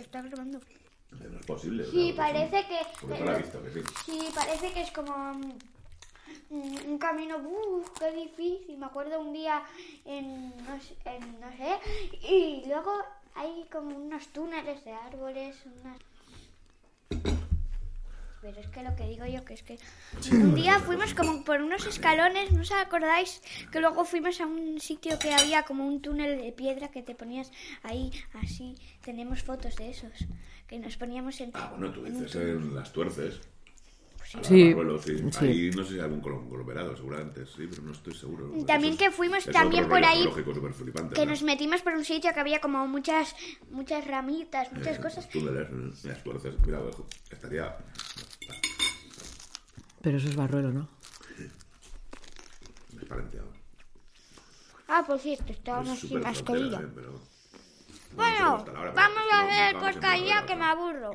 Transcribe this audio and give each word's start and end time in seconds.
está 0.00 0.22
grabando. 0.22 0.60
No 1.10 1.38
es 1.38 1.46
posible. 1.46 1.84
Sí, 1.90 2.12
parece 2.16 2.66
que... 2.66 2.78
Porque 3.00 3.20
no 3.20 3.36
visto, 3.36 3.62
que 3.62 3.70
sí. 3.70 3.80
Sí, 4.04 4.28
parece 4.34 4.72
que 4.72 4.82
es 4.82 4.90
como 4.90 5.34
mm, 6.50 6.86
un 6.86 6.98
camino, 6.98 7.38
uff, 7.38 7.90
qué 7.98 8.12
difícil. 8.12 8.78
Me 8.78 8.86
acuerdo 8.86 9.20
un 9.20 9.32
día 9.32 9.62
en 10.04 10.50
no, 10.64 10.80
sé, 10.80 10.96
en 11.06 11.40
no 11.40 11.50
sé, 11.56 11.78
y 12.28 12.64
luego 12.66 12.92
hay 13.34 13.66
como 13.72 13.96
unos 13.96 14.26
túneles 14.28 14.84
de 14.84 14.92
árboles, 14.92 15.56
unas... 15.64 15.98
Pero 18.40 18.60
es 18.60 18.68
que 18.68 18.82
lo 18.82 18.94
que 18.94 19.06
digo 19.06 19.26
yo 19.26 19.44
que 19.44 19.54
es 19.54 19.62
que 19.62 19.78
un 20.30 20.54
día 20.54 20.78
fuimos 20.78 21.12
como 21.12 21.44
por 21.44 21.60
unos 21.60 21.86
escalones, 21.86 22.52
¿no 22.52 22.60
os 22.60 22.70
acordáis? 22.72 23.42
Que 23.72 23.80
luego 23.80 24.04
fuimos 24.04 24.40
a 24.40 24.46
un 24.46 24.80
sitio 24.80 25.18
que 25.18 25.32
había 25.32 25.64
como 25.64 25.86
un 25.86 26.00
túnel 26.00 26.40
de 26.40 26.52
piedra 26.52 26.88
que 26.88 27.02
te 27.02 27.14
ponías 27.14 27.50
ahí 27.82 28.12
así. 28.34 28.76
Tenemos 29.02 29.42
fotos 29.42 29.74
de 29.76 29.90
esos 29.90 30.12
que 30.68 30.78
nos 30.78 30.96
poníamos 30.96 31.40
en... 31.40 31.50
Ah, 31.54 31.70
bueno, 31.70 31.92
tú 31.92 32.04
dices 32.04 32.34
en 32.36 32.74
las 32.74 32.92
tuerces. 32.92 33.40
Sí. 34.42 34.74
Barruelo, 34.74 34.98
sí. 35.00 35.16
Sí. 35.30 35.44
Ahí 35.46 35.70
no 35.74 35.82
sé 35.84 35.88
si 35.90 35.94
hay 35.94 36.00
algún 36.04 36.20
conglomerado, 36.20 36.94
seguramente 36.96 37.46
sí, 37.46 37.66
pero 37.70 37.82
no 37.82 37.92
estoy 37.92 38.14
seguro. 38.14 38.50
También 38.66 38.92
Eso 38.92 38.98
que 38.98 39.06
es- 39.06 39.14
fuimos 39.14 39.46
es 39.46 39.52
también 39.54 39.88
por 39.88 40.04
ahí, 40.04 40.28
Que 41.14 41.24
¿no? 41.24 41.30
nos 41.32 41.42
metimos 41.42 41.80
por 41.80 41.94
un 41.94 42.04
sitio 42.04 42.32
que 42.34 42.40
había 42.40 42.60
como 42.60 42.86
muchas 42.86 43.34
muchas 43.70 44.06
ramitas, 44.06 44.70
muchas 44.72 44.98
Eh, 44.98 45.00
cosas. 45.00 45.28
Túneles, 45.30 46.04
las 46.04 46.22
tuerces. 46.22 46.54
Mira, 46.66 46.80
estaría. 47.30 47.76
Pero 50.02 50.18
eso 50.18 50.28
es 50.28 50.36
barruelo, 50.36 50.72
¿no? 50.72 50.88
Desparenteado. 52.92 53.48
Ah, 54.88 55.04
por 55.06 55.18
cierto, 55.18 55.52
Es 55.52 55.58
estábamos 55.58 55.98
sin 56.00 56.20
mascarilla. 56.20 56.80
eh, 56.80 56.88
pero- 56.94 57.20
Bueno, 58.14 58.64
vamos 58.94 59.18
es 59.26 59.32
a 59.32 59.44
hacer 59.44 59.74
vamos 59.74 59.94
podcast 59.94 60.22
ya 60.26 60.46
que 60.46 60.56
me 60.56 60.64
aburro. 60.64 61.10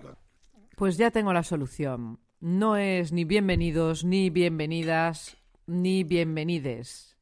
Pues 0.75 0.97
ya 0.97 1.11
tengo 1.11 1.33
la 1.33 1.43
solución. 1.43 2.19
No 2.43 2.75
es 2.75 3.13
ni 3.13 3.23
bienvenidos, 3.23 4.03
ni 4.03 4.29
bienvenidas, 4.29 5.37
ni 5.65 6.03
bienvenides. 6.03 7.15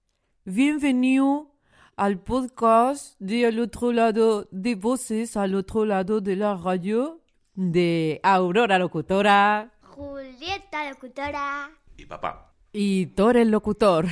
Bienvenido 0.46 1.54
al 1.96 2.20
podcast 2.20 3.20
de 3.20 3.46
Al 3.46 3.60
otro 3.60 3.92
lado 3.92 4.48
de 4.50 4.74
voces, 4.74 5.38
al 5.38 5.54
otro 5.54 5.86
lado 5.86 6.22
de 6.22 6.36
la 6.36 6.56
radio, 6.56 7.22
de 7.54 8.20
Aurora 8.24 8.80
Locutora 8.80 9.72
Julieta, 9.84 10.90
locutora. 10.90 11.70
Y 11.98 12.06
papá. 12.08 12.56
y 12.74 13.06
Thor 13.06 13.38
el 13.38 13.52
Locutor. 13.52 14.08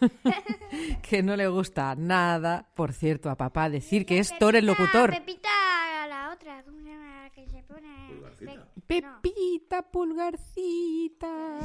que 1.08 1.22
no 1.22 1.36
le 1.36 1.46
gusta 1.46 1.94
nada, 1.94 2.68
por 2.74 2.92
cierto, 2.92 3.30
a 3.30 3.36
papá 3.36 3.70
decir 3.70 4.04
que 4.04 4.18
es 4.18 4.36
Thor 4.36 4.56
el 4.56 4.66
Locutor. 4.66 5.10
Pepita, 5.10 5.48
la 6.08 6.32
otra, 6.34 6.64
¿cómo 6.64 6.80
se 6.80 6.88
llama? 6.88 7.22
La 7.22 7.30
que 7.30 7.46
se 7.48 7.62
pone. 7.62 8.08
Pulgarcita. 8.08 8.50
Pe- 8.50 8.58
no. 8.58 8.79
Pepita 8.90 9.82
Pulgarcita. 9.82 11.60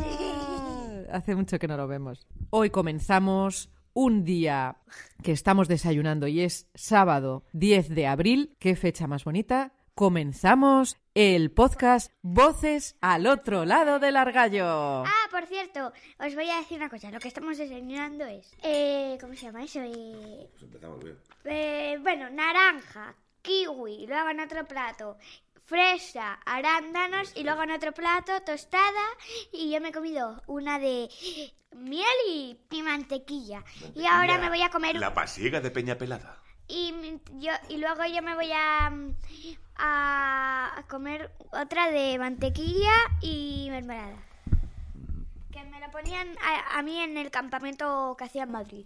Hace 1.11 1.33
mucho 1.33 1.57
que 1.57 1.67
no 1.67 1.75
lo 1.75 1.87
vemos. 1.87 2.27
Hoy 2.51 2.69
comenzamos 2.69 3.71
un 3.95 4.23
día 4.25 4.77
que 5.23 5.31
estamos 5.31 5.67
desayunando 5.67 6.27
y 6.27 6.41
es 6.41 6.69
sábado 6.75 7.43
10 7.53 7.89
de 7.89 8.05
abril. 8.05 8.55
¿Qué 8.59 8.75
fecha 8.75 9.07
más 9.07 9.23
bonita? 9.23 9.73
Comenzamos 9.95 10.97
el 11.15 11.49
podcast 11.49 12.11
Voces 12.21 12.95
al 13.01 13.25
otro 13.25 13.65
lado 13.65 13.97
del 13.97 14.17
argallo. 14.17 14.67
Ah, 14.67 15.27
por 15.31 15.47
cierto, 15.47 15.93
os 16.19 16.35
voy 16.35 16.47
a 16.51 16.57
decir 16.57 16.77
una 16.77 16.89
cosa. 16.89 17.09
Lo 17.09 17.17
que 17.19 17.29
estamos 17.29 17.57
desayunando 17.57 18.23
es. 18.25 18.55
Eh, 18.61 19.17
¿Cómo 19.19 19.33
se 19.33 19.47
llama 19.47 19.63
eso? 19.63 19.79
Eh, 19.81 20.47
Pues 20.51 20.61
empezamos 20.61 21.03
bien. 21.03 21.17
Eh, 21.45 21.97
bueno, 22.03 22.29
naranja, 22.29 23.15
kiwi, 23.41 24.05
luego 24.05 24.29
en 24.29 24.41
otro 24.41 24.63
plato, 24.67 25.17
fresa, 25.66 26.33
arándanos 26.45 27.31
y 27.35 27.44
luego 27.44 27.63
en 27.63 27.71
otro 27.71 27.91
plato 27.94 28.39
tostada 28.41 29.02
y 29.51 29.72
yo 29.72 29.81
me 29.81 29.89
he 29.89 29.91
comido 29.91 30.41
una 30.47 30.79
de 30.79 31.09
miel 31.75 32.06
y, 32.29 32.57
y 32.72 32.81
mantequilla. 32.84 33.63
Y 33.95 34.06
ahora 34.06 34.38
me 34.38 34.50
voy 34.50 34.62
a 34.62 34.69
comer 34.69 34.95
La 34.97 35.13
pasiega 35.13 35.59
de 35.62 35.72
Peña 35.72 35.97
Pelada. 35.97 36.41
y 36.67 36.94
yo 37.39 37.51
y 37.69 37.78
luego 37.78 38.06
yo 38.06 38.22
me 38.22 38.35
voy 38.35 38.51
a, 38.51 38.88
a, 39.78 40.73
a 40.78 40.84
comer 40.88 41.31
otra 41.51 41.89
de 41.91 42.18
mantequilla 42.19 42.94
y 43.22 43.68
mermelada. 43.72 44.23
Que 45.51 45.63
me 45.63 45.79
lo 45.79 45.89
ponían 45.91 46.35
a, 46.41 46.78
a 46.78 46.81
mí 46.84 47.00
en 47.00 47.18
el 47.18 47.31
campamento 47.31 48.16
que 48.18 48.23
hacía 48.25 48.44
en 48.44 48.51
Madrid. 48.51 48.85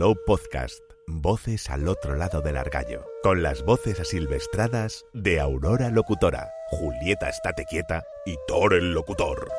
Slow 0.00 0.16
Podcast. 0.24 0.80
Voces 1.06 1.68
al 1.68 1.86
otro 1.86 2.16
lado 2.16 2.40
del 2.40 2.56
argallo. 2.56 3.04
Con 3.22 3.42
las 3.42 3.62
voces 3.62 4.00
asilvestradas 4.00 5.04
de 5.12 5.40
Aurora 5.40 5.90
Locutora, 5.90 6.48
Julieta 6.70 7.28
Estate 7.28 7.66
Quieta 7.66 8.02
y 8.24 8.34
Thor 8.48 8.72
el 8.72 8.94
Locutor. 8.94 9.50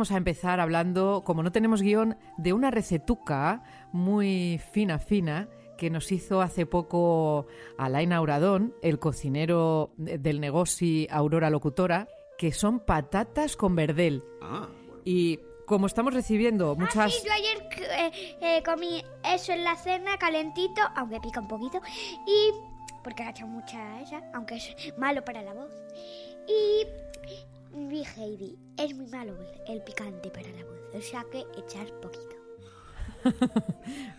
Vamos 0.00 0.12
a 0.12 0.16
empezar 0.16 0.60
hablando, 0.60 1.24
como 1.26 1.42
no 1.42 1.52
tenemos 1.52 1.82
guion, 1.82 2.16
de 2.38 2.54
una 2.54 2.70
recetuca 2.70 3.62
muy 3.92 4.58
fina, 4.72 4.98
fina, 4.98 5.46
que 5.76 5.90
nos 5.90 6.10
hizo 6.10 6.40
hace 6.40 6.64
poco 6.64 7.46
Alain 7.76 8.14
Auradón, 8.14 8.74
el 8.80 8.98
cocinero 8.98 9.92
de- 9.98 10.16
del 10.16 10.40
negocio 10.40 11.06
Aurora 11.10 11.50
Locutora, 11.50 12.08
que 12.38 12.50
son 12.50 12.80
patatas 12.80 13.56
con 13.58 13.76
verdel. 13.76 14.24
Ah, 14.40 14.68
bueno. 14.86 15.02
Y 15.04 15.38
como 15.66 15.86
estamos 15.86 16.14
recibiendo 16.14 16.70
Ah, 16.70 16.80
muchas... 16.80 17.12
sí, 17.14 17.26
yo 17.26 17.32
ayer 17.34 17.68
eh, 18.00 18.36
eh, 18.40 18.62
comí 18.64 19.04
eso 19.22 19.52
en 19.52 19.64
la 19.64 19.76
cena 19.76 20.16
calentito, 20.16 20.80
aunque 20.96 21.20
pica 21.20 21.40
un 21.40 21.48
poquito, 21.48 21.78
y 22.26 22.52
porque 23.04 23.22
ha 23.22 23.30
hecho 23.32 23.46
mucha 23.46 24.00
esa, 24.00 24.22
aunque 24.32 24.54
es 24.54 24.96
malo 24.96 25.22
para 25.26 25.42
la 25.42 25.52
voz. 25.52 25.70
Y 26.48 26.86
dije, 27.72 28.20
Heidi, 28.22 28.58
es 28.78 28.94
muy 28.96 29.06
malo 29.08 29.34
el, 29.66 29.74
el 29.76 29.82
picante 29.82 30.30
para 30.30 30.48
la 30.50 30.64
voz, 30.64 30.94
o 30.94 31.00
sea 31.00 31.24
que 31.30 31.44
echar 31.58 31.86
poquito. 32.00 32.36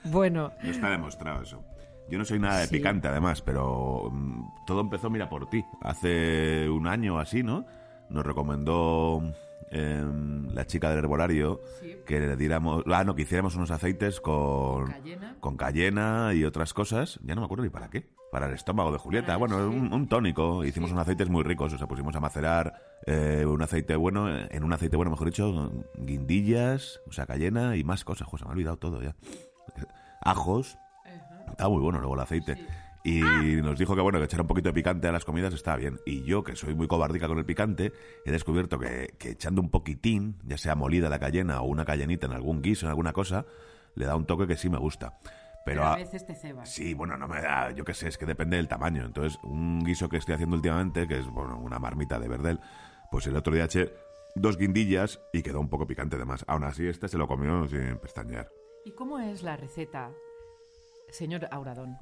Bueno, 0.05 0.51
No 0.63 0.71
está 0.71 0.89
demostrado 0.89 1.41
eso. 1.43 1.63
Yo 2.09 2.17
no 2.17 2.25
soy 2.25 2.39
nada 2.39 2.59
de 2.59 2.67
Sí. 2.67 2.77
picante, 2.77 3.07
además, 3.07 3.41
pero 3.41 4.09
mm, 4.11 4.65
todo 4.65 4.81
empezó, 4.81 5.09
mira, 5.09 5.29
por 5.29 5.49
ti. 5.49 5.63
Hace 5.81 6.69
un 6.69 6.87
año 6.87 7.15
o 7.15 7.19
así, 7.19 7.41
¿no? 7.43 7.65
Nos 8.09 8.25
recomendó 8.25 9.21
em, 9.71 10.49
la 10.53 10.65
chica 10.67 10.89
del 10.89 10.99
herbolario 10.99 11.61
Sí. 11.79 11.95
que 12.05 12.19
le 12.19 12.35
diéramos... 12.35 12.83
Ah, 12.87 13.05
no, 13.05 13.15
que 13.15 13.21
hiciéramos 13.21 13.55
unos 13.55 13.71
aceites 13.71 14.19
con... 14.19 14.87
Cayena. 14.87 15.37
Con 15.39 15.55
cayena 15.55 16.33
y 16.33 16.43
otras 16.43 16.73
cosas. 16.73 17.19
Ya 17.23 17.33
no 17.35 17.41
me 17.41 17.45
acuerdo 17.45 17.63
ni 17.63 17.69
para 17.69 17.89
qué. 17.89 18.09
Para 18.31 18.47
el 18.47 18.53
estómago 18.55 18.91
de 18.91 18.97
Julieta. 18.97 19.37
Bueno, 19.37 19.57
un, 19.69 19.93
un 19.93 20.07
tónico. 20.09 20.65
Hicimos 20.65 20.91
unos 20.91 21.03
aceites 21.03 21.29
muy 21.29 21.43
ricos. 21.43 21.71
O 21.71 21.77
sea, 21.77 21.87
pusimos 21.87 22.13
a 22.15 22.19
macerar 22.19 22.73
eh, 23.07 23.45
un 23.47 23.61
aceite 23.61 23.95
bueno, 23.95 24.29
en 24.29 24.63
un 24.63 24.73
aceite 24.73 24.95
bueno, 24.95 25.11
mejor 25.11 25.27
dicho, 25.27 25.71
guindillas, 25.95 27.01
o 27.07 27.11
sea, 27.11 27.25
cayena 27.25 27.75
y 27.75 27.83
más 27.83 28.03
cosas. 28.03 28.27
Se 28.29 28.43
me 28.45 28.49
ha 28.49 28.53
olvidado 28.53 28.77
todo 28.77 29.01
ya. 29.01 29.15
Ajos. 30.21 30.77
Está 31.49 31.67
muy 31.69 31.81
bueno 31.81 31.99
luego 31.99 32.15
el 32.15 32.21
aceite. 32.21 32.57
Y 33.03 33.19
nos 33.63 33.79
dijo 33.79 33.95
que 33.95 34.01
bueno, 34.01 34.19
que 34.19 34.25
echar 34.25 34.41
un 34.41 34.47
poquito 34.47 34.69
de 34.69 34.73
picante 34.73 35.07
a 35.07 35.11
las 35.11 35.25
comidas 35.25 35.53
está 35.55 35.75
bien. 35.75 35.99
Y 36.05 36.23
yo, 36.23 36.43
que 36.43 36.55
soy 36.55 36.75
muy 36.75 36.87
cobardica 36.87 37.27
con 37.27 37.39
el 37.39 37.45
picante, 37.45 37.91
he 38.25 38.31
descubierto 38.31 38.77
que, 38.77 39.15
que 39.17 39.31
echando 39.31 39.59
un 39.61 39.71
poquitín, 39.71 40.37
ya 40.45 40.57
sea 40.59 40.75
molida 40.75 41.09
la 41.09 41.17
cayena 41.19 41.61
o 41.61 41.65
una 41.65 41.83
cayenita 41.83 42.27
en 42.27 42.33
algún 42.33 42.61
guiso, 42.61 42.85
en 42.85 42.91
alguna 42.91 43.11
cosa, 43.11 43.45
le 43.95 44.05
da 44.05 44.15
un 44.15 44.25
toque 44.25 44.45
que 44.45 44.55
sí 44.55 44.69
me 44.69 44.77
gusta. 44.77 45.17
Pero, 45.23 45.81
pero 45.81 45.83
a 45.85 45.93
a- 45.93 45.95
veces 45.97 46.25
te 46.27 46.35
cebas. 46.35 46.69
Sí, 46.69 46.93
bueno, 46.93 47.17
no 47.17 47.27
me 47.27 47.41
da, 47.41 47.71
yo 47.71 47.83
qué 47.83 47.95
sé, 47.95 48.07
es 48.07 48.19
que 48.19 48.27
depende 48.27 48.57
del 48.57 48.67
tamaño. 48.67 49.03
Entonces, 49.03 49.39
un 49.43 49.83
guiso 49.83 50.07
que 50.07 50.17
estoy 50.17 50.35
haciendo 50.35 50.55
últimamente, 50.55 51.07
que 51.07 51.17
es 51.17 51.27
bueno, 51.27 51.57
una 51.57 51.79
marmita 51.79 52.19
de 52.19 52.27
verdel, 52.27 52.59
pues 53.11 53.27
el 53.27 53.35
otro 53.35 53.53
día 53.53 53.65
eché 53.65 53.93
dos 54.35 54.57
guindillas 54.57 55.21
y 55.33 55.43
quedó 55.43 55.59
un 55.59 55.69
poco 55.69 55.85
picante 55.85 56.17
de 56.17 56.25
más. 56.25 56.45
Aún 56.47 56.63
así, 56.63 56.87
este 56.87 57.07
se 57.07 57.17
lo 57.17 57.27
comió 57.27 57.67
sin 57.67 57.97
pestañear. 57.97 58.49
¿Y 58.85 58.91
cómo 58.91 59.19
es 59.19 59.43
la 59.43 59.57
receta, 59.57 60.11
señor 61.09 61.47
Auradón? 61.51 61.97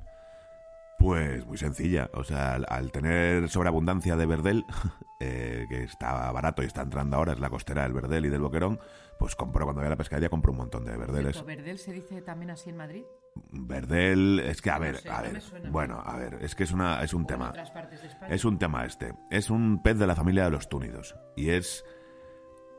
Pues 0.99 1.45
muy 1.45 1.57
sencilla. 1.57 2.09
O 2.13 2.23
sea, 2.23 2.53
al, 2.53 2.65
al 2.69 2.91
tener 2.91 3.49
sobreabundancia 3.49 4.15
de 4.15 4.25
verdel, 4.25 4.65
eh, 5.19 5.65
que 5.67 5.83
está 5.83 6.31
barato 6.31 6.61
y 6.61 6.67
está 6.67 6.83
entrando 6.83 7.17
ahora, 7.17 7.33
es 7.33 7.39
la 7.39 7.49
costera 7.49 7.83
del 7.83 7.93
verdel 7.93 8.25
y 8.25 8.29
del 8.29 8.41
boquerón, 8.41 8.79
pues 9.17 9.35
compro, 9.35 9.65
cuando 9.65 9.81
voy 9.81 9.87
a 9.87 9.89
la 9.89 9.97
pescadería, 9.97 10.29
compro 10.29 10.51
un 10.51 10.59
montón 10.59 10.85
de 10.85 10.95
verdeles. 10.95 11.43
¿Verdel 11.43 11.79
se 11.79 11.91
dice 11.91 12.21
también 12.21 12.51
así 12.51 12.69
en 12.69 12.77
Madrid? 12.77 13.03
Verdel, 13.51 14.39
es 14.39 14.61
que, 14.61 14.69
a 14.69 14.79
ver, 14.79 14.97
sé, 14.97 15.09
a 15.09 15.21
ver. 15.21 15.41
Bueno, 15.69 16.01
a 16.05 16.17
ver, 16.17 16.39
es 16.41 16.55
que 16.55 16.63
es, 16.63 16.71
una, 16.71 17.03
es 17.03 17.13
un 17.13 17.25
tema. 17.25 17.53
Es 18.29 18.45
un 18.45 18.57
tema 18.57 18.85
este. 18.85 19.13
Es 19.29 19.49
un 19.49 19.81
pez 19.81 19.97
de 19.97 20.07
la 20.07 20.15
familia 20.15 20.45
de 20.45 20.51
los 20.51 20.69
túnidos. 20.69 21.15
Y 21.35 21.49
es. 21.49 21.83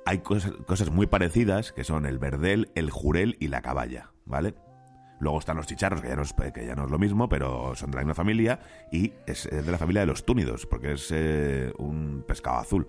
Hay 0.06 0.18
cosas, 0.18 0.52
cosas 0.66 0.90
muy 0.90 1.06
parecidas 1.06 1.72
que 1.72 1.84
son 1.84 2.06
el 2.06 2.18
verdel, 2.18 2.70
el 2.74 2.90
jurel 2.90 3.36
y 3.38 3.48
la 3.48 3.60
caballa, 3.60 4.12
¿vale? 4.24 4.54
Luego 5.20 5.38
están 5.38 5.58
los 5.58 5.66
chicharros, 5.66 6.00
que 6.00 6.08
ya 6.08 6.16
no 6.16 6.22
es, 6.22 6.32
que 6.32 6.66
ya 6.66 6.74
no 6.74 6.86
es 6.86 6.90
lo 6.90 6.98
mismo, 6.98 7.28
pero 7.28 7.74
son 7.76 7.90
de 7.90 7.96
la 7.96 8.02
misma 8.02 8.14
familia. 8.14 8.58
Y 8.90 9.12
es, 9.26 9.44
es 9.46 9.66
de 9.66 9.70
la 9.70 9.76
familia 9.76 10.00
de 10.00 10.06
los 10.06 10.24
túnidos, 10.24 10.66
porque 10.66 10.94
es 10.94 11.10
eh, 11.12 11.72
un 11.76 12.24
pescado 12.26 12.58
azul. 12.58 12.88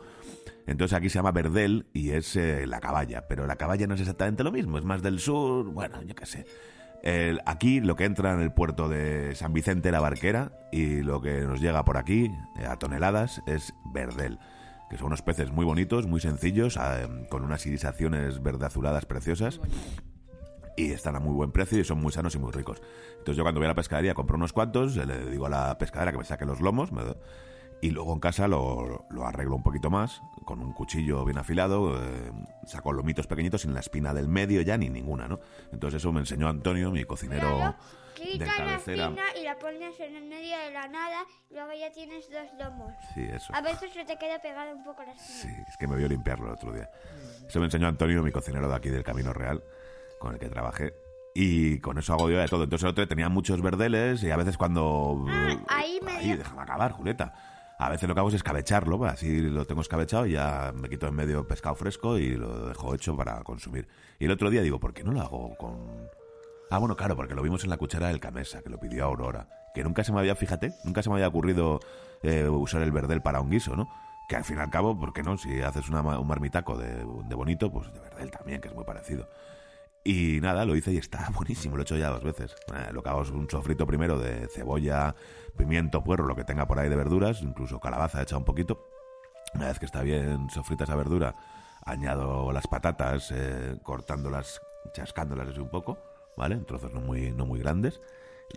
Entonces 0.65 0.97
aquí 0.97 1.09
se 1.09 1.19
llama 1.19 1.33
verdel 1.33 1.87
y 1.93 2.11
es 2.11 2.37
eh, 2.37 2.65
la 2.65 2.79
caballa. 2.79 3.27
Pero 3.27 3.45
la 3.45 3.57
caballa 3.57 3.85
no 3.85 3.95
es 3.95 4.01
exactamente 4.01 4.43
lo 4.43 4.51
mismo, 4.51 4.77
es 4.77 4.85
más 4.85 5.01
del 5.01 5.19
sur, 5.19 5.65
bueno, 5.65 6.01
yo 6.03 6.15
qué 6.15 6.25
sé. 6.25 6.45
El- 7.03 7.41
aquí 7.45 7.79
lo 7.81 7.95
que 7.95 8.05
entra 8.05 8.33
en 8.33 8.41
el 8.41 8.51
puerto 8.53 8.87
de 8.87 9.33
San 9.35 9.53
Vicente 9.53 9.91
la 9.91 9.99
Barquera 9.99 10.51
y 10.71 11.01
lo 11.01 11.21
que 11.21 11.41
nos 11.41 11.59
llega 11.59 11.83
por 11.83 11.97
aquí 11.97 12.31
eh, 12.59 12.65
a 12.67 12.77
toneladas 12.77 13.41
es 13.47 13.73
verdel, 13.93 14.37
que 14.89 14.97
son 14.97 15.07
unos 15.07 15.21
peces 15.23 15.51
muy 15.51 15.65
bonitos, 15.65 16.05
muy 16.05 16.19
sencillos, 16.21 16.77
eh, 16.77 17.07
con 17.29 17.43
unas 17.43 17.65
irisaciones 17.65 18.43
verde 18.43 18.67
azuladas 18.67 19.05
preciosas 19.05 19.59
y 20.77 20.91
están 20.91 21.15
a 21.15 21.19
muy 21.19 21.33
buen 21.33 21.51
precio 21.51 21.79
y 21.79 21.83
son 21.83 21.99
muy 21.99 22.11
sanos 22.11 22.35
y 22.35 22.39
muy 22.39 22.51
ricos. 22.51 22.81
Entonces 23.13 23.35
yo 23.35 23.43
cuando 23.43 23.59
voy 23.59 23.65
a 23.65 23.69
la 23.69 23.75
pescadería 23.75 24.13
compro 24.13 24.37
unos 24.37 24.53
cuantos, 24.53 24.95
le 24.95 25.25
digo 25.29 25.47
a 25.47 25.49
la 25.49 25.77
pescadera 25.77 26.11
que 26.11 26.17
me 26.19 26.23
saque 26.23 26.45
los 26.45 26.61
lomos 26.61 26.91
me- 26.91 27.01
y 27.81 27.89
luego 27.91 28.13
en 28.13 28.19
casa 28.19 28.47
lo, 28.47 29.05
lo 29.09 29.25
arreglo 29.25 29.55
un 29.55 29.63
poquito 29.63 29.89
más 29.89 30.21
con 30.45 30.59
un 30.61 30.73
cuchillo 30.73 31.23
bien 31.25 31.37
afilado, 31.37 31.97
eh, 32.01 32.31
saco 32.65 32.93
lomitos 32.93 33.27
pequeñitos 33.27 33.61
sin 33.61 33.73
la 33.73 33.79
espina 33.79 34.13
del 34.13 34.27
medio 34.27 34.61
ya 34.61 34.77
ni 34.77 34.89
ninguna, 34.89 35.27
¿no? 35.27 35.39
Entonces 35.71 36.01
eso 36.01 36.11
me 36.11 36.19
enseñó 36.19 36.47
Antonio, 36.47 36.91
mi 36.91 37.03
cocinero 37.05 37.75
de 38.17 38.23
quitas 38.23 38.47
la 38.49 38.55
cabecera. 38.55 39.03
espina 39.05 39.23
y 39.39 39.43
la 39.43 39.57
pones 39.57 39.99
en 39.99 40.15
el 40.15 40.25
medio 40.25 40.57
de 40.57 40.71
la 40.71 40.87
nada 40.87 41.23
y 41.49 41.53
luego 41.55 41.71
ya 41.79 41.91
tienes 41.91 42.29
dos 42.29 42.47
lomos. 42.59 42.91
Sí, 43.15 43.21
eso. 43.23 43.53
A 43.55 43.61
veces 43.61 43.91
se 43.93 44.05
te 44.05 44.17
queda 44.17 44.39
pegada 44.41 44.73
un 44.73 44.83
poco 44.83 45.03
la 45.03 45.13
espina. 45.13 45.39
Sí, 45.55 45.63
es 45.67 45.77
que 45.77 45.87
me 45.87 45.95
vio 45.95 46.07
limpiarlo 46.07 46.47
el 46.47 46.53
otro 46.53 46.71
día. 46.73 46.89
Eso 47.47 47.59
me 47.59 47.65
enseñó 47.65 47.87
Antonio, 47.87 48.21
mi 48.21 48.31
cocinero 48.31 48.69
de 48.69 48.75
aquí 48.75 48.89
del 48.89 49.03
Camino 49.03 49.33
Real, 49.33 49.63
con 50.19 50.33
el 50.33 50.39
que 50.39 50.49
trabajé. 50.49 50.93
Y 51.33 51.79
con 51.79 51.97
eso 51.97 52.13
hago 52.13 52.29
yo 52.29 52.37
de 52.39 52.47
todo. 52.47 52.65
Entonces 52.65 52.83
el 52.83 52.89
otro 52.89 53.03
día 53.03 53.09
tenía 53.09 53.29
muchos 53.29 53.61
verdeles 53.61 54.21
y 54.21 54.29
a 54.31 54.35
veces 54.37 54.57
cuando... 54.57 55.25
Ah, 55.29 55.55
ahí 55.69 55.99
me 56.03 56.19
dio- 56.19 56.37
déjame 56.37 56.61
acabar, 56.61 56.91
Julieta. 56.91 57.33
A 57.81 57.89
veces 57.89 58.07
lo 58.07 58.13
que 58.13 58.19
hago 58.19 58.29
es 58.29 58.35
escabecharlo, 58.35 58.99
pues, 58.99 59.11
así 59.11 59.39
lo 59.41 59.65
tengo 59.65 59.81
escabechado 59.81 60.27
y 60.27 60.33
ya 60.33 60.71
me 60.79 60.87
quito 60.87 61.07
en 61.07 61.15
medio 61.15 61.47
pescado 61.47 61.73
fresco 61.73 62.19
y 62.19 62.35
lo 62.35 62.67
dejo 62.67 62.93
hecho 62.93 63.17
para 63.17 63.43
consumir. 63.43 63.87
Y 64.19 64.25
el 64.25 64.31
otro 64.31 64.51
día 64.51 64.61
digo, 64.61 64.79
¿por 64.79 64.93
qué 64.93 65.03
no 65.03 65.11
lo 65.11 65.21
hago 65.21 65.57
con...? 65.57 66.07
Ah, 66.69 66.77
bueno, 66.77 66.95
claro, 66.95 67.15
porque 67.15 67.33
lo 67.33 67.41
vimos 67.41 67.63
en 67.63 67.71
la 67.71 67.77
cuchara 67.77 68.09
del 68.09 68.19
Camesa, 68.19 68.61
que 68.61 68.69
lo 68.69 68.79
pidió 68.79 69.05
Aurora. 69.05 69.49
Que 69.73 69.83
nunca 69.83 70.03
se 70.03 70.13
me 70.13 70.19
había, 70.19 70.35
fíjate, 70.35 70.75
nunca 70.83 71.01
se 71.01 71.09
me 71.09 71.15
había 71.15 71.27
ocurrido 71.27 71.79
eh, 72.21 72.47
usar 72.47 72.83
el 72.83 72.91
verdel 72.91 73.23
para 73.23 73.41
un 73.41 73.49
guiso, 73.49 73.75
¿no? 73.75 73.89
Que 74.29 74.35
al 74.35 74.43
fin 74.43 74.57
y 74.57 74.61
al 74.61 74.69
cabo, 74.69 74.95
¿por 74.95 75.11
qué 75.11 75.23
no? 75.23 75.35
Si 75.39 75.61
haces 75.61 75.89
una 75.89 76.01
un 76.01 76.27
marmitaco 76.27 76.77
de, 76.77 76.97
de 76.97 77.35
bonito, 77.35 77.71
pues 77.71 77.91
de 77.91 77.99
verdel 77.99 78.29
también, 78.29 78.61
que 78.61 78.67
es 78.67 78.75
muy 78.75 78.83
parecido. 78.83 79.27
Y 80.03 80.39
nada, 80.41 80.65
lo 80.65 80.75
hice 80.75 80.91
y 80.91 80.97
está 80.97 81.29
buenísimo, 81.35 81.75
lo 81.75 81.81
he 81.81 81.83
hecho 81.83 81.97
ya 81.97 82.09
dos 82.09 82.23
veces. 82.23 82.55
Eh, 82.73 82.91
lo 82.91 83.03
que 83.03 83.09
hago 83.09 83.21
es 83.21 83.29
un 83.29 83.49
sofrito 83.49 83.85
primero 83.85 84.17
de 84.17 84.47
cebolla, 84.47 85.15
pimiento, 85.57 86.03
puerro, 86.03 86.25
lo 86.25 86.35
que 86.35 86.43
tenga 86.43 86.67
por 86.67 86.79
ahí 86.79 86.89
de 86.89 86.95
verduras, 86.95 87.41
incluso 87.41 87.79
calabaza 87.79 88.21
hecha 88.21 88.37
un 88.37 88.45
poquito. 88.45 88.87
Una 89.53 89.67
vez 89.67 89.79
que 89.79 89.85
está 89.85 90.01
bien 90.01 90.49
sofrita 90.49 90.85
esa 90.85 90.95
verdura, 90.95 91.35
añado 91.85 92.51
las 92.51 92.67
patatas, 92.67 93.31
eh, 93.31 93.77
cortándolas, 93.83 94.61
chascándolas 94.93 95.49
así 95.49 95.59
un 95.59 95.69
poco, 95.69 95.97
¿vale? 96.37 96.55
En 96.55 96.65
trozos 96.65 96.93
no 96.93 97.01
muy, 97.01 97.31
no 97.31 97.45
muy 97.45 97.59
grandes. 97.59 98.01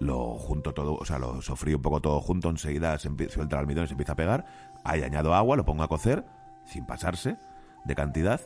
Lo 0.00 0.34
junto 0.34 0.72
todo, 0.72 0.94
o 0.94 1.04
sea, 1.04 1.18
lo 1.18 1.40
sofrí 1.42 1.74
un 1.74 1.82
poco 1.82 2.00
todo 2.00 2.20
junto, 2.20 2.48
enseguida 2.48 2.98
se 2.98 3.08
suelta 3.28 3.56
el 3.56 3.60
almidón 3.60 3.84
y 3.84 3.86
se 3.88 3.92
empieza 3.92 4.12
a 4.12 4.16
pegar. 4.16 4.46
Ahí 4.84 5.02
añado 5.02 5.34
agua, 5.34 5.56
lo 5.56 5.64
pongo 5.64 5.82
a 5.82 5.88
cocer, 5.88 6.24
sin 6.64 6.86
pasarse 6.86 7.36
de 7.84 7.94
cantidad. 7.94 8.40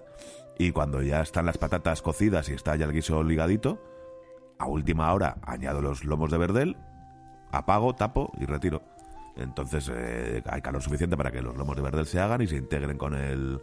Y 0.59 0.73
cuando 0.73 1.01
ya 1.03 1.21
están 1.21 1.47
las 1.47 1.57
patatas 1.57 2.03
cocidas 2.03 2.49
y 2.49 2.53
está 2.53 2.75
ya 2.75 2.85
el 2.87 2.93
guiso 2.93 3.23
ligadito, 3.23 3.81
a 4.59 4.67
última 4.67 5.13
hora 5.15 5.37
añado 5.43 5.81
los 5.81 6.05
lomos 6.05 6.33
de 6.33 6.39
verdel, 6.39 6.77
apago, 7.53 7.95
tapo 7.95 8.33
y 8.41 8.45
retiro. 8.45 8.83
Entonces 9.37 9.89
eh, 9.95 10.43
hay 10.47 10.61
calor 10.61 10.83
suficiente 10.83 11.17
para 11.17 11.31
que 11.31 11.41
los 11.41 11.57
lomos 11.57 11.77
de 11.77 11.83
verdel 11.83 12.07
se 12.07 12.19
hagan 12.19 12.43
y 12.43 12.49
se 12.49 12.57
integren 12.57 12.99
con 12.99 13.15
el... 13.15 13.61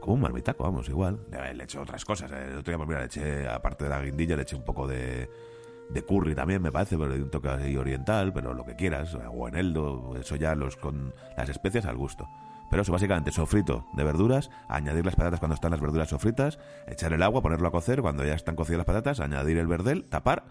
Como 0.00 0.14
un 0.14 0.20
marmitaco, 0.20 0.62
vamos, 0.62 0.90
igual. 0.90 1.18
Le, 1.30 1.64
eché 1.64 1.78
otras 1.78 2.04
cosas. 2.04 2.30
El 2.30 2.58
otro 2.58 2.76
día, 2.76 2.84
pues 2.84 2.98
le 2.98 3.04
eché, 3.06 3.48
aparte 3.48 3.84
de 3.84 3.90
la 3.90 4.02
guindilla, 4.02 4.36
le 4.36 4.42
eché 4.42 4.54
un 4.54 4.64
poco 4.64 4.86
de, 4.86 5.30
curry 6.06 6.34
también, 6.34 6.60
me 6.60 6.70
parece, 6.70 6.98
pero 6.98 7.14
de 7.14 7.22
un 7.22 7.30
toque 7.30 7.48
oriental, 7.78 8.30
pero 8.34 8.52
lo 8.52 8.62
que 8.62 8.76
quieras, 8.76 9.14
o 9.14 9.48
eneldo, 9.48 10.14
eso 10.20 10.36
ya 10.36 10.54
los 10.54 10.76
con 10.76 11.14
las 11.34 11.48
especias 11.48 11.86
al 11.86 11.96
gusto. 11.96 12.28
Pero 12.70 12.82
eso 12.82 12.92
básicamente 12.92 13.32
sofrito 13.32 13.86
de 13.94 14.04
verduras, 14.04 14.50
añadir 14.68 15.04
las 15.04 15.16
patatas 15.16 15.40
cuando 15.40 15.54
están 15.54 15.70
las 15.70 15.80
verduras 15.80 16.08
sofritas, 16.08 16.58
echar 16.86 17.12
el 17.12 17.22
agua, 17.22 17.42
ponerlo 17.42 17.68
a 17.68 17.72
cocer, 17.72 18.02
cuando 18.02 18.24
ya 18.24 18.34
están 18.34 18.56
cocidas 18.56 18.78
las 18.78 18.86
patatas, 18.86 19.20
añadir 19.20 19.58
el 19.58 19.66
verdel, 19.66 20.08
tapar 20.08 20.44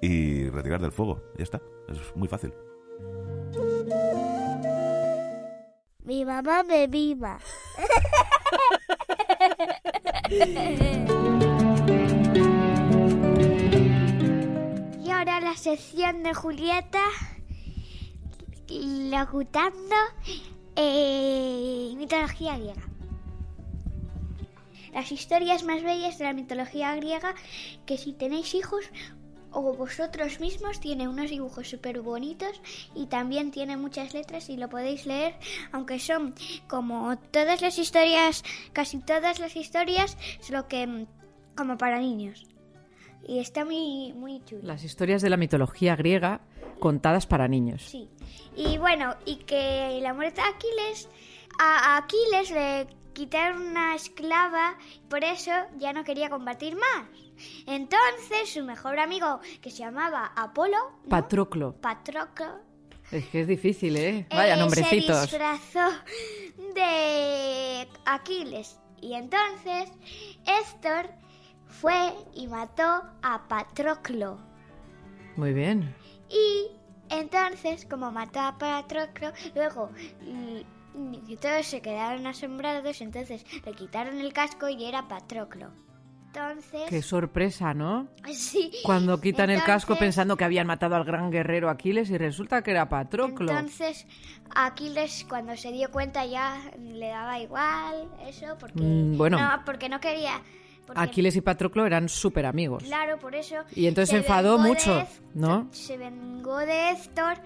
y 0.00 0.48
retirar 0.50 0.80
del 0.80 0.92
fuego. 0.92 1.22
Ya 1.36 1.44
está, 1.44 1.60
es 1.88 1.98
muy 2.16 2.28
fácil. 2.28 2.52
Mi 6.04 6.24
mamá 6.24 6.62
me 6.62 6.86
viva. 6.86 7.38
y 15.02 15.10
ahora 15.10 15.40
la 15.40 15.56
sección 15.56 16.22
de 16.22 16.34
Julieta 16.34 17.00
locutando 18.68 19.96
eh, 20.76 21.94
mitología 21.96 22.56
griega. 22.56 22.82
Las 24.92 25.10
historias 25.10 25.64
más 25.64 25.82
bellas 25.82 26.18
de 26.18 26.24
la 26.24 26.32
mitología 26.32 26.94
griega 26.94 27.34
que 27.84 27.98
si 27.98 28.12
tenéis 28.12 28.54
hijos 28.54 28.84
o 29.50 29.74
vosotros 29.74 30.40
mismos 30.40 30.80
tiene 30.80 31.08
unos 31.08 31.30
dibujos 31.30 31.68
súper 31.68 32.00
bonitos 32.00 32.60
y 32.94 33.06
también 33.06 33.50
tiene 33.50 33.76
muchas 33.76 34.12
letras 34.14 34.50
y 34.50 34.56
lo 34.56 34.68
podéis 34.68 35.06
leer, 35.06 35.34
aunque 35.72 35.98
son 35.98 36.34
como 36.68 37.16
todas 37.30 37.62
las 37.62 37.78
historias, 37.78 38.44
casi 38.72 38.98
todas 38.98 39.38
las 39.38 39.56
historias, 39.56 40.16
solo 40.40 40.68
que 40.68 40.86
mm, 40.86 41.06
como 41.56 41.78
para 41.78 41.98
niños. 41.98 42.46
Y 43.26 43.38
está 43.38 43.64
muy, 43.64 44.12
muy 44.12 44.44
chulo. 44.44 44.62
Las 44.64 44.84
historias 44.84 45.22
de 45.22 45.30
la 45.30 45.36
mitología 45.36 45.96
griega 45.96 46.40
contadas 46.78 47.26
para 47.26 47.48
niños. 47.48 47.82
Sí. 47.82 48.08
Y 48.56 48.78
bueno, 48.78 49.16
y 49.24 49.36
que 49.36 49.98
la 50.02 50.14
muerte 50.14 50.40
de 50.40 50.48
Aquiles, 50.48 51.08
a 51.58 51.96
Aquiles 51.96 52.50
le 52.50 52.86
quitaron 53.12 53.62
una 53.62 53.94
esclava, 53.94 54.76
por 55.08 55.24
eso 55.24 55.50
ya 55.78 55.92
no 55.92 56.04
quería 56.04 56.30
combatir 56.30 56.76
más. 56.76 57.06
Entonces 57.66 58.52
su 58.52 58.64
mejor 58.64 58.98
amigo, 58.98 59.40
que 59.60 59.70
se 59.70 59.78
llamaba 59.78 60.32
Apolo, 60.36 60.76
¿no? 61.02 61.08
Patroclo. 61.08 61.74
Patroclo, 61.80 62.60
Es 63.10 63.26
que 63.28 63.40
es 63.42 63.48
difícil, 63.48 63.96
¿eh? 63.96 64.26
Vaya 64.30 64.54
eh, 64.54 64.58
nombrecitos. 64.58 65.16
se 65.16 65.38
disfrazó 65.38 65.90
de 66.74 67.88
Aquiles. 68.04 68.78
Y 69.00 69.14
entonces 69.14 69.90
Héctor 70.46 71.10
fue 71.66 72.12
y 72.34 72.46
mató 72.46 73.02
a 73.22 73.46
Patroclo. 73.48 74.38
Muy 75.36 75.52
bien. 75.52 75.94
Y 76.30 76.70
entonces, 77.10 77.86
como 77.86 78.10
mató 78.10 78.40
a 78.40 78.58
Patroclo, 78.58 79.32
luego 79.54 79.90
mm, 80.22 81.14
y 81.26 81.36
todos 81.36 81.66
se 81.66 81.80
quedaron 81.82 82.26
asombrados, 82.26 83.00
entonces 83.00 83.44
le 83.64 83.72
quitaron 83.72 84.20
el 84.20 84.32
casco 84.32 84.68
y 84.68 84.84
era 84.84 85.08
Patroclo. 85.08 85.70
Entonces, 86.26 86.90
Qué 86.90 87.00
sorpresa, 87.00 87.74
¿no? 87.74 88.08
sí. 88.32 88.72
Cuando 88.82 89.20
quitan 89.20 89.50
el 89.50 89.62
casco 89.62 89.94
pensando 89.96 90.36
que 90.36 90.42
habían 90.42 90.66
matado 90.66 90.96
al 90.96 91.04
gran 91.04 91.30
guerrero 91.30 91.70
Aquiles 91.70 92.10
y 92.10 92.18
resulta 92.18 92.60
que 92.62 92.72
era 92.72 92.88
Patroclo. 92.88 93.52
Entonces, 93.52 94.04
Aquiles 94.54 95.24
cuando 95.28 95.56
se 95.56 95.70
dio 95.70 95.92
cuenta 95.92 96.26
ya 96.26 96.72
le 96.80 97.06
daba 97.08 97.38
igual 97.38 98.08
eso, 98.26 98.56
porque 98.58 98.82
Mm, 98.82 99.16
bueno. 99.16 99.38
no, 99.40 99.64
porque 99.64 99.88
no 99.88 100.00
quería. 100.00 100.42
Aquiles 100.94 101.36
y 101.36 101.40
Patroclo 101.40 101.86
eran 101.86 102.08
súper 102.08 102.46
amigos. 102.46 102.82
Claro, 102.84 103.18
por 103.18 103.34
eso. 103.34 103.56
Y 103.74 103.86
entonces 103.86 104.10
se 104.10 104.16
enfadó 104.18 104.58
de 104.58 104.68
mucho, 104.68 105.06
¿no? 105.34 105.68
Se 105.72 105.96
vengó 105.96 106.58
de 106.58 106.90
Héctor 106.90 107.38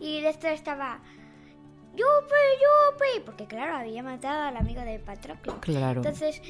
y 0.00 0.18
Héctor 0.18 0.50
estaba. 0.52 1.00
¡Yupi, 1.92 2.34
yupi! 2.60 3.22
Porque, 3.24 3.46
claro, 3.46 3.76
había 3.76 4.02
matado 4.02 4.42
al 4.42 4.56
amigo 4.56 4.82
de 4.82 4.98
Patroclo. 4.98 5.60
Claro. 5.60 6.00
Entonces. 6.00 6.42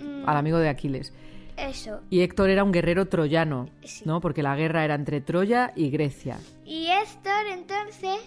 mm, 0.00 0.28
Al 0.28 0.36
amigo 0.36 0.58
de 0.58 0.68
Aquiles. 0.68 1.12
eso. 1.56 2.00
Y 2.10 2.22
Héctor 2.22 2.50
era 2.50 2.64
un 2.64 2.72
guerrero 2.72 3.06
troyano, 3.06 3.68
Sí. 3.84 4.02
¿no? 4.06 4.20
Porque 4.20 4.42
la 4.42 4.56
guerra 4.56 4.84
era 4.84 4.94
entre 4.96 5.20
Troya 5.20 5.72
y 5.76 5.90
Grecia. 5.90 6.38
Y 6.64 6.88
Héctor, 6.88 7.46
entonces, 7.48 8.18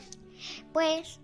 pues, 0.74 1.20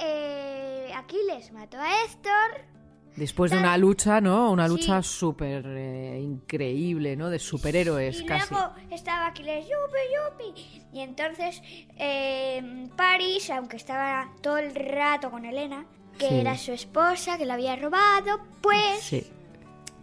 eh, 0.00 0.90
Aquiles 0.96 1.52
mató 1.52 1.78
a 1.78 1.88
Héctor. 2.04 2.77
Después 3.18 3.50
de 3.50 3.58
una 3.58 3.76
lucha, 3.76 4.20
¿no? 4.20 4.50
Una 4.52 4.68
lucha 4.68 5.02
súper 5.02 5.64
eh, 5.66 6.20
increíble, 6.22 7.16
¿no? 7.16 7.28
De 7.30 7.38
superhéroes 7.38 8.20
y 8.20 8.24
casi. 8.26 8.54
luego 8.54 8.72
estaba 8.90 9.26
Aquiles, 9.26 9.64
yupi, 9.66 10.52
yupi. 10.54 10.82
Y 10.92 11.00
entonces, 11.00 11.60
eh, 11.96 12.88
París, 12.96 13.50
aunque 13.50 13.76
estaba 13.76 14.30
todo 14.40 14.58
el 14.58 14.74
rato 14.74 15.30
con 15.30 15.44
Helena, 15.44 15.84
que 16.18 16.28
Sí. 16.28 16.34
era 16.40 16.56
su 16.56 16.72
esposa, 16.72 17.36
que 17.38 17.44
la 17.46 17.54
había 17.54 17.76
robado, 17.76 18.40
pues 18.60 19.00
Sí. 19.00 19.26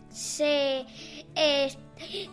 se 0.10 0.86
eh, 1.36 1.72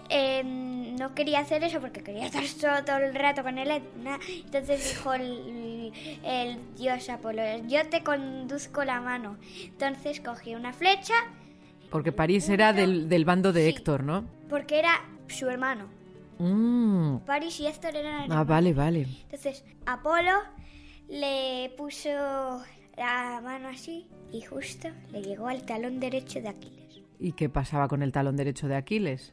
eh, 0.08 0.42
no 0.44 1.14
quería 1.14 1.40
hacer 1.40 1.62
eso 1.64 1.80
porque 1.80 2.02
quería 2.02 2.26
estar 2.26 2.42
todo, 2.60 2.84
todo 2.84 2.96
el 2.98 3.14
rato 3.14 3.42
con 3.42 3.58
Helena. 3.58 4.18
Entonces 4.44 4.90
dijo 4.94 5.12
el, 5.14 5.92
el 6.24 6.58
dios 6.76 7.08
Apolo, 7.08 7.42
yo 7.68 7.86
te 7.88 8.02
conduzco 8.02 8.84
la 8.84 9.00
mano. 9.00 9.36
Entonces 9.64 10.20
cogió 10.20 10.56
una 10.58 10.72
flecha 10.72 11.14
Porque 11.90 12.12
París 12.12 12.48
era 12.48 12.72
del, 12.72 13.08
del 13.08 13.24
bando 13.24 13.52
de 13.52 13.64
Sí. 13.64 13.68
Héctor, 13.70 14.02
¿no? 14.04 14.24
porque 14.48 14.78
era 14.78 15.00
su 15.28 15.48
hermano. 15.48 15.86
Mm. 16.38 17.18
París 17.26 17.58
y 17.60 17.66
Héctor 17.66 17.96
eran 17.96 18.14
Ah, 18.14 18.22
hermanos. 18.24 18.46
vale, 18.46 18.74
vale. 18.74 19.06
Entonces 19.24 19.64
Apolo 19.86 20.32
le 21.08 21.72
puso 21.76 22.08
la 22.96 23.40
mano 23.42 23.68
así 23.68 24.06
y 24.32 24.40
justo 24.42 24.88
le 25.12 25.22
llegó 25.22 25.48
al 25.48 25.62
talón 25.62 26.00
derecho 26.00 26.40
de 26.40 26.48
Aquiles. 26.48 27.00
¿Y 27.18 27.32
qué 27.32 27.48
pasaba 27.48 27.86
con 27.88 28.02
el 28.02 28.12
talón 28.12 28.36
derecho 28.36 28.66
de 28.68 28.76
Aquiles? 28.76 29.32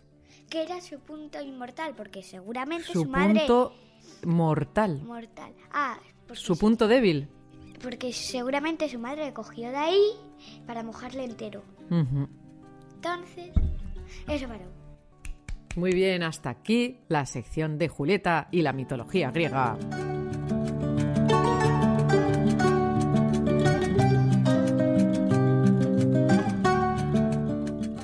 Que 0.50 0.64
era 0.64 0.82
su 0.82 1.00
punto 1.00 1.40
inmortal, 1.42 1.94
porque 1.96 2.24
seguramente 2.24 2.86
Su 2.92 3.04
su, 3.04 3.06
madre... 3.10 3.40
punto 3.42 3.74
mortal. 4.26 5.02
Mortal. 5.04 5.54
Ah, 5.72 5.98
porque, 6.28 6.42
Su 6.42 6.58
punto 6.58 6.88
débil. 6.88 7.28
porque 7.84 8.12
seguramente 8.14 8.90
su 8.90 9.00
madre 9.00 9.26
le 9.26 9.34
cogió 9.34 9.70
de 9.70 9.78
ahí 9.78 10.04
para 10.66 10.84
mojarle 10.84 11.24
entero. 11.24 11.62
Entonces, 11.90 13.52
eso 14.28 14.48
paró. 14.48 14.66
Muy 15.76 15.92
bien, 15.94 16.24
hasta 16.24 16.50
aquí 16.50 16.98
la 17.10 17.26
sección 17.28 17.78
de 17.78 17.88
Julieta 17.88 18.48
y 18.52 18.64
la 18.64 18.74
mitología 18.74 19.30
griega. 19.32 19.78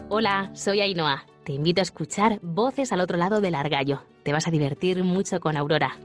Hola, 0.10 0.50
soy 0.54 0.80
Ainhoa. 0.82 1.25
Te 1.46 1.54
invito 1.54 1.80
a 1.80 1.84
escuchar 1.84 2.40
Voces 2.42 2.92
al 2.92 3.02
otro 3.02 3.18
lado 3.18 3.40
del 3.40 3.54
argallo. 3.54 4.02
Te 4.24 4.34
vas 4.34 4.48
a 4.48 4.52
divertir 4.52 5.04
mucho 5.04 5.40
con 5.40 5.56
Aurora. 5.56 5.96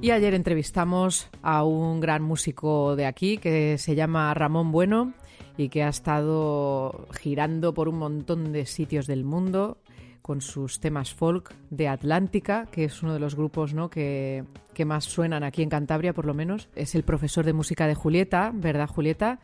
Y 0.00 0.10
ayer 0.12 0.34
entrevistamos 0.34 1.30
a 1.42 1.64
un 1.64 1.98
gran 1.98 2.22
músico 2.22 2.94
de 2.94 3.06
aquí 3.06 3.38
que 3.38 3.76
se 3.78 3.96
llama 3.96 4.32
Ramón 4.32 4.70
Bueno 4.70 5.14
y 5.56 5.70
que 5.70 5.82
ha 5.82 5.88
estado 5.88 7.08
girando 7.10 7.74
por 7.74 7.88
un 7.88 7.98
montón 7.98 8.52
de 8.52 8.66
sitios 8.66 9.08
del 9.08 9.24
mundo 9.24 9.78
con 10.24 10.40
sus 10.40 10.80
temas 10.80 11.12
folk 11.12 11.54
de 11.68 11.86
Atlántica, 11.86 12.64
que 12.72 12.84
es 12.84 13.02
uno 13.02 13.12
de 13.12 13.20
los 13.20 13.34
grupos 13.34 13.74
¿no? 13.74 13.90
que, 13.90 14.44
que 14.72 14.86
más 14.86 15.04
suenan 15.04 15.44
aquí 15.44 15.60
en 15.60 15.68
Cantabria, 15.68 16.14
por 16.14 16.24
lo 16.24 16.32
menos. 16.32 16.70
Es 16.74 16.94
el 16.94 17.02
profesor 17.02 17.44
de 17.44 17.52
música 17.52 17.86
de 17.86 17.94
Julieta, 17.94 18.50
¿verdad, 18.54 18.88
Julieta? 18.88 19.40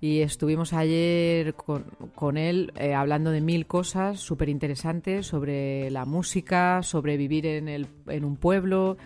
Y 0.00 0.22
estuvimos 0.22 0.72
ayer 0.72 1.52
con, 1.52 1.84
con 2.14 2.38
él 2.38 2.72
eh, 2.76 2.94
hablando 2.94 3.30
de 3.30 3.42
mil 3.42 3.66
cosas 3.66 4.20
súper 4.20 4.48
interesantes 4.48 5.26
sobre 5.26 5.90
la 5.90 6.06
música, 6.06 6.82
sobre 6.82 7.18
vivir 7.18 7.44
en, 7.44 7.68
el, 7.68 7.88
en 8.06 8.24
un 8.24 8.36
pueblo 8.36 8.96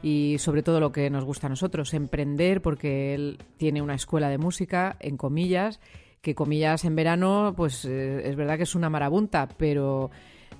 y 0.00 0.36
sobre 0.38 0.62
todo 0.62 0.78
lo 0.78 0.92
que 0.92 1.10
nos 1.10 1.24
gusta 1.24 1.48
a 1.48 1.50
nosotros, 1.50 1.92
emprender, 1.92 2.62
porque 2.62 3.16
él 3.16 3.38
tiene 3.56 3.82
una 3.82 3.96
escuela 3.96 4.28
de 4.28 4.38
música, 4.38 4.96
en 5.00 5.16
comillas, 5.16 5.80
que 6.22 6.36
comillas 6.36 6.84
en 6.84 6.94
verano, 6.94 7.52
pues 7.56 7.84
eh, 7.84 8.28
es 8.28 8.36
verdad 8.36 8.58
que 8.58 8.62
es 8.62 8.76
una 8.76 8.90
marabunta, 8.90 9.48
pero 9.58 10.12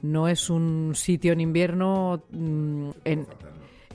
no 0.03 0.29
es 0.29 0.51
un 0.51 0.95
sitio 0.95 1.33
en 1.33 1.41
invierno 1.41 2.23
mm, 2.31 2.91
en, 3.05 3.27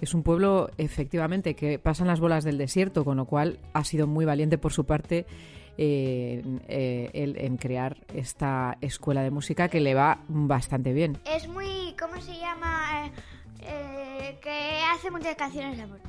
es 0.03 0.13
un 0.13 0.21
pueblo 0.21 0.69
efectivamente 0.77 1.55
que 1.55 1.79
pasan 1.79 2.07
las 2.07 2.19
bolas 2.19 2.43
del 2.43 2.57
desierto, 2.57 3.05
con 3.05 3.17
lo 3.17 3.25
cual 3.25 3.59
ha 3.73 3.85
sido 3.85 4.05
muy 4.05 4.25
valiente 4.25 4.57
por 4.57 4.73
su 4.73 4.85
parte 4.85 5.25
eh, 5.77 6.41
en, 6.43 6.61
eh, 6.67 7.09
él 7.13 7.37
en 7.39 7.55
crear 7.55 8.05
esta 8.13 8.77
escuela 8.81 9.23
de 9.23 9.31
música 9.31 9.69
que 9.69 9.79
le 9.79 9.95
va 9.95 10.19
bastante 10.27 10.91
bien. 10.91 11.17
Es 11.25 11.47
muy, 11.47 11.95
¿cómo 11.97 12.19
se 12.21 12.37
llama? 12.37 13.09
Eh, 13.61 14.37
que 14.41 14.79
hace 14.93 15.09
muchas 15.09 15.35
canciones 15.35 15.77
de 15.77 15.83
amor. 15.83 15.99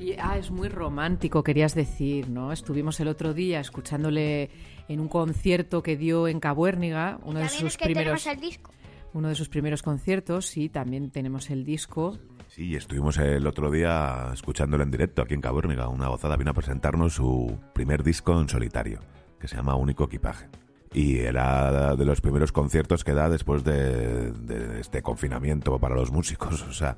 Y, 0.00 0.14
ah, 0.18 0.36
es 0.36 0.50
muy 0.50 0.68
romántico, 0.68 1.42
querías 1.42 1.74
decir, 1.74 2.28
¿no? 2.28 2.52
Estuvimos 2.52 2.98
el 3.00 3.08
otro 3.08 3.32
día 3.32 3.60
escuchándole 3.60 4.50
en 4.88 5.00
un 5.00 5.08
concierto 5.08 5.82
que 5.82 5.96
dio 5.96 6.28
en 6.28 6.40
Cabuérniga, 6.40 7.18
uno 7.24 7.40
de 7.40 7.48
sus 7.48 7.74
es 7.74 7.76
que 7.76 7.84
primeros, 7.84 8.26
el 8.26 8.40
disco. 8.40 8.72
Uno 9.12 9.28
de 9.28 9.34
sus 9.34 9.48
primeros 9.48 9.82
conciertos, 9.82 10.56
y 10.56 10.68
también 10.68 11.10
tenemos 11.10 11.50
el 11.50 11.64
disco. 11.64 12.18
Sí, 12.48 12.74
estuvimos 12.74 13.18
el 13.18 13.46
otro 13.46 13.70
día 13.70 14.30
escuchándolo 14.32 14.82
en 14.82 14.90
directo 14.90 15.22
aquí 15.22 15.34
en 15.34 15.40
Cabuérniga. 15.40 15.88
Una 15.88 16.08
gozada 16.08 16.36
vino 16.36 16.50
a 16.50 16.54
presentarnos 16.54 17.14
su 17.14 17.58
primer 17.74 18.02
disco 18.02 18.40
en 18.40 18.48
solitario, 18.48 19.00
que 19.38 19.48
se 19.48 19.56
llama 19.56 19.76
Único 19.76 20.04
Equipaje. 20.04 20.48
Y 20.92 21.18
era 21.18 21.96
de 21.96 22.04
los 22.04 22.20
primeros 22.20 22.50
conciertos 22.50 23.04
que 23.04 23.12
da 23.12 23.28
después 23.28 23.62
de, 23.62 24.32
este 24.80 25.02
confinamiento 25.02 25.78
para 25.78 25.94
los 25.94 26.10
músicos. 26.10 26.62
O 26.62 26.72
sea, 26.72 26.96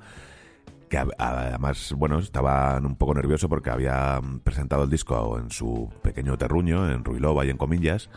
que 0.89 0.99
además, 1.19 1.93
bueno, 1.97 2.21
estaba 2.21 2.79
un 2.79 2.97
poco 2.97 3.15
nervioso 3.15 3.49
porque 3.49 3.71
había 3.71 4.21
presentado 4.45 4.85
el 4.85 4.91
disco 4.91 5.39
en 5.39 5.51
su 5.51 5.89
pequeño 6.03 6.39
terruño, 6.39 6.91
en 6.91 7.05
Ruilova 7.05 7.45
y 7.45 7.51
en 7.51 7.57
Comillas, 7.57 8.11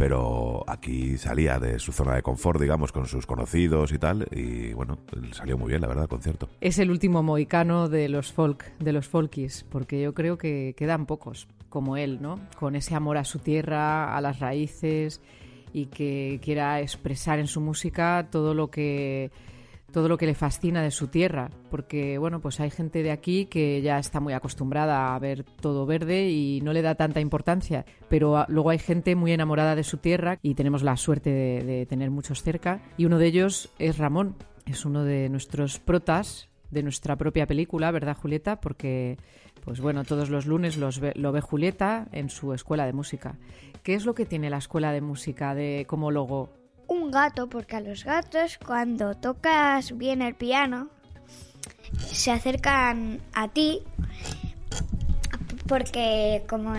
pero 0.00 0.64
aquí 0.66 1.18
salía 1.18 1.58
de 1.58 1.78
su 1.78 1.92
zona 1.92 2.14
de 2.14 2.22
confort, 2.22 2.58
digamos, 2.58 2.90
con 2.90 3.04
sus 3.04 3.26
conocidos 3.26 3.92
y 3.92 3.98
tal, 3.98 4.26
y 4.30 4.72
bueno, 4.72 5.00
salió 5.32 5.58
muy 5.58 5.68
bien, 5.68 5.82
la 5.82 5.88
verdad, 5.88 6.04
el 6.04 6.08
concierto. 6.08 6.48
Es 6.62 6.78
el 6.78 6.90
último 6.90 7.22
moicano 7.22 7.86
de 7.90 8.08
los 8.08 8.32
folk, 8.32 8.64
de 8.78 8.94
los 8.94 9.06
folkies, 9.06 9.66
porque 9.68 10.00
yo 10.00 10.14
creo 10.14 10.38
que 10.38 10.74
quedan 10.74 11.04
pocos 11.04 11.48
como 11.68 11.98
él, 11.98 12.22
¿no? 12.22 12.40
Con 12.58 12.76
ese 12.76 12.94
amor 12.94 13.18
a 13.18 13.24
su 13.24 13.40
tierra, 13.40 14.16
a 14.16 14.22
las 14.22 14.40
raíces 14.40 15.20
y 15.74 15.86
que 15.86 16.40
quiera 16.42 16.80
expresar 16.80 17.38
en 17.38 17.46
su 17.46 17.60
música 17.60 18.28
todo 18.30 18.54
lo 18.54 18.70
que 18.70 19.30
todo 19.92 20.08
lo 20.08 20.16
que 20.16 20.26
le 20.26 20.34
fascina 20.34 20.82
de 20.82 20.90
su 20.90 21.08
tierra, 21.08 21.50
porque 21.70 22.18
bueno, 22.18 22.40
pues 22.40 22.60
hay 22.60 22.70
gente 22.70 23.02
de 23.02 23.10
aquí 23.10 23.46
que 23.46 23.82
ya 23.82 23.98
está 23.98 24.20
muy 24.20 24.32
acostumbrada 24.32 25.14
a 25.14 25.18
ver 25.18 25.44
todo 25.44 25.86
verde 25.86 26.30
y 26.30 26.60
no 26.62 26.72
le 26.72 26.82
da 26.82 26.94
tanta 26.94 27.20
importancia, 27.20 27.84
pero 28.08 28.36
ah, 28.36 28.46
luego 28.48 28.70
hay 28.70 28.78
gente 28.78 29.16
muy 29.16 29.32
enamorada 29.32 29.74
de 29.74 29.84
su 29.84 29.98
tierra 29.98 30.38
y 30.42 30.54
tenemos 30.54 30.82
la 30.82 30.96
suerte 30.96 31.30
de, 31.30 31.86
tener 31.86 32.10
muchos 32.10 32.42
cerca 32.42 32.80
y 32.96 33.06
uno 33.06 33.18
de 33.18 33.26
ellos 33.26 33.70
es 33.78 33.98
Ramón, 33.98 34.36
es 34.66 34.84
uno 34.84 35.04
de 35.04 35.28
nuestros 35.28 35.78
protas 35.78 36.48
de 36.70 36.82
nuestra 36.84 37.16
propia 37.16 37.46
película, 37.46 37.90
¿verdad, 37.90 38.16
Julieta? 38.16 38.60
Porque, 38.60 39.16
pues 39.64 39.80
bueno, 39.80 40.04
todos 40.04 40.30
los 40.30 40.46
lunes 40.46 40.76
los 40.76 41.00
ve- 41.00 41.12
lo 41.16 41.32
ve 41.32 41.40
Julieta 41.40 42.06
en 42.12 42.28
su 42.30 42.52
escuela 42.54 42.86
de 42.86 42.92
música. 42.92 43.38
¿Qué 43.82 43.94
es 43.94 44.04
lo 44.04 44.14
que 44.14 44.24
tiene 44.26 44.50
la 44.50 44.58
escuela 44.58 44.92
de 44.92 45.00
música 45.00 45.54
de 45.56 45.84
como 45.88 46.12
logo? 46.12 46.50
Un 46.90 47.12
gato, 47.12 47.48
porque 47.48 47.76
a 47.76 47.80
los 47.80 48.04
gatos 48.04 48.58
cuando 48.58 49.14
tocas 49.14 49.96
bien 49.96 50.22
el 50.22 50.34
piano 50.34 50.88
se 51.98 52.32
acercan 52.32 53.20
a 53.32 53.46
ti 53.46 53.84
porque 55.68 56.42
como 56.48 56.74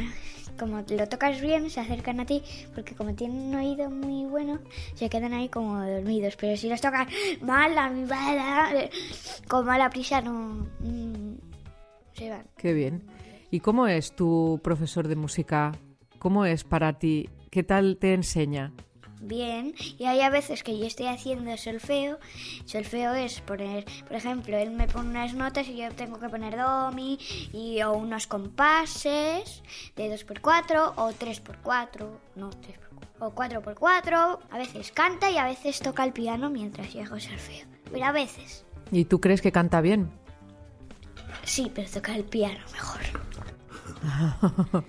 como 0.60 0.84
lo 0.90 1.08
tocas 1.08 1.40
bien 1.40 1.70
se 1.70 1.80
acercan 1.80 2.20
a 2.20 2.26
ti 2.26 2.44
porque 2.76 2.94
como 2.94 3.16
tienen 3.16 3.38
un 3.38 3.56
oído 3.56 3.90
muy 3.90 4.26
bueno 4.26 4.60
se 4.96 5.10
quedan 5.10 5.32
ahí 5.32 5.48
como 5.48 5.82
dormidos 5.82 6.36
pero 6.36 6.58
si 6.58 6.68
los 6.68 6.82
tocas 6.82 7.08
mal 7.42 7.78
a 7.78 7.90
mi 7.90 8.06
con 9.48 9.66
mala 9.66 9.90
prisa 9.90 10.20
no 10.20 10.68
mm, 10.82 11.36
se 12.12 12.30
van 12.30 12.46
Qué 12.58 12.74
bien. 12.74 13.04
¿Y 13.50 13.62
cómo 13.62 13.88
es 13.88 14.14
tu 14.14 14.60
profesor 14.62 15.08
de 15.08 15.16
música? 15.16 15.72
¿Cómo 16.20 16.44
es 16.44 16.66
para 16.66 17.00
ti? 17.00 17.30
¿Qué 17.50 17.64
tal 17.64 17.98
te 17.98 18.14
enseña? 18.14 18.74
Bien 19.22 19.74
y 19.98 20.06
hay 20.06 20.22
a 20.22 20.30
veces 20.30 20.64
que 20.64 20.78
yo 20.78 20.86
estoy 20.86 21.08
haciendo 21.08 21.56
solfeo 21.58 22.20
solfeo 22.66 23.14
es 23.14 23.40
poner 23.42 23.86
por 24.08 24.16
ejemplo 24.16 24.58
él 24.58 24.72
me 24.72 24.88
pone 24.88 25.10
unas 25.10 25.34
notas 25.34 25.68
y 25.68 25.78
yo 25.78 25.92
tengo 25.92 26.20
que 26.20 26.28
poner 26.28 26.58
do 26.58 26.92
mi 26.92 27.20
y 27.54 27.82
o 27.84 27.94
unos 27.94 28.26
compases 28.28 29.62
de 29.96 30.14
2x4 30.14 30.94
o 30.96 31.12
3x4 31.12 32.10
no 32.36 32.50
3x4 32.50 32.80
o 33.20 33.36
4x4 33.36 34.40
a 34.50 34.58
veces 34.58 34.92
canta 34.92 35.30
y 35.30 35.38
a 35.38 35.46
veces 35.46 35.80
toca 35.80 36.04
el 36.04 36.14
piano 36.14 36.50
mientras 36.50 36.92
yo 36.94 37.04
hago 37.04 37.20
solfeo 37.20 37.68
pero 37.92 38.06
a 38.06 38.12
veces 38.12 38.66
¿Y 38.92 39.06
tú 39.06 39.22
crees 39.22 39.42
que 39.42 39.52
canta 39.52 39.80
bien? 39.82 40.12
sí 41.44 41.72
pero 41.74 41.90
toca 41.90 42.16
el 42.16 42.24
piano 42.24 42.60
mejor 42.74 43.02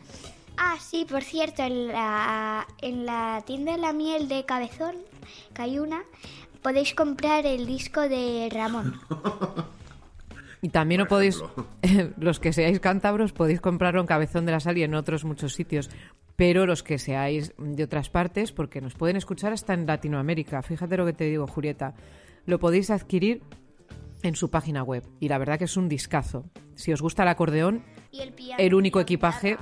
Ah, 0.65 0.77
sí, 0.81 1.05
por 1.11 1.25
cierto, 1.25 1.65
en 1.65 1.89
la, 1.89 2.69
en 2.81 3.05
la 3.05 3.43
tienda 3.45 3.73
de 3.73 3.79
la 3.79 3.93
miel 3.93 4.29
de 4.29 4.45
Cabezón, 4.45 4.95
que 5.53 5.63
hay 5.63 5.81
una, 5.81 6.05
podéis 6.63 6.95
comprar 6.95 7.47
el 7.47 7.67
disco 7.67 8.01
de 8.03 8.49
Ramón. 8.53 8.95
Y 10.65 10.69
también 10.69 11.01
lo 11.01 11.09
podéis, 11.09 11.43
los 12.19 12.39
que 12.39 12.53
seáis 12.53 12.79
cántabros, 12.79 13.33
podéis 13.33 13.61
comprarlo 13.61 14.01
en 14.01 14.07
Cabezón 14.07 14.47
de 14.47 14.53
la 14.53 14.61
Sal 14.61 14.79
y 14.79 14.85
en 14.85 14.95
otros 14.95 15.25
muchos 15.25 15.55
sitios. 15.55 15.91
Pero 16.37 16.67
los 16.67 16.85
que 16.85 16.99
seáis 17.01 17.53
de 17.59 17.83
otras 17.83 18.11
partes, 18.11 18.53
porque 18.53 18.81
nos 18.81 18.95
pueden 18.95 19.17
escuchar 19.17 19.53
hasta 19.53 19.75
en 19.75 19.87
Latinoamérica, 19.89 20.63
fíjate 20.63 20.97
lo 20.97 21.05
que 21.05 21.15
te 21.15 21.25
digo, 21.25 21.49
Julieta, 21.49 21.95
lo 22.47 22.61
podéis 22.61 22.91
adquirir 22.91 23.43
en 24.23 24.37
su 24.37 24.51
página 24.51 24.85
web. 24.85 25.03
Y 25.19 25.29
la 25.29 25.39
verdad 25.39 25.59
que 25.59 25.65
es 25.65 25.77
un 25.77 25.89
discazo. 25.89 26.45
Si 26.77 26.93
os 26.93 27.03
gusta 27.03 27.25
el 27.25 27.31
acordeón, 27.31 27.83
Y 28.13 28.21
el 28.21 28.33
piano. 28.33 28.63
el 28.63 28.75
único 28.75 29.01
equipaje. 29.01 29.59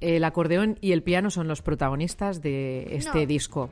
El 0.00 0.24
acordeón 0.24 0.78
y 0.80 0.92
el 0.92 1.02
piano 1.02 1.30
son 1.30 1.48
los 1.48 1.62
protagonistas 1.62 2.42
de 2.42 2.88
este 2.96 3.20
No. 3.20 3.26
disco. 3.26 3.70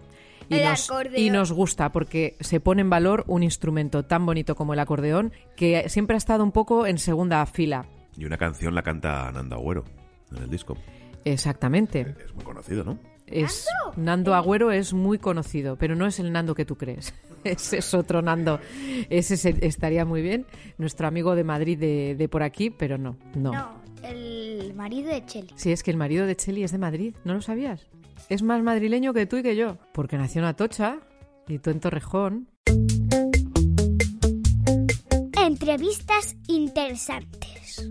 Y 0.48 0.56
El 0.56 0.64
nos, 0.68 0.90
acordeón. 0.90 1.18
y 1.22 1.30
nos 1.30 1.52
gusta 1.52 1.90
porque 1.92 2.36
se 2.40 2.60
pone 2.60 2.82
en 2.82 2.90
valor 2.90 3.24
un 3.28 3.42
instrumento 3.42 4.04
tan 4.04 4.26
bonito 4.26 4.54
como 4.54 4.74
el 4.74 4.78
acordeón 4.80 5.32
que 5.56 5.88
siempre 5.88 6.14
ha 6.14 6.18
estado 6.18 6.44
un 6.44 6.52
poco 6.52 6.86
en 6.86 6.98
segunda 6.98 7.44
fila. 7.46 7.86
Y 8.16 8.24
una 8.26 8.36
canción 8.36 8.74
la 8.74 8.82
canta 8.82 9.30
Nando 9.32 9.56
Agüero 9.56 9.84
en 10.36 10.42
el 10.42 10.50
disco. 10.50 10.76
Exactamente. 11.24 12.14
Es 12.24 12.34
muy 12.34 12.44
conocido, 12.44 12.84
¿no? 12.84 12.98
Es, 13.26 13.66
Nando 13.96 14.34
Agüero 14.34 14.70
es 14.70 14.92
muy 14.92 15.18
conocido, 15.18 15.76
pero 15.76 15.96
no 15.96 16.06
es 16.06 16.18
el 16.20 16.30
Nando 16.30 16.54
que 16.54 16.66
tú 16.66 16.76
crees. 16.76 17.14
Ese 17.44 17.78
es 17.78 17.94
otro 17.94 18.20
Nando. 18.20 18.60
Ese 19.08 19.38
se- 19.38 19.66
estaría 19.66 20.04
muy 20.04 20.20
bien. 20.20 20.44
Nuestro 20.76 21.06
amigo 21.08 21.34
de 21.34 21.44
Madrid 21.44 21.78
de, 21.78 22.14
de 22.16 22.28
por 22.28 22.42
aquí, 22.42 22.68
pero 22.68 22.98
no, 22.98 23.16
no. 23.34 23.52
No, 23.52 23.80
el 24.04 24.74
marido 24.74 25.08
de 25.10 25.24
Cheli. 25.24 25.52
Sí, 25.56 25.72
es 25.72 25.82
que 25.82 25.90
el 25.90 25.96
marido 25.96 26.26
de 26.26 26.36
Cheli 26.36 26.64
es 26.64 26.72
de 26.72 26.78
Madrid, 26.78 27.14
¿no 27.24 27.34
lo 27.34 27.40
sabías? 27.40 27.86
Es 28.28 28.42
más 28.42 28.62
madrileño 28.62 29.12
que 29.12 29.26
tú 29.26 29.36
y 29.36 29.42
que 29.42 29.56
yo, 29.56 29.78
porque 29.92 30.16
nació 30.16 30.40
en 30.40 30.46
Atocha 30.46 30.98
y 31.48 31.58
tú 31.58 31.70
en 31.70 31.80
Torrejón. 31.80 32.48
Entrevistas 35.36 36.36
interesantes. 36.48 37.90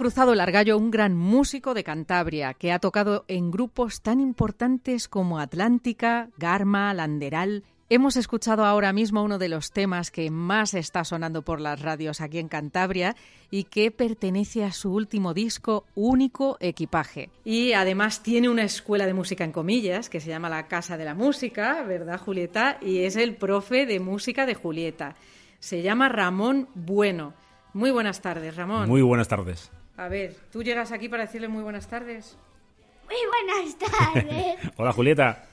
Cruzado 0.00 0.32
el 0.32 0.40
Argallo 0.40 0.78
un 0.78 0.90
gran 0.90 1.14
músico 1.14 1.74
de 1.74 1.84
Cantabria 1.84 2.54
que 2.54 2.72
ha 2.72 2.78
tocado 2.78 3.26
en 3.28 3.50
grupos 3.50 4.00
tan 4.00 4.18
importantes 4.18 5.08
como 5.08 5.38
Atlántica, 5.38 6.30
Garma, 6.38 6.94
Landeral. 6.94 7.64
Hemos 7.90 8.16
escuchado 8.16 8.64
ahora 8.64 8.94
mismo 8.94 9.22
uno 9.22 9.36
de 9.36 9.50
los 9.50 9.72
temas 9.72 10.10
que 10.10 10.30
más 10.30 10.72
está 10.72 11.04
sonando 11.04 11.42
por 11.42 11.60
las 11.60 11.82
radios 11.82 12.22
aquí 12.22 12.38
en 12.38 12.48
Cantabria 12.48 13.14
y 13.50 13.64
que 13.64 13.90
pertenece 13.90 14.64
a 14.64 14.72
su 14.72 14.90
último 14.90 15.34
disco, 15.34 15.84
Único 15.94 16.56
Equipaje. 16.60 17.28
Y 17.44 17.74
además 17.74 18.22
tiene 18.22 18.48
una 18.48 18.62
escuela 18.62 19.04
de 19.04 19.12
música 19.12 19.44
en 19.44 19.52
comillas 19.52 20.08
que 20.08 20.20
se 20.20 20.30
llama 20.30 20.48
la 20.48 20.66
Casa 20.66 20.96
de 20.96 21.04
la 21.04 21.12
Música, 21.12 21.82
¿verdad, 21.82 22.18
Julieta? 22.18 22.78
Y 22.80 23.00
es 23.00 23.16
el 23.16 23.36
profe 23.36 23.84
de 23.84 24.00
música 24.00 24.46
de 24.46 24.54
Julieta. 24.54 25.14
Se 25.58 25.82
llama 25.82 26.08
Ramón 26.08 26.70
Bueno. 26.74 27.34
Muy 27.74 27.90
buenas 27.90 28.22
tardes, 28.22 28.56
Ramón. 28.56 28.88
Muy 28.88 29.02
buenas 29.02 29.28
tardes. 29.28 29.70
A 30.00 30.08
ver, 30.08 30.34
¿tú 30.50 30.62
llegas 30.62 30.92
aquí 30.92 31.10
para 31.10 31.26
decirle 31.26 31.46
muy 31.46 31.62
buenas 31.62 31.86
tardes? 31.86 32.34
Muy 33.04 33.18
buenas 33.28 33.76
tardes. 33.76 34.56
Hola 34.78 34.92
Julieta. 34.94 35.44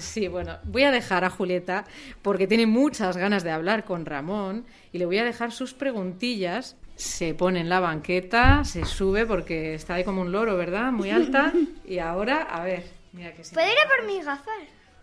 Sí, 0.00 0.26
bueno, 0.26 0.58
voy 0.64 0.82
a 0.82 0.90
dejar 0.90 1.24
a 1.24 1.30
Julieta 1.30 1.84
porque 2.22 2.48
tiene 2.48 2.66
muchas 2.66 3.16
ganas 3.16 3.44
de 3.44 3.52
hablar 3.52 3.84
con 3.84 4.04
Ramón 4.04 4.66
y 4.90 4.98
le 4.98 5.06
voy 5.06 5.18
a 5.18 5.24
dejar 5.24 5.52
sus 5.52 5.74
preguntillas. 5.74 6.76
Se 6.96 7.34
pone 7.34 7.60
en 7.60 7.68
la 7.68 7.78
banqueta, 7.78 8.64
se 8.64 8.84
sube 8.84 9.26
porque 9.26 9.74
está 9.74 9.94
ahí 9.94 10.02
como 10.02 10.22
un 10.22 10.32
loro, 10.32 10.56
¿verdad? 10.56 10.90
Muy 10.90 11.10
alta. 11.10 11.52
Y 11.86 12.00
ahora, 12.00 12.42
a 12.42 12.64
ver, 12.64 12.84
mira 13.12 13.32
que 13.32 13.44
sí. 13.44 13.54
¿Puedo 13.54 13.68
ir 13.68 13.78
a 13.78 13.88
por 13.88 14.06
mis 14.06 14.24
gafas? 14.24 14.54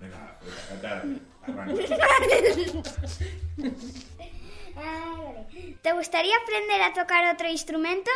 Ay, 0.02 0.10
vale. 1.56 1.72
¿Te 5.82 5.94
gustaría 5.94 6.34
aprender 6.44 6.82
a 6.82 6.94
tocar 6.94 7.34
otro 7.34 7.48
instrumento? 7.48 8.10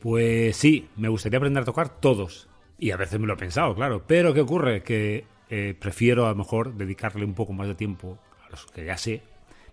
Pues 0.00 0.56
sí, 0.56 0.88
me 0.96 1.08
gustaría 1.08 1.38
aprender 1.38 1.62
a 1.62 1.66
tocar 1.66 2.00
todos. 2.00 2.48
Y 2.78 2.92
a 2.92 2.96
veces 2.96 3.18
me 3.18 3.26
lo 3.26 3.34
he 3.34 3.36
pensado, 3.36 3.74
claro. 3.74 4.04
Pero 4.06 4.32
¿qué 4.32 4.40
ocurre? 4.40 4.82
Que 4.82 5.24
eh, 5.50 5.74
prefiero 5.78 6.26
a 6.26 6.30
lo 6.30 6.36
mejor 6.36 6.74
dedicarle 6.74 7.24
un 7.24 7.34
poco 7.34 7.52
más 7.52 7.66
de 7.66 7.74
tiempo 7.74 8.18
a 8.46 8.50
los 8.50 8.66
que 8.66 8.84
ya 8.84 8.96
sé, 8.96 9.22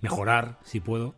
mejorar 0.02 0.58
si 0.64 0.80
puedo, 0.80 1.16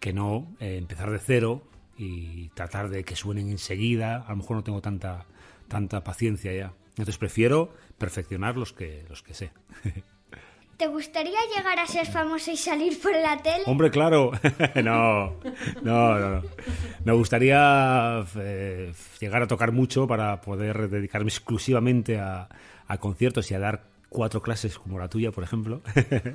que 0.00 0.12
no 0.12 0.56
eh, 0.60 0.76
empezar 0.78 1.10
de 1.10 1.18
cero 1.18 1.62
y 1.96 2.48
tratar 2.50 2.88
de 2.88 3.04
que 3.04 3.16
suenen 3.16 3.50
enseguida. 3.50 4.24
A 4.26 4.30
lo 4.30 4.36
mejor 4.36 4.56
no 4.56 4.64
tengo 4.64 4.80
tanta, 4.80 5.26
tanta 5.68 6.02
paciencia 6.02 6.52
ya. 6.52 6.72
Entonces 6.90 7.18
prefiero 7.18 7.74
perfeccionar 7.98 8.56
los 8.56 8.72
que, 8.72 9.04
los 9.08 9.22
que 9.22 9.34
sé. 9.34 9.50
¿Te 10.78 10.86
gustaría 10.86 11.40
llegar 11.56 11.76
a 11.80 11.88
ser 11.88 12.06
famoso 12.06 12.52
y 12.52 12.56
salir 12.56 13.00
por 13.02 13.10
la 13.10 13.36
tele? 13.42 13.64
Hombre, 13.66 13.90
claro. 13.90 14.30
no, 14.76 15.34
no, 15.82 16.18
no, 16.18 16.30
no. 16.36 16.42
Me 17.04 17.12
gustaría 17.12 18.24
eh, 18.36 18.92
llegar 19.18 19.42
a 19.42 19.48
tocar 19.48 19.72
mucho 19.72 20.06
para 20.06 20.40
poder 20.40 20.88
dedicarme 20.88 21.30
exclusivamente 21.30 22.20
a, 22.20 22.48
a 22.86 22.98
conciertos 22.98 23.50
y 23.50 23.54
a 23.54 23.58
dar 23.58 23.82
cuatro 24.08 24.40
clases 24.40 24.78
como 24.78 25.00
la 25.00 25.08
tuya, 25.08 25.32
por 25.32 25.42
ejemplo. 25.42 25.82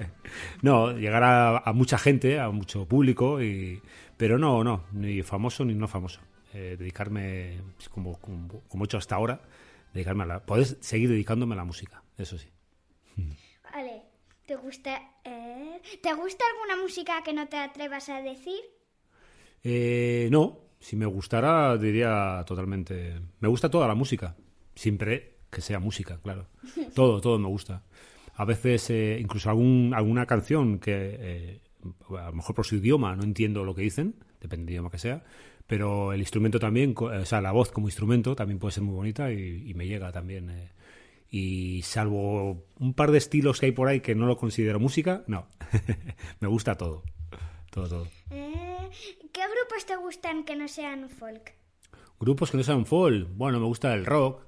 no, 0.61 0.91
llegar 0.91 1.23
a, 1.23 1.59
a 1.59 1.71
mucha 1.71 1.97
gente, 1.97 2.37
a 2.37 2.49
mucho 2.49 2.85
público, 2.85 3.41
y, 3.41 3.81
pero 4.17 4.37
no, 4.37 4.61
no, 4.61 4.83
ni 4.91 5.21
famoso 5.23 5.63
ni 5.63 5.73
no 5.73 5.87
famoso. 5.87 6.19
Eh, 6.53 6.75
dedicarme, 6.77 7.61
pues, 7.77 7.87
como, 7.87 8.19
como, 8.19 8.61
como 8.67 8.83
he 8.83 8.87
hecho 8.87 8.97
hasta 8.97 9.15
ahora, 9.15 9.39
dedicarme 9.93 10.23
a 10.23 10.27
la... 10.27 10.39
Poder 10.45 10.65
seguir 10.65 11.09
dedicándome 11.09 11.53
a 11.53 11.57
la 11.57 11.63
música, 11.63 12.03
eso 12.17 12.37
sí. 12.37 12.49
Vale, 13.73 14.03
¿te 14.45 14.55
gusta, 14.55 15.01
eh, 15.23 15.81
¿te 16.01 16.13
gusta 16.13 16.43
alguna 16.53 16.81
música 16.81 17.21
que 17.23 17.33
no 17.33 17.47
te 17.47 17.57
atrevas 17.57 18.09
a 18.09 18.21
decir? 18.21 18.59
Eh, 19.63 20.27
no, 20.31 20.59
si 20.79 20.95
me 20.95 21.05
gustara 21.05 21.77
diría 21.77 22.43
totalmente... 22.45 23.19
Me 23.39 23.47
gusta 23.47 23.69
toda 23.69 23.87
la 23.87 23.95
música, 23.95 24.35
siempre 24.75 25.37
que 25.49 25.61
sea 25.61 25.79
música, 25.79 26.19
claro. 26.21 26.47
Todo, 26.95 27.21
todo 27.21 27.37
me 27.37 27.47
gusta. 27.47 27.83
A 28.35 28.45
veces 28.45 28.89
eh, 28.89 29.17
incluso 29.21 29.49
algún, 29.49 29.93
alguna 29.95 30.25
canción 30.25 30.79
que 30.79 31.17
eh, 31.19 31.59
a 32.17 32.29
lo 32.29 32.33
mejor 32.33 32.55
por 32.55 32.65
su 32.65 32.75
idioma 32.75 33.15
no 33.15 33.23
entiendo 33.23 33.63
lo 33.63 33.75
que 33.75 33.83
dicen, 33.83 34.15
depende 34.41 34.65
del 34.65 34.73
idioma 34.73 34.89
que 34.89 34.97
sea, 34.97 35.23
pero 35.67 36.11
el 36.11 36.19
instrumento 36.19 36.59
también, 36.59 36.95
o 36.97 37.25
sea, 37.25 37.41
la 37.41 37.51
voz 37.51 37.71
como 37.71 37.87
instrumento 37.87 38.35
también 38.35 38.57
puede 38.57 38.71
ser 38.71 38.83
muy 38.83 38.95
bonita 38.95 39.31
y, 39.31 39.63
y 39.69 39.73
me 39.75 39.85
llega 39.85 40.11
también. 40.11 40.49
Y 41.35 41.81
salvo 41.81 42.63
un 42.77 42.93
par 42.93 43.09
de 43.09 43.17
estilos 43.17 43.59
que 43.59 43.65
hay 43.65 43.71
por 43.71 43.87
ahí 43.87 44.01
que 44.01 44.13
no 44.13 44.27
lo 44.27 44.37
considero 44.37 44.79
música, 44.79 45.23
no. 45.25 45.47
me 46.39 46.47
gusta 46.47 46.75
todo. 46.75 47.01
Todo, 47.71 47.89
todo. 47.89 48.07
Eh, 48.29 48.87
¿Qué 49.31 49.41
grupos 49.41 49.83
te 49.87 49.95
gustan 49.95 50.43
que 50.43 50.55
no 50.55 50.67
sean 50.67 51.09
folk? 51.09 51.55
Grupos 52.19 52.51
que 52.51 52.57
no 52.57 52.63
sean 52.63 52.85
folk. 52.85 53.29
Bueno, 53.33 53.59
me 53.59 53.65
gusta 53.65 53.95
el 53.95 54.05
rock, 54.05 54.43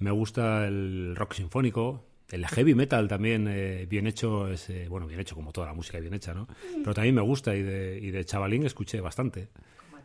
me 0.00 0.10
gusta 0.10 0.66
el 0.66 1.14
rock 1.14 1.34
sinfónico, 1.34 2.04
el 2.32 2.44
heavy 2.48 2.74
metal 2.74 3.06
también 3.06 3.46
eh, 3.48 3.86
bien 3.88 4.08
hecho, 4.08 4.48
es, 4.48 4.68
eh, 4.70 4.88
bueno, 4.88 5.06
bien 5.06 5.20
hecho 5.20 5.36
como 5.36 5.52
toda 5.52 5.68
la 5.68 5.74
música 5.74 6.00
bien 6.00 6.14
hecha, 6.14 6.34
¿no? 6.34 6.48
Pero 6.78 6.94
también 6.94 7.14
me 7.14 7.22
gusta 7.22 7.54
y 7.54 7.62
de, 7.62 7.96
y 8.02 8.10
de 8.10 8.24
chavalín 8.24 8.66
escuché 8.66 9.00
bastante. 9.00 9.50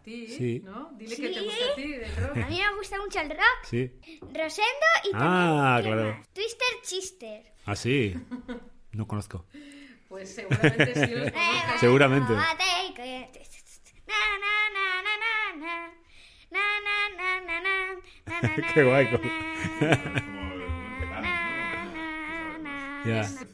Ti, 0.04 0.28
Sí. 0.28 0.62
¿no? 0.64 0.92
Dile 0.98 1.16
que 1.16 1.30
te 1.30 1.42
gusta 1.42 1.66
a 1.72 1.76
ti 1.76 1.88
del 1.94 2.16
rock. 2.18 2.38
A 2.38 2.48
mí 2.50 2.60
me 2.60 2.76
gusta 2.76 2.98
mucho 3.00 3.20
el 3.22 3.30
rock, 3.30 3.64
Sí. 3.64 3.92
Rosendo 4.22 4.88
y 5.06 5.12
también 5.12 5.32
Ah, 5.32 5.80
¿qué 5.82 5.88
claro. 5.90 6.14
más? 6.18 6.30
Twister 6.34 6.68
Chister. 6.84 7.44
Ah, 7.66 7.76
sí. 7.76 8.16
No 8.92 9.08
conozco. 9.08 9.46
Pues 10.10 10.36
seguramente 10.36 10.94
sí 10.94 11.14
los 11.16 11.32
conozcas. 11.32 11.80
Seguramente. 11.80 12.28
Tómate 12.34 12.64
y 12.90 12.94
que- 12.94 13.30
Na, 14.06 14.14
na, 14.44 14.70
na, 14.76 15.02
na, 15.02 15.14
na, 15.24 15.66
na. 15.66 15.94
Na, 16.52 16.60
na, 16.86 16.96
na, 17.18 17.42
na, 17.42 17.62
na. 17.62 17.76
Na, 18.26 18.42
na, 18.42 18.58
na, 18.58 18.74
Qué 18.74 18.84
guay. 18.84 19.08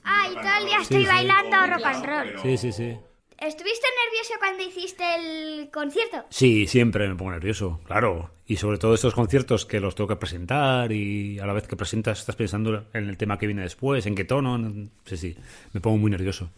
Ay, 0.04 0.34
todo 0.34 0.58
el 0.60 0.66
día 0.66 0.78
Sí, 0.78 0.82
estoy 0.84 1.02
sí. 1.04 1.08
bailando 1.08 1.68
rock 1.68 1.86
and 1.86 2.06
roll. 2.06 2.40
Sí, 2.42 2.58
sí, 2.58 2.72
sí. 2.72 2.98
¿Estuviste 3.42 3.88
nervioso 4.06 4.34
cuando 4.38 4.64
hiciste 4.64 5.04
el 5.16 5.72
concierto? 5.72 6.26
Sí, 6.30 6.68
siempre 6.68 7.08
me 7.08 7.16
pongo 7.16 7.32
nervioso, 7.32 7.80
claro. 7.86 8.32
Y 8.46 8.58
sobre 8.58 8.78
todo 8.78 8.94
estos 8.94 9.14
conciertos 9.14 9.66
que 9.66 9.80
los 9.80 9.96
tengo 9.96 10.10
que 10.10 10.18
presentar 10.18 10.92
y 10.92 11.40
a 11.40 11.46
la 11.46 11.54
vez 11.54 11.66
que 11.66 11.78
presentas 11.78 12.20
estás 12.20 12.36
pensando 12.36 12.88
en 12.94 13.08
el 13.08 13.16
tema 13.16 13.38
que 13.38 13.48
viene 13.48 13.62
después, 13.62 14.06
en 14.06 14.16
qué 14.16 14.26
tono. 14.26 14.90
Sí, 15.06 15.16
sí, 15.16 15.38
me 15.72 15.80
pongo 15.80 15.98
muy 15.98 16.12
nervioso. 16.12 16.50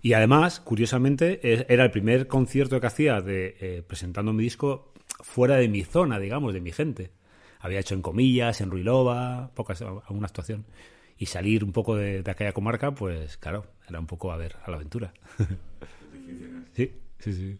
Y 0.00 0.14
además, 0.14 0.60
curiosamente, 0.60 1.40
era 1.70 1.84
el 1.84 1.90
primer 1.90 2.26
concierto 2.26 2.80
que 2.80 2.86
hacía 2.86 3.20
de 3.20 3.56
eh, 3.60 3.82
presentando 3.86 4.32
mi 4.32 4.44
disco 4.44 4.94
fuera 5.20 5.56
de 5.56 5.68
mi 5.68 5.84
zona, 5.84 6.18
digamos, 6.18 6.54
de 6.54 6.62
mi 6.62 6.72
gente. 6.72 7.10
Había 7.58 7.80
hecho 7.80 7.94
en 7.94 8.00
Comillas, 8.00 8.62
en 8.62 8.70
Ruilova, 8.70 9.50
pocas, 9.54 9.82
alguna 9.82 10.26
actuación. 10.26 10.64
Y 11.18 11.26
salir 11.26 11.64
un 11.64 11.72
poco 11.72 11.96
de, 11.96 12.22
de 12.22 12.30
aquella 12.30 12.54
comarca, 12.54 12.94
pues 12.94 13.36
claro, 13.36 13.66
era 13.86 14.00
un 14.00 14.06
poco 14.06 14.32
a 14.32 14.38
ver, 14.38 14.56
a 14.64 14.70
la 14.70 14.76
aventura. 14.76 15.12
sí, 16.74 16.92
sí, 17.18 17.32
sí. 17.32 17.58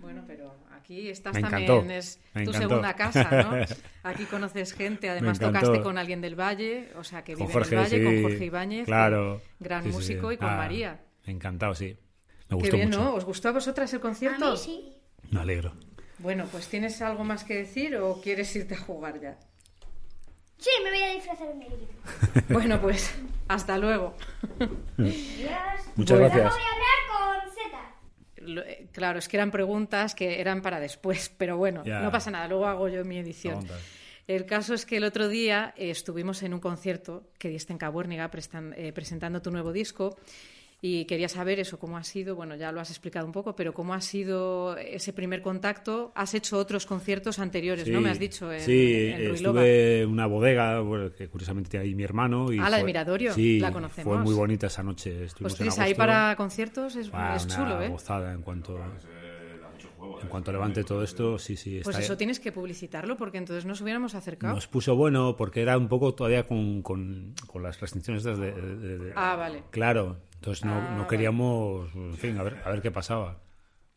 Bueno, 0.00 0.22
pero 0.26 0.54
aquí 0.76 1.08
estás 1.08 1.32
Me 1.34 1.40
también, 1.40 1.90
es 1.90 2.20
me 2.34 2.44
tu 2.44 2.50
encantó. 2.50 2.68
segunda 2.68 2.94
casa, 2.94 3.42
¿no? 3.42 3.64
Aquí 4.02 4.24
conoces 4.26 4.74
gente, 4.74 5.08
además 5.08 5.38
tocaste 5.38 5.80
con 5.80 5.96
alguien 5.96 6.20
del 6.20 6.38
Valle, 6.38 6.90
o 6.96 7.02
sea, 7.04 7.24
que 7.24 7.32
Con 7.32 7.46
vive 7.46 7.52
Jorge, 7.54 7.74
en 7.74 7.78
el 7.78 7.84
Valle, 7.84 7.98
sí, 7.98 8.04
con 8.04 8.22
Jorge 8.22 8.44
Ibáñez, 8.44 8.84
Claro. 8.86 9.40
gran 9.60 9.82
Sí, 9.84 9.88
músico, 9.88 10.28
sí. 10.28 10.34
y 10.34 10.36
con 10.36 10.48
Ah, 10.50 10.56
María. 10.56 11.00
Encantado, 11.24 11.74
sí. 11.74 11.86
Me 11.86 12.48
Qué 12.48 12.54
gustó 12.56 12.76
bien, 12.76 12.88
mucho. 12.90 13.02
¿no? 13.02 13.14
¿Os 13.14 13.24
gustó 13.24 13.48
a 13.48 13.52
vosotras 13.52 13.90
el 13.94 13.98
A 13.98 14.02
concierto? 14.02 14.50
mí 14.50 14.56
sí. 14.58 14.92
Me 15.30 15.40
alegro. 15.40 15.72
Bueno, 16.18 16.44
pues 16.52 16.68
¿tienes 16.68 17.00
algo 17.00 17.24
más 17.24 17.44
que 17.44 17.54
decir 17.54 17.96
o 17.96 18.20
quieres 18.20 18.54
irte 18.54 18.74
a 18.74 18.78
jugar 18.78 19.18
ya? 19.22 19.38
Sí, 20.58 20.70
me 20.82 20.90
voy 20.90 21.02
a 21.02 21.14
disfrazar 21.14 21.48
de. 21.54 22.44
Bueno, 22.52 22.78
pues 22.80 23.14
hasta 23.48 23.78
luego. 23.78 24.14
Adiós. 24.98 25.14
Muchas 25.96 26.18
Bueno. 26.18 26.28
Luego 26.28 26.28
gracias. 26.28 26.52
voy 26.52 26.62
a 26.62 26.72
hablar 26.72 26.98
con 27.08 27.33
Claro, 28.92 29.18
es 29.18 29.28
que 29.28 29.36
eran 29.36 29.50
preguntas 29.50 30.14
que 30.14 30.40
eran 30.40 30.62
para 30.62 30.80
después, 30.80 31.28
pero 31.38 31.56
bueno, 31.56 31.82
no 32.02 32.10
pasa 32.12 32.30
nada, 32.30 32.48
luego 32.48 32.66
hago 32.66 32.88
yo 32.88 33.04
mi 33.04 33.18
edición. 33.18 33.58
El 34.26 34.46
caso 34.46 34.72
es 34.72 34.86
que 34.86 34.96
el 34.96 35.04
otro 35.04 35.28
día 35.28 35.74
eh, 35.76 35.90
estuvimos 35.90 36.42
en 36.42 36.54
un 36.54 36.60
concierto 36.60 37.28
que 37.38 37.48
diste 37.50 37.72
en 37.74 37.78
Cabuérniga 37.78 38.30
prestan- 38.30 38.72
eh, 38.76 38.90
presentando 38.92 39.42
tu 39.42 39.50
nuevo 39.50 39.70
disco 39.72 40.16
y 40.86 41.06
quería 41.06 41.30
saber 41.30 41.58
eso, 41.60 41.78
cómo 41.78 41.96
ha 41.96 42.04
sido, 42.04 42.36
bueno, 42.36 42.56
ya 42.56 42.70
lo 42.70 42.78
has 42.78 42.90
explicado 42.90 43.24
un 43.24 43.32
poco, 43.32 43.56
pero 43.56 43.72
cómo 43.72 43.94
ha 43.94 44.02
sido 44.02 44.76
ese 44.76 45.14
primer 45.14 45.40
contacto. 45.40 46.12
Has 46.14 46.34
hecho 46.34 46.58
otros 46.58 46.84
conciertos 46.84 47.38
anteriores, 47.38 47.88
¿no? 47.88 48.02
Me 48.02 48.10
has 48.10 48.18
dicho 48.18 48.52
en, 48.52 48.60
sí, 48.60 49.06
en 49.06 49.34
estuve 49.34 50.02
en 50.02 50.10
una 50.10 50.26
bodega 50.26 50.82
que 51.16 51.28
curiosamente 51.28 51.70
tiene 51.70 51.86
ahí 51.86 51.94
mi 51.94 52.02
hermano. 52.02 52.52
Y 52.52 52.58
Ah, 52.58 52.68
la 52.68 52.76
de 52.76 52.84
Miradorio, 52.84 53.32
sí, 53.32 53.60
la 53.60 53.72
conocemos. 53.72 54.12
Fue 54.14 54.22
muy 54.22 54.34
bonita 54.34 54.66
esa 54.66 54.82
noche. 54.82 55.24
Estuvimos 55.24 55.58
en 55.58 55.68
Ostras, 55.68 55.86
ahí 55.86 55.94
para 55.94 56.36
conciertos 56.36 56.96
es, 56.96 57.10
Buah, 57.10 57.36
es 57.36 57.46
una 57.46 57.56
chulo, 57.56 57.80
¿eh? 57.82 57.88
gozada 57.88 58.34
en 58.34 58.42
cuanto, 58.42 58.78
en 60.22 60.28
cuanto 60.28 60.52
levante 60.52 60.84
todo 60.84 61.02
esto. 61.02 61.38
Sí, 61.38 61.56
sí. 61.56 61.80
Pues 61.82 61.96
está- 61.96 62.04
eso 62.04 62.16
tienes 62.18 62.40
que 62.40 62.52
publicitarlo 62.52 63.16
porque 63.16 63.38
entonces 63.38 63.64
nos 63.64 63.80
hubiéramos 63.80 64.14
acercado. 64.14 64.54
Nos 64.54 64.66
puso 64.68 64.94
bueno 64.96 65.34
porque 65.36 65.62
era 65.62 65.78
un 65.78 65.88
poco 65.88 66.14
todavía 66.14 66.42
con, 66.42 66.82
con, 66.82 67.34
con 67.46 67.62
las 67.62 67.80
restricciones 67.80 68.22
de- 68.24 68.36
de- 68.36 69.12
Ah, 69.16 69.34
vale. 69.36 69.62
Claro, 69.70 70.18
entonces 70.44 70.64
no, 70.66 70.74
Ah, 70.74 70.94
no 70.98 71.06
queríamos, 71.06 71.94
en 71.94 72.16
fin, 72.18 72.36
a 72.36 72.42
ver, 72.42 72.58
a 72.64 72.70
ver 72.70 72.82
qué 72.82 72.90
pasaba. 72.90 73.40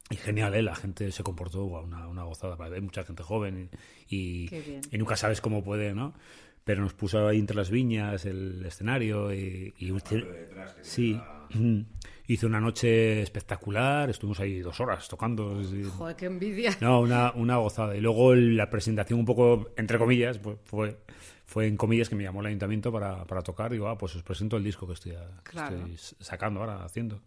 Y 0.09 0.15
genial, 0.15 0.55
¿eh? 0.55 0.61
La 0.61 0.75
gente 0.75 1.11
se 1.11 1.21
comportó 1.21 1.65
una, 1.65 2.07
una 2.07 2.23
gozada. 2.23 2.55
Hay 2.73 2.79
mucha 2.79 3.03
gente 3.03 3.21
joven 3.23 3.69
y, 4.09 4.15
y, 4.15 4.49
y 4.91 4.97
nunca 4.97 5.17
sabes 5.17 5.41
cómo 5.41 5.61
puede, 5.61 5.93
¿no? 5.93 6.13
Pero 6.63 6.81
nos 6.81 6.93
puso 6.93 7.27
ahí 7.27 7.39
entre 7.39 7.57
las 7.57 7.69
viñas 7.69 8.25
el 8.25 8.65
escenario 8.65 9.33
y... 9.33 9.73
y 9.77 9.91
sí, 10.81 11.19
ujú. 11.53 11.83
hizo 12.27 12.47
una 12.47 12.61
noche 12.61 13.21
espectacular, 13.21 14.09
estuvimos 14.09 14.39
ahí 14.39 14.59
dos 14.59 14.79
horas 14.79 15.05
tocando. 15.09 15.61
y- 15.61 15.83
Joder, 15.83 16.15
qué 16.15 16.25
envidia. 16.27 16.77
no, 16.79 17.01
una, 17.01 17.33
una 17.33 17.57
gozada. 17.57 17.93
Y 17.95 17.99
luego 17.99 18.33
la 18.35 18.69
presentación 18.69 19.19
un 19.19 19.25
poco, 19.25 19.71
entre 19.75 19.97
comillas, 19.97 20.37
pues, 20.39 20.57
fue, 20.63 20.97
fue 21.47 21.65
en 21.65 21.77
comillas 21.77 22.09
que 22.09 22.15
me 22.15 22.23
llamó 22.23 22.41
el 22.41 22.47
ayuntamiento 22.47 22.91
para, 22.91 23.25
para 23.25 23.41
tocar. 23.41 23.71
Digo, 23.71 23.87
ah, 23.87 23.97
pues 23.97 24.15
os 24.15 24.21
presento 24.21 24.57
el 24.57 24.63
disco 24.63 24.85
que 24.85 24.93
estoy, 24.93 25.13
que 25.13 25.17
Claro. 25.43 25.77
estoy 25.87 25.97
sacando 26.19 26.59
ahora, 26.59 26.83
haciendo. 26.83 27.21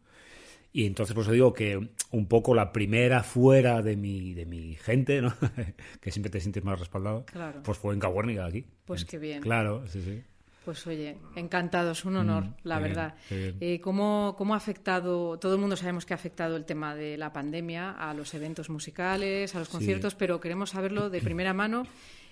Y 0.73 0.87
entonces 0.87 1.15
pues 1.15 1.27
os 1.27 1.33
digo 1.33 1.53
que 1.53 1.91
un 2.13 2.27
poco 2.29 2.55
la 2.55 2.71
primera 2.71 3.25
fuera 3.25 3.83
de 3.83 3.97
mi, 3.97 4.35
de 4.35 4.47
mi 4.47 4.77
gente, 4.77 5.21
¿no? 5.21 5.35
que 6.01 6.13
siempre 6.13 6.31
te 6.31 6.39
sientes 6.41 6.63
más 6.63 6.79
respaldado, 6.79 7.25
Claro. 7.27 7.61
pues 7.65 7.77
fue 7.79 7.93
en 7.95 7.99
Caguérniga 8.01 8.47
aquí. 8.47 8.65
Pues 8.85 9.05
qué 9.05 9.19
bien. 9.19 9.41
Claro, 9.43 9.85
sí, 9.89 10.01
sí. 10.03 10.23
Pues 10.65 10.87
oye, 10.87 11.17
encantado, 11.37 11.93
es 11.93 12.05
un 12.05 12.17
honor, 12.17 12.45
Mm, 12.45 12.55
la 12.65 12.79
bien, 12.79 12.89
verdad. 12.91 13.15
bien. 13.31 13.57
Eh, 13.61 13.81
¿cómo, 13.81 14.35
¿Cómo 14.37 14.53
ha 14.55 14.59
afectado, 14.59 15.39
todo 15.39 15.55
el 15.55 15.61
mundo 15.61 15.75
sabemos 15.75 16.05
que 16.05 16.13
ha 16.13 16.17
afectado 16.17 16.55
el 16.57 16.67
tema 16.67 16.95
de 16.95 17.17
la 17.17 17.33
pandemia 17.33 17.93
a 17.93 18.13
los 18.15 18.35
eventos 18.35 18.69
musicales, 18.69 19.55
a 19.57 19.59
los 19.59 19.71
conciertos, 19.71 20.15
pero 20.15 20.39
queremos 20.39 20.71
saberlo 20.71 21.09
de 21.09 21.23
primera 21.23 21.55
mano, 21.55 21.85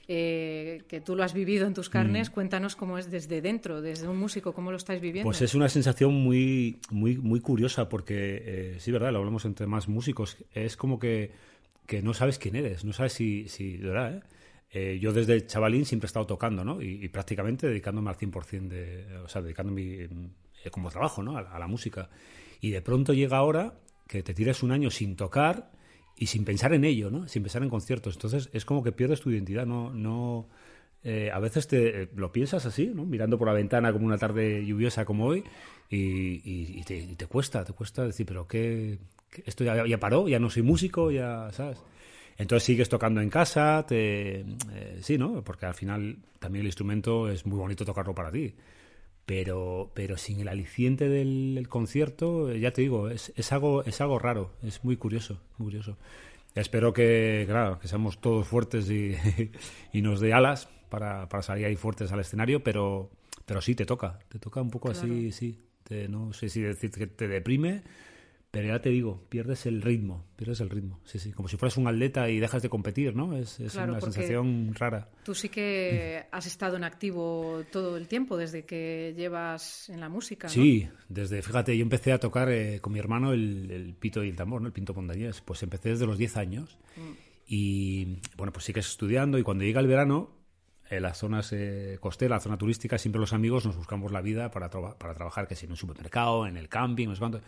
eh, 0.08 0.82
que 0.88 1.00
tú 1.02 1.14
lo 1.14 1.22
has 1.22 1.34
vivido 1.34 1.66
en 1.66 1.74
tus 1.74 1.90
carnes, 1.90 2.30
cuéntanos 2.30 2.74
cómo 2.76 2.96
es 2.98 3.10
desde 3.10 3.40
dentro, 3.42 3.82
desde 3.82 4.08
un 4.08 4.16
músico, 4.18 4.54
cómo 4.54 4.70
lo 4.70 4.78
estáis 4.78 5.00
viviendo. 5.02 5.28
Pues 5.28 5.42
es 5.42 5.54
una 5.54 5.68
sensación 5.68 6.14
muy, 6.14 6.78
muy, 6.90 7.18
muy 7.18 7.40
curiosa 7.40 7.88
porque, 7.88 8.42
eh, 8.44 8.76
sí, 8.80 8.90
verdad, 8.90 9.12
lo 9.12 9.18
hablamos 9.18 9.44
entre 9.44 9.66
más 9.66 9.86
músicos, 9.86 10.38
es 10.54 10.76
como 10.76 10.98
que, 10.98 11.32
que 11.86 12.00
no 12.02 12.14
sabes 12.14 12.38
quién 12.38 12.56
eres, 12.56 12.84
no 12.84 12.92
sabes 12.94 13.12
si, 13.12 13.48
si 13.48 13.76
de 13.76 13.88
verdad, 13.88 14.14
¿eh? 14.16 14.20
Eh, 14.70 14.98
yo 15.00 15.14
desde 15.14 15.46
chavalín 15.46 15.86
siempre 15.86 16.04
he 16.06 16.08
estado 16.08 16.26
tocando, 16.26 16.62
¿no? 16.62 16.82
Y, 16.82 17.02
y 17.02 17.08
prácticamente 17.08 17.66
dedicándome 17.66 18.10
al 18.10 18.16
100% 18.16 18.68
de, 18.68 19.16
o 19.24 19.28
sea, 19.28 19.40
dedicándome 19.40 19.82
eh, 20.04 20.08
como 20.70 20.90
trabajo, 20.90 21.22
¿no? 21.22 21.38
A, 21.38 21.42
la- 21.42 21.50
a 21.52 21.58
la 21.58 21.66
música. 21.66 22.10
Y 22.60 22.70
de 22.70 22.82
pronto 22.82 23.14
llega 23.14 23.38
ahora 23.38 23.78
que 24.06 24.22
te 24.22 24.34
tiras 24.34 24.62
un 24.62 24.72
año 24.72 24.90
sin 24.90 25.16
tocar 25.16 25.70
y 26.18 26.26
sin 26.26 26.44
pensar 26.44 26.72
en 26.74 26.84
ello, 26.84 27.10
¿no? 27.10 27.28
Sin 27.28 27.42
pensar 27.42 27.62
en 27.62 27.70
conciertos. 27.70 28.14
Entonces 28.16 28.50
es 28.52 28.64
como 28.64 28.82
que 28.82 28.92
pierdes 28.92 29.20
tu 29.20 29.30
identidad, 29.30 29.66
no, 29.66 29.92
no, 29.92 30.48
eh, 31.04 31.30
a 31.32 31.38
veces 31.38 31.68
te 31.68 32.02
eh, 32.02 32.08
lo 32.16 32.32
piensas 32.32 32.66
así, 32.66 32.86
¿no? 32.94 33.04
Mirando 33.04 33.38
por 33.38 33.48
la 33.48 33.54
ventana 33.54 33.92
como 33.92 34.06
una 34.06 34.18
tarde 34.18 34.64
lluviosa 34.66 35.04
como 35.04 35.26
hoy 35.26 35.44
y, 35.90 36.82
te, 36.84 37.26
cuesta, 37.26 37.64
te 37.64 37.72
cuesta 37.72 38.04
decir, 38.04 38.26
pero 38.26 38.46
qué, 38.46 38.98
qué- 39.30 39.42
esto 39.46 39.64
ya, 39.64 39.86
ya 39.86 39.98
paró, 39.98 40.28
ya 40.28 40.38
no 40.38 40.50
soy 40.50 40.62
músico, 40.62 41.10
ya, 41.10 41.50
¿sabes? 41.52 41.78
Entonces 42.36 42.64
sigues 42.64 42.88
tocando 42.88 43.20
en 43.20 43.30
casa, 43.30 43.84
te, 43.86 44.40
eh, 44.40 44.98
sí, 45.02 45.18
¿no? 45.18 45.42
Porque 45.42 45.66
al 45.66 45.74
final 45.74 46.18
también 46.38 46.60
el 46.62 46.66
instrumento 46.68 47.28
es 47.30 47.44
muy 47.46 47.58
bonito 47.58 47.84
tocarlo 47.84 48.14
para 48.14 48.30
ti. 48.30 48.54
Pero, 49.28 49.90
pero 49.92 50.16
sin 50.16 50.40
el 50.40 50.48
aliciente 50.48 51.10
del, 51.10 51.54
del 51.54 51.68
concierto, 51.68 52.50
eh, 52.50 52.60
ya 52.60 52.70
te 52.72 52.80
digo, 52.80 53.10
es, 53.10 53.30
es, 53.36 53.52
algo, 53.52 53.84
es 53.84 54.00
algo 54.00 54.18
raro, 54.18 54.52
es 54.62 54.82
muy 54.84 54.96
curioso, 54.96 55.38
muy 55.58 55.66
curioso. 55.66 55.98
Espero 56.54 56.94
que, 56.94 57.44
claro, 57.46 57.78
que 57.78 57.88
seamos 57.88 58.20
todos 58.22 58.48
fuertes 58.48 58.90
y, 58.90 59.16
y 59.92 60.00
nos 60.02 60.20
dé 60.20 60.32
alas 60.32 60.70
para, 60.88 61.28
para 61.28 61.42
salir 61.42 61.66
ahí 61.66 61.76
fuertes 61.76 62.10
al 62.10 62.20
escenario, 62.20 62.64
pero, 62.64 63.10
pero 63.44 63.60
sí, 63.60 63.74
te 63.74 63.84
toca, 63.84 64.18
te 64.30 64.38
toca 64.38 64.62
un 64.62 64.70
poco 64.70 64.88
así, 64.90 65.30
sí. 65.30 65.58
Te- 65.84 66.08
no 66.08 66.32
sé 66.32 66.48
si 66.48 66.62
decir 66.62 66.90
que 66.90 67.06
te 67.06 67.28
deprime, 67.28 67.82
pero 68.50 68.68
ya 68.68 68.80
te 68.80 68.88
digo, 68.88 69.26
pierdes 69.28 69.66
el 69.66 69.82
ritmo, 69.82 70.24
pierdes 70.36 70.60
el 70.60 70.70
ritmo, 70.70 71.00
sí, 71.04 71.18
sí, 71.18 71.32
como 71.32 71.48
si 71.48 71.56
fueras 71.58 71.76
un 71.76 71.86
atleta 71.86 72.30
y 72.30 72.40
dejas 72.40 72.62
de 72.62 72.70
competir, 72.70 73.14
¿no? 73.14 73.36
Es, 73.36 73.60
es 73.60 73.72
Claro, 73.72 73.92
una 73.92 74.00
sensación 74.00 74.74
rara. 74.74 75.10
Tú 75.22 75.34
sí 75.34 75.50
que 75.50 76.24
has 76.32 76.46
estado 76.46 76.76
en 76.76 76.84
activo 76.84 77.62
todo 77.70 77.96
el 77.98 78.08
tiempo 78.08 78.38
desde 78.38 78.64
que 78.64 79.12
llevas 79.14 79.90
en 79.90 80.00
la 80.00 80.08
música, 80.08 80.48
¿no? 80.48 80.52
Sí, 80.52 80.88
desde, 81.08 81.42
fíjate, 81.42 81.76
yo 81.76 81.82
empecé 81.82 82.12
a 82.12 82.18
tocar 82.18 82.50
eh, 82.50 82.80
con 82.80 82.94
mi 82.94 82.98
hermano 82.98 83.32
el, 83.34 83.70
el 83.70 83.94
pito 83.94 84.24
y 84.24 84.30
el 84.30 84.36
tambor, 84.36 84.62
¿no? 84.62 84.68
El 84.68 84.72
pinto 84.72 84.94
montañés. 84.94 85.42
Pues 85.42 85.62
empecé 85.62 85.90
desde 85.90 86.06
los 86.06 86.16
10 86.16 86.36
años. 86.38 86.78
Y 87.46 88.18
bueno, 88.36 88.52
pues 88.52 88.64
sigues 88.64 88.86
estudiando 88.88 89.38
y 89.38 89.42
cuando 89.42 89.64
llega 89.64 89.80
el 89.80 89.86
verano, 89.86 90.30
en 90.90 91.02
las 91.02 91.18
zonas 91.18 91.52
eh, 91.52 91.98
costeras, 92.00 92.36
la 92.36 92.40
zona 92.40 92.58
turística, 92.58 92.98
siempre 92.98 93.20
los 93.20 93.32
amigos 93.32 93.66
nos 93.66 93.76
buscamos 93.76 94.10
la 94.12 94.20
vida 94.20 94.50
para, 94.50 94.70
para 94.70 95.14
trabajar, 95.14 95.46
que 95.46 95.54
si 95.54 95.66
en 95.66 95.72
un 95.72 95.76
supermercado, 95.76 96.46
en 96.46 96.56
el 96.56 96.68
camping, 96.68 97.08
no 97.08 97.14
sé 97.14 97.18
cuánto. 97.18 97.40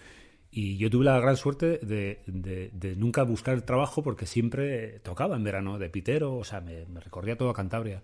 Y 0.52 0.76
yo 0.78 0.90
tuve 0.90 1.04
la 1.04 1.20
gran 1.20 1.36
suerte 1.36 1.78
de, 1.78 2.94
nunca 2.96 3.22
buscar 3.22 3.62
trabajo 3.62 4.02
porque 4.02 4.26
siempre 4.26 4.98
tocaba 5.00 5.36
en 5.36 5.44
verano, 5.44 5.78
de 5.78 5.90
pitero, 5.90 6.36
o 6.36 6.44
sea, 6.44 6.60
me, 6.60 6.86
me 6.86 7.00
recorría 7.00 7.36
toda 7.36 7.52
Cantabria. 7.52 8.02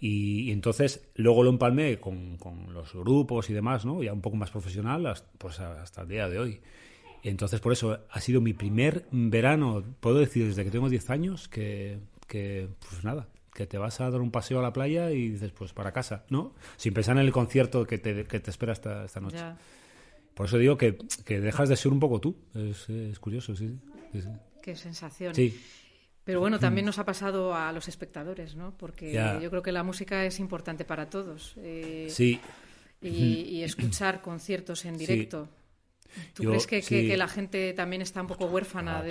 Y, 0.00 0.52
entonces 0.52 1.08
luego 1.14 1.42
lo 1.42 1.50
empalmé 1.50 1.98
con, 1.98 2.36
con 2.36 2.72
los 2.72 2.92
grupos 2.94 3.50
y 3.50 3.54
demás, 3.54 3.84
¿no? 3.84 4.02
Ya 4.02 4.12
un 4.12 4.20
poco 4.20 4.36
más 4.36 4.50
profesional, 4.50 5.06
hasta, 5.06 5.28
pues 5.38 5.58
hasta 5.60 6.02
el 6.02 6.08
día 6.08 6.28
de 6.28 6.38
hoy. 6.38 6.60
Entonces, 7.22 7.60
por 7.60 7.72
eso 7.72 8.00
ha 8.10 8.20
sido 8.20 8.40
mi 8.40 8.52
primer 8.52 9.06
verano, 9.10 9.82
puedo 10.00 10.18
decir, 10.18 10.46
desde 10.46 10.64
que 10.64 10.70
tengo 10.70 10.88
10 10.88 11.10
años, 11.10 11.48
que, 11.48 11.98
pues 12.28 13.02
nada, 13.02 13.28
que 13.52 13.66
te 13.66 13.76
vas 13.76 14.00
a 14.00 14.10
dar 14.10 14.20
un 14.20 14.30
paseo 14.30 14.60
a 14.60 14.62
la 14.62 14.72
playa 14.72 15.10
y 15.10 15.30
dices, 15.30 15.50
pues 15.50 15.72
para 15.72 15.92
casa, 15.92 16.24
¿no? 16.28 16.54
Sin 16.76 16.94
pensar 16.94 17.16
en 17.16 17.24
el 17.24 17.32
concierto 17.32 17.84
que 17.86 17.98
te, 17.98 18.24
que 18.24 18.38
te 18.38 18.50
espera 18.50 18.72
esta, 18.72 19.04
esta 19.04 19.20
noche. 19.20 19.44
Por 20.38 20.46
eso 20.46 20.56
digo 20.56 20.78
que, 20.78 20.96
que 21.26 21.40
dejas 21.40 21.68
de 21.68 21.74
ser 21.76 21.90
un 21.92 21.98
poco 22.00 22.20
tú. 22.20 22.36
Es, 22.54 22.88
es 22.88 23.18
curioso, 23.18 23.54
sí. 23.56 23.76
sí, 24.12 24.22
sí. 24.22 24.28
qué 24.62 24.76
sensación. 24.76 25.34
Sí, 25.34 25.60
Pero 26.22 26.38
bueno, 26.40 26.58
también 26.60 26.86
nos 26.86 26.98
ha 26.98 27.04
pasado 27.04 27.54
a 27.54 27.72
los 27.72 27.88
espectadores, 27.88 28.54
¿no? 28.54 28.72
Porque 28.78 29.10
Ya. 29.12 29.40
yo 29.40 29.50
creo 29.50 29.62
que 29.62 29.72
la 29.72 29.82
música 29.82 30.24
es 30.24 30.38
importante 30.38 30.84
para 30.84 31.10
todos. 31.10 31.54
eh, 31.58 32.06
sí. 32.08 32.38
y, 33.02 33.08
y 33.08 33.62
escuchar 33.64 34.22
conciertos 34.22 34.84
en 34.84 34.98
Sí. 34.98 35.06
directo. 35.06 35.48
¿Tú 36.34 36.42
Yo- 36.44 36.50
crees 36.50 36.66
que, 36.66 36.76
que- 36.80 37.02
sí. 37.02 37.06
que 37.08 37.16
la 37.16 37.28
gente 37.28 37.72
también 37.74 38.00
está 38.02 38.20
un 38.22 38.26
poco 38.28 38.46
huérfana 38.46 38.98
Ah, 38.98 39.02
to- 39.02 39.06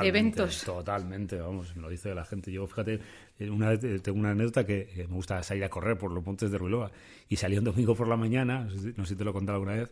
de, 0.00 0.08
eventos? 0.08 0.62
Totalmente, 0.64 1.36
vamos, 1.38 1.74
me 1.76 1.82
lo 1.82 1.88
dice 1.88 2.14
la 2.14 2.24
gente. 2.24 2.52
Yo, 2.52 2.66
fíjate, 2.66 3.00
eh, 3.38 3.48
una 3.50 3.70
vez 3.70 3.82
eh, 3.84 3.98
tengo 4.00 4.18
una 4.18 4.30
anécdota 4.32 4.64
que, 4.66 4.86
que 4.86 5.06
me 5.08 5.14
gusta 5.14 5.42
salir 5.42 5.64
a 5.64 5.68
correr 5.70 5.96
por 5.96 6.10
los 6.12 6.24
montes 6.24 6.50
de 6.50 6.58
Ruiloa 6.58 6.90
y 7.28 7.36
salí 7.36 7.56
un 7.56 7.64
domingo 7.64 7.94
por 7.94 8.06
la 8.06 8.16
mañana, 8.16 8.68
no 8.96 9.04
sé 9.06 9.14
si 9.14 9.16
te 9.16 9.24
lo 9.24 9.30
he 9.30 9.32
contado 9.32 9.56
alguna 9.56 9.76
vez, 9.76 9.90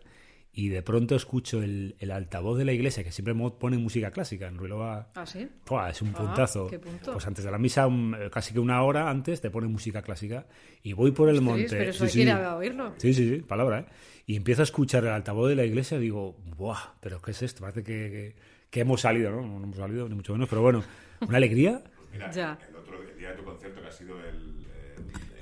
y 0.57 0.69
de 0.69 0.83
pronto 0.83 1.17
escucho 1.17 1.63
el, 1.63 1.97
el 1.99 2.11
altavoz 2.13 2.57
de 2.59 2.65
la 2.65 2.73
iglesia, 2.73 3.03
que 3.03 3.11
siempre 3.11 3.35
pone 3.59 3.77
música 3.77 4.11
clásica 4.13 4.47
en 4.47 4.57
Ruiloa. 4.57 5.09
¿Ah, 5.15 5.27
sí? 5.27 5.49
Es 5.91 6.03
un 6.03 6.09
Ah, 6.11 6.19
puntazo. 6.19 6.69
qué 6.69 6.79
punto. 6.79 7.13
Pues 7.13 7.27
antes 7.27 7.45
de 7.45 7.51
la 7.51 7.59
misa, 7.59 7.87
un- 7.89 8.15
eh, 8.19 8.31
casi 8.31 8.53
que 8.55 8.61
una 8.61 8.83
hora 8.83 9.11
antes, 9.11 9.41
te 9.41 9.51
pone 9.51 9.67
música 9.67 10.01
clásica 10.03 10.47
y 10.83 10.93
voy 10.93 11.11
por 11.11 11.29
el 11.29 11.41
monte. 11.41 11.67
pero 11.69 11.91
eso 11.91 11.99
Sí, 11.99 12.05
hay 12.05 12.11
sí. 12.11 12.19
que 12.19 12.23
ir 12.25 12.31
a 12.31 12.57
oírlo. 12.57 12.95
Sí, 12.99 13.13
sí, 13.15 13.29
sí, 13.37 13.43
palabra, 13.43 13.81
¿eh? 13.81 13.85
Y 14.27 14.37
empiezo 14.37 14.63
a 14.63 14.65
escuchar 14.65 15.03
el 15.05 15.11
altavoz 15.11 15.49
de 15.49 15.57
la 15.57 15.65
iglesia 15.65 15.99
y 15.99 16.01
digo, 16.03 16.37
¡buah! 16.57 16.95
¿Pero 17.01 17.21
qué 17.21 17.33
es 17.33 17.43
esto? 17.43 17.61
Parece 17.63 17.83
que, 17.83 17.93
que, 17.93 18.37
que 18.71 18.81
hemos 18.81 19.01
salido, 19.01 19.31
¿no? 19.33 19.43
No 19.43 19.65
hemos 19.65 19.77
salido, 19.77 20.09
ni 20.09 20.15
mucho 20.15 20.33
menos, 20.33 20.49
pero 20.49 20.63
bueno, 20.63 20.83
una 21.21 21.37
alegría. 21.37 21.83
Mira, 22.13 22.31
Ya. 22.33 22.57
el 22.71 22.77
otro 22.77 22.97
día 23.19 23.31
de 23.31 23.37
tu 23.37 23.45
concierto 23.45 23.81
que 23.83 23.89
ha 23.89 23.93
sido 23.93 24.19
el, 24.21 24.37
el- 24.37 24.54
el 24.54 24.54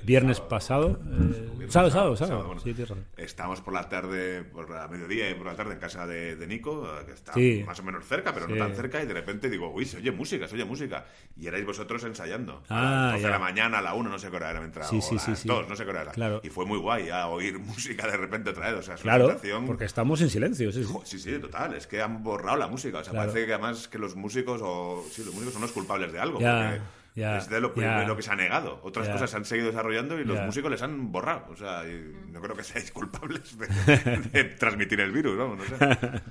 Viernes 0.05 0.37
sábado, 0.37 0.49
pasado, 0.49 0.85
o 0.87 0.91
eh, 0.91 1.49
viernes 1.57 1.71
sábado, 1.73 1.91
sábado, 1.91 2.15
sábado, 2.15 2.45
bueno. 2.45 2.61
sí. 2.61 2.75
Estábamos 3.17 3.61
por 3.61 3.73
la 3.73 3.87
tarde, 3.89 4.43
por 4.43 4.69
la 4.69 4.87
mediodía 4.87 5.29
y 5.29 5.33
por 5.35 5.47
la 5.47 5.55
tarde 5.55 5.73
en 5.73 5.79
casa 5.79 6.05
de, 6.05 6.35
de 6.35 6.47
Nico, 6.47 6.85
eh, 7.01 7.05
que 7.05 7.11
está 7.13 7.33
Sí. 7.33 7.63
más 7.65 7.79
o 7.79 7.83
menos 7.83 8.05
cerca, 8.05 8.33
pero 8.33 8.47
Sí. 8.47 8.53
no 8.53 8.57
tan 8.57 8.75
cerca, 8.75 9.01
y 9.01 9.05
de 9.05 9.13
repente 9.13 9.49
digo, 9.49 9.69
uy, 9.73 9.85
se 9.85 9.97
oye 9.97 10.11
música, 10.11 10.47
se 10.47 10.55
oye 10.55 10.65
música. 10.65 11.05
Y 11.37 11.47
erais 11.47 11.65
vosotros 11.65 12.03
ensayando. 12.03 12.63
Ah, 12.69 12.75
a 12.77 13.03
las 13.03 13.11
12 13.13 13.25
de 13.25 13.31
la 13.31 13.39
mañana, 13.39 13.77
a 13.79 13.81
la 13.81 13.93
1, 13.93 14.09
no 14.09 14.19
sé 14.19 14.29
qué 14.29 14.35
hora 14.35 14.49
era, 14.51 14.59
mientras, 14.59 14.89
Sí, 14.89 14.97
o 14.97 15.01
sí, 15.01 15.17
sí, 15.19 15.31
las 15.31 15.39
sí. 15.39 15.47
2, 15.47 15.69
no 15.69 15.75
sé 15.75 15.83
qué 15.83 15.89
hora 15.89 16.01
era. 16.03 16.11
Claro. 16.11 16.41
Y 16.43 16.49
fue 16.49 16.65
muy 16.65 16.77
guay 16.79 17.09
a 17.09 17.27
oír 17.27 17.57
música 17.59 18.07
de 18.07 18.17
repente 18.17 18.49
otra 18.49 18.69
vez. 18.71 18.79
O 18.79 18.83
sea, 18.83 18.95
es 18.95 19.03
una 19.03 19.13
Claro, 19.13 19.27
sensación- 19.29 19.65
porque 19.65 19.85
estamos 19.85 20.21
en 20.21 20.29
silencio, 20.29 20.71
sí, 20.71 20.83
sí. 20.83 20.89
Jo, 20.91 21.01
Sí, 21.05 21.17
sí, 21.19 21.39
total. 21.39 21.73
Es 21.75 21.87
que 21.87 22.01
han 22.01 22.23
borrado 22.23 22.57
la 22.57 22.67
música. 22.67 22.99
O 22.99 23.03
sea, 23.03 23.11
Claro. 23.11 23.29
parece 23.31 23.47
que 23.47 23.53
además 23.53 23.87
que 23.87 23.97
los 23.99 24.15
músicos, 24.15 24.61
o 24.63 25.03
sí, 25.11 25.23
los 25.23 25.33
músicos 25.33 25.53
son 25.53 25.61
los 25.61 25.71
culpables 25.71 26.11
de 26.11 26.19
algo. 26.19 26.39
Ya, 26.39 26.59
porque 26.71 26.81
ya, 27.15 27.37
es 27.37 27.49
de 27.49 27.61
lo, 27.61 27.69
de 27.69 28.05
lo 28.07 28.15
que 28.15 28.21
se 28.23 28.31
ha 28.31 28.35
negado. 28.35 28.79
Otras 28.83 29.07
Ya. 29.07 29.13
cosas 29.13 29.29
se 29.29 29.37
han 29.37 29.45
seguido 29.45 29.67
desarrollando 29.67 30.19
y 30.19 30.25
los 30.25 30.39
músicos 30.41 30.71
les 30.71 30.81
han 30.81 31.11
borrado. 31.11 31.45
O 31.51 31.55
sea, 31.55 31.83
y 31.87 32.13
no 32.31 32.41
creo 32.41 32.55
que 32.55 32.63
seáis 32.63 32.91
culpables 32.91 33.57
de, 33.57 33.67
de 34.33 34.43
transmitir 34.45 34.99
el 35.01 35.11
virus, 35.11 35.37
¿no? 35.37 35.55
No 35.55 35.63
sé. 35.63 35.75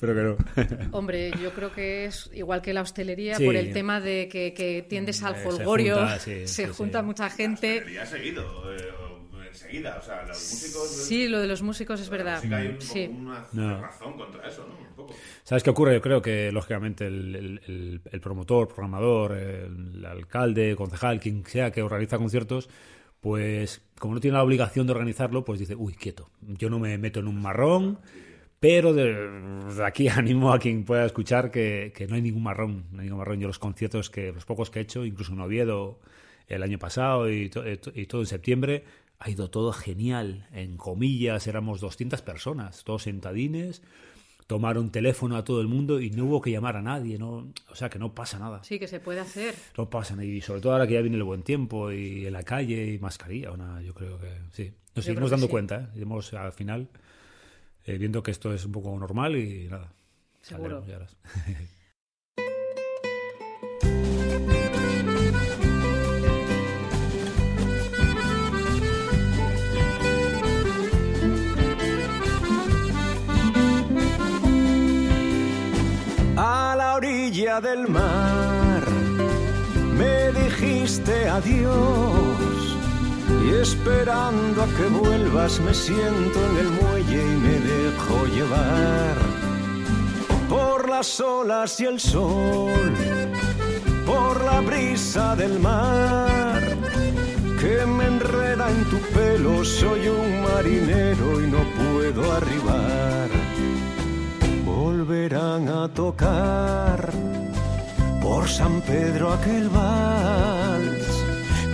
Pero 0.00 0.14
que 0.14 0.20
no. 0.22 0.88
Hombre, 0.96 1.30
yo 1.40 1.52
creo 1.52 1.72
que 1.72 2.06
es 2.06 2.28
igual 2.32 2.60
que 2.62 2.72
la 2.72 2.82
hostelería 2.82 3.36
Sí. 3.36 3.44
por 3.44 3.56
el 3.56 3.72
tema 3.72 4.00
de 4.00 4.28
que, 4.28 4.52
que 4.54 4.82
tiendes 4.88 5.22
al 5.22 5.34
Eh, 5.36 5.38
se 5.42 5.48
holgorio, 5.48 5.96
junta, 5.96 6.18
sí, 6.18 6.46
se 6.48 6.66
sí, 6.66 6.72
junta 6.72 7.00
sí. 7.00 7.04
mucha 7.06 7.30
gente. 7.30 7.84
Y 7.90 7.96
ha 7.96 8.06
seguido, 8.06 8.74
eh, 8.74 8.78
enseguida. 9.52 9.98
O 10.00 10.02
sea, 10.04 10.22
los 10.22 10.36
músicos. 10.36 10.88
Sí, 11.06 11.28
lo 11.28 11.40
de 11.40 11.46
los 11.46 11.62
músicos 11.62 12.00
es 12.00 12.08
verdad. 12.10 12.36
música 12.36 12.56
hay 12.56 12.68
un- 12.68 12.80
Sí. 12.80 13.06
una 13.06 13.46
No. 13.52 13.80
razón 13.80 14.16
contra 14.16 14.48
eso, 14.48 14.66
¿no? 14.66 14.74
Un 14.88 14.94
poco. 14.96 15.14
¿Sabes 15.44 15.62
qué 15.62 15.70
ocurre? 15.70 15.94
Yo 15.94 16.00
creo 16.02 16.20
que, 16.22 16.50
lógicamente, 16.52 17.06
el, 17.06 17.34
el- 17.36 17.60
el- 17.66 18.00
el 18.10 18.20
promotor, 18.20 18.68
programador, 18.68 19.32
el 19.32 20.04
alcalde, 20.04 20.74
concejal, 20.76 21.20
quien 21.20 21.44
sea 21.46 21.70
que 21.70 21.82
organiza 21.82 22.18
conciertos, 22.18 22.68
pues 23.20 23.82
como 23.98 24.14
no 24.14 24.20
tiene 24.20 24.36
la 24.36 24.42
obligación 24.42 24.86
de 24.86 24.92
organizarlo, 24.92 25.44
pues 25.44 25.60
dice, 25.60 25.76
uy, 25.76 25.94
quieto, 25.94 26.28
yo 26.40 26.68
no 26.68 26.78
me 26.80 26.98
meto 26.98 27.20
en 27.20 27.28
un 27.28 27.40
marrón, 27.40 28.00
pero 28.58 28.92
de, 28.92 29.12
de 29.74 29.84
aquí 29.84 30.08
animo 30.08 30.52
a 30.52 30.58
quien 30.58 30.84
pueda 30.84 31.04
escuchar 31.04 31.50
que, 31.50 31.92
que 31.94 32.06
no 32.08 32.16
hay 32.16 32.22
ningún 32.22 32.42
marrón, 32.42 32.84
no 32.90 32.98
hay 33.00 33.04
ningún 33.06 33.18
marrón. 33.18 33.38
Yo 33.40 33.46
los 33.46 33.58
conciertos 33.60 34.10
que, 34.10 34.32
los 34.32 34.44
pocos 34.44 34.70
que 34.70 34.80
he 34.80 34.82
hecho, 34.82 35.04
incluso 35.04 35.32
en 35.32 35.40
Oviedo 35.40 36.00
el 36.48 36.62
año 36.64 36.78
pasado 36.78 37.30
y, 37.30 37.48
to- 37.48 37.64
eh, 37.64 37.76
to- 37.76 37.92
y 37.94 38.06
todo 38.06 38.20
en 38.22 38.26
septiembre, 38.26 38.84
ha 39.22 39.30
ido 39.30 39.50
todo 39.50 39.72
genial. 39.72 40.48
En 40.52 40.76
comillas, 40.76 41.46
éramos 41.46 41.80
200 41.80 42.22
personas, 42.22 42.82
todos 42.82 43.04
sentadines, 43.04 43.82
tomaron 44.48 44.90
teléfono 44.90 45.36
a 45.36 45.44
todo 45.44 45.60
el 45.60 45.68
mundo 45.68 46.00
y 46.00 46.10
no 46.10 46.24
hubo 46.24 46.40
que 46.40 46.50
llamar 46.50 46.76
a 46.76 46.82
nadie, 46.82 47.18
¿no? 47.18 47.52
O 47.70 47.74
sea 47.74 47.88
que 47.88 48.00
no 48.00 48.14
pasa 48.14 48.40
nada. 48.40 48.64
Sí, 48.64 48.80
que 48.80 48.88
se 48.88 48.98
puede 48.98 49.20
hacer. 49.20 49.54
No 49.78 49.88
pasa 49.88 50.16
nada. 50.16 50.24
Y 50.24 50.40
sobre 50.40 50.60
todo 50.60 50.72
ahora 50.72 50.88
que 50.88 50.94
ya 50.94 51.02
viene 51.02 51.16
el 51.16 51.22
buen 51.22 51.42
tiempo 51.42 51.92
y 51.92 52.26
en 52.26 52.32
la 52.32 52.42
calle 52.42 52.92
y 52.92 52.98
mascarilla, 52.98 53.56
nada, 53.56 53.80
yo 53.80 53.94
creo 53.94 54.18
que 54.18 54.28
sí. 54.50 54.72
Nos 54.94 55.04
creo 55.04 55.14
seguimos 55.14 55.30
dando 55.30 55.46
sí. 55.46 55.50
cuenta, 55.50 55.76
¿eh? 55.76 55.88
Iremos 55.96 56.34
al 56.34 56.52
final 56.52 56.88
eh, 57.84 57.98
viendo 57.98 58.22
que 58.22 58.32
esto 58.32 58.52
es 58.52 58.64
un 58.64 58.72
poco 58.72 58.98
normal 58.98 59.36
y 59.36 59.68
nada. 59.68 59.92
Seguro. 60.40 60.84
saldremos, 60.84 61.16
del 77.42 77.88
mar 77.88 78.88
me 79.98 80.30
dijiste 80.30 81.28
adiós 81.28 82.76
y 83.44 83.50
esperando 83.60 84.62
a 84.62 84.66
que 84.66 84.84
vuelvas 84.84 85.58
me 85.58 85.74
siento 85.74 86.38
en 86.50 86.56
el 86.58 86.70
muelle 86.70 87.20
y 87.20 87.36
me 87.44 87.58
dejo 87.58 88.26
llevar 88.26 89.16
por 90.48 90.88
las 90.88 91.18
olas 91.18 91.80
y 91.80 91.86
el 91.86 91.98
sol, 91.98 92.94
por 94.06 94.44
la 94.44 94.60
brisa 94.60 95.34
del 95.34 95.58
mar 95.58 96.62
que 97.60 97.84
me 97.86 98.06
enreda 98.06 98.70
en 98.70 98.84
tu 98.84 98.98
pelo. 99.16 99.64
Soy 99.64 100.06
un 100.06 100.42
marinero 100.44 101.42
y 101.42 101.50
no 101.50 101.64
puedo 101.76 102.32
arribar 102.32 103.41
volverán 105.02 105.68
a 105.68 105.88
tocar 105.88 107.10
por 108.22 108.48
San 108.48 108.80
Pedro 108.82 109.32
aquel 109.32 109.68
vals 109.68 111.06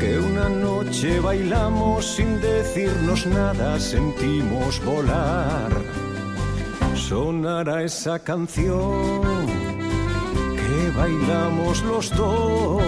que 0.00 0.18
una 0.18 0.48
noche 0.48 1.20
bailamos 1.20 2.06
sin 2.06 2.40
decirnos 2.40 3.26
nada, 3.26 3.78
sentimos 3.78 4.82
volar. 4.82 5.70
Sonará 6.94 7.82
esa 7.82 8.18
canción 8.18 9.20
que 10.60 10.90
bailamos 10.96 11.82
los 11.82 12.08
dos. 12.16 12.82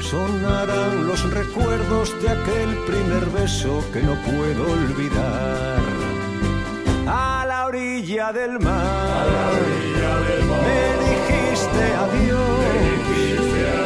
sonarán 0.00 1.06
los 1.06 1.22
recuerdos 1.30 2.08
de 2.22 2.28
aquel 2.30 2.70
primer 2.86 3.26
beso 3.38 3.84
que 3.92 4.02
no 4.02 4.14
puedo 4.22 4.62
olvidar. 4.72 5.89
A 8.10 8.12
la 8.12 8.18
orilla 8.18 8.32
del 8.32 8.58
mar, 8.58 9.26
me 10.66 10.82
dijiste 11.06 11.82
adiós, 12.06 12.64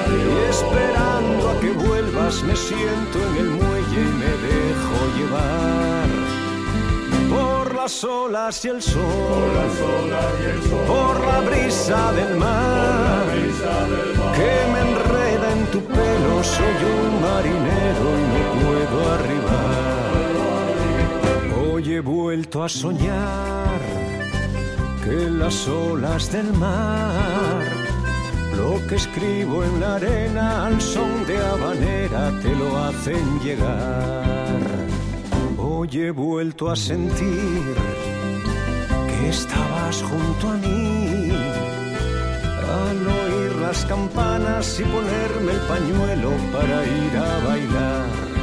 y 0.08 0.48
esperando 0.48 1.42
a 1.50 1.60
que 1.60 1.72
vuelvas 1.72 2.42
me 2.44 2.56
siento 2.56 3.18
en 3.28 3.36
el 3.36 3.50
muelle 3.50 4.00
y 4.00 4.12
me 4.22 4.32
dejo 4.48 4.96
llevar 5.18 6.08
por 7.28 7.74
las 7.74 8.02
olas 8.02 8.64
y 8.64 8.68
el 8.68 8.80
sol, 8.80 9.52
por 10.86 11.20
la 11.20 11.40
brisa 11.40 12.12
del 12.12 12.36
mar, 12.38 13.26
que 14.36 14.52
me 14.72 14.80
enreda 14.90 15.52
en 15.52 15.66
tu 15.66 15.80
pelo. 15.84 16.42
Soy 16.42 16.78
un 16.96 17.20
marinero 17.20 18.06
y 18.20 18.24
no 18.32 18.42
puedo 18.64 18.96
arribar. 19.16 20.14
Hoy 21.60 21.84
he 21.92 22.00
vuelto 22.00 22.64
a 22.64 22.68
soñar 22.70 23.83
que 25.04 25.28
las 25.30 25.68
olas 25.68 26.32
del 26.32 26.50
mar, 26.54 27.62
lo 28.56 28.86
que 28.86 28.94
escribo 28.94 29.62
en 29.62 29.80
la 29.80 29.96
arena 29.96 30.66
al 30.66 30.80
son 30.80 31.26
de 31.26 31.36
habanera 31.36 32.32
te 32.40 32.54
lo 32.56 32.78
hacen 32.78 33.40
llegar. 33.40 34.62
Hoy 35.58 35.88
he 35.92 36.10
vuelto 36.10 36.70
a 36.70 36.76
sentir 36.76 37.74
que 39.08 39.28
estabas 39.28 40.02
junto 40.02 40.48
a 40.48 40.56
mí. 40.56 41.30
Al 42.82 42.98
oír 43.06 43.56
las 43.60 43.84
campanas 43.84 44.80
y 44.80 44.84
ponerme 44.84 45.52
el 45.52 45.60
pañuelo 45.72 46.30
para 46.52 46.86
ir 46.86 47.16
a 47.16 47.46
bailar. 47.46 48.33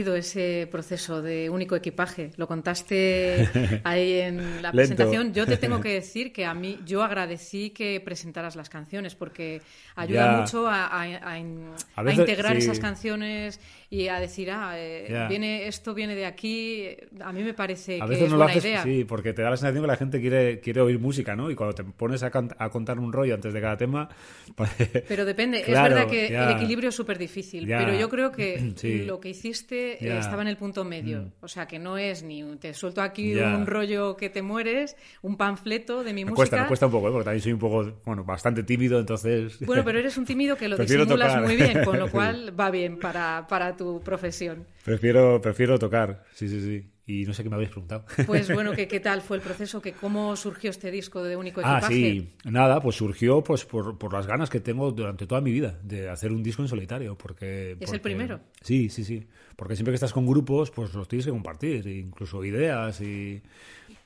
Sido 0.00 0.16
ese 0.16 0.49
proceso 0.70 1.20
de 1.20 1.50
único 1.50 1.76
equipaje? 1.76 2.30
Lo 2.36 2.46
contaste 2.48 3.48
ahí 3.84 4.12
en 4.20 4.62
la 4.62 4.72
presentación. 4.72 5.34
Yo 5.34 5.46
te 5.46 5.56
tengo 5.58 5.80
que 5.80 5.90
decir 5.94 6.32
que 6.32 6.46
a 6.46 6.54
mí 6.54 6.78
yo 6.86 7.02
agradecí 7.02 7.70
que 7.70 8.00
presentaras 8.00 8.56
las 8.56 8.68
canciones 8.70 9.14
porque 9.14 9.60
ayuda 9.96 10.40
mucho 10.40 10.66
a, 10.66 10.86
a- 10.86 11.30
a 11.32 11.38
in- 11.38 11.70
A 11.96 12.00
a 12.00 12.02
veces, 12.04 12.20
integrar 12.20 12.52
sí. 12.56 12.62
esas 12.62 12.80
canciones 12.80 13.60
y 13.90 14.08
a 14.08 14.20
decir, 14.20 14.50
ah, 14.50 14.72
eh, 14.76 15.26
viene 15.28 15.66
esto 15.66 15.92
viene 15.94 16.14
de 16.14 16.24
aquí. 16.26 16.86
A 17.22 17.32
mí 17.32 17.42
me 17.42 17.54
parece 17.54 17.96
A 18.00 18.04
que 18.04 18.10
veces 18.10 18.24
es 18.26 18.30
no 18.30 18.36
lo 18.38 18.44
haces, 18.44 18.64
idea. 18.64 18.82
sí, 18.84 19.04
porque 19.04 19.32
te 19.32 19.42
da 19.42 19.50
la 19.50 19.56
sensación 19.56 19.82
que 19.82 19.88
la 19.88 19.96
gente 19.96 20.20
quiere, 20.20 20.60
quiere 20.60 20.80
oír 20.80 20.98
música, 20.98 21.34
¿no? 21.36 21.50
Y 21.50 21.54
cuando 21.56 21.74
te 21.74 21.84
pones 21.84 22.22
a, 22.22 22.30
contar 22.30 22.98
un 22.98 23.12
rollo 23.12 23.34
antes 23.34 23.52
de 23.52 23.60
cada 23.60 23.76
tema... 23.76 24.08
parece- 24.54 25.04
Pero 25.08 25.24
depende, 25.24 25.62
Claro, 25.62 25.88
es 25.88 25.94
verdad 25.94 26.10
que 26.10 26.26
el 26.28 26.50
equilibrio 26.52 26.88
es 26.90 26.94
súper 26.94 27.18
difícil, 27.18 27.66
pero 27.66 27.94
yo 27.98 28.08
creo 28.08 28.30
que 28.32 28.72
Sí. 28.76 28.98
lo 29.04 29.18
que 29.20 29.30
hiciste 29.30 29.92
eh, 30.04 30.18
estaba 30.18 30.42
en 30.42 30.48
el 30.48 30.56
punto 30.60 30.84
medio. 30.84 31.22
Mm. 31.22 31.32
O 31.40 31.48
sea, 31.48 31.66
que 31.66 31.80
no 31.80 31.98
es 31.98 32.22
ni 32.22 32.44
un- 32.44 32.58
te 32.58 32.72
suelto 32.72 33.02
aquí 33.02 33.34
un 33.34 33.66
rollo 33.66 34.16
que 34.16 34.30
te 34.30 34.42
mueres, 34.42 34.94
un 35.22 35.36
panfleto 35.36 36.04
de 36.04 36.12
mi 36.12 36.24
me 36.24 36.30
música. 36.30 36.36
cuesta, 36.36 36.62
me 36.62 36.68
cuesta 36.68 36.86
un 36.86 36.92
poco, 36.92 37.08
¿eh? 37.08 37.10
porque 37.10 37.24
también 37.24 37.42
soy 37.42 37.52
un 37.52 37.58
poco, 37.58 37.92
bueno, 38.04 38.22
bastante 38.22 38.62
tímido, 38.62 39.00
entonces... 39.00 39.58
Bueno, 39.66 39.82
pero 39.84 39.98
eres 39.98 40.16
un 40.16 40.24
tímido 40.26 40.54
que 40.56 40.68
lo 40.68 40.76
Prefiero 40.76 41.04
disimulas 41.04 41.28
tocar. 41.32 41.44
muy 41.44 41.56
bien, 41.56 41.84
con 41.84 41.98
lo 41.98 42.08
cual 42.12 42.52
va 42.60 42.70
bien 42.70 42.98
para, 43.00 43.46
para 43.48 43.74
tu 43.76 44.00
profesión. 44.02 44.66
Prefiero, 44.84 45.40
prefiero 45.40 45.78
tocar, 45.78 46.24
sí, 46.34 46.48
sí, 46.48 46.60
sí. 46.60 46.89
Y 47.10 47.24
no 47.24 47.34
sé 47.34 47.42
qué 47.42 47.48
me 47.50 47.56
habéis 47.56 47.70
preguntado. 47.70 48.04
Pues 48.26 48.52
bueno, 48.52 48.72
¿qué, 48.72 48.86
qué 48.88 49.00
tal 49.00 49.20
fue 49.20 49.36
el 49.38 49.42
proceso? 49.42 49.82
¿Que 49.82 49.92
¿Cómo 49.92 50.36
surgió 50.36 50.70
este 50.70 50.90
disco 50.90 51.22
de 51.22 51.36
único 51.36 51.60
Ah, 51.60 51.80
equipaje? 51.80 51.94
sí. 51.94 52.28
Nada, 52.44 52.80
pues 52.80 52.96
surgió 52.96 53.42
pues 53.42 53.64
por, 53.64 53.98
por 53.98 54.12
las 54.12 54.26
ganas 54.26 54.48
que 54.48 54.60
tengo 54.60 54.92
durante 54.92 55.26
toda 55.26 55.40
mi 55.40 55.50
vida 55.50 55.78
de 55.82 56.08
hacer 56.08 56.30
un 56.32 56.42
disco 56.42 56.62
en 56.62 56.68
solitario, 56.68 57.16
porque... 57.18 57.76
¿Es 57.80 57.92
el 57.92 58.00
primero? 58.00 58.40
Sí, 58.62 58.88
sí, 58.88 59.04
sí. 59.04 59.26
Porque 59.56 59.74
siempre 59.76 59.92
que 59.92 59.96
estás 59.96 60.12
con 60.12 60.26
grupos, 60.26 60.70
pues 60.70 60.94
los 60.94 61.08
tienes 61.08 61.26
que 61.26 61.32
compartir, 61.32 61.86
incluso 61.86 62.44
ideas 62.44 63.00
y... 63.00 63.42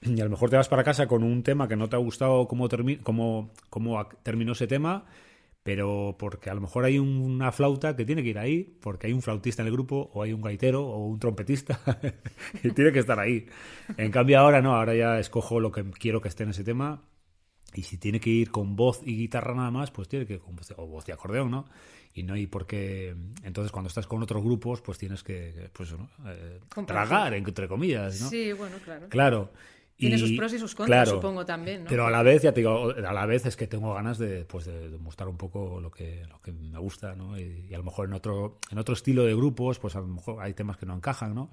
Y 0.03 0.21
a 0.21 0.25
lo 0.25 0.31
mejor 0.31 0.51
te 0.51 0.57
vas 0.57 0.69
para 0.69 0.85
casa 0.85 1.07
con 1.07 1.23
un 1.23 1.43
tema 1.43 1.67
que 1.67 1.77
no 1.77 1.89
te 1.89 1.97
ha 1.97 1.99
gustado 1.99 2.47
cómo, 2.47 2.69
termi- 2.69 3.01
cómo, 3.03 3.51
cómo 3.71 4.07
terminó 4.23 4.53
ese 4.53 4.67
tema, 4.67 5.07
pero 5.65 6.15
porque 6.19 6.51
a 6.51 6.55
lo 6.55 6.61
mejor 6.61 6.85
hay 6.85 6.99
un- 7.01 7.21
una 7.21 7.51
flauta 7.51 7.97
que 7.97 8.05
tiene 8.05 8.23
que 8.23 8.29
ir 8.29 8.39
ahí, 8.39 8.77
porque 8.81 9.09
hay 9.09 9.13
un 9.13 9.23
flautista 9.23 9.63
en 9.63 9.67
el 9.69 9.73
grupo, 9.73 10.11
o 10.15 10.23
hay 10.23 10.33
un 10.33 10.43
gaitero, 10.43 10.87
o 10.87 11.05
un 11.07 11.19
trompetista, 11.19 11.81
y 12.63 12.71
tiene 12.71 12.93
que 12.93 13.01
estar 13.01 13.19
ahí. 13.19 13.47
En 13.97 14.13
cambio 14.13 14.39
ahora 14.39 14.63
no, 14.63 14.77
ahora 14.77 14.95
ya 14.95 15.19
escojo 15.19 15.59
lo 15.59 15.73
que 15.73 15.83
quiero 15.91 16.21
que 16.21 16.29
esté 16.29 16.45
en 16.45 16.51
ese 16.51 16.63
tema, 16.63 17.03
y 17.75 17.83
si 17.83 17.99
tiene 17.99 18.21
que 18.21 18.31
ir 18.31 18.51
con 18.53 18.77
voz 18.77 19.01
y 19.05 19.17
guitarra 19.17 19.53
nada 19.55 19.71
más, 19.73 19.91
pues 19.91 20.07
tiene 20.07 20.27
que 20.27 20.35
ir 20.35 20.41
con 20.41 20.55
voz, 20.55 20.73
o 20.77 20.87
voz 20.87 21.09
y 21.09 21.13
acordeón, 21.13 21.51
¿no? 21.51 21.65
Y 22.13 22.23
no 22.23 22.35
hay 22.35 22.47
por 22.47 22.65
qué... 22.67 23.17
Entonces 23.43 23.73
cuando 23.73 23.89
estás 23.89 24.07
con 24.07 24.23
otros 24.23 24.45
grupos, 24.45 24.81
pues 24.81 24.99
tienes 24.99 25.25
que, 25.25 25.71
pues, 25.73 25.93
¿no? 25.93 26.09
Eh, 26.27 26.61
tragar, 26.87 27.35
entre 27.35 27.67
comillas, 27.67 28.21
¿no? 28.21 28.29
Sí, 28.29 28.53
bueno, 28.53 28.77
claro. 28.85 29.09
Claro. 29.09 29.53
Tiene 29.97 30.17
Y- 30.17 30.19
sus 30.19 30.33
pros 30.33 30.53
y 30.53 30.59
sus 30.59 30.75
contras, 30.75 31.05
claro, 31.05 31.19
supongo 31.21 31.47
también, 31.47 31.85
¿no? 31.85 31.89
Pero 31.89 32.07
a 32.07 32.11
la 32.11 32.23
vez, 32.23 32.43
ya 32.43 32.53
te 32.53 32.61
digo, 32.61 32.91
a 32.91 33.13
la 33.13 33.27
vez 33.27 33.47
es 33.47 33.57
que 33.57 33.67
tengo 33.69 33.95
ganas 33.95 34.19
de, 34.19 34.45
pues, 34.45 34.65
de, 34.65 34.91
de 34.91 34.99
mostrar 34.99 35.29
un 35.29 35.37
poco 35.37 35.81
lo 35.81 35.91
que, 35.93 36.27
lo 36.29 36.41
que 36.43 36.53
me 36.53 36.79
gusta, 36.79 37.15
¿no? 37.15 37.39
Y, 37.39 37.67
y 37.71 37.75
a 37.75 37.79
lo 37.79 37.85
mejor 37.85 38.09
en 38.09 38.15
otro, 38.15 38.59
en 38.71 38.79
otro 38.79 38.93
estilo 38.95 39.25
de 39.25 39.35
grupos, 39.37 39.79
pues 39.79 39.95
a 39.95 40.01
lo 40.01 40.09
mejor 40.09 40.43
hay 40.43 40.53
temas 40.55 40.77
que 40.79 40.87
no 40.87 40.95
encajan, 40.97 41.35
¿no? 41.35 41.51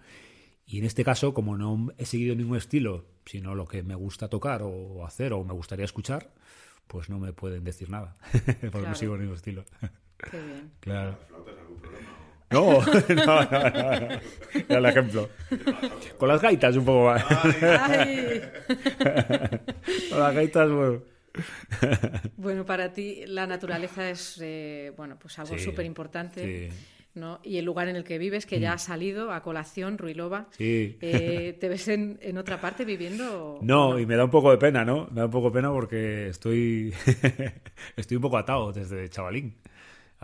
Y 0.65 0.79
en 0.79 0.85
este 0.85 1.03
caso, 1.03 1.33
como 1.33 1.55
no 1.57 1.91
he 1.97 2.05
seguido 2.05 2.35
ningún 2.35 2.57
estilo, 2.57 3.05
sino 3.25 3.53
lo 3.55 3.67
que 3.67 3.83
me 3.83 3.93
gusta 3.95 4.27
tocar 4.27 4.61
o 4.63 5.05
hacer 5.05 5.33
o 5.33 5.43
me 5.43 5.53
gustaría 5.53 5.85
escuchar, 5.85 6.31
pues 6.87 7.09
no 7.09 7.19
me 7.19 7.33
pueden 7.33 7.63
decir 7.63 7.89
nada, 7.89 8.17
porque 8.31 8.69
Claro. 8.71 8.89
no 8.89 8.95
sigo 8.95 9.17
ningún 9.17 9.35
estilo. 9.35 9.65
Qué 10.31 10.39
bien. 10.41 10.71
Claro. 10.79 11.17
No, 12.51 12.81
no, 12.81 12.81
no, 12.81 13.69
no, 13.69 13.99
no. 13.99 14.07
El 14.77 14.85
ejemplo. 14.85 15.29
Con 16.17 16.27
las 16.27 16.41
gaitas 16.41 16.75
un 16.75 16.85
poco 16.85 17.05
más. 17.05 17.23
Ay. 17.79 18.41
Con 20.09 20.19
las 20.19 20.35
gaitas, 20.35 20.69
bueno. 20.69 21.01
Bueno, 22.35 22.65
para 22.65 22.91
ti 22.91 23.23
la 23.25 23.47
naturaleza 23.47 24.09
es 24.09 24.37
eh, 24.41 24.91
bueno, 24.97 25.17
pues 25.19 25.39
algo 25.39 25.57
Sí, 25.57 25.63
súper 25.63 25.85
importante. 25.85 26.69
sí. 26.69 26.75
¿no? 27.13 27.41
Y 27.43 27.57
el 27.57 27.65
lugar 27.65 27.89
en 27.89 27.97
el 27.97 28.05
que 28.05 28.17
vives, 28.17 28.45
que 28.45 28.61
ya 28.61 28.71
ha 28.71 28.77
salido 28.77 29.33
a 29.33 29.43
colación, 29.43 29.97
Ruilova. 29.97 30.47
Sí. 30.51 30.97
Eh, 31.01 31.57
¿Te 31.59 31.67
ves 31.67 31.89
en, 31.89 32.17
en 32.21 32.37
otra 32.37 32.61
parte 32.61 32.85
viviendo? 32.85 33.55
o 33.55 33.59
No, 33.61 33.99
y 33.99 34.05
me 34.05 34.15
da 34.15 34.23
un 34.23 34.31
poco 34.31 34.49
de 34.49 34.57
pena, 34.57 34.85
¿no? 34.85 35.07
Me 35.11 35.19
da 35.19 35.25
un 35.25 35.31
poco 35.31 35.49
de 35.49 35.53
pena 35.55 35.69
porque 35.71 36.29
estoy, 36.29 36.93
estoy 37.97 38.15
un 38.15 38.21
poco 38.21 38.37
atado 38.37 38.71
desde 38.71 39.09
chavalín. 39.09 39.55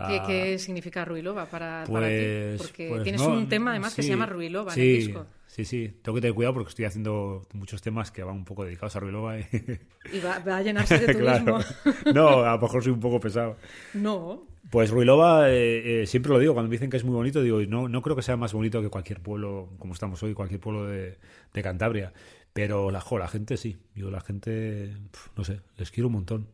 ¿Qué, 0.02 0.22
Ah, 0.22 0.22
qué 0.22 0.58
significa 0.58 1.04
Ruilova 1.04 1.50
para, 1.50 1.88
para 1.92 2.14
ti? 2.14 2.34
Pues, 2.56 2.56
Porque 2.56 2.84
pues 2.86 3.02
tienes 3.02 3.20
no, 3.20 3.28
un 3.28 3.48
tema 3.48 3.70
además 3.72 3.94
que 3.94 4.02
se 4.02 4.08
sí, 4.08 4.10
llama 4.10 4.26
Ruilova 4.26 4.72
sí, 4.72 4.80
en 4.80 4.82
el 4.82 4.90
disco. 4.90 5.26
Sí, 5.46 5.64
sí, 5.64 5.88
tengo 6.02 6.14
que 6.16 6.20
tener 6.20 6.34
cuidado 6.34 6.54
porque 6.54 6.68
estoy 6.70 6.84
haciendo 6.84 7.46
muchos 7.52 7.80
temas 7.82 8.10
que 8.12 8.22
van 8.22 8.36
un 8.36 8.44
poco 8.44 8.64
dedicados 8.64 8.94
a 8.96 9.00
Ruilova. 9.00 9.38
y- 9.40 9.46
Y 10.10 10.20
va, 10.20 10.38
va 10.40 10.56
a 10.58 10.62
llenarse 10.62 10.98
de 10.98 11.08
claro. 11.18 11.44
turismo. 11.44 11.58
No, 12.10 12.40
a 12.44 12.52
lo 12.52 12.58
mejor 12.60 12.82
soy 12.82 12.92
un 12.92 13.00
poco 13.00 13.20
pesado. 13.20 13.56
no. 13.92 14.48
Pues 14.70 14.90
Ruilova, 14.90 15.50
eh, 15.50 16.02
eh, 16.02 16.06
siempre 16.06 16.30
lo 16.32 16.38
digo, 16.38 16.52
cuando 16.52 16.68
me 16.68 16.74
dicen 16.74 16.90
que 16.90 16.98
es 16.98 17.04
muy 17.04 17.14
bonito, 17.14 17.40
digo, 17.42 17.58
no, 17.62 17.88
no 17.88 18.02
creo 18.02 18.14
que 18.16 18.22
sea 18.22 18.36
más 18.36 18.52
bonito 18.52 18.82
que 18.82 18.90
cualquier 18.90 19.20
pueblo, 19.22 19.70
como 19.78 19.94
estamos 19.94 20.22
hoy, 20.22 20.34
cualquier 20.34 20.60
pueblo 20.60 20.84
de, 20.86 21.16
de 21.54 21.62
Cantabria. 21.62 22.12
Pero 22.52 22.90
la, 22.90 23.00
jo, 23.00 23.18
la 23.18 23.28
gente 23.28 23.56
sí, 23.56 23.78
yo 23.94 24.10
la 24.10 24.20
gente, 24.20 24.94
pf, 25.10 25.30
no 25.36 25.44
sé, 25.44 25.60
les 25.78 25.90
quiero 25.90 26.08
un 26.08 26.14
montón. 26.14 26.48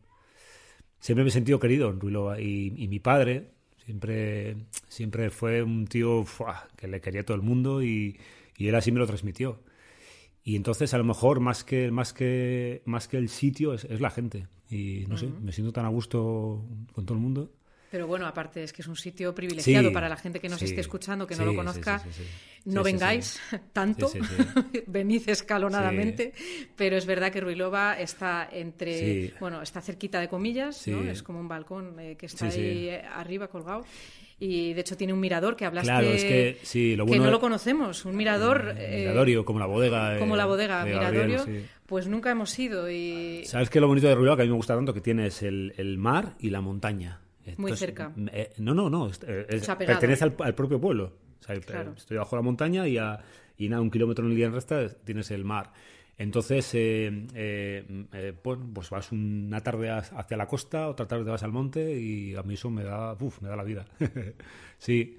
Siempre 1.05 1.23
me 1.23 1.29
he 1.29 1.31
sentido 1.31 1.59
querido 1.59 1.91
en 1.91 1.99
Ruilova 1.99 2.41
y, 2.41 2.73
y 2.77 2.87
mi 2.87 2.97
padre 2.97 3.51
siempre, 3.85 4.55
siempre 4.87 5.29
fue 5.29 5.61
un 5.61 5.85
tío 5.85 6.23
¡fua! 6.23 6.67
que 6.75 6.87
le 6.87 6.99
quería 6.99 7.21
a 7.21 7.23
todo 7.23 7.37
el 7.37 7.43
mundo 7.43 7.83
y, 7.83 8.17
y 8.57 8.69
él 8.69 8.73
así 8.73 8.91
me 8.91 8.97
lo 8.97 9.05
transmitió. 9.05 9.59
Y 10.43 10.55
entonces 10.55 10.95
a 10.95 10.97
lo 10.97 11.03
mejor 11.03 11.41
más 11.41 11.63
que, 11.63 11.91
más 11.91 12.11
que, 12.11 12.81
más 12.85 13.07
que 13.07 13.17
el 13.17 13.29
sitio 13.29 13.75
es, 13.75 13.83
es 13.83 14.01
la 14.01 14.09
gente. 14.09 14.47
Y 14.67 15.05
no 15.07 15.15
sé, 15.15 15.27
me 15.27 15.51
siento 15.51 15.71
tan 15.71 15.85
a 15.85 15.89
gusto 15.89 16.65
con 16.93 17.05
todo 17.05 17.15
el 17.15 17.21
mundo. 17.21 17.51
Pero 17.91 18.07
bueno, 18.07 18.25
aparte 18.25 18.63
es 18.63 18.73
que 18.73 18.81
es 18.81 18.87
un 18.87 18.95
sitio 18.95 19.33
privilegiado 19.33 19.89
Sí, 19.89 19.93
para 19.93 20.09
la 20.09 20.17
gente 20.17 20.39
que 20.39 20.49
nos 20.49 20.59
sí, 20.59 20.65
esté 20.65 20.81
escuchando, 20.81 21.27
que 21.27 21.35
no 21.35 21.43
sí, 21.43 21.45
lo 21.45 21.55
conozca. 21.55 22.03
No 22.65 22.83
vengáis 22.83 23.39
tanto, 23.73 24.11
venid 24.87 25.29
escalonadamente, 25.29 26.33
pero 26.75 26.97
es 26.97 27.05
verdad 27.05 27.31
que 27.31 27.39
Ruilova 27.41 27.99
está 27.99 28.49
entre, 28.51 29.33
bueno, 29.39 29.61
está 29.61 29.81
cerquita 29.81 30.19
de 30.19 30.27
comillas, 30.27 30.87
¿no? 30.87 31.03
Es 31.03 31.21
como 31.21 31.39
un 31.39 31.47
balcón 31.47 31.99
eh, 31.99 32.15
que 32.17 32.25
está 32.25 32.47
ahí 32.47 32.89
eh, 32.89 33.03
arriba 33.13 33.47
colgado. 33.47 33.85
Y 34.37 34.73
de 34.73 34.81
hecho 34.81 34.97
tiene 34.97 35.13
un 35.13 35.19
mirador 35.21 35.55
que 35.55 35.63
hablaste 35.63 35.89
Claro, 35.89 36.07
es 36.07 36.23
que, 36.25 36.57
sí, 36.63 36.95
lo 36.97 37.05
bueno 37.05 37.23
no 37.23 37.31
lo 37.31 37.39
conocemos, 37.39 38.03
un 38.03 38.17
mirador 38.17 38.75
eh, 38.77 38.97
Miradorio, 38.99 39.45
como 39.45 39.59
la 39.59 39.65
bodega. 39.65 40.17
eh, 40.17 40.19
como 40.19 40.35
la 40.35 40.45
bodega, 40.45 40.79
Gabriel, 40.79 40.97
Miradorio, 40.99 41.45
sí. 41.45 41.65
pues 41.85 42.07
nunca 42.07 42.31
hemos 42.31 42.57
ido 42.59 42.91
y 42.91 43.45
¿Sabes 43.45 43.69
qué 43.69 43.77
es 43.77 43.81
lo 43.81 43.87
bonito 43.87 44.07
de 44.07 44.15
Ruilova? 44.15 44.35
Que 44.35 44.41
a 44.41 44.45
mí 44.45 44.49
me 44.51 44.57
gusta 44.57 44.75
tanto 44.75 44.93
que 44.93 44.99
tienes 44.99 45.41
el, 45.41 45.73
el 45.77 45.97
mar 45.97 46.33
y 46.39 46.49
la 46.49 46.59
montaña. 46.59 47.21
Muy 47.57 47.75
cerca. 47.77 48.13
eh, 48.31 48.51
no, 48.57 48.73
no, 48.73 48.89
no. 48.89 49.07
es- 49.07 49.21
eh, 49.27 49.45
es- 49.49 49.61
pegado. 49.61 49.85
pertenece 49.85 50.23
al, 50.23 50.35
al 50.39 50.55
propio 50.55 50.79
pueblo. 50.79 51.13
O 51.39 51.43
sea, 51.43 51.59
Claro. 51.59 51.93
Estoy 51.95 52.17
bajo 52.17 52.35
la 52.35 52.41
montaña 52.41 52.87
y, 52.87 52.97
a, 52.97 53.19
y 53.57 53.69
nada, 53.69 53.81
un 53.81 53.91
kilómetro 53.91 54.25
en 54.25 54.31
línea 54.31 54.49
recta 54.49 54.89
tienes 55.03 55.29
el 55.31 55.45
mar. 55.45 55.71
Entonces, 56.17 56.69
eh, 56.73 57.27
eh, 57.35 58.05
eh, 58.13 58.33
bueno, 58.43 58.69
pues 58.73 58.89
vas 58.89 59.11
una 59.11 59.59
tarde 59.61 59.89
hacia 59.91 60.37
la 60.37 60.47
costa, 60.47 60.87
otra 60.87 61.07
tarde 61.07 61.29
vas 61.29 61.43
al 61.43 61.51
monte 61.51 61.99
y 61.99 62.35
a 62.35 62.41
mí 62.43 62.53
eso 62.53 62.69
me 62.69 62.83
da, 62.83 63.13
uf, 63.19 63.41
me 63.41 63.49
da 63.49 63.55
la 63.57 63.63
vida. 63.63 63.85
sí. 64.77 65.17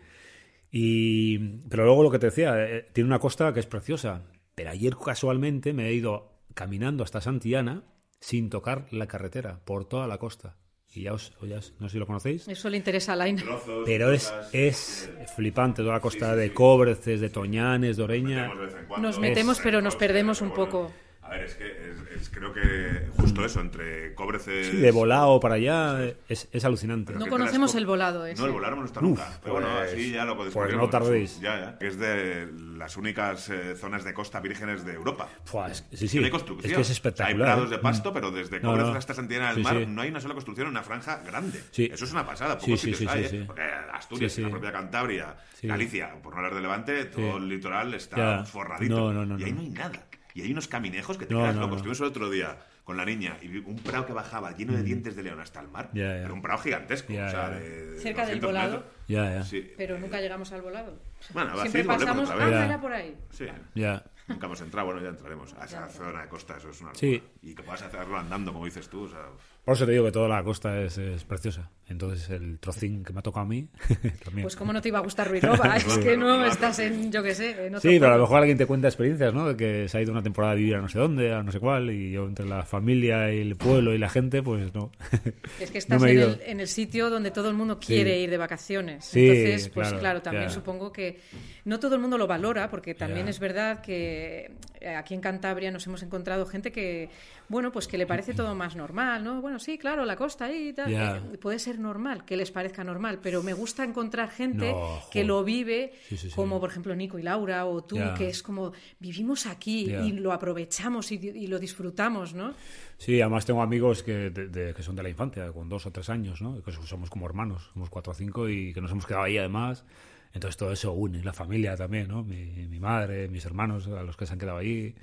Y, 0.71 1.39
pero 1.69 1.85
luego 1.85 2.03
lo 2.03 2.11
que 2.11 2.19
te 2.19 2.27
decía, 2.27 2.87
tiene 2.93 3.09
una 3.09 3.19
costa 3.19 3.53
que 3.53 3.61
es 3.61 3.67
preciosa. 3.67 4.23
Pero 4.55 4.71
ayer 4.71 4.97
casualmente 4.97 5.73
me 5.73 5.89
he 5.89 5.93
ido 5.95 6.33
caminando 6.55 7.05
hasta 7.05 7.21
Santillana 7.21 7.85
sin 8.21 8.49
tocar 8.51 8.87
la 8.91 9.07
carretera 9.07 9.61
por 9.65 9.85
toda 9.85 10.07
la 10.09 10.19
costa. 10.19 10.57
Y 10.97 11.03
ya 11.03 11.13
os, 11.13 11.31
ya 11.43 11.59
os- 11.59 11.75
no 11.79 11.89
sé 11.91 11.93
si 11.93 11.99
lo 11.99 12.07
conocéis. 12.07 12.49
eso 12.49 12.71
le 12.71 12.79
interesa 12.79 13.13
a 13.13 13.17
Lain. 13.17 13.39
Pero 13.85 14.13
es, 14.13 14.33
es 14.53 15.11
flipante 15.37 15.83
toda 15.83 15.93
la 15.93 16.01
costa 16.01 16.35
de 16.35 16.55
Cóbreces, 16.55 17.21
de 17.21 17.29
Toñanes, 17.29 17.99
de 17.99 18.03
Oreña. 18.03 18.51
Nos 18.99 19.19
metemos, 19.19 19.61
pero 19.63 19.83
nos 19.83 19.95
perdemos 19.95 20.41
un 20.41 20.53
poco. 20.53 20.91
A 21.27 21.31
ver, 21.31 21.43
es 21.45 21.55
que 21.55 21.67
es, 21.67 22.21
es- 22.23 22.31
creo 22.31 22.53
que 22.53 23.07
justo 23.21 23.45
eso, 23.45 23.61
entre 23.61 24.15
Cóbreces... 24.15 24.69
Sí, 24.69 24.77
de 24.77 24.91
volado 24.93 25.41
para 25.41 25.57
allá 25.57 26.01
es, 26.29 26.49
es 26.53 26.65
alucinante. 26.65 27.13
Pero 27.13 27.25
No 27.25 27.31
conocemos 27.31 27.75
el 27.75 27.85
volado 27.87 28.25
ese. 28.27 28.41
No, 28.41 28.47
el 28.47 28.53
volado 28.53 28.77
no 28.77 28.85
está 28.85 29.01
nunca. 29.01 29.23
Uf, 29.29 29.37
pero 29.43 29.55
bueno, 29.55 29.69
pues- 29.77 29.93
así 29.93 30.13
ya 30.13 30.25
lo 30.25 30.37
pues 30.37 30.47
descubrimos. 30.47 30.85
no 30.85 30.91
tardéis. 30.91 31.41
Ya, 31.41 31.59
ya. 31.61 31.79
Que 31.79 31.89
es 31.89 31.99
de 31.99 32.49
las 32.77 32.97
únicas 32.97 33.49
eh, 33.51 33.75
zonas 33.77 34.05
de 34.05 34.15
costa 34.15 34.41
vírgenes 34.41 34.85
de 34.85 34.93
Europa. 34.95 35.29
Fua, 35.45 35.71
es- 35.71 35.85
sí, 35.93 36.07
sí, 36.09 36.19
no 36.21 36.27
hay 36.27 36.33
es 36.33 36.43
que 36.43 36.81
es 36.81 36.89
Hay 36.89 36.93
espectacular. 36.93 37.49
prados 37.49 37.69
¿eh? 37.69 37.75
de 37.75 37.79
pasto, 37.79 38.13
pero 38.13 38.31
desde 38.31 38.61
No, 38.61 38.71
Cóbreces 38.71 38.93
no. 38.93 38.99
hasta 38.99 39.15
Santillana 39.15 39.49
del 39.49 39.57
Sí, 39.57 39.63
Mar 39.63 39.77
sí. 39.79 39.87
no 39.87 40.03
hay 40.03 40.11
una 40.11 40.21
sola 40.21 40.35
construcción 40.35 40.67
en 40.69 40.71
una 40.73 40.83
franja 40.83 41.23
grande. 41.27 41.61
Sí. 41.73 41.91
Eso 41.93 42.05
es 42.05 42.13
una 42.13 42.25
pasada. 42.25 42.59
Pocos 42.59 42.81
sí, 42.81 42.93
sitios 42.95 42.99
sí, 42.99 43.07
hay, 43.19 43.25
sí, 43.29 43.37
¿eh? 43.37 43.41
sí. 43.41 43.45
Porque 43.47 43.63
Asturias, 43.93 44.33
Sí, 44.33 44.37
sí. 44.37 44.43
la 44.43 44.51
propia 44.51 44.73
Cantabria, 44.73 45.37
Sí. 45.55 45.67
Galicia, 45.69 46.13
por 46.23 46.33
no 46.33 46.37
hablar 46.39 46.55
de 46.55 46.61
Levante, 46.61 47.05
todo 47.07 47.33
Sí. 47.33 47.37
el 47.39 47.49
litoral 47.49 47.95
está 47.95 48.17
Ya. 48.17 48.45
forradito. 48.45 48.95
No, 48.95 49.13
no, 49.13 49.25
no, 49.25 49.39
y 49.39 49.45
ahí 49.45 49.53
no 49.53 49.61
hay 49.63 49.71
nada. 49.71 50.06
Y 50.37 50.43
hay 50.43 50.53
unos 50.53 50.69
caminejos 50.69 51.17
que 51.17 51.25
te 51.25 51.33
No, 51.33 51.41
quedas 51.41 51.55
no, 51.55 51.63
locos. 51.63 51.71
no. 51.71 51.77
Estuvimos 51.93 52.01
el 52.01 52.07
otro 52.09 52.29
día 52.29 52.59
con 52.85 52.99
la 52.99 53.07
niña 53.07 53.39
y 53.41 53.49
vi 53.49 53.59
un 53.65 53.77
prado 53.77 54.05
que 54.05 54.13
bajaba 54.13 54.55
lleno 54.55 54.75
de 54.75 54.83
dientes 54.83 55.17
de 55.17 55.23
león 55.23 55.41
hasta 55.41 55.61
el 55.63 55.69
mar. 55.69 55.89
Mm. 55.93 55.97
Ya, 55.97 56.17
ya. 56.17 56.23
Pero 56.25 56.35
un 56.35 56.43
prado 56.43 56.59
gigantesco. 56.61 57.11
Ya, 57.13 57.27
o 57.27 57.31
sea, 57.31 57.49
ya. 57.49 57.59
de- 57.59 57.87
de 57.87 58.01
Cerca 58.01 58.27
del 58.27 58.39
200 58.41 58.49
volado. 58.51 58.77
metros. 58.77 58.93
Ya, 59.09 59.31
ya. 59.37 59.43
Sí. 59.45 59.73
Pero 59.79 59.99
nunca 59.99 60.21
llegamos 60.21 60.53
al 60.53 60.61
volado. 60.61 61.01
Bueno, 61.33 61.57
va, 61.57 61.63
Siempre 61.63 61.85
pasamos, 61.85 62.29
otra 62.31 62.45
ah, 62.45 62.49
vez. 62.51 62.65
Era 62.67 62.81
por 62.81 62.93
ahí. 62.93 63.17
Sí. 63.31 63.47
Ya. 63.75 64.05
Nunca 64.29 64.45
hemos 64.47 64.61
entrado, 64.61 64.87
bueno, 64.89 65.01
ya 65.03 65.09
entraremos 65.09 65.55
a 65.55 65.65
esa 65.65 65.89
zona 65.89 66.21
de 66.23 66.29
costa, 66.29 66.57
eso 66.59 66.69
es 66.69 66.81
una 66.83 66.95
Sí. 66.95 67.13
locura. 67.15 67.33
Y 67.43 67.55
que 67.55 67.63
puedas 67.63 67.83
hacerlo 67.83 68.19
andando, 68.19 68.53
como 68.53 68.67
dices 68.67 68.89
tú, 68.91 69.05
o 69.05 69.09
sea, 69.09 69.21
Por 69.65 69.75
eso 69.75 69.87
te 69.87 69.93
digo 69.93 70.05
que 70.05 70.13
toda 70.13 70.29
la 70.29 70.45
costa 70.45 70.79
es, 70.83 70.99
es 70.99 71.25
preciosa. 71.25 71.71
Entonces 71.89 72.29
el 72.31 72.59
trocín 72.59 73.05
que 73.05 73.13
me 73.13 73.21
ha 73.21 73.23
tocado 73.23 73.47
a 73.47 73.49
mí 73.49 73.69
también. 74.25 74.43
Pues 74.43 74.57
cómo 74.57 74.73
no 74.73 74.83
te 74.83 74.89
iba 74.89 74.99
a 74.99 75.03
gustar 75.03 75.29
Ruilova, 75.31 75.77
es 75.77 75.99
que 75.99 76.17
no 76.17 76.45
estás 76.45 76.81
en, 76.81 77.13
yo 77.13 77.23
qué 77.23 77.33
sé, 77.35 77.67
en 77.67 77.77
otro 77.77 77.89
Sí, 77.89 78.01
pero 78.01 78.13
a 78.13 78.17
lo 78.17 78.23
mejor 78.25 78.39
alguien 78.39 78.59
te 78.59 78.67
cuenta 78.67 78.89
experiencias, 78.89 79.33
¿no? 79.33 79.47
De 79.49 79.57
que 79.57 79.89
se 79.89 79.97
ha 79.99 80.03
ido 80.03 80.11
una 80.11 80.23
temporada 80.23 80.53
a 80.55 80.57
vivir 80.57 80.75
a 80.75 80.81
no 80.81 80.89
sé 80.89 80.99
dónde, 80.99 81.33
a 81.33 81.43
no 81.45 81.53
sé 81.53 81.61
cuál, 81.61 81.91
y 81.91 82.11
yo 82.11 82.25
entre 82.27 82.45
la 82.45 82.65
familia 82.65 83.33
y 83.33 83.41
el 83.41 83.55
pueblo 83.57 83.95
y 83.95 83.99
la 83.99 84.09
gente, 84.09 84.43
pues 84.43 84.75
no. 84.75 84.91
Es 85.61 85.71
que 85.71 85.75
No 85.75 85.97
estás 85.97 86.03
he 86.03 86.11
en, 86.11 86.19
el, 86.19 86.41
en 86.45 86.61
el 86.61 86.67
sitio 86.69 87.09
donde 87.09 87.31
todo 87.31 87.49
el 87.49 87.55
mundo 87.55 87.79
quiere 87.79 88.19
ir 88.19 88.31
de 88.31 88.37
vacaciones. 88.37 89.05
Sí, 89.05 89.21
Entonces, 89.29 89.69
pues 89.69 89.87
claro, 89.89 90.01
claro, 90.01 90.23
también 90.23 90.49
ya. 90.49 90.55
supongo 90.55 90.93
que 90.93 91.21
no 91.65 91.79
todo 91.79 91.95
el 91.95 92.01
mundo 92.01 92.19
lo 92.19 92.27
valora, 92.27 92.69
porque 92.69 92.95
también 92.95 93.27
Ya. 93.27 93.31
es 93.31 93.39
verdad 93.39 93.81
que 93.81 94.51
eh, 94.81 94.89
aquí 94.97 95.15
en 95.15 95.21
Cantabria 95.21 95.71
nos 95.71 95.87
hemos 95.87 96.03
encontrado 96.03 96.47
gente 96.47 96.73
que, 96.73 97.11
bueno, 97.49 97.71
pues 97.71 97.87
que 97.87 97.97
le 97.97 98.07
parece 98.07 98.35
todo 98.35 98.55
más 98.57 98.75
normal, 98.77 99.23
¿no? 99.23 99.41
Bueno, 99.41 99.59
sí, 99.61 99.79
claro, 99.79 100.05
la 100.05 100.17
costa 100.17 100.47
ahí 100.47 100.69
y 100.69 100.73
tal. 100.73 100.93
Eh, 101.33 101.39
puede 101.39 101.59
ser 101.59 101.76
normal, 101.79 102.25
que 102.25 102.37
les 102.37 102.51
parezca 102.51 102.85
normal, 102.85 103.21
pero 103.23 103.43
me 103.43 103.53
gusta 103.53 103.85
encontrar 103.85 104.31
gente 104.31 104.73
No, 104.73 105.01
que 105.11 105.25
lo 105.25 105.45
vive, 105.45 105.93
Sí, 106.09 106.17
sí, 106.17 106.29
sí. 106.31 106.35
como 106.37 106.59
por 106.61 106.71
ejemplo 106.71 106.95
Nico 106.95 107.19
y 107.19 107.23
Laura 107.23 107.67
o 107.67 107.85
tú, 107.85 107.97
que 108.17 108.29
es 108.29 108.43
como 108.43 108.73
vivimos 109.01 109.47
aquí 109.47 109.87
y 109.91 110.13
lo 110.13 110.33
aprovechamos 110.33 111.13
y, 111.13 111.17
y 111.17 111.47
lo 111.47 111.59
disfrutamos, 111.59 112.35
¿no? 112.35 112.55
Sí, 112.99 113.21
además 113.21 113.45
tengo 113.45 113.63
amigos 113.63 114.03
que, 114.03 114.31
de- 114.31 114.49
de- 114.49 114.75
que 114.75 114.83
son 114.83 114.97
de 114.97 115.03
la 115.03 115.09
infancia, 115.11 115.53
con 115.53 115.69
dos 115.69 115.87
o 115.87 115.91
tres 115.93 116.09
años, 116.11 116.41
¿no? 116.43 116.63
Que 116.63 116.73
somos 116.73 117.11
como 117.11 117.27
hermanos, 117.27 117.71
somos 117.75 117.91
cuatro 117.91 118.13
o 118.13 118.15
cinco 118.15 118.49
y 118.49 118.73
que 118.73 118.81
nos 118.81 118.91
hemos 118.91 119.07
quedado 119.07 119.25
ahí 119.25 119.37
además. 119.39 119.85
Entonces 120.33 120.57
todo 120.59 120.73
eso 120.73 120.93
une, 120.93 121.23
la 121.25 121.33
familia 121.33 121.77
también, 121.77 122.09
¿no? 122.09 122.23
Mi, 122.23 122.45
mi 122.69 122.79
madre, 122.81 123.29
mis 123.29 123.45
hermanos, 123.47 123.87
a 123.89 124.03
los 124.03 124.17
que 124.17 124.27
se 124.27 124.33
han 124.35 124.39
quedado 124.39 124.59
ahí. 124.59 124.95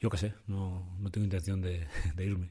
Yo 0.00 0.08
qué 0.10 0.16
sé, 0.16 0.32
no, 0.46 0.96
no 0.98 1.10
tengo 1.10 1.24
intención 1.24 1.60
de, 1.60 1.86
de 2.16 2.24
irme. 2.24 2.48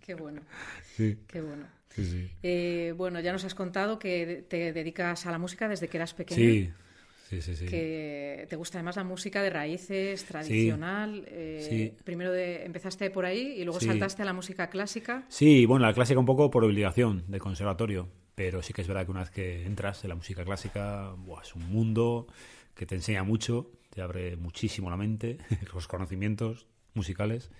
Qué 0.00 0.14
bueno, 0.14 0.42
sí, 0.96 1.18
qué 1.26 1.40
bueno. 1.40 1.66
sí, 1.90 2.04
sí. 2.04 2.30
Eh, 2.42 2.92
bueno, 2.96 3.18
ya 3.20 3.32
nos 3.32 3.44
has 3.44 3.54
contado 3.54 3.98
que 3.98 4.44
te 4.48 4.72
dedicas 4.72 5.26
a 5.26 5.30
la 5.30 5.38
música 5.38 5.68
desde 5.68 5.88
que 5.88 5.96
eras 5.96 6.12
pequeño. 6.14 6.38
Sí, 6.38 6.70
sí, 7.28 7.40
sí. 7.40 7.56
sí. 7.56 7.66
Que 7.66 8.46
te 8.50 8.56
gusta 8.56 8.76
además 8.78 8.96
la 8.96 9.04
música 9.04 9.42
de 9.42 9.48
raíces, 9.50 10.24
tradicional. 10.26 11.24
eh, 11.28 11.66
Sí. 11.96 12.02
Primero 12.04 12.30
de- 12.30 12.64
empezaste 12.66 13.10
por 13.10 13.24
ahí 13.24 13.54
y 13.56 13.64
luego 13.64 13.80
saltaste 13.80 14.20
a 14.20 14.26
la 14.26 14.34
música 14.34 14.68
clásica. 14.68 15.24
Sí, 15.28 15.64
bueno, 15.64 15.86
la 15.86 15.94
clásica 15.94 16.20
un 16.20 16.26
poco 16.26 16.50
por 16.50 16.62
obligación 16.64 17.24
de 17.28 17.38
conservatorio, 17.38 18.10
pero 18.34 18.62
sí 18.62 18.74
que 18.74 18.82
es 18.82 18.88
verdad 18.88 19.06
que 19.06 19.10
una 19.12 19.20
vez 19.20 19.30
que 19.30 19.64
entras 19.64 20.04
en 20.04 20.10
la 20.10 20.14
música 20.14 20.44
clásica, 20.44 21.14
buah, 21.16 21.40
es 21.42 21.54
un 21.54 21.70
mundo 21.70 22.26
que 22.74 22.84
te 22.84 22.94
enseña 22.96 23.22
mucho, 23.22 23.70
te 23.88 24.02
abre 24.02 24.36
muchísimo 24.36 24.90
la 24.90 24.96
mente, 24.98 25.38
los 25.74 25.88
conocimientos 25.88 26.66
musicales, 26.94 27.50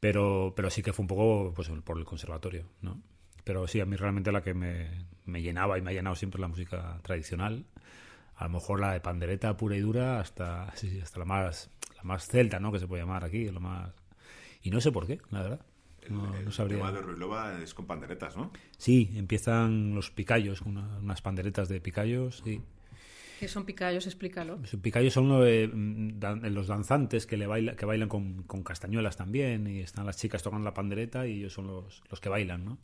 pero, 0.00 0.52
pero 0.56 0.70
sí 0.70 0.82
que 0.82 0.92
fue 0.92 1.02
un 1.04 1.08
poco 1.08 1.52
pues, 1.54 1.68
por 1.84 1.98
el 1.98 2.04
conservatorio, 2.04 2.66
¿no? 2.82 3.00
Pero 3.44 3.66
sí, 3.66 3.80
a 3.80 3.86
mí 3.86 3.96
realmente 3.96 4.30
la 4.32 4.42
que 4.42 4.54
me, 4.54 5.06
me 5.24 5.42
llenaba 5.42 5.78
y 5.78 5.82
me 5.82 5.90
ha 5.90 5.94
llenado 5.94 6.16
siempre 6.16 6.40
la 6.40 6.48
música 6.48 7.00
tradicional, 7.02 7.64
a 8.36 8.44
lo 8.44 8.50
mejor 8.50 8.80
la 8.80 8.92
de 8.92 9.00
pandereta 9.00 9.56
pura 9.56 9.76
y 9.76 9.80
dura 9.80 10.20
hasta, 10.20 10.70
sí, 10.76 11.00
hasta 11.00 11.18
la 11.18 11.24
más 11.24 11.70
la 11.96 12.02
más 12.04 12.28
celta, 12.28 12.60
¿no? 12.60 12.70
Que 12.70 12.78
se 12.78 12.86
puede 12.86 13.02
llamar 13.02 13.24
aquí, 13.24 13.48
lo 13.50 13.58
más... 13.58 13.92
Y 14.62 14.70
no 14.70 14.80
sé 14.80 14.92
por 14.92 15.06
qué, 15.06 15.18
la 15.30 15.42
verdad. 15.42 15.66
No, 16.08 16.32
el 16.36 16.44
no 16.44 16.52
sabría. 16.52 16.78
tema 16.78 16.92
de 16.92 17.00
Ruilova 17.02 17.60
es 17.60 17.74
con 17.74 17.86
panderetas, 17.86 18.36
¿no? 18.36 18.52
Sí, 18.76 19.10
empiezan 19.16 19.94
los 19.96 20.10
picayos, 20.12 20.60
con 20.60 20.76
una- 20.76 20.98
unas 20.98 21.20
panderetas 21.22 21.68
de 21.68 21.80
picayos. 21.80 22.40
Sí. 22.44 22.62
¿Qué 23.38 23.46
son 23.48 23.64
picayos? 23.64 24.06
Explícalo. 24.06 24.56
Los 24.56 24.74
picayos 24.82 25.12
son 25.12 25.28
mm, 25.28 26.18
dan- 26.18 26.54
los 26.54 26.66
danzantes 26.66 27.26
que, 27.26 27.36
le 27.36 27.46
baila, 27.46 27.76
que 27.76 27.86
bailan 27.86 28.08
con, 28.08 28.42
con 28.44 28.62
castañuelas 28.62 29.16
también. 29.16 29.66
Y 29.66 29.80
están 29.80 30.06
las 30.06 30.16
chicas 30.16 30.42
tocando 30.42 30.64
la 30.64 30.74
pandereta 30.74 31.26
y 31.26 31.38
ellos 31.40 31.52
son 31.52 31.66
los, 31.68 32.02
los 32.10 32.20
que 32.20 32.28
bailan, 32.28 32.64
¿no? 32.64 32.78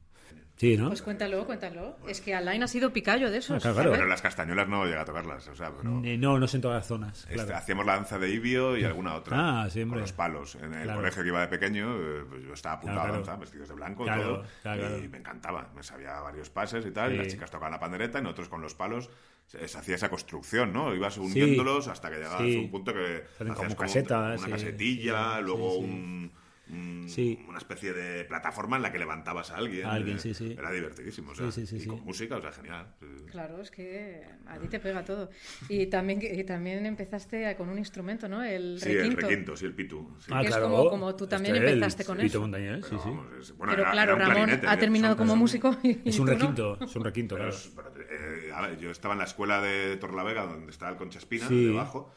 Sí, 0.56 0.76
¿no? 0.76 0.86
Pues 0.86 1.02
cuéntalo, 1.02 1.44
cuéntalo. 1.46 1.96
Es 2.06 2.20
que 2.20 2.32
Alain 2.32 2.62
ha 2.62 2.68
sido 2.68 2.92
picayo 2.92 3.28
de 3.28 3.38
esos. 3.38 3.56
Ah, 3.56 3.58
claro, 3.58 3.74
claro. 3.74 3.90
Pero 3.90 4.06
las 4.06 4.22
castañuelas 4.22 4.68
no 4.68 4.84
llega 4.86 5.00
a 5.00 5.04
tocarlas, 5.04 5.48
o 5.48 5.54
sea, 5.56 5.72
pero... 5.76 6.00
Eh, 6.04 6.16
No, 6.16 6.38
no 6.38 6.44
es 6.44 6.54
en 6.54 6.60
todas 6.60 6.76
las 6.76 6.86
zonas. 6.86 7.22
Este, 7.22 7.34
claro. 7.34 7.56
Hacíamos 7.56 7.84
la 7.84 7.96
danza 7.96 8.20
de 8.20 8.30
Ibio 8.30 8.76
y 8.78 8.84
alguna 8.84 9.16
otra. 9.16 9.62
Ah, 9.64 9.68
sí, 9.68 9.82
hombre. 9.82 9.96
Con 9.96 10.00
los 10.02 10.12
palos. 10.12 10.54
En 10.54 10.72
el 10.72 10.84
Claro. 10.84 11.00
colegio 11.00 11.22
que 11.24 11.28
iba 11.28 11.40
de 11.40 11.48
pequeño, 11.48 11.96
eh, 11.96 12.24
pues 12.28 12.44
yo 12.44 12.54
estaba 12.54 12.76
apuntado 12.76 13.00
Claro, 13.00 13.14
a 13.14 13.16
danza, 13.16 13.36
vestidos 13.36 13.68
de 13.68 13.74
blanco 13.74 14.04
Claro, 14.04 14.20
y 14.20 14.24
todo. 14.26 14.44
claro, 14.62 14.98
y 15.04 15.08
me 15.08 15.18
encantaba. 15.18 15.70
Me 15.74 15.82
sabía 15.82 16.20
varios 16.20 16.48
pases 16.50 16.86
y 16.86 16.92
tal. 16.92 17.10
y 17.12 17.16
Sí. 17.16 17.22
las 17.24 17.32
chicas 17.32 17.50
tocaban 17.50 17.72
la 17.72 17.80
pandereta 17.80 18.20
y 18.20 18.22
nosotros 18.22 18.48
con 18.48 18.62
los 18.62 18.74
palos 18.76 19.10
se, 19.46 19.64
hacía 19.64 19.94
esa 19.94 20.08
construcción, 20.10 20.72
¿no? 20.72 20.94
Ibas 20.94 21.18
hundiéndolos 21.18 21.88
hasta 21.88 22.10
que 22.10 22.16
llegabas 22.16 22.42
Sí. 22.42 22.56
a 22.56 22.60
un 22.60 22.70
punto 22.70 22.92
que 22.92 23.24
hacías 23.38 23.56
como 23.56 23.76
casetas, 23.76 24.38
una 24.40 24.46
sí. 24.46 24.52
casetilla, 24.64 25.36
Sí, 25.38 25.42
luego 25.44 25.70
sí, 25.70 25.78
sí. 25.78 25.84
un... 25.84 26.32
un- 26.70 27.08
Sí. 27.08 27.44
una 27.48 27.58
especie 27.58 27.92
de 27.92 28.24
plataforma 28.24 28.76
en 28.76 28.82
la 28.82 28.90
que 28.92 28.98
levantabas 28.98 29.50
a 29.50 29.56
alguien. 29.56 29.86
A 29.86 29.92
alguien, 29.92 30.16
eh, 30.16 30.20
sí, 30.20 30.32
sí. 30.34 30.54
Era 30.58 30.70
divertidísimo, 30.70 31.32
o 31.32 31.34
sea, 31.34 31.50
Sí, 31.52 31.60
sí, 31.62 31.66
sí, 31.66 31.76
y 31.76 31.80
sí. 31.80 31.86
con 31.88 32.02
música, 32.04 32.36
o 32.36 32.40
sea, 32.40 32.52
genial. 32.52 32.86
Claro, 33.30 33.60
es 33.60 33.70
que 33.70 34.24
a 34.46 34.58
ti 34.58 34.68
te 34.68 34.80
pega 34.80 35.04
todo. 35.04 35.28
Y 35.68 35.86
también, 35.86 36.20
y 36.22 36.42
también 36.44 36.86
empezaste 36.86 37.54
con 37.56 37.68
un 37.68 37.78
instrumento, 37.78 38.28
¿no? 38.28 38.42
El 38.42 38.80
Sí, 38.80 38.90
el 38.90 38.96
requinto. 38.98 39.20
requinto, 39.28 39.56
sí, 39.56 39.66
el 39.66 39.74
pitu. 39.74 40.16
sí. 40.18 40.30
Ah, 40.34 40.40
que 40.40 40.46
es 40.48 40.54
claro. 40.56 40.70
como- 40.70 40.90
como 40.90 41.14
tú 41.16 41.26
también 41.26 41.54
Este, 41.56 41.66
el 41.68 41.74
empezaste 41.74 42.04
con 42.04 42.16
Pito 42.16 42.26
eso. 42.28 42.40
Montañés, 42.40 42.76
sí, 42.84 42.90
Pero, 42.90 43.02
sí. 43.02 43.08
vamos, 43.10 43.26
es- 43.40 43.56
bueno, 43.56 43.70
Pero 43.72 43.82
era- 43.82 43.92
claro, 43.92 44.16
era 44.16 44.26
un 44.28 44.34
Ramón 44.34 44.60
ha 44.66 44.78
terminado 44.78 45.16
como 45.16 45.36
músico. 45.36 45.76
y- 45.82 46.00
Es 46.04 46.18
un 46.18 46.26
tú 46.26 46.32
no. 46.32 46.38
requinto, 46.38 46.78
es 46.82 46.96
un 46.96 47.04
requinto, 47.04 47.34
Pero 47.36 47.48
claro. 47.50 47.56
es- 47.62 47.72
pero, 47.76 47.90
eh, 48.10 48.52
a 48.54 48.62
ver, 48.66 48.78
yo 48.78 48.90
estaba 48.90 49.14
en 49.14 49.18
la 49.18 49.24
escuela 49.24 49.60
de 49.60 49.96
Torlavega, 49.98 50.46
donde 50.46 50.70
estaba 50.70 50.90
el 50.92 50.96
Concha 50.96 51.18
Espina, 51.18 51.46
Sí. 51.48 51.66
debajo, 51.66 52.12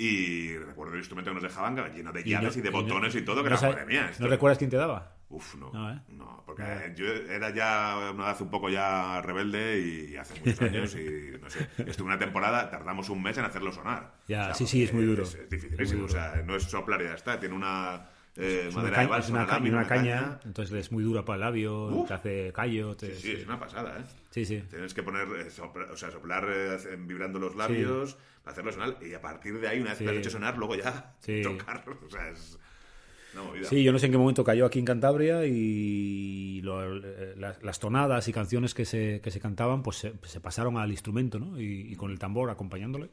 y 0.00 0.56
recuerdo 0.56 0.92
el 0.94 1.00
instrumento 1.00 1.30
que 1.32 1.34
nos 1.34 1.42
dejaban 1.42 1.74
lleno 1.92 2.12
de 2.12 2.20
Y 2.20 2.30
llaves 2.30 2.56
no- 2.56 2.60
y 2.60 2.62
de 2.62 2.68
y 2.68 2.72
no- 2.72 2.82
botones 2.82 3.14
y 3.16 3.22
todo, 3.22 3.42
que 3.42 3.50
no 3.50 3.56
era, 3.58 3.68
madre 3.70 3.84
mía. 3.86 4.08
esto- 4.10 4.22
¿No 4.22 4.30
recuerdas 4.30 4.56
quién 4.58 4.70
te 4.70 4.76
daba? 4.76 5.14
Uf, 5.30 5.56
no. 5.56 5.70
No, 5.72 5.92
¿eh? 5.92 6.00
No, 6.08 6.42
porque 6.46 6.62
yo 6.96 7.04
era 7.06 7.50
ya 7.52 8.12
una 8.14 8.24
edad 8.30 8.40
un 8.40 8.48
poco 8.50 8.70
ya 8.70 9.20
rebelde 9.20 9.78
y, 9.80 10.16
hace 10.16 10.38
muchos 10.40 10.62
años 10.62 10.94
y 10.94 11.32
no 11.38 11.50
sé, 11.50 11.68
estuve 11.86 12.06
una 12.06 12.18
temporada, 12.18 12.70
tardamos 12.70 13.10
un 13.10 13.22
mes 13.22 13.36
en 13.36 13.44
hacerlo 13.44 13.70
sonar. 13.72 14.14
Ya, 14.28 14.54
sí, 14.54 14.66
sí, 14.66 14.84
es 14.84 14.94
muy 14.94 15.04
duro. 15.04 15.24
Es, 15.24 15.34
es 15.34 15.50
dificilísimo, 15.50 16.04
o 16.04 16.08
sea, 16.08 16.42
no 16.46 16.54
es 16.56 16.62
soplar 16.62 17.02
y 17.02 17.04
ya 17.04 17.14
está, 17.14 17.38
tiene 17.38 17.54
una 17.56 18.06
eh, 18.38 18.64
Es 18.68 18.74
una, 18.74 18.82
madera 18.84 18.96
ca- 18.96 19.02
de 19.02 19.08
balsa, 19.08 19.26
es 19.26 19.32
una, 19.32 19.46
lámina, 19.46 19.76
una 19.78 19.86
caña, 19.86 20.40
entonces 20.44 20.74
es 20.78 20.92
muy 20.92 21.02
dura 21.02 21.24
para 21.24 21.34
el 21.34 21.40
labio, 21.40 21.86
Uf. 21.88 22.08
te 22.08 22.14
hace 22.14 22.52
callo. 22.54 22.96
Te, 22.96 23.14
Sí, 23.14 23.20
sí, 23.22 23.32
es 23.32 23.44
una 23.46 23.58
pasada, 23.58 23.98
¿eh? 24.00 24.04
sí, 24.30 24.44
sí. 24.44 24.62
Tienes 24.70 24.94
que 24.94 25.02
poner, 25.02 25.26
eh, 25.28 25.48
o 25.92 25.96
sea, 25.96 26.10
soplar 26.10 26.46
eh, 26.48 26.78
vibrando 26.98 27.38
los 27.38 27.54
labios 27.56 28.16
para 28.42 28.52
hacerlo 28.52 28.72
sonar 28.72 28.96
y 29.02 29.12
a 29.12 29.20
partir 29.20 29.58
de 29.60 29.68
ahí, 29.68 29.80
una 29.80 29.90
vez 29.90 29.98
que 29.98 30.04
lo 30.04 30.10
has 30.10 30.16
Sí. 30.16 30.20
hecho 30.20 30.30
sonar, 30.30 30.56
luego 30.56 30.74
ya 30.76 31.14
Sí. 31.20 31.42
tocarlo. 31.42 31.98
O 32.06 32.10
sea, 32.10 32.28
es 32.30 32.58
una 33.34 33.42
movida. 33.42 33.68
Sí, 33.68 33.82
yo 33.82 33.92
no 33.92 33.98
sé 33.98 34.06
en 34.06 34.12
qué 34.12 34.18
momento 34.18 34.42
cayó 34.44 34.64
aquí 34.66 34.78
en 34.78 34.84
Cantabria 34.86 35.44
y 35.44 36.60
lo- 36.62 36.96
eh, 36.96 37.34
las, 37.36 37.62
las 37.62 37.78
tonadas 37.78 38.26
y 38.28 38.32
canciones 38.32 38.72
que 38.74 38.84
se, 38.84 39.20
que 39.22 39.30
se 39.30 39.40
cantaban 39.40 39.82
pues 39.82 39.96
se, 39.98 40.14
se 40.22 40.40
pasaron 40.40 40.76
al 40.78 40.90
instrumento 40.90 41.38
¿no? 41.38 41.60
y, 41.60 41.92
y 41.92 41.96
con 41.96 42.10
el 42.10 42.18
tambor 42.18 42.50
acompañándole 42.50 43.10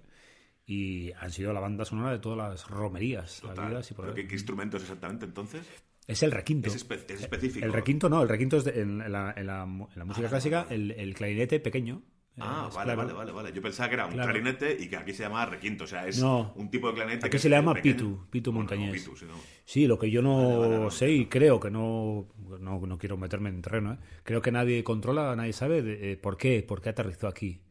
y 0.65 1.11
han 1.13 1.31
sido 1.31 1.53
la 1.53 1.59
banda 1.59 1.85
sonora 1.85 2.11
de 2.11 2.19
todas 2.19 2.37
las 2.37 2.67
romerías 2.69 3.41
Total. 3.41 3.65
habidas 3.65 3.91
y 3.91 3.93
por 3.93 4.05
¿Pero 4.05 4.11
haber. 4.13 4.23
¿Qué, 4.23 4.27
qué 4.29 4.35
instrumento 4.35 4.77
es 4.77 4.83
exactamente 4.83 5.25
entonces? 5.25 5.61
Es 6.07 6.21
el 6.23 6.31
requinto. 6.31 6.69
Es, 6.69 6.87
espe- 6.87 7.03
es 7.07 7.21
específico. 7.21 7.65
El 7.65 7.73
requinto 7.73 8.09
no, 8.09 8.21
el 8.21 8.29
requinto 8.29 8.57
es 8.57 8.63
de- 8.65 8.81
en, 8.81 9.01
en 9.01 9.11
la, 9.11 9.33
en 9.35 9.47
la 9.47 9.65
mu- 9.65 9.87
en 9.91 9.99
la 9.99 10.05
música 10.05 10.27
clásica, 10.29 10.67
el, 10.69 10.91
el 10.91 11.13
clarinete 11.15 11.59
pequeño. 11.59 12.01
Ah, 12.37 12.63
Eh, 12.65 12.69
es 12.69 12.75
vale, 12.75 12.93
claro. 12.93 12.97
vale, 12.97 13.13
vale, 13.13 13.31
vale. 13.31 13.53
Yo 13.55 13.61
pensaba 13.61 13.87
que 13.89 13.95
era 13.95 14.05
un 14.07 14.11
Claro. 14.11 14.29
clarinete 14.31 14.75
y 14.79 14.89
que 14.89 14.97
aquí 14.97 15.13
se 15.13 15.23
llamaba 15.23 15.45
requinto. 15.45 15.85
O 15.85 15.87
sea, 15.87 16.05
es 16.05 16.19
No. 16.19 16.51
un 16.57 16.69
tipo 16.69 16.89
de 16.89 16.95
clarinete. 16.95 17.25
Aquí 17.27 17.31
que 17.31 17.39
se 17.39 17.47
le 17.49 17.55
llama 17.55 17.73
pitu, 17.75 18.27
pitu 18.29 18.51
Bueno, 18.51 18.69
no, 18.69 18.75
montañés. 18.77 19.01
pitu, 19.03 19.15
sí, 19.15 19.25
no. 19.25 19.35
Sí, 19.63 19.87
lo 19.87 19.97
que 19.97 20.11
yo 20.11 20.21
no 20.21 20.59
vale. 20.59 20.91
sé 20.91 21.09
y 21.11 21.25
creo 21.27 21.59
que 21.61 21.71
no, 21.71 22.27
no, 22.59 22.79
no 22.85 22.97
quiero 22.97 23.15
meterme 23.17 23.49
en 23.49 23.61
terreno, 23.61 23.93
¿eh? 23.93 23.97
creo 24.23 24.41
que 24.41 24.51
nadie 24.51 24.83
controla, 24.83 25.33
nadie 25.35 25.53
sabe 25.53 25.81
de, 25.81 26.11
eh, 26.11 26.17
por 26.17 26.35
qué, 26.37 26.61
por 26.61 26.81
qué 26.81 26.89
aterrizó 26.89 27.27
aquí, 27.29 27.61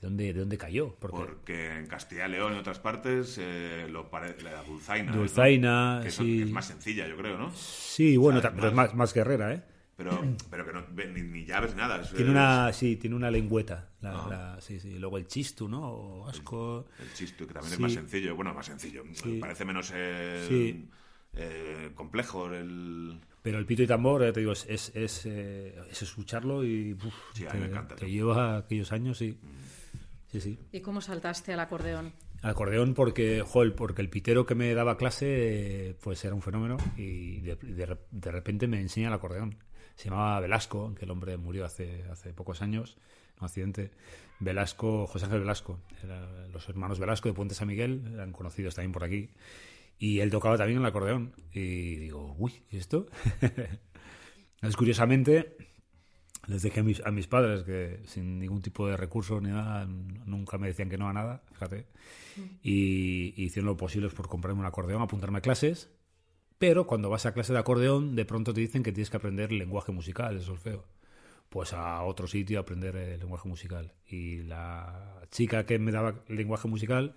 de 0.00 0.06
dónde, 0.08 0.32
de 0.32 0.40
dónde 0.40 0.56
cayó. 0.58 0.94
Porque 0.98 1.16
Porque 1.18 1.76
en 1.78 1.86
Castilla 1.86 2.26
y 2.26 2.30
León 2.32 2.54
y 2.54 2.58
otras 2.58 2.78
partes, 2.78 3.36
eh, 3.40 3.86
lo 3.90 4.08
pare- 4.10 4.40
la 4.42 4.62
dulzaina. 4.64 5.12
¿no? 5.12 5.18
Dulzaina, 5.18 5.98
Que, 6.02 6.08
es- 6.08 6.14
sí. 6.14 6.38
que 6.38 6.42
es 6.44 6.50
más 6.50 6.66
sencilla, 6.66 7.06
yo 7.06 7.16
creo, 7.16 7.36
¿no? 7.38 7.50
sí, 7.54 8.16
bueno, 8.16 8.40
pero 8.42 8.68
es 8.68 8.74
más, 8.74 8.94
más 8.94 9.12
guerrera, 9.14 9.52
¿eh? 9.54 9.62
Pero, 9.96 10.18
pero 10.50 10.64
que 10.64 10.72
no, 10.72 10.82
ni, 11.12 11.20
ni 11.20 11.44
llaves 11.44 11.72
ni 11.74 11.76
nada. 11.82 12.00
es- 12.00 12.14
Tiene 12.14 12.30
una, 12.30 12.72
sí, 12.72 12.96
tiene 12.96 13.14
una 13.16 13.30
lengüeta. 13.30 13.90
La, 14.00 14.12
Ah. 14.12 14.26
la- 14.30 14.60
sí, 14.62 14.80
sí. 14.80 14.98
Luego 14.98 15.18
el 15.18 15.26
chistu, 15.26 15.68
¿no? 15.68 15.86
O 15.90 16.26
asco. 16.26 16.86
El 16.98 17.12
chiste, 17.12 17.46
que 17.46 17.52
también 17.52 17.68
Sí. 17.68 17.74
es 17.74 17.80
más 17.80 17.92
sencillo. 17.92 18.34
Bueno, 18.34 18.54
más 18.54 18.64
sencillo. 18.64 19.04
Sí. 19.12 19.36
Parece 19.38 19.66
menos 19.66 19.92
eh, 19.94 20.86
eh, 21.34 21.90
complejo 21.94 22.50
el... 22.52 23.20
Pero 23.42 23.58
el 23.58 23.66
pito 23.66 23.82
y 23.82 23.86
tambor, 23.86 24.22
eh, 24.22 24.32
te 24.32 24.40
digo, 24.40 24.52
es, 24.52 24.64
es, 24.70 24.90
es, 24.96 25.26
eh, 25.26 25.74
es 25.90 26.00
escucharlo 26.02 26.64
y 26.64 26.94
uf, 26.94 27.14
Sí, 27.34 27.44
te, 27.44 27.58
me 27.58 27.66
encanta. 27.66 27.94
te 27.96 28.10
lleva 28.10 28.56
aquellos 28.56 28.92
años, 28.92 29.18
sí. 29.18 29.38
Sí, 30.30 30.40
sí. 30.40 30.58
¿Y 30.72 30.80
cómo 30.80 31.00
saltaste 31.00 31.52
al 31.52 31.60
acordeón? 31.60 32.12
Al 32.42 32.50
acordeón 32.50 32.94
porque, 32.94 33.42
joder, 33.42 33.74
porque 33.74 34.00
el 34.02 34.08
pitero 34.08 34.46
que 34.46 34.54
me 34.54 34.72
daba 34.74 34.96
clase, 34.96 35.96
pues 36.02 36.24
era 36.24 36.34
un 36.34 36.42
fenómeno 36.42 36.76
y 36.96 37.40
de, 37.40 37.56
de 37.56 37.86
re- 37.86 37.98
de 38.10 38.30
repente 38.30 38.66
me 38.68 38.80
enseña 38.80 39.08
el 39.08 39.14
acordeón. 39.14 39.56
Se 39.96 40.08
llamaba 40.08 40.40
Velasco, 40.40 40.94
que 40.94 41.04
el 41.04 41.10
hombre 41.10 41.36
murió 41.36 41.64
hace, 41.66 42.04
hace 42.10 42.32
pocos 42.32 42.62
años, 42.62 42.96
un 43.40 43.44
accidente. 43.46 43.90
Velasco, 44.38 45.06
José 45.06 45.26
Ángel 45.26 45.40
Velasco, 45.40 45.80
era- 46.02 46.46
los 46.48 46.66
hermanos 46.68 46.98
Velasco 46.98 47.28
de 47.28 47.34
Puente 47.34 47.54
San 47.54 47.68
Miguel, 47.68 48.02
eran 48.14 48.32
conocidos 48.32 48.74
también 48.74 48.92
por 48.92 49.04
aquí. 49.04 49.30
Y 49.98 50.20
él 50.20 50.30
tocaba 50.30 50.56
también 50.56 50.78
el 50.78 50.86
acordeón. 50.86 51.34
Y 51.52 51.96
digo, 51.96 52.34
uy, 52.38 52.62
¿y 52.70 52.78
esto? 52.78 53.06
es 54.62 54.76
curiosamente, 54.76 55.56
les 56.46 56.62
dije 56.62 56.80
a 56.80 56.82
mis, 56.82 57.04
a 57.04 57.10
mis 57.10 57.26
padres 57.26 57.62
que 57.62 58.00
sin 58.06 58.38
ningún 58.38 58.62
tipo 58.62 58.86
de 58.86 58.96
recurso 58.96 59.40
ni 59.40 59.50
nada, 59.50 59.86
nunca 59.86 60.58
me 60.58 60.68
decían 60.68 60.88
que 60.88 60.98
no 60.98 61.08
a 61.08 61.12
nada, 61.12 61.42
fíjate. 61.52 61.86
Y, 62.62 63.34
y 63.36 63.44
hicieron 63.44 63.66
lo 63.66 63.76
posible 63.76 64.08
por 64.08 64.28
comprarme 64.28 64.60
un 64.60 64.66
acordeón, 64.66 65.02
apuntarme 65.02 65.38
a 65.38 65.42
clases. 65.42 65.90
Pero 66.58 66.86
cuando 66.86 67.08
vas 67.08 67.24
a 67.24 67.32
clase 67.32 67.52
de 67.52 67.58
acordeón, 67.58 68.14
de 68.16 68.24
pronto 68.24 68.52
te 68.52 68.60
dicen 68.60 68.82
que 68.82 68.92
tienes 68.92 69.10
que 69.10 69.16
aprender 69.16 69.52
lenguaje 69.52 69.92
musical, 69.92 70.36
el 70.36 70.42
solfeo. 70.42 70.84
Pues 71.48 71.72
a 71.72 72.02
otro 72.02 72.26
sitio 72.26 72.58
a 72.58 72.62
aprender 72.62 72.96
el 72.96 73.18
lenguaje 73.18 73.48
musical. 73.48 73.94
Y 74.06 74.42
la 74.42 75.22
chica 75.30 75.64
que 75.64 75.78
me 75.78 75.90
daba 75.90 76.22
lenguaje 76.28 76.68
musical, 76.68 77.16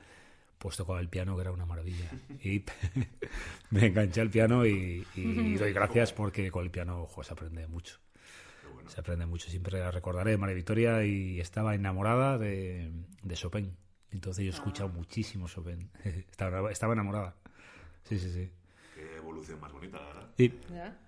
pues 0.58 0.78
tocaba 0.78 1.00
el 1.02 1.10
piano, 1.10 1.36
que 1.36 1.42
era 1.42 1.52
una 1.52 1.66
maravilla. 1.66 2.10
Y 2.42 2.64
me 3.70 3.88
enganché 3.88 4.22
al 4.22 4.30
piano 4.30 4.66
y, 4.66 5.06
y 5.16 5.56
doy 5.56 5.74
gracias 5.74 6.14
porque 6.14 6.50
con 6.50 6.64
el 6.64 6.72
piano 6.72 7.04
ojo, 7.04 7.24
se 7.24 7.34
aprende 7.34 7.68
mucho. 7.68 8.03
Se 8.88 9.00
aprende 9.00 9.26
mucho. 9.26 9.50
Siempre 9.50 9.80
la 9.80 9.92
recordaré 9.92 10.32
de 10.32 10.38
María 10.38 10.56
Victoria 10.56 11.04
y 11.06 11.40
estaba 11.40 11.76
enamorada 11.76 12.38
de, 12.38 12.92
de 13.24 13.36
Chopin. 13.36 13.76
Entonces 14.12 14.44
yo 14.46 14.52
he 14.52 14.54
escuchado 14.54 14.90
muchísimo 14.90 15.48
Chopin. 15.48 15.90
Estaba, 16.04 16.72
estaba 16.72 16.94
enamorada. 16.94 17.36
Sí, 18.04 18.20
sí, 18.20 18.30
sí. 18.32 18.50
Qué 18.96 19.16
evolución 19.18 19.60
más 19.60 19.72
bonita, 19.72 20.00
la 20.00 20.06
verdad. 20.06 20.30
¿Ya? 20.72 21.00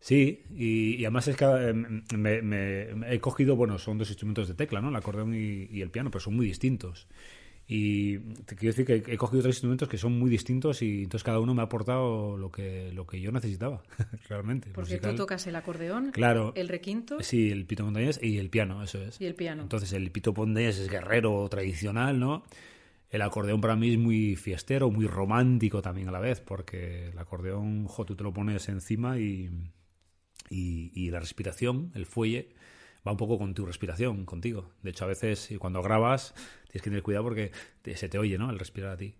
Sí, 0.00 0.44
y, 0.50 0.96
y 0.96 1.04
además 1.04 1.28
es 1.28 1.36
que 1.36 1.44
eh, 1.44 1.72
me, 1.72 2.42
me- 2.42 2.94
me 2.94 3.14
he 3.14 3.20
cogido, 3.20 3.54
bueno, 3.54 3.78
son 3.78 3.98
dos 3.98 4.08
instrumentos 4.08 4.48
de 4.48 4.54
tecla, 4.54 4.80
¿no? 4.80 4.88
El 4.88 4.96
acordeón 4.96 5.32
y, 5.34 5.68
y 5.70 5.80
el 5.82 5.90
piano, 5.92 6.10
pero 6.10 6.20
son 6.20 6.34
muy 6.34 6.46
distintos. 6.46 7.06
Y 7.74 8.18
te 8.44 8.54
quiero 8.56 8.74
decir 8.74 8.84
que 8.84 9.12
he 9.12 9.16
cogido 9.16 9.42
tres 9.42 9.54
instrumentos 9.56 9.88
que 9.88 9.96
son 9.96 10.18
muy 10.18 10.28
distintos 10.28 10.82
y 10.82 11.04
entonces 11.04 11.24
cada 11.24 11.40
uno 11.40 11.54
me 11.54 11.62
ha 11.62 11.64
aportado 11.64 12.36
lo 12.36 12.50
que, 12.50 12.92
lo 12.92 13.06
que 13.06 13.20
yo 13.20 13.32
necesitaba, 13.32 13.82
realmente. 14.28 14.70
Porque 14.74 14.94
musical. 14.94 15.12
tú 15.12 15.16
tocas 15.16 15.46
el 15.46 15.56
acordeón, 15.56 16.10
Claro. 16.12 16.52
el 16.56 16.68
requinto 16.68 17.18
Sí, 17.20 17.50
el 17.50 17.64
pito 17.64 17.84
montañés 17.84 18.20
y 18.22 18.38
el 18.38 18.50
piano, 18.50 18.82
eso 18.82 19.00
es. 19.02 19.20
y 19.20 19.24
el 19.26 19.34
piano. 19.34 19.62
Entonces 19.62 19.92
el 19.94 20.10
pito 20.10 20.32
montañés 20.34 20.78
es 20.78 20.88
guerrero 20.90 21.48
tradicional, 21.48 22.18
¿no? 22.20 22.42
El 23.10 23.22
acordeón 23.22 23.60
para 23.60 23.76
mí 23.76 23.92
es 23.92 23.98
muy 23.98 24.36
fiestero, 24.36 24.90
muy 24.90 25.06
romántico 25.06 25.82
también 25.82 26.08
a 26.08 26.12
la 26.12 26.18
vez, 26.20 26.40
porque 26.40 27.08
el 27.08 27.18
acordeón, 27.18 27.86
jo, 27.86 28.04
tú 28.04 28.16
te 28.16 28.24
lo 28.24 28.32
pones 28.32 28.68
encima 28.68 29.18
y, 29.18 29.50
y, 30.50 30.90
y 30.94 31.10
la 31.10 31.20
respiración, 31.20 31.90
el 31.94 32.06
fuelle, 32.06 32.48
va 33.06 33.12
un 33.12 33.16
poco 33.18 33.38
con 33.38 33.54
tu 33.54 33.66
respiración, 33.66 34.24
contigo. 34.24 34.70
De 34.82 34.90
hecho, 34.90 35.04
a 35.04 35.08
veces 35.08 35.50
y 35.50 35.56
cuando 35.58 35.82
grabas 35.82 36.34
tienes 36.64 36.82
que 36.82 36.90
tener 36.90 37.02
cuidado 37.02 37.24
porque 37.24 37.52
te- 37.82 37.96
se 37.96 38.08
te 38.08 38.18
oye, 38.18 38.38
¿no? 38.38 38.50
El 38.50 38.58
respirar 38.58 38.90
a 38.92 38.96
ti. 38.96 39.14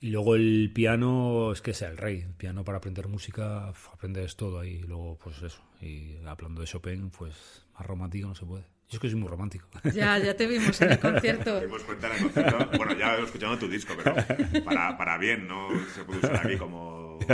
Y 0.00 0.10
luego 0.10 0.34
el 0.34 0.72
piano 0.74 1.52
es 1.52 1.62
que 1.62 1.74
sea 1.74 1.88
el 1.88 1.96
rey. 1.96 2.22
El 2.22 2.34
piano 2.34 2.64
para 2.64 2.78
aprender 2.78 3.06
música, 3.08 3.68
aprendes 3.92 4.34
todo 4.36 4.58
ahí. 4.58 4.80
Y 4.82 4.82
luego, 4.82 5.16
pues 5.22 5.40
eso. 5.42 5.62
Y 5.80 6.16
hablando 6.26 6.60
de 6.60 6.66
Chopin, 6.66 7.10
pues 7.10 7.64
más 7.74 7.86
romántico 7.86 8.26
no 8.28 8.34
se 8.34 8.44
puede. 8.44 8.62
Yo 8.88 8.96
es 8.96 8.98
que 8.98 9.08
soy 9.08 9.18
muy 9.20 9.28
romántico. 9.28 9.68
Ya, 9.94 10.18
ya 10.18 10.36
te 10.36 10.46
vimos 10.46 10.78
en 10.82 10.90
el 10.92 10.98
concierto. 10.98 11.52
Nos 11.52 11.62
dimos 11.62 11.82
cuenta 11.84 12.08
en 12.08 12.12
el 12.16 12.22
concierto. 12.32 12.70
Bueno, 12.76 12.98
ya 12.98 13.16
he 13.16 13.22
escuchado 13.22 13.56
tu 13.58 13.68
disco, 13.68 13.94
pero 13.96 14.16
para, 14.64 14.98
para 14.98 15.16
bien, 15.18 15.46
no 15.46 15.68
se 15.94 16.04
puede 16.04 16.18
usar 16.18 16.46
aquí 16.46 16.56
como 16.56 17.18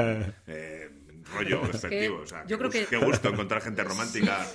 eh, 0.46 0.90
rollo 1.34 1.62
despectivo. 1.72 2.18
O 2.18 2.26
sea, 2.26 2.44
yo 2.46 2.58
creo 2.58 2.70
gus- 2.70 2.78
que- 2.80 2.86
Qué 2.86 2.96
gusto 3.04 3.30
encontrar 3.30 3.62
gente 3.62 3.82
romántica 3.82 4.46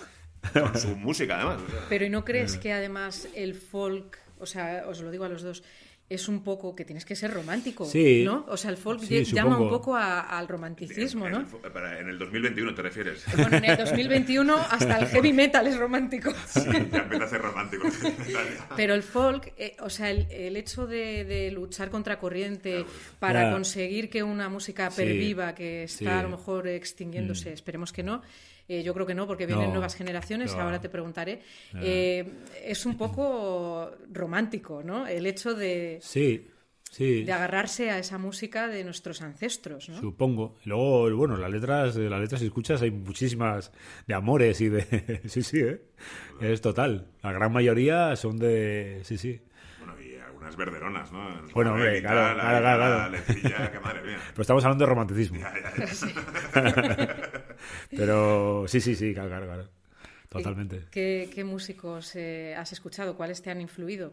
con 0.52 0.78
su 0.78 0.96
música, 0.96 1.36
además. 1.38 1.62
Pero 1.90 2.06
¿y 2.06 2.10
no 2.10 2.26
crees 2.26 2.58
que 2.58 2.74
además 2.74 3.28
el 3.36 3.56
folk, 3.56 4.18
o 4.40 4.46
sea, 4.46 4.86
os 4.88 5.02
lo 5.02 5.12
digo 5.12 5.24
a 5.26 5.30
los 5.30 5.42
dos, 5.42 5.64
es 6.10 6.28
un 6.28 6.44
poco 6.44 6.76
que 6.76 6.84
tienes 6.86 7.06
que 7.06 7.16
ser 7.16 7.34
romántico, 7.34 7.86
Sí. 7.86 8.24
¿no? 8.26 8.46
O 8.50 8.58
sea, 8.58 8.70
el 8.70 8.78
folk 8.78 9.02
Sí, 9.02 9.24
llama 9.24 9.58
un 9.58 9.70
poco 9.70 9.96
a- 9.96 10.20
al 10.38 10.48
romanticismo, 10.48 11.26
en, 11.26 11.32
¿no? 11.32 11.40
el, 11.40 11.48
fo- 11.48 11.72
para- 11.72 11.98
en 12.00 12.10
el 12.10 12.20
2021 12.20 12.76
te 12.76 12.82
refieres. 12.84 13.24
Bueno, 13.36 13.58
en 13.58 13.66
el 13.66 13.78
2021 13.78 14.56
hasta 14.58 15.00
el 15.00 15.08
heavy 15.08 15.34
metal 15.34 15.66
es 15.66 15.78
romántico. 15.78 16.32
ya 16.54 16.78
empieza 17.00 17.24
a 17.24 17.30
ser 17.30 17.42
romántico. 17.42 17.88
Pero 18.76 18.94
el 18.94 19.02
folk, 19.02 19.54
eh, 19.58 19.76
o 19.80 19.90
sea, 19.90 20.12
el, 20.12 20.28
el 20.30 20.58
hecho 20.58 20.86
de, 20.86 21.24
de 21.24 21.50
luchar 21.52 21.90
contra 21.90 22.20
corriente 22.20 22.86
para 23.20 23.44
Ya. 23.46 23.52
conseguir 23.52 24.10
que 24.10 24.22
una 24.24 24.50
música 24.50 24.92
Sí. 24.92 24.98
perviva, 24.98 25.56
que 25.56 25.84
está 25.86 25.98
Sí. 26.00 26.06
A 26.08 26.22
lo 26.22 26.30
mejor 26.30 26.68
extinguiéndose, 26.68 27.54
esperemos 27.54 27.92
que 27.94 28.04
no. 28.04 28.22
Eh, 28.68 28.84
yo 28.84 28.94
creo 28.94 29.06
que 29.06 29.16
no, 29.16 29.28
porque 29.28 29.46
vienen 29.46 29.66
No. 29.68 29.72
nuevas 29.74 29.96
generaciones, 29.96 30.56
No. 30.56 30.62
ahora 30.62 30.80
te 30.82 30.90
preguntaré. 30.90 31.42
Ya. 31.74 31.80
Eh, 31.84 32.26
es 32.64 32.86
un 32.86 32.98
poco 32.98 33.92
romántico, 34.12 34.82
¿no? 34.84 35.06
El 35.08 35.26
hecho 35.26 35.54
de, 35.54 36.00
Sí, 36.02 36.48
sí. 36.90 37.24
de 37.24 37.32
agarrarse 37.32 37.90
a 37.92 38.00
esa 38.00 38.18
música 38.18 38.68
de 38.68 38.84
nuestros 38.84 39.22
ancestros, 39.22 39.90
¿no? 39.90 40.00
Supongo. 40.00 40.56
Luego, 40.66 41.14
bueno, 41.16 41.38
las 41.38 41.52
letras, 41.52 41.96
las 41.96 42.20
letras 42.22 42.40
si 42.40 42.48
escuchas 42.48 42.82
hay 42.82 42.92
muchísimas 42.92 43.72
de 44.08 44.14
amores 44.14 44.62
y 44.62 44.70
de... 44.70 45.22
sí, 45.28 45.42
sí, 45.44 45.60
¿eh? 45.62 45.82
Es 46.42 46.62
total. 46.62 47.08
La 47.22 47.32
gran 47.32 47.52
mayoría 47.52 48.16
son 48.16 48.38
de... 48.38 49.02
Sí, 49.04 49.18
sí. 49.18 49.42
Algunas 50.44 50.56
verderonas, 50.56 51.12
¿no? 51.12 51.42
Bueno, 51.54 51.74
hombre, 51.74 52.02
claro, 52.02 52.36
claro, 52.36 52.42
ahí 52.56 52.62
claro, 52.62 52.80
la 52.80 52.88
claro. 52.88 53.10
letrilla, 53.12 53.72
que 53.72 53.80
madre 53.80 54.02
mía. 54.04 54.18
Pero 54.30 54.42
estamos 54.42 54.64
hablando 54.66 54.84
de 54.86 54.90
romanticismo. 54.90 55.40
Ya, 55.40 55.54
ya, 55.54 55.86
ya. 55.86 57.16
Pero 57.90 58.66
sí, 58.68 58.82
sí, 58.82 58.96
sí, 58.96 59.14
claro, 59.14 59.30
claro, 59.30 59.46
claro. 59.46 59.70
Totalmente. 60.30 60.86
¿Qué, 60.92 61.30
qué 61.34 61.44
músicos 61.44 62.16
eh, 62.16 62.56
has 62.58 62.72
escuchado? 62.74 63.16
¿Cuáles 63.16 63.42
te 63.42 63.52
han 63.52 63.62
influido? 63.62 64.12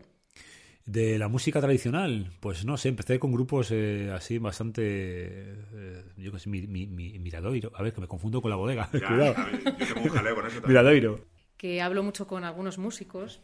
De 0.85 1.19
la 1.19 1.29
música 1.29 1.61
tradicional, 1.61 2.31
pues 2.41 2.65
no 2.65 2.77
sé, 2.77 2.89
empecé 2.89 3.19
con 3.19 3.33
grupos 3.33 3.71
eh, 3.71 4.11
así 4.15 4.39
bastante, 4.39 4.83
eh, 4.85 6.05
yo 6.17 6.33
qué 6.33 6.39
sé, 6.39 6.49
mi, 6.51 6.63
mi- 6.67 6.87
mi- 6.87 7.19
Miradoiro. 7.19 7.71
A 7.75 7.83
ver, 7.83 7.93
que 7.93 8.01
me 8.01 8.09
confundo 8.09 8.43
con 8.43 8.51
la 8.51 8.57
bodega. 8.57 8.89
Ya, 9.01 9.07
Cuidado. 9.07 9.35
a 9.37 9.45
ver, 9.47 9.63
yo 9.65 9.87
tengo 9.95 10.01
un 10.03 10.09
jaleo 10.09 10.35
con 10.35 10.47
eso 10.47 10.55
también. 10.61 10.69
Miradoiro. 10.69 11.25
que 11.57 11.81
hablo 11.83 12.03
mucho 12.03 12.27
con 12.27 12.45
algunos 12.45 12.79
músicos 12.79 13.41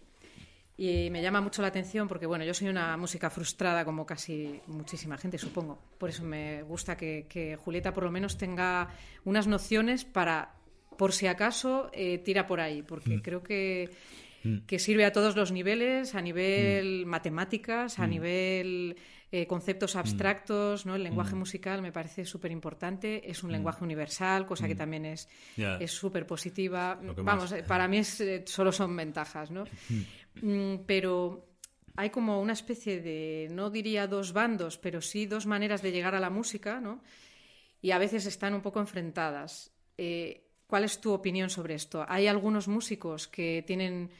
y 0.78 1.08
me 1.10 1.22
llama 1.22 1.40
mucho 1.40 1.62
la 1.62 1.68
atención 1.68 2.06
porque, 2.06 2.26
bueno, 2.26 2.44
yo 2.44 2.52
soy 2.52 2.68
una 2.68 2.96
música 2.96 3.30
frustrada 3.30 3.84
como 3.84 4.04
casi 4.04 4.60
muchísima 4.66 5.16
gente, 5.16 5.38
supongo. 5.38 5.78
Por 5.98 6.10
eso 6.10 6.22
me 6.22 6.62
gusta 6.64 6.96
que, 6.96 7.26
que 7.28 7.56
Julieta 7.56 7.94
por 7.94 8.04
lo 8.04 8.10
menos 8.10 8.36
tenga 8.36 8.90
unas 9.24 9.46
nociones 9.46 10.04
para, 10.04 10.54
por 10.98 11.12
si 11.12 11.28
acaso, 11.28 11.90
eh, 11.94 12.18
tira 12.18 12.46
por 12.46 12.60
ahí, 12.60 12.82
porque 12.82 13.22
creo 13.22 13.42
que, 13.42 13.90
que 14.66 14.78
sirve 14.78 15.06
a 15.06 15.12
todos 15.12 15.34
los 15.34 15.50
niveles, 15.50 16.14
a 16.14 16.20
nivel 16.20 17.06
matemáticas, 17.06 17.98
a 17.98 18.06
nivel 18.06 18.96
eh, 19.32 19.46
conceptos 19.46 19.96
abstractos, 19.96 20.86
¿no? 20.86 20.94
El 20.94 21.02
lenguaje 21.02 21.34
musical 21.34 21.82
me 21.82 21.90
parece 21.90 22.24
súper 22.24 22.52
importante, 22.52 23.28
es 23.28 23.42
un 23.42 23.50
lenguaje 23.50 23.82
universal, 23.82 24.46
cosa 24.46 24.68
que 24.68 24.74
también 24.74 25.04
es 25.04 25.28
es 25.56 25.90
súper 25.90 26.26
positiva. 26.26 26.98
Más. 27.02 27.16
Vamos, 27.16 27.52
eh, 27.52 27.64
para 27.66 27.88
mí 27.88 27.98
es, 27.98 28.22
solo 28.44 28.70
son 28.72 28.94
ventajas, 28.94 29.50
¿no? 29.50 29.64
Mm, 30.42 30.84
pero 30.86 31.46
hay 31.96 32.10
como 32.10 32.40
una 32.40 32.52
especie 32.52 33.00
de, 33.00 33.48
no 33.50 33.70
diría 33.70 34.06
dos 34.06 34.32
bandos, 34.32 34.76
pero 34.78 35.00
sí 35.00 35.26
dos 35.26 35.46
maneras 35.46 35.82
de 35.82 35.92
llegar 35.92 36.14
a 36.14 36.20
la 36.20 36.30
música, 36.30 36.80
¿no? 36.80 37.02
Y 37.80 37.90
a 37.90 37.98
veces 37.98 38.26
están 38.26 38.54
un 38.54 38.60
poco 38.60 38.80
enfrentadas. 38.80 39.72
Eh, 39.96 40.42
¿Cuál 40.66 40.84
es 40.84 41.00
tu 41.00 41.12
opinión 41.12 41.48
sobre 41.48 41.74
esto? 41.74 42.04
Hay 42.08 42.26
algunos 42.26 42.66
músicos 42.68 43.28
que 43.28 43.62
tienen 43.66 44.10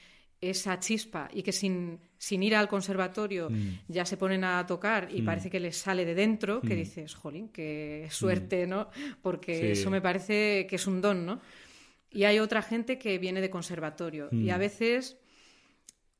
esa 0.40 0.78
chispa 0.78 1.28
y 1.32 1.42
que 1.42 1.50
sin, 1.52 1.98
sin 2.18 2.42
ir 2.42 2.54
al 2.54 2.68
conservatorio 2.68 3.50
Mm. 3.50 3.68
ya 3.88 4.04
se 4.04 4.16
ponen 4.16 4.44
a 4.44 4.64
tocar 4.66 5.08
y 5.10 5.22
parece 5.22 5.50
que 5.50 5.58
les 5.58 5.76
sale 5.76 6.04
de 6.04 6.14
dentro, 6.14 6.60
que 6.60 6.76
dices, 6.76 7.14
jolín, 7.14 7.48
qué 7.48 8.06
suerte, 8.10 8.66
¿no? 8.66 8.88
Porque 9.22 9.52
Mm. 9.52 9.74
Sí. 9.74 9.80
eso 9.80 9.90
me 9.90 10.00
parece 10.00 10.66
que 10.68 10.76
es 10.76 10.86
un 10.86 11.00
don, 11.00 11.26
¿no? 11.26 11.40
Y 12.10 12.24
hay 12.24 12.38
otra 12.38 12.62
gente 12.62 12.98
que 12.98 13.18
viene 13.18 13.40
de 13.40 13.50
conservatorio. 13.50 14.28
Y 14.30 14.46
Mm. 14.46 14.50
a 14.50 14.58
veces 14.58 15.18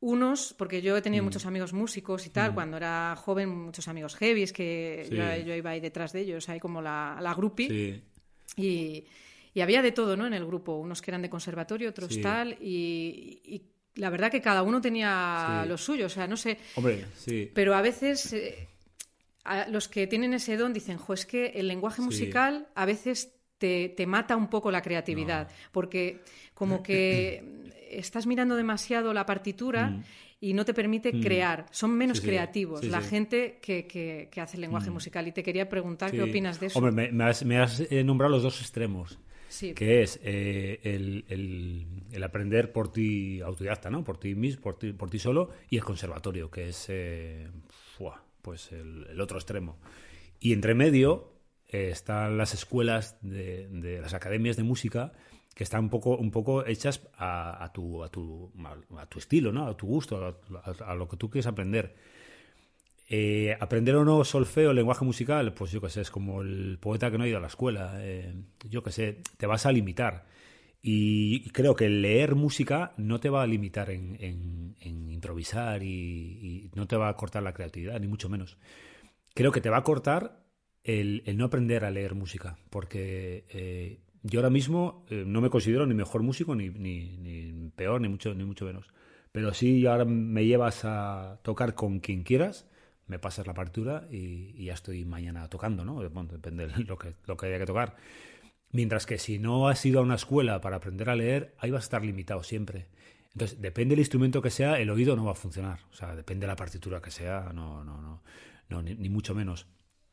unos, 0.07 0.54
porque 0.57 0.80
yo 0.82 0.96
he 0.96 1.02
tenido 1.02 1.24
muchos 1.24 1.46
amigos 1.46 1.72
músicos 1.72 2.26
y 2.26 2.30
Mm. 2.30 2.32
tal, 2.32 2.54
cuando 2.54 2.76
era 2.76 3.14
joven, 3.16 3.48
muchos 3.50 3.88
amigos 3.88 4.14
heavies, 4.16 4.52
que 4.52 5.04
Sí. 5.09 5.14
yo, 5.16 5.22
yo 5.46 5.54
iba 5.54 5.70
ahí 5.70 5.80
detrás 5.80 6.12
de 6.12 6.20
ellos, 6.20 6.48
ahí 6.48 6.61
como 6.61 6.80
la, 6.80 7.18
la 7.20 7.34
groupie. 7.34 7.68
Sí. 7.68 8.02
Y, 8.57 9.04
y 9.52 9.61
había 9.61 9.82
de 9.82 9.92
todo, 9.92 10.16
¿no? 10.16 10.26
En 10.26 10.34
el 10.34 10.44
grupo, 10.46 10.76
unos 10.76 11.02
que 11.02 11.11
eran 11.11 11.22
de 11.22 11.30
conservatorio, 11.30 11.90
otros 11.90 12.14
Sí. 12.14 12.20
tal, 12.20 12.57
y, 12.61 13.40
y 13.44 13.62
la 13.96 14.11
verdad 14.11 14.30
que 14.30 14.40
cada 14.40 14.62
uno 14.62 14.80
tenía 14.80 15.64
lo 15.66 15.76
suyo, 15.76 16.07
o 16.07 16.11
sea, 16.11 16.26
no 16.28 16.36
sé, 16.36 16.59
Hombre, 16.76 17.07
sí. 17.16 17.50
pero 17.52 17.74
a 17.74 17.80
veces 17.82 18.32
eh, 18.32 18.68
a 19.44 19.66
los 19.68 19.88
que 19.88 20.07
tienen 20.07 20.34
ese 20.34 20.57
don 20.57 20.72
dicen, 20.72 20.98
jo, 20.98 21.14
es 21.14 21.26
que 21.26 21.46
el 21.57 21.66
lenguaje 21.68 22.00
musical 22.02 22.68
a 22.74 22.84
veces 22.86 23.32
te, 23.59 23.88
te 23.88 24.07
mata 24.07 24.36
un 24.36 24.48
poco 24.48 24.70
la 24.70 24.82
creatividad, 24.82 25.48
porque 25.72 26.20
como 26.54 26.82
que 26.82 27.42
estás 27.91 28.26
mirando 28.26 28.57
demasiado 28.57 29.12
la 29.12 29.26
partitura 29.26 30.03
y 30.41 30.53
no 30.53 30.64
te 30.64 30.74
permite 30.74 31.12
crear, 31.20 31.66
son 31.70 31.93
menos 31.97 32.18
Mm. 32.18 32.20
Sí, 32.20 32.24
sí. 32.24 32.28
creativos 32.28 32.80
Sí, 32.80 32.89
la. 32.89 33.01
Mm. 33.01 33.05
gente 33.05 33.59
que, 33.62 33.87
que- 33.87 34.28
que 34.30 34.41
hace 34.41 34.57
el 34.57 34.61
lenguaje 34.62 34.91
musical. 34.91 35.26
Y 35.28 35.32
te 35.32 35.43
quería 35.43 35.68
preguntar 35.68 36.11
qué 36.11 36.22
opinas 36.22 36.61
de 36.61 36.66
eso. 36.66 36.78
Hombre, 36.78 36.93
me, 36.93 37.12
me 37.12 37.24
has, 37.24 37.45
me 37.45 37.59
has, 37.59 37.80
eh, 37.91 38.05
nombrado 38.05 38.32
los 38.34 38.43
dos 38.43 38.61
extremos. 38.61 39.18
Sí. 39.49 39.72
Que 39.74 40.03
es 40.03 40.20
eh, 40.22 40.80
el, 40.82 41.24
el- 41.28 41.87
el 42.12 42.22
aprender 42.24 42.72
por 42.72 42.91
ti 42.93 43.41
autodidacta, 43.41 43.89
¿no? 43.91 44.03
Por 44.05 44.18
ti 44.18 44.34
mismo, 44.34 44.61
por 44.62 44.76
ti, 44.78 44.93
por 44.93 45.09
ti 45.09 45.18
solo, 45.18 45.51
y 45.70 45.76
el 45.76 45.84
conservatorio, 45.84 46.51
que 46.51 46.68
es 46.68 46.87
eh, 46.89 47.49
fuá, 47.97 48.22
pues 48.43 48.72
el, 48.72 49.07
el 49.09 49.20
otro 49.20 49.39
extremo. 49.39 49.78
Y 50.41 50.53
entre 50.53 50.74
medio 50.74 51.32
eh, 51.68 51.89
están 51.91 52.37
las 52.37 52.53
escuelas 52.55 53.16
de, 53.22 53.68
de 53.68 54.01
las 54.01 54.12
academias 54.14 54.57
de 54.57 54.64
música 54.64 55.12
que 55.57 55.64
están 55.64 55.84
un 55.86 55.90
poco, 55.90 56.18
un 56.18 56.30
poco 56.32 56.66
hechas 56.66 57.02
a, 57.18 57.64
a 57.64 57.72
tu, 57.74 58.04
a, 58.04 58.11
tu, 58.11 58.52
a 58.98 59.07
tu 59.07 59.18
estilo, 59.20 59.52
¿no? 59.52 59.66
A 59.68 59.76
tu 59.76 59.86
gusto, 59.88 60.14
a, 60.26 60.92
a- 60.92 60.96
lo 60.96 61.09
que 61.09 61.18
tú 61.18 61.30
quieres 61.30 61.48
aprender. 61.48 61.96
Eh, 63.09 63.57
aprender 63.61 63.94
o 63.94 64.04
no 64.04 64.24
solfeo, 64.24 64.72
lenguaje 64.72 65.04
musical, 65.04 65.54
pues 65.54 65.70
yo 65.70 65.80
qué 65.80 65.88
sé, 65.90 66.00
es 66.00 66.11
como 66.11 66.42
el 66.42 66.76
poeta 66.80 67.09
que 67.11 67.18
no 67.18 67.24
ha 67.24 67.28
ido 67.28 67.38
a 67.38 67.40
la 67.40 67.46
escuela. 67.46 67.94
eh, 68.00 68.34
yo 68.68 68.82
qué 68.82 68.90
sé, 68.90 69.18
te 69.36 69.46
vas 69.46 69.64
a 69.66 69.72
limitar. 69.72 70.26
Y 70.82 71.50
creo 71.50 71.74
que 71.76 71.88
leer 71.90 72.36
música 72.36 72.94
no 72.98 73.20
te 73.20 73.30
va 73.30 73.42
a 73.42 73.46
limitar 73.46 73.90
en, 73.90 74.16
en- 74.20 74.76
en 74.80 75.11
improvisar 75.12 75.82
y, 75.82 75.88
y 76.66 76.70
no 76.76 76.86
te 76.88 76.96
va 76.96 77.09
a 77.09 77.16
cortar 77.16 77.42
la 77.42 77.52
creatividad, 77.54 78.00
ni 78.00 78.09
mucho 78.09 78.28
menos. 78.28 78.59
Creo 79.34 79.52
que 79.52 79.61
te 79.61 79.70
va 79.70 79.78
a 79.78 79.84
cortar 79.84 80.44
el, 80.84 81.22
el 81.26 81.36
no 81.38 81.46
aprender 81.46 81.84
a 81.84 81.90
leer 81.90 82.14
música, 82.14 82.59
porque 82.70 83.44
eh, 83.50 84.00
yo 84.23 84.41
ahora 84.41 84.51
mismo 84.51 85.05
eh, 85.11 85.25
no 85.27 85.41
me 85.41 85.51
considero 85.51 85.87
ni 85.87 85.95
mejor 85.95 86.23
músico 86.23 86.55
ni, 86.55 86.69
ni- 86.71 87.17
ni 87.19 87.71
peor, 87.71 88.01
ni 88.01 88.09
mucho, 88.09 88.35
ni 88.35 88.45
mucho 88.45 88.64
menos. 88.64 88.87
Pero 89.33 89.53
sí, 89.55 89.87
ahora 89.87 90.05
me 90.05 90.47
llevas 90.47 90.85
a 90.85 91.39
tocar 91.43 91.75
con 91.75 92.01
quien 92.01 92.23
quieras, 92.25 92.69
me 93.07 93.19
pasas 93.19 93.47
la 93.47 93.55
partitura 93.55 94.09
y, 94.11 94.64
ya 94.64 94.75
estoy 94.75 95.05
mañana 95.05 95.49
tocando, 95.49 95.85
¿no? 95.85 95.95
Bueno, 96.11 96.25
depende 96.33 96.67
de 96.67 96.85
lo 96.85 96.99
que, 96.99 97.14
lo 97.27 97.37
que 97.37 97.47
haya 97.47 97.59
que 97.59 97.67
tocar. 97.67 97.97
Mientras 98.73 99.07
que 99.07 99.19
si 99.19 99.39
no 99.39 99.69
has 99.69 99.85
ido 99.87 100.01
a 100.01 100.03
una 100.03 100.17
escuela 100.17 100.61
para 100.61 100.77
aprender 100.77 101.09
a 101.11 101.17
leer, 101.17 101.55
ahí 101.59 101.71
vas 101.71 101.85
a 101.85 101.87
estar 101.87 102.05
limitado 102.05 102.43
siempre. 102.43 102.87
Entonces, 103.33 103.61
depende 103.61 103.93
del 103.93 104.01
instrumento 104.01 104.43
que 104.43 104.51
sea, 104.51 104.81
el 104.81 104.91
oído 104.91 105.17
no 105.17 105.25
va 105.25 105.33
a 105.33 105.35
funcionar. 105.35 105.81
O 105.93 105.95
sea, 105.95 106.14
depende 106.17 106.47
de 106.47 106.49
la 106.53 106.57
partitura 106.57 107.01
que 107.01 107.11
sea, 107.11 107.53
no, 107.55 107.85
no, 107.85 108.01
no, 108.01 108.23
no 108.69 108.83
ni 108.83 109.09
mucho 109.09 109.35
menos. 109.35 109.67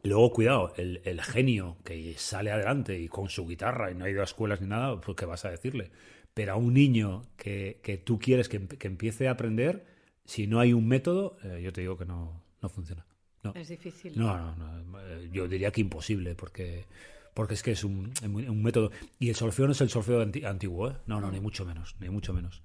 Luego, 0.04 0.32
cuidado, 0.34 0.74
el, 0.76 1.01
el 1.06 1.22
genio 1.22 1.78
que 1.86 2.14
sale 2.18 2.51
adelante 2.51 2.99
y 2.99 3.08
con 3.08 3.30
su 3.30 3.47
guitarra 3.47 3.89
y 3.89 3.95
no 3.95 4.04
ha 4.06 4.10
ido 4.10 4.22
a 4.22 4.26
escuelas 4.26 4.60
ni 4.62 4.68
nada, 4.68 4.99
pues 4.99 5.16
¿qué 5.16 5.26
vas 5.26 5.45
a 5.45 5.49
decirle? 5.49 5.91
Pero 6.34 6.54
a 6.54 6.56
un 6.58 6.74
niño 6.74 7.24
que, 7.38 7.80
que 7.84 7.97
tú 7.97 8.20
quieres 8.20 8.49
que, 8.49 8.68
que 8.68 8.88
empiece 8.88 9.28
a 9.28 9.32
aprender, 9.32 9.86
si 10.26 10.45
no 10.47 10.60
hay 10.60 10.74
un 10.74 10.88
método, 10.88 11.38
eh, 11.43 11.62
yo 11.64 11.72
te 11.72 11.82
digo 11.82 11.97
que 11.97 12.06
no, 12.06 12.43
no 12.62 12.70
funciona. 12.70 13.06
No. 13.43 13.54
Es 13.56 13.70
difícil. 13.70 14.18
No, 14.18 14.38
no, 14.38 14.56
no, 14.84 15.01
eh, 15.01 15.30
yo 15.32 15.47
diría 15.47 15.72
que 15.72 15.82
imposible, 15.82 16.36
porque, 16.36 16.86
porque 17.34 17.54
es 17.54 17.64
que 17.64 17.72
es 17.72 17.84
un, 17.84 18.12
un 18.24 18.64
método. 18.64 18.91
Y 19.20 19.30
el 19.30 19.36
solfeo 19.36 19.66
no 19.68 19.72
es 19.74 19.82
el 19.82 19.89
solfeo 19.89 20.22
anti- 20.22 20.43
antiguo, 20.45 20.89
¿eh? 20.89 20.95
No, 21.08 21.22
no, 21.22 21.32
ni 21.32 21.39
mucho 21.39 21.66
menos, 21.66 21.95
ni 21.99 22.10
mucho 22.10 22.34
menos. 22.34 22.62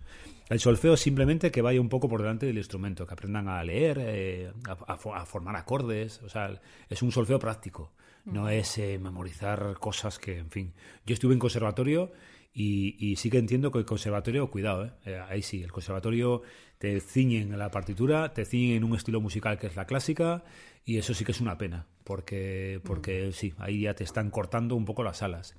El 0.49 0.61
solfeo 0.61 0.95
es 0.95 1.01
simplemente 1.01 1.51
que 1.51 1.63
vaya 1.63 1.81
un 1.81 1.89
poco 1.89 2.09
por 2.09 2.23
delante 2.23 2.47
del 2.47 2.59
instrumento, 2.59 3.07
que 3.07 3.15
aprendan 3.15 3.49
a 3.49 3.63
leer, 3.63 3.99
eh, 4.01 4.53
a, 4.67 4.73
a 4.95 4.99
fo- 4.99 5.15
a 5.15 5.27
formar 5.27 5.57
acordes, 5.57 6.23
o 6.23 6.29
sea, 6.29 6.61
es 6.89 7.03
un 7.03 7.13
solfeo 7.13 7.39
práctico, 7.39 7.93
no 8.25 8.49
es 8.49 8.79
eh, 8.79 8.99
memorizar 8.99 9.77
cosas 9.79 10.19
que, 10.19 10.39
en 10.39 10.51
fin. 10.51 10.73
Yo 11.07 11.15
estuve 11.15 11.35
en 11.35 11.39
conservatorio 11.39 12.13
y, 12.53 12.97
y 12.99 13.17
sí 13.17 13.31
que 13.31 13.39
entiendo 13.39 13.71
que 13.71 13.79
el 13.79 13.85
conservatorio, 13.85 14.51
cuidado, 14.51 14.87
¿eh? 14.87 14.93
Eh, 15.07 15.21
ahí 15.29 15.43
sí, 15.43 15.63
el 15.63 15.73
conservatorio 15.73 16.43
te 16.79 17.01
ciñen 17.01 17.57
la 17.59 17.71
partitura, 17.71 18.33
te 18.33 18.45
ciñen 18.45 18.77
en 18.79 18.85
un 18.85 18.97
estilo 18.97 19.21
musical 19.21 19.59
que 19.59 19.67
es 19.67 19.77
la 19.77 19.87
clásica 19.87 20.45
y 20.85 20.97
eso 20.99 21.13
sí 21.15 21.25
que 21.25 21.33
es 21.33 21.41
una 21.41 21.59
pena, 21.59 21.87
porque, 22.05 22.81
porque 22.85 23.33
sí, 23.33 23.53
ahí 23.59 23.83
ya 23.83 23.95
te 23.95 24.05
están 24.05 24.31
cortando 24.31 24.75
un 24.77 24.85
poco 24.85 25.03
las 25.03 25.23
alas. 25.23 25.57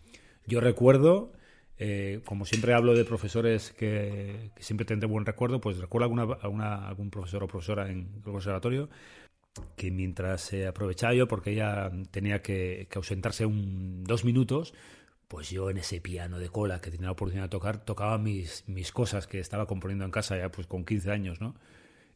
Yo 0.48 0.62
recuerdo, 0.62 1.32
eh, 1.80 2.22
como 2.26 2.46
siempre 2.46 2.74
hablo 2.74 2.94
de 2.94 3.06
profesores 3.06 3.72
que, 3.74 4.52
que 4.56 4.64
siempre 4.64 4.86
tendré 4.86 5.08
buen 5.10 5.26
recuerdo, 5.26 5.62
pues 5.62 5.78
recuerdo 5.80 6.06
alguna, 6.06 6.24
alguna- 6.42 6.88
algún 6.88 7.10
profesor 7.12 7.44
o 7.44 7.48
profesora 7.48 7.90
en 7.90 8.12
el 8.18 8.22
conservatorio 8.24 8.90
que 9.76 9.92
mientras 9.92 10.54
eh, 10.54 10.68
aprovechaba 10.68 11.14
yo, 11.14 11.28
porque 11.28 11.52
ella 11.52 11.92
tenía 12.12 12.42
que, 12.42 12.88
que 12.90 12.98
ausentarse 13.00 13.46
un, 13.46 14.04
dos 14.04 14.26
minutos, 14.26 14.74
pues 15.28 15.50
yo 15.50 15.70
en 15.70 15.78
ese 15.78 16.02
piano 16.02 16.40
de 16.40 16.50
cola 16.50 16.82
que 16.82 16.92
tenía 16.92 17.08
la 17.08 17.14
oportunidad 17.14 17.46
de 17.46 17.50
tocar, 17.50 17.86
tocaba 17.86 18.18
mis, 18.18 18.64
mis 18.68 18.92
cosas 18.92 19.28
que 19.28 19.40
estaba 19.40 19.68
componiendo 19.68 20.06
en 20.06 20.12
casa 20.12 20.38
ya 20.38 20.52
pues 20.52 20.68
con 20.68 20.86
15 20.86 21.12
años, 21.12 21.42
¿no? 21.42 21.56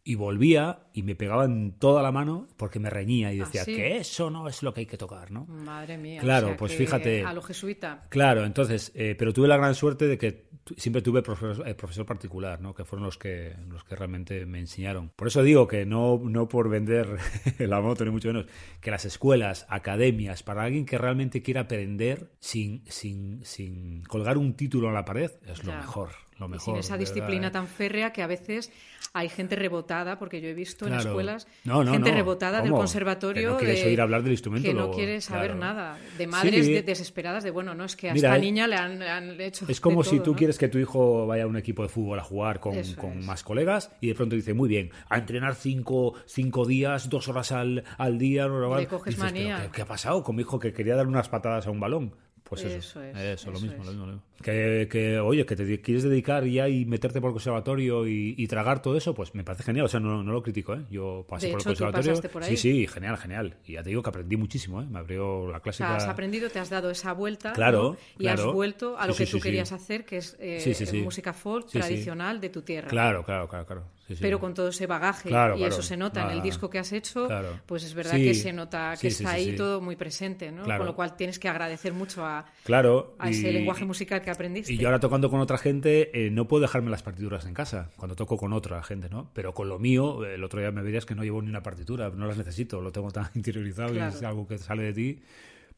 Y 0.04 0.16
volvía 0.16 0.88
y 0.94 1.04
me 1.04 1.16
pegaban 1.16 1.74
toda 1.80 2.02
la 2.02 2.12
mano 2.12 2.48
porque 2.58 2.80
me 2.80 2.90
reñía 2.90 3.34
y 3.34 3.40
¿Ah, 3.40 3.46
decía 3.46 3.64
sí? 3.64 3.76
que 3.76 3.98
eso 3.98 4.30
no 4.30 4.48
es 4.48 4.62
lo 4.62 4.74
que 4.74 4.82
hay 4.82 4.86
que 4.86 4.98
tocar, 4.98 5.32
¿no? 5.32 5.46
Madre 5.46 5.98
mía. 5.98 6.20
Claro, 6.22 6.48
o 6.48 6.50
sea 6.50 6.58
pues 6.58 6.76
fíjate. 6.76 7.24
A 7.24 7.34
lo 7.34 7.42
jesuita. 7.42 8.06
Claro, 8.10 8.46
entonces, 8.46 8.92
eh, 8.96 9.16
pero 9.18 9.34
tuve 9.34 9.48
la 9.48 9.58
gran 9.58 9.76
suerte 9.76 10.08
de 10.08 10.18
que 10.18 10.50
siempre 10.78 11.02
tuve 11.02 11.22
profesor, 11.22 11.68
eh, 11.68 11.74
profesor 11.76 12.06
particular, 12.06 12.62
¿no? 12.62 12.74
Que 12.74 12.86
fueron 12.86 13.06
los 13.06 13.18
que, 13.18 13.56
los 13.70 13.84
que 13.84 13.96
realmente 13.96 14.46
me 14.46 14.60
enseñaron. 14.60 15.12
Por 15.16 15.28
eso 15.28 15.44
digo 15.44 15.68
que 15.68 15.86
no, 15.86 16.22
no 16.24 16.48
por 16.48 16.70
vender 16.70 17.18
la 17.60 17.82
moto, 17.82 18.06
ni 18.06 18.12
mucho 18.12 18.30
menos, 18.30 18.46
que 18.82 18.92
las 18.92 19.06
escuelas, 19.06 19.66
academias, 19.70 20.44
para 20.44 20.64
alguien 20.64 20.86
que 20.86 20.98
realmente 20.98 21.42
quiera 21.42 21.62
aprender 21.62 22.32
sin, 22.40 22.84
sin, 22.88 23.44
sin 23.46 24.04
colgar 24.04 24.38
un 24.38 24.54
título 24.54 24.88
en 24.88 24.94
la 24.94 25.06
pared, 25.06 25.32
es 25.46 25.64
lo 25.64 25.74
mejor, 25.74 26.10
lo 26.40 26.46
Y 26.48 26.50
mejor. 26.50 26.66
sin 26.66 26.76
esa 26.78 26.98
verdad, 26.98 27.14
disciplina 27.14 27.48
¿eh? 27.48 27.52
tan 27.52 27.68
férrea 27.68 28.12
que 28.14 28.22
a 28.24 28.28
veces 28.28 28.72
hay 29.14 29.30
gente 29.30 29.56
rebotada, 29.56 30.18
porque 30.18 30.42
yo 30.42 30.48
he 30.48 30.54
visto 30.54 30.88
en 30.88 30.94
escuelas 30.94 31.48
No, 31.66 31.84
no, 31.84 31.92
gente 31.92 32.10
no. 32.10 32.16
rebotada 32.18 32.62
del 32.62 32.72
conservatorio 32.72 33.50
Que 33.50 33.54
no 33.54 33.58
quieres 33.60 33.84
de- 33.84 33.90
oír 33.90 34.02
hablar 34.02 34.24
del 34.24 34.32
instrumento, 34.32 34.68
que 34.68 34.74
no 34.74 34.80
luego, 34.82 34.96
quiere 34.96 35.22
saber 35.22 35.52
claro. 35.52 35.60
nada, 35.60 35.98
de 36.18 36.28
madres 36.28 36.66
Sí. 36.66 36.74
de- 36.74 36.82
desesperadas 36.84 37.44
de 37.44 37.52
bueno, 37.52 37.76
no 37.76 37.86
es 37.86 37.96
que 37.96 38.10
a 38.10 38.14
Mira, 38.14 38.30
esta 38.30 38.38
eh, 38.38 38.42
niña 38.42 38.68
le 38.68 38.76
han, 38.76 38.98
le 39.00 39.10
han 39.10 39.40
hecho 39.40 39.66
Es 39.68 39.80
como 39.80 40.02
de 40.04 40.10
si 40.10 40.20
tú 40.22 40.36
quieres 40.36 40.58
que 40.58 40.68
tu 40.68 40.80
hijo 40.80 41.28
vaya 41.28 41.44
a 41.44 41.48
un 41.48 41.58
equipo 41.58 41.84
de 41.84 41.90
fútbol 41.90 42.18
a 42.20 42.24
jugar 42.24 42.60
con, 42.60 42.76
con 42.96 43.26
más 43.26 43.44
colegas 43.44 43.92
y 44.02 44.08
de 44.08 44.16
pronto 44.16 44.36
dice, 44.36 44.54
muy 44.54 44.68
bien, 44.70 44.90
a 45.10 45.18
entrenar 45.20 45.56
cinco, 45.56 46.16
cinco 46.26 46.66
días, 46.66 47.10
dos 47.10 47.28
horas 47.28 47.52
al, 47.52 47.84
al 47.98 48.18
día. 48.18 48.48
bla, 48.48 48.58
bla, 48.58 48.68
bla". 48.68 48.78
Le 48.80 48.88
coges 48.88 49.16
Dices, 49.16 49.32
"¿Pero 49.32 49.48
manía". 49.50 49.62
¿qué, 49.68 49.72
qué 49.78 49.82
ha 49.84 49.86
pasado 49.86 50.24
con 50.24 50.36
mi 50.36 50.42
hijo 50.42 50.58
que 50.60 50.74
quería 50.74 50.96
darle 50.96 51.12
unas 51.12 51.30
patadas 51.30 51.68
a 51.68 51.72
un 51.72 51.80
balón? 51.80 52.16
Pues 52.62 52.66
eso. 52.66 53.02
Eso 53.02 53.04
es, 53.04 53.18
Eso, 53.42 53.52
lo 53.52 53.58
eso 53.58 53.66
mismo, 53.68 53.82
es. 53.82 53.86
lo 53.88 53.92
mismo, 53.94 54.06
lo 54.08 54.12
mismo. 54.14 54.28
Que, 54.44 54.88
que, 54.92 55.20
oye, 55.20 55.46
que 55.46 55.56
te 55.56 55.80
quieres 55.82 56.04
dedicar 56.04 56.44
ya 56.46 56.68
y 56.68 56.84
meterte 56.86 57.22
por 57.22 57.30
el 57.30 57.34
conservatorio 57.34 58.06
y, 58.08 58.36
y 58.38 58.48
tragar 58.48 58.82
todo 58.82 58.98
eso, 58.98 59.14
pues 59.14 59.34
me 59.36 59.44
parece 59.44 59.64
genial. 59.64 59.86
O 59.86 59.88
sea, 59.88 60.00
no, 60.02 60.22
no 60.24 60.32
lo 60.34 60.44
critico, 60.44 60.74
¿eh? 60.74 60.82
Yo 60.92 61.26
pasé 61.30 61.48
De 61.48 61.52
por 61.54 61.62
hecho, 61.62 61.70
el 61.70 61.76
conservatorio. 61.78 62.30
por 62.32 62.44
Sí, 62.44 62.50
ahí. 62.52 62.58
sí, 62.58 62.88
genial, 62.88 63.18
genial. 63.18 63.56
Y 63.66 63.74
ya 63.74 63.84
te 63.84 63.90
digo 63.90 64.04
que 64.04 64.10
aprendí 64.10 64.36
muchísimo, 64.36 64.82
¿eh? 64.82 64.86
Me 64.90 65.00
abrió 65.00 65.50
la 65.50 65.60
O 65.60 65.62
clásica. 65.62 65.88
sea, 65.88 65.96
has 65.96 66.08
aprendido, 66.08 66.50
te 66.50 66.60
has 66.60 66.70
dado 66.70 66.90
esa 66.90 67.14
vuelta 67.14 67.54
Claro, 67.54 67.92
¿no? 67.94 67.98
y 68.20 68.28
has 68.28 68.44
vuelto 68.44 68.98
a 68.98 69.08
lo 69.08 69.14
Sí, 69.14 69.20
que 69.20 69.26
sí, 69.28 69.32
tú 69.32 69.38
sí, 69.38 69.44
querías 69.44 69.72
hacer, 69.72 70.06
que 70.06 70.18
es 70.18 70.36
eh, 70.40 71.02
música 71.04 71.32
folk 71.34 71.70
tradicional 71.70 72.42
de 72.42 72.50
tu 72.50 72.62
tierra. 72.64 72.90
Claro, 72.90 73.24
claro, 73.24 73.48
claro, 73.48 73.66
claro. 73.66 73.84
Sí, 74.08 74.16
sí. 74.16 74.22
Pero 74.22 74.38
con 74.40 74.54
todo 74.54 74.68
ese 74.68 74.86
bagaje, 74.86 75.30
Claro, 75.30 75.56
y 75.56 75.60
claro. 75.60 75.74
eso 75.74 75.82
se 75.82 75.96
nota 75.96 76.24
en 76.26 76.32
el 76.32 76.40
Ah, 76.40 76.44
disco 76.44 76.70
que 76.70 76.78
has 76.78 76.92
hecho, 76.92 77.28
claro. 77.28 77.60
pues 77.66 77.84
es 77.86 77.94
verdad 77.94 78.16
Sí. 78.16 78.24
que 78.24 78.34
se 78.34 78.52
nota 78.52 78.96
que 79.00 79.08
está 79.08 79.32
ahí 79.32 79.56
todo 79.56 79.80
muy 79.80 79.96
presente, 79.96 80.52
¿no? 80.52 80.64
Con 80.66 80.86
lo 80.86 80.94
cual 80.96 81.16
tienes 81.16 81.40
que 81.40 81.48
agradecer 81.48 81.94
mucho 81.94 82.26
a, 82.26 82.46
Claro. 82.66 83.16
a 83.18 83.30
ese 83.30 83.50
y- 83.50 83.54
lenguaje 83.54 83.86
musical 83.86 84.22
que 84.22 84.30
aprendiste. 84.30 84.74
Y 84.74 84.78
yo 84.78 84.88
ahora 84.90 85.00
tocando 85.00 85.30
con 85.30 85.40
otra 85.40 85.58
gente, 85.58 86.12
eh, 86.26 86.30
no 86.30 86.48
puedo 86.50 86.62
dejarme 86.64 86.92
las 86.92 87.02
partituras 87.02 87.46
en 87.46 87.54
casa, 87.54 87.92
cuando 87.96 88.16
toco 88.16 88.36
con 88.36 88.52
otra 88.52 88.84
gente, 88.84 89.10
¿no? 89.10 89.32
Pero 89.34 89.54
con 89.54 89.70
lo 89.70 89.80
mío, 89.80 90.26
el 90.26 90.44
otro 90.44 90.60
día 90.60 90.72
me 90.72 90.82
verías 90.82 91.06
que 91.06 91.16
no 91.16 91.24
llevo 91.24 91.42
ni 91.42 91.50
una 91.50 91.64
partitura, 91.64 92.10
no 92.10 92.28
las 92.28 92.38
necesito, 92.38 92.82
lo 92.82 92.92
tengo 92.92 93.10
tan 93.12 93.30
interiorizado 93.36 93.96
y 93.96 94.00
es 94.00 94.22
algo 94.24 94.46
que 94.48 94.58
sale 94.58 94.84
de 94.84 94.94
ti. 94.94 95.22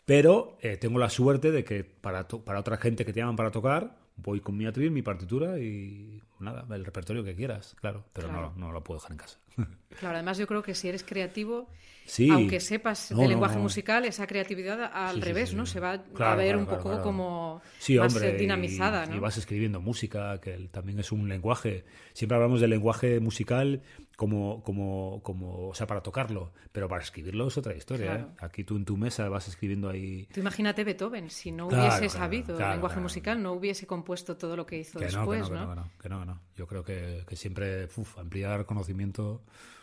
Pero 0.06 0.58
eh, 0.62 0.78
tengo 0.78 1.00
la 1.00 1.10
suerte 1.10 1.52
de 1.52 1.64
que 1.64 1.84
para, 1.84 2.28
to- 2.28 2.44
para 2.44 2.60
otra 2.60 2.78
gente 2.78 3.06
que 3.06 3.14
te 3.14 3.20
llaman 3.20 3.36
para 3.36 3.52
tocar, 3.52 3.98
voy 4.18 4.40
con 4.40 4.56
mi 4.56 4.66
atril, 4.66 4.92
mi 4.92 5.02
partitura 5.02 5.60
y 5.60 6.22
nada, 6.40 6.66
el 6.76 6.86
repertorio 6.86 7.24
que 7.24 7.36
quieras, 7.36 7.76
claro. 7.80 8.06
Pero 8.14 8.28
Claro. 8.30 8.54
no, 8.56 8.68
no 8.68 8.72
lo 8.72 8.84
puedo 8.84 9.00
dejar 9.00 9.12
en 9.14 9.18
casa. 9.18 9.40
Claro, 10.00 10.16
además 10.16 10.38
yo 10.38 10.46
creo 10.46 10.62
que 10.62 10.76
si 10.76 10.90
eres 10.90 11.04
creativo, 11.04 11.70
Sí. 12.06 12.30
aunque 12.30 12.60
sepas 12.60 13.12
No, 13.12 13.20
de 13.20 13.24
no, 13.24 13.30
lenguaje 13.30 13.58
musical, 13.58 14.04
esa 14.06 14.28
creatividad 14.28 14.92
al 14.94 15.16
Sí, 15.16 15.22
revés, 15.22 15.50
sí. 15.52 15.56
¿no? 15.56 15.66
Se 15.66 15.80
va 15.80 15.92
a 15.94 15.98
ver 15.98 16.14
claro, 16.14 16.60
un 16.60 16.66
poco 16.66 17.02
como 17.02 17.62
más 17.98 18.14
hombre, 18.14 18.32
eh, 18.32 18.38
dinamizada, 18.38 19.06
y, 19.06 19.10
¿no? 19.10 19.16
y 19.16 19.20
vas 19.20 19.38
escribiendo 19.38 19.80
música, 19.80 20.40
que 20.42 20.52
también 20.72 21.00
es 21.00 21.12
un 21.14 21.30
lenguaje. 21.30 21.86
Siempre 22.14 22.36
hablamos 22.36 22.60
del 22.60 22.72
lenguaje 22.72 23.20
musical 23.22 23.82
como, 24.16 24.64
como, 24.64 25.22
como, 25.24 25.70
o 25.70 25.74
sea, 25.74 25.88
para 25.88 26.02
tocarlo, 26.02 26.54
pero 26.72 26.88
para 26.88 27.04
escribirlo 27.04 27.48
es 27.48 27.58
otra 27.58 27.76
historia. 27.76 28.06
Claro. 28.06 28.30
¿eh? 28.32 28.36
Aquí 28.40 28.64
tú 28.64 28.78
en 28.78 28.86
tu 28.86 28.98
mesa 28.98 29.28
vas 29.30 29.48
escribiendo 29.48 29.90
ahí. 29.90 30.28
Tú 30.34 30.40
imagínate 30.40 30.84
Beethoven, 30.84 31.30
si 31.30 31.52
no 31.52 31.68
Claro, 31.68 31.98
hubiese 31.98 32.10
sabido 32.10 32.56
claro, 32.56 32.66
el 32.66 32.72
lenguaje 32.78 33.00
musical, 33.00 33.42
no 33.42 33.54
hubiese 33.54 33.86
compuesto 33.86 34.38
todo 34.38 34.56
lo 34.56 34.66
que 34.66 34.80
hizo 34.80 35.00
Que 35.00 35.06
después, 35.06 35.50
no, 35.50 35.50
que 35.50 35.54
no, 35.54 35.70
que 35.70 35.76
no, 35.76 35.90
que 36.02 36.10
no, 36.10 36.20
que 36.20 36.26
no. 36.26 36.42
Yo 36.56 36.68
creo 36.68 36.84
que, 36.84 37.24
que 37.28 37.36
siempre 37.36 37.86
uf, 37.96 38.18
ampliar 38.18 38.66
conocimiento 38.66 39.42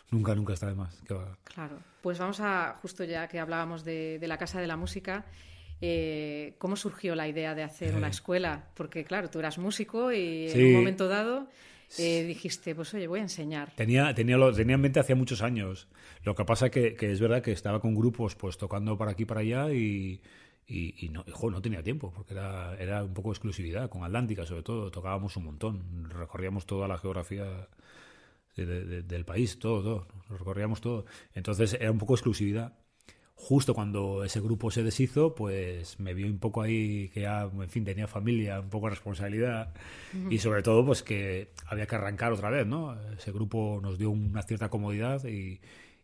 nunca, 0.09 0.33
nunca 0.35 0.53
está 0.53 0.67
de 0.67 0.75
más. 0.75 0.99
Que 1.07 1.13
va. 1.13 1.37
Claro. 1.43 1.77
Pues 2.01 2.17
vamos 2.17 2.39
a, 2.39 2.77
justo 2.81 3.03
ya 3.03 3.27
que 3.27 3.39
hablábamos 3.39 3.83
de, 3.83 4.17
de 4.19 4.27
la 4.27 4.37
Casa 4.37 4.59
de 4.59 4.67
la 4.67 4.77
Música, 4.77 5.25
eh, 5.85 6.55
¿cómo 6.59 6.75
surgió 6.75 7.13
la 7.13 7.27
idea 7.27 7.55
de 7.55 7.63
hacer 7.63 7.95
una 7.95 8.07
escuela? 8.07 8.69
Porque, 8.73 9.03
claro, 9.03 9.29
tú 9.29 9.39
eras 9.39 9.57
músico 9.57 10.11
y 10.13 10.47
en 10.49 10.67
un 10.67 10.73
momento 10.73 11.07
dado 11.07 11.47
eh, 11.99 12.23
dijiste, 12.23 12.75
pues 12.75 12.93
oye, 12.93 13.07
voy 13.07 13.19
a 13.19 13.23
enseñar. 13.23 13.71
Tenía, 13.75 14.13
tenía, 14.13 14.37
lo, 14.37 14.53
tenía 14.53 14.75
en 14.75 14.81
mente 14.81 14.99
hacía 14.99 15.15
muchos 15.15 15.41
años. 15.41 15.87
Lo 16.23 16.35
que 16.35 16.45
pasa 16.45 16.69
que, 16.69 16.95
que 16.95 17.11
es 17.11 17.19
verdad 17.19 17.41
que 17.41 17.51
estaba 17.51 17.79
con 17.79 17.95
grupos 17.95 18.35
pues 18.35 18.57
tocando 18.57 18.97
para 18.97 19.11
aquí 19.11 19.25
para 19.25 19.41
allá 19.41 19.71
y, 19.73 20.21
y, 20.67 21.09
no, 21.09 21.23
no 21.25 21.61
tenía 21.61 21.83
tiempo 21.83 22.11
porque 22.15 22.33
era, 22.33 22.75
era 22.79 23.03
un 23.03 23.13
poco 23.13 23.31
exclusividad. 23.31 23.89
Con 23.89 24.03
Atlántica 24.03 24.45
sobre 24.45 24.63
todo 24.63 24.89
tocábamos 24.91 25.35
un 25.37 25.45
montón. 25.45 26.09
Recorríamos 26.09 26.65
toda 26.65 26.87
la 26.87 26.97
geografía 26.97 27.45
de- 28.55 28.65
de- 28.65 28.85
de- 28.85 29.01
del 29.03 29.25
país, 29.25 29.59
todo, 29.59 29.81
todo. 29.83 30.07
Recorríamos 30.29 30.81
todo. 30.81 31.05
Entonces 31.33 31.73
era 31.73 31.91
un 31.91 31.97
poco 31.97 32.13
exclusividad. 32.15 32.73
Justo 33.35 33.73
cuando 33.73 34.23
ese 34.23 34.39
grupo 34.39 34.71
se 34.71 34.83
deshizo, 34.83 35.35
pues 35.35 35.99
me 35.99 36.13
vio 36.13 36.27
un 36.27 36.39
poco 36.39 36.61
ahí 36.61 37.09
que 37.09 37.21
ya, 37.21 37.43
en 37.43 37.69
fin, 37.69 37.83
tenía 37.83 38.07
familia, 38.07 38.59
un 38.59 38.69
poco 38.69 38.85
de 38.85 38.91
responsabilidad 38.91 39.73
y 40.29 40.37
sobre 40.37 40.61
todo 40.61 40.85
pues 40.85 41.03
que 41.03 41.49
había 41.65 41.85
que 41.87 41.95
arrancar 41.95 42.31
otra 42.31 42.49
vez, 42.49 42.65
¿no? 42.65 42.95
Ese 43.11 43.31
grupo 43.31 43.79
nos 43.81 43.97
dio 43.97 44.11
una 44.11 44.43
cierta 44.43 44.69
comodidad 44.69 45.25
y, 45.25 45.59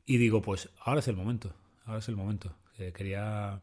y 0.05 0.17
digo, 0.17 0.41
pues 0.41 0.69
ahora 0.83 0.99
es 0.99 1.07
el 1.07 1.15
momento, 1.15 1.53
ahora 1.85 1.99
es 1.99 2.09
el 2.09 2.17
momento. 2.17 2.53
Eh, 2.79 2.91
quería 2.93 3.61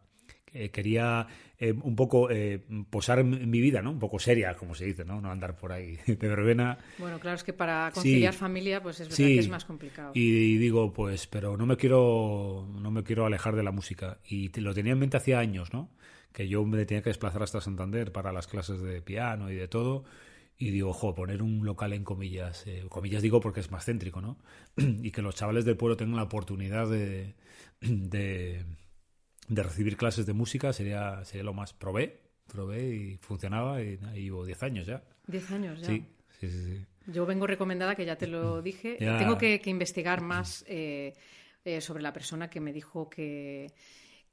eh, 0.65 0.71
quería 0.71 1.27
eh, 1.59 1.73
un 1.73 1.97
poco 1.97 2.31
eh, 2.31 2.63
posar 2.91 3.19
en 3.21 3.49
mi 3.51 3.61
vida, 3.61 3.83
¿no? 3.83 3.91
Un 3.91 3.99
poco 3.99 4.19
seria, 4.19 4.55
como 4.57 4.75
se 4.75 4.85
dice, 4.87 5.05
¿no? 5.05 5.21
No 5.21 5.31
andar 5.31 5.57
por 5.57 5.73
ahí 5.73 5.97
de 6.07 6.17
verbena. 6.29 6.79
Bueno, 6.99 7.19
claro, 7.21 7.37
es 7.37 7.45
que 7.45 7.53
para 7.53 7.91
conciliar 7.93 8.33
Sí. 8.35 8.39
familia, 8.41 8.83
pues 8.83 9.01
es 9.01 9.09
verdad 9.09 9.17
Sí. 9.17 9.35
que 9.35 9.41
es 9.41 9.49
más 9.49 9.65
complicado. 9.65 10.13
Y 10.15 10.57
digo, 10.59 10.93
pues, 10.93 11.27
pero 11.27 11.57
no 11.57 11.67
me 11.67 11.77
quiero, 11.77 12.69
no 12.81 12.91
me 12.91 13.03
quiero 13.05 13.27
alejar 13.27 13.57
de 13.57 13.63
la 13.63 13.71
música. 13.73 14.19
Y 14.29 14.49
te- 14.51 14.61
lo 14.61 14.75
tenía 14.75 14.93
en 14.93 14.99
mente 14.99 15.17
hacía 15.17 15.39
años, 15.39 15.73
¿no? 15.73 15.91
Que 16.33 16.49
yo 16.49 16.65
me 16.65 16.85
tenía 16.85 17.03
que 17.03 17.11
desplazar 17.11 17.43
hasta 17.43 17.61
Santander 17.61 18.13
para 18.13 18.33
las 18.33 18.47
clases 18.47 18.81
de 18.83 19.01
piano 19.01 19.51
y 19.51 19.55
de 19.55 19.69
todo. 19.69 20.05
Y 20.59 20.71
digo, 20.71 20.91
ojo, 20.91 21.15
poner 21.15 21.43
un 21.43 21.65
local 21.67 21.93
en 21.95 22.03
comillas. 22.05 22.67
eh, 22.67 22.85
comillas 22.89 23.23
digo 23.23 23.41
porque 23.41 23.61
es 23.61 23.71
más 23.71 23.85
céntrico, 23.87 24.21
¿no? 24.21 24.39
y 24.77 25.11
que 25.11 25.23
los 25.23 25.35
chavales 25.35 25.65
del 25.65 25.77
pueblo 25.77 25.97
tengan 25.97 26.17
la 26.17 26.23
oportunidad 26.25 26.89
de, 26.89 27.35
de, 27.81 28.65
de 29.49 29.63
recibir 29.63 29.97
clases 29.97 30.27
de 30.27 30.33
música 30.33 30.73
sería, 30.73 31.25
sería 31.25 31.45
lo 31.45 31.55
más. 31.55 31.73
Probé, 31.73 32.21
probé 32.47 32.95
y 32.95 33.17
funcionaba 33.19 33.83
y, 33.83 33.99
llevo 34.15 34.45
10 34.45 34.63
años 34.63 34.87
ya. 34.87 35.03
Diez 35.27 35.51
años 35.51 35.81
ya. 35.81 35.87
Sí, 35.87 36.05
sí, 36.41 36.51
sí. 36.51 36.65
sí. 36.65 36.87
Yo 37.07 37.25
vengo 37.27 37.47
recomendada, 37.47 37.95
que 37.95 38.05
ya 38.05 38.17
te 38.17 38.27
lo 38.27 38.63
dije. 38.63 38.97
Ya. 39.01 39.19
Tengo 39.19 39.39
que, 39.39 39.61
que 39.61 39.71
investigar 39.71 40.21
más 40.21 40.65
eh, 40.67 41.15
eh, 41.65 41.81
sobre 41.81 42.03
la 42.03 42.13
persona 42.13 42.51
que 42.51 42.61
me 42.61 42.73
dijo 42.73 43.09
que, 43.09 43.73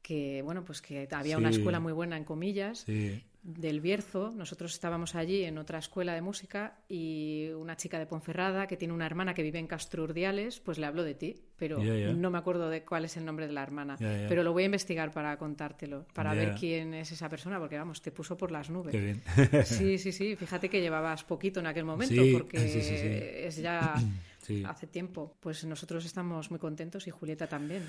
que 0.01 0.41
bueno, 0.41 0.63
pues 0.63 0.81
que 0.81 1.07
había 1.11 1.37
una 1.37 1.49
escuela 1.49 1.79
muy 1.79 1.93
buena 1.93 2.17
en 2.17 2.23
comillas. 2.23 2.79
Sí. 2.79 3.23
Del 3.43 3.81
Bierzo. 3.81 4.31
Nosotros 4.35 4.73
estábamos 4.73 5.15
allí 5.15 5.43
en 5.43 5.57
otra 5.57 5.77
escuela 5.77 6.13
de 6.13 6.21
música 6.21 6.77
y 6.87 7.49
una 7.57 7.75
chica 7.75 7.99
de 7.99 8.05
Ponferrada 8.05 8.67
que 8.67 8.77
tiene 8.77 8.93
una 8.93 9.05
hermana 9.05 9.33
que 9.33 9.43
vive 9.43 9.59
en 9.59 9.67
Castro 9.67 10.03
Urdiales, 10.03 10.61
pues 10.61 10.79
le 10.79 10.85
habló 10.85 11.03
de 11.03 11.13
ti, 11.13 11.35
pero 11.57 11.77
no 11.83 12.31
me 12.31 12.37
acuerdo 12.37 12.69
de 12.69 12.83
cuál 12.83 13.05
es 13.05 13.17
el 13.17 13.25
nombre 13.25 13.45
de 13.47 13.53
la 13.53 13.61
hermana. 13.61 13.97
Pero 13.99 14.43
lo 14.43 14.53
voy 14.53 14.63
a 14.63 14.65
investigar 14.67 15.11
para 15.11 15.37
contártelo, 15.37 16.05
para 16.13 16.33
ver 16.33 16.55
quién 16.55 16.93
es 16.93 17.11
esa 17.11 17.29
persona, 17.29 17.59
porque 17.59 17.77
vamos, 17.77 18.01
te 18.01 18.11
puso 18.11 18.37
por 18.37 18.51
las 18.51 18.69
nubes. 18.69 18.91
Qué 18.91 19.01
bien. 19.01 19.21
Sí, 19.65 19.97
sí, 19.97 20.11
sí. 20.11 20.35
Fíjate 20.35 20.69
que 20.69 20.81
llevabas 20.81 21.23
poquito 21.23 21.59
en 21.59 21.67
aquel 21.67 21.85
momento, 21.85 22.21
Sí, 22.23 22.31
porque 22.33 22.59
sí, 22.59 22.81
sí, 22.81 22.97
sí. 22.97 23.07
es 23.07 23.57
ya 23.57 23.95
hace 24.65 24.87
tiempo. 24.87 25.35
Pues 25.39 25.63
nosotros 25.65 26.05
estamos 26.05 26.49
muy 26.49 26.59
contentos 26.59 27.07
y 27.07 27.11
Julieta 27.11 27.47
también. 27.47 27.83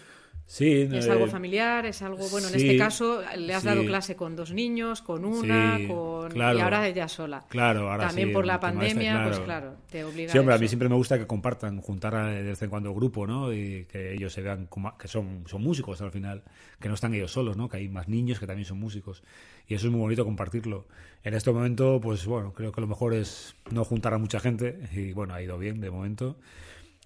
Sí, 0.47 0.89
Es 0.93 1.07
eh, 1.07 1.11
algo 1.11 1.27
familiar, 1.27 1.87
es 1.87 2.03
algo, 2.03 2.29
bueno, 2.29 2.49
en 2.49 2.55
este 2.55 2.77
caso 2.77 3.23
le 3.37 3.55
has 3.55 3.63
sí. 3.63 3.69
dado 3.69 3.83
clase 3.87 4.15
con 4.15 4.37
dos 4.37 4.53
niños, 4.53 5.01
con 5.01 5.25
una, 5.25 5.79
Sí, 5.79 5.87
con... 5.89 6.31
claro. 6.31 6.59
y 6.59 6.61
ahora 6.61 6.87
ella 6.87 7.09
sola. 7.09 7.45
Claro, 7.49 7.91
ahora 7.91 8.07
También 8.09 8.31
por 8.31 8.45
la 8.45 8.55
este, 8.57 8.67
pandemia, 8.67 9.25
pues 9.25 9.41
claro. 9.41 9.75
te 9.91 10.05
obliga 10.05 10.31
Sí, 10.31 10.39
hombre, 10.39 10.55
a 10.55 10.59
a 10.59 10.61
mí 10.61 10.69
siempre 10.69 10.89
me 10.91 10.97
gusta 10.97 11.19
que 11.19 11.27
compartan, 11.27 11.81
juntar 11.81 12.15
a- 12.15 12.27
de 12.29 12.43
vez 12.43 12.63
en 12.63 12.69
cuando 12.69 12.91
el 12.91 12.95
grupo, 12.95 13.27
¿no? 13.27 13.53
Y 13.55 13.87
que 13.87 14.13
ellos 14.13 14.35
se 14.35 14.43
vean 14.43 14.67
como- 14.67 14.97
que 14.99 15.09
son, 15.09 15.45
son 15.47 15.63
músicos 15.63 16.03
al 16.03 16.11
final, 16.13 16.43
que 16.79 16.89
no 16.89 16.95
están 16.95 17.15
ellos 17.15 17.33
solos, 17.33 17.57
¿no? 17.57 17.69
Que 17.71 17.79
hay 17.79 17.89
más 17.89 18.09
niños 18.09 18.39
que 18.39 18.47
también 18.47 18.67
son 18.67 18.79
músicos. 18.79 19.23
Y 19.67 19.75
eso 19.75 19.87
es 19.87 19.93
muy 19.93 20.01
bonito 20.03 20.27
compartirlo. 20.27 20.87
En 21.25 21.33
este 21.33 21.51
momento, 21.53 22.01
pues 22.03 22.27
bueno, 22.27 22.53
creo 22.53 22.71
que 22.71 22.83
lo 22.83 22.87
mejor 22.87 23.15
es 23.15 23.57
no 23.71 23.83
juntar 23.85 24.13
a 24.13 24.19
mucha 24.19 24.41
gente 24.41 24.79
y 24.93 25.13
bueno, 25.15 25.33
ha 25.33 25.41
ido 25.43 25.57
bien 25.59 25.81
de 25.81 25.91
momento. 25.91 26.37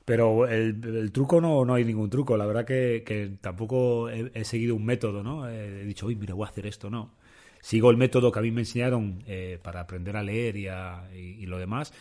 Pero 0.08 0.48
el, 0.48 0.80
el 0.82 1.12
truco 1.12 1.38
no, 1.40 1.66
no 1.66 1.74
hay 1.74 1.84
ningún 1.84 2.08
truco. 2.08 2.34
La 2.38 2.46
verdad 2.46 2.64
que, 2.64 3.02
que 3.06 3.30
tampoco 3.42 4.08
he, 4.08 4.30
he 4.32 4.44
seguido 4.44 4.74
un 4.74 4.84
método, 4.86 5.22
¿no? 5.22 5.46
He 5.48 5.84
dicho, 5.84 6.06
uy, 6.06 6.16
mira, 6.16 6.32
voy 6.32 6.46
a 6.46 6.48
hacer 6.48 6.66
esto, 6.66 6.88
no. 6.88 7.12
Sigo 7.60 7.90
el 7.90 7.98
método 7.98 8.32
que 8.32 8.38
a 8.38 8.42
mí 8.42 8.50
me 8.50 8.62
enseñaron 8.62 9.22
eh, 9.26 9.58
para 9.62 9.80
aprender 9.80 10.16
a 10.16 10.22
leer 10.22 10.56
y, 10.56 10.68
a- 10.68 11.08
y- 11.14 11.42
y 11.42 11.46
lo 11.46 11.58
demás. 11.58 11.92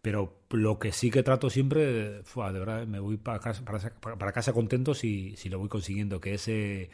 Pero 0.00 0.32
lo 0.50 0.78
que 0.78 0.92
sí 0.92 1.10
que 1.10 1.22
trato 1.24 1.50
siempre, 1.50 2.22
fua, 2.22 2.52
de 2.52 2.60
verdad, 2.60 2.86
me 2.86 3.00
voy 3.00 3.16
para 3.16 3.40
casa, 3.40 3.64
para, 3.64 3.80
para- 4.00 4.32
casa 4.32 4.52
contento 4.52 4.94
si, 4.94 5.34
si 5.36 5.48
lo 5.48 5.58
voy 5.58 5.68
consiguiendo, 5.68 6.20
que 6.20 6.34
es 6.34 6.46
eh, 6.48 6.88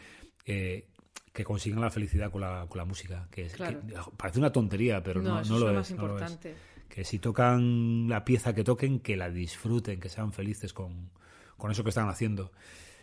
eh, 0.47 0.87
que 1.35 1.45
consigan 1.45 1.83
la 1.83 1.91
felicidad 1.91 2.31
con 2.31 2.41
la, 2.41 2.65
con 2.67 2.79
la 2.79 2.85
música. 2.87 3.29
Que, 3.31 3.43
es- 3.43 3.53
Claro. 3.55 3.81
que 3.87 3.95
parece 4.17 4.39
una 4.39 4.51
tontería, 4.53 5.03
pero 5.03 5.21
no, 5.21 5.35
No, 5.35 5.41
eso 5.43 5.51
no 5.51 5.57
es 5.57 5.61
lo 5.61 5.69
es. 5.69 5.73
no 5.73 5.73
lo 5.75 5.79
es. 5.83 5.91
importante. 5.91 6.55
Que 6.97 7.05
si 7.05 7.18
tocan 7.18 8.09
la 8.09 8.24
pieza 8.24 8.55
que 8.55 8.64
toquen, 8.64 9.01
que 9.01 9.16
la 9.18 9.28
disfruten, 9.28 10.01
que 10.01 10.09
sean 10.09 10.32
felices 10.32 10.72
con, 10.72 11.11
con 11.59 11.70
eso 11.70 11.82
que 11.82 11.90
están 11.90 12.09
haciendo. 12.09 12.53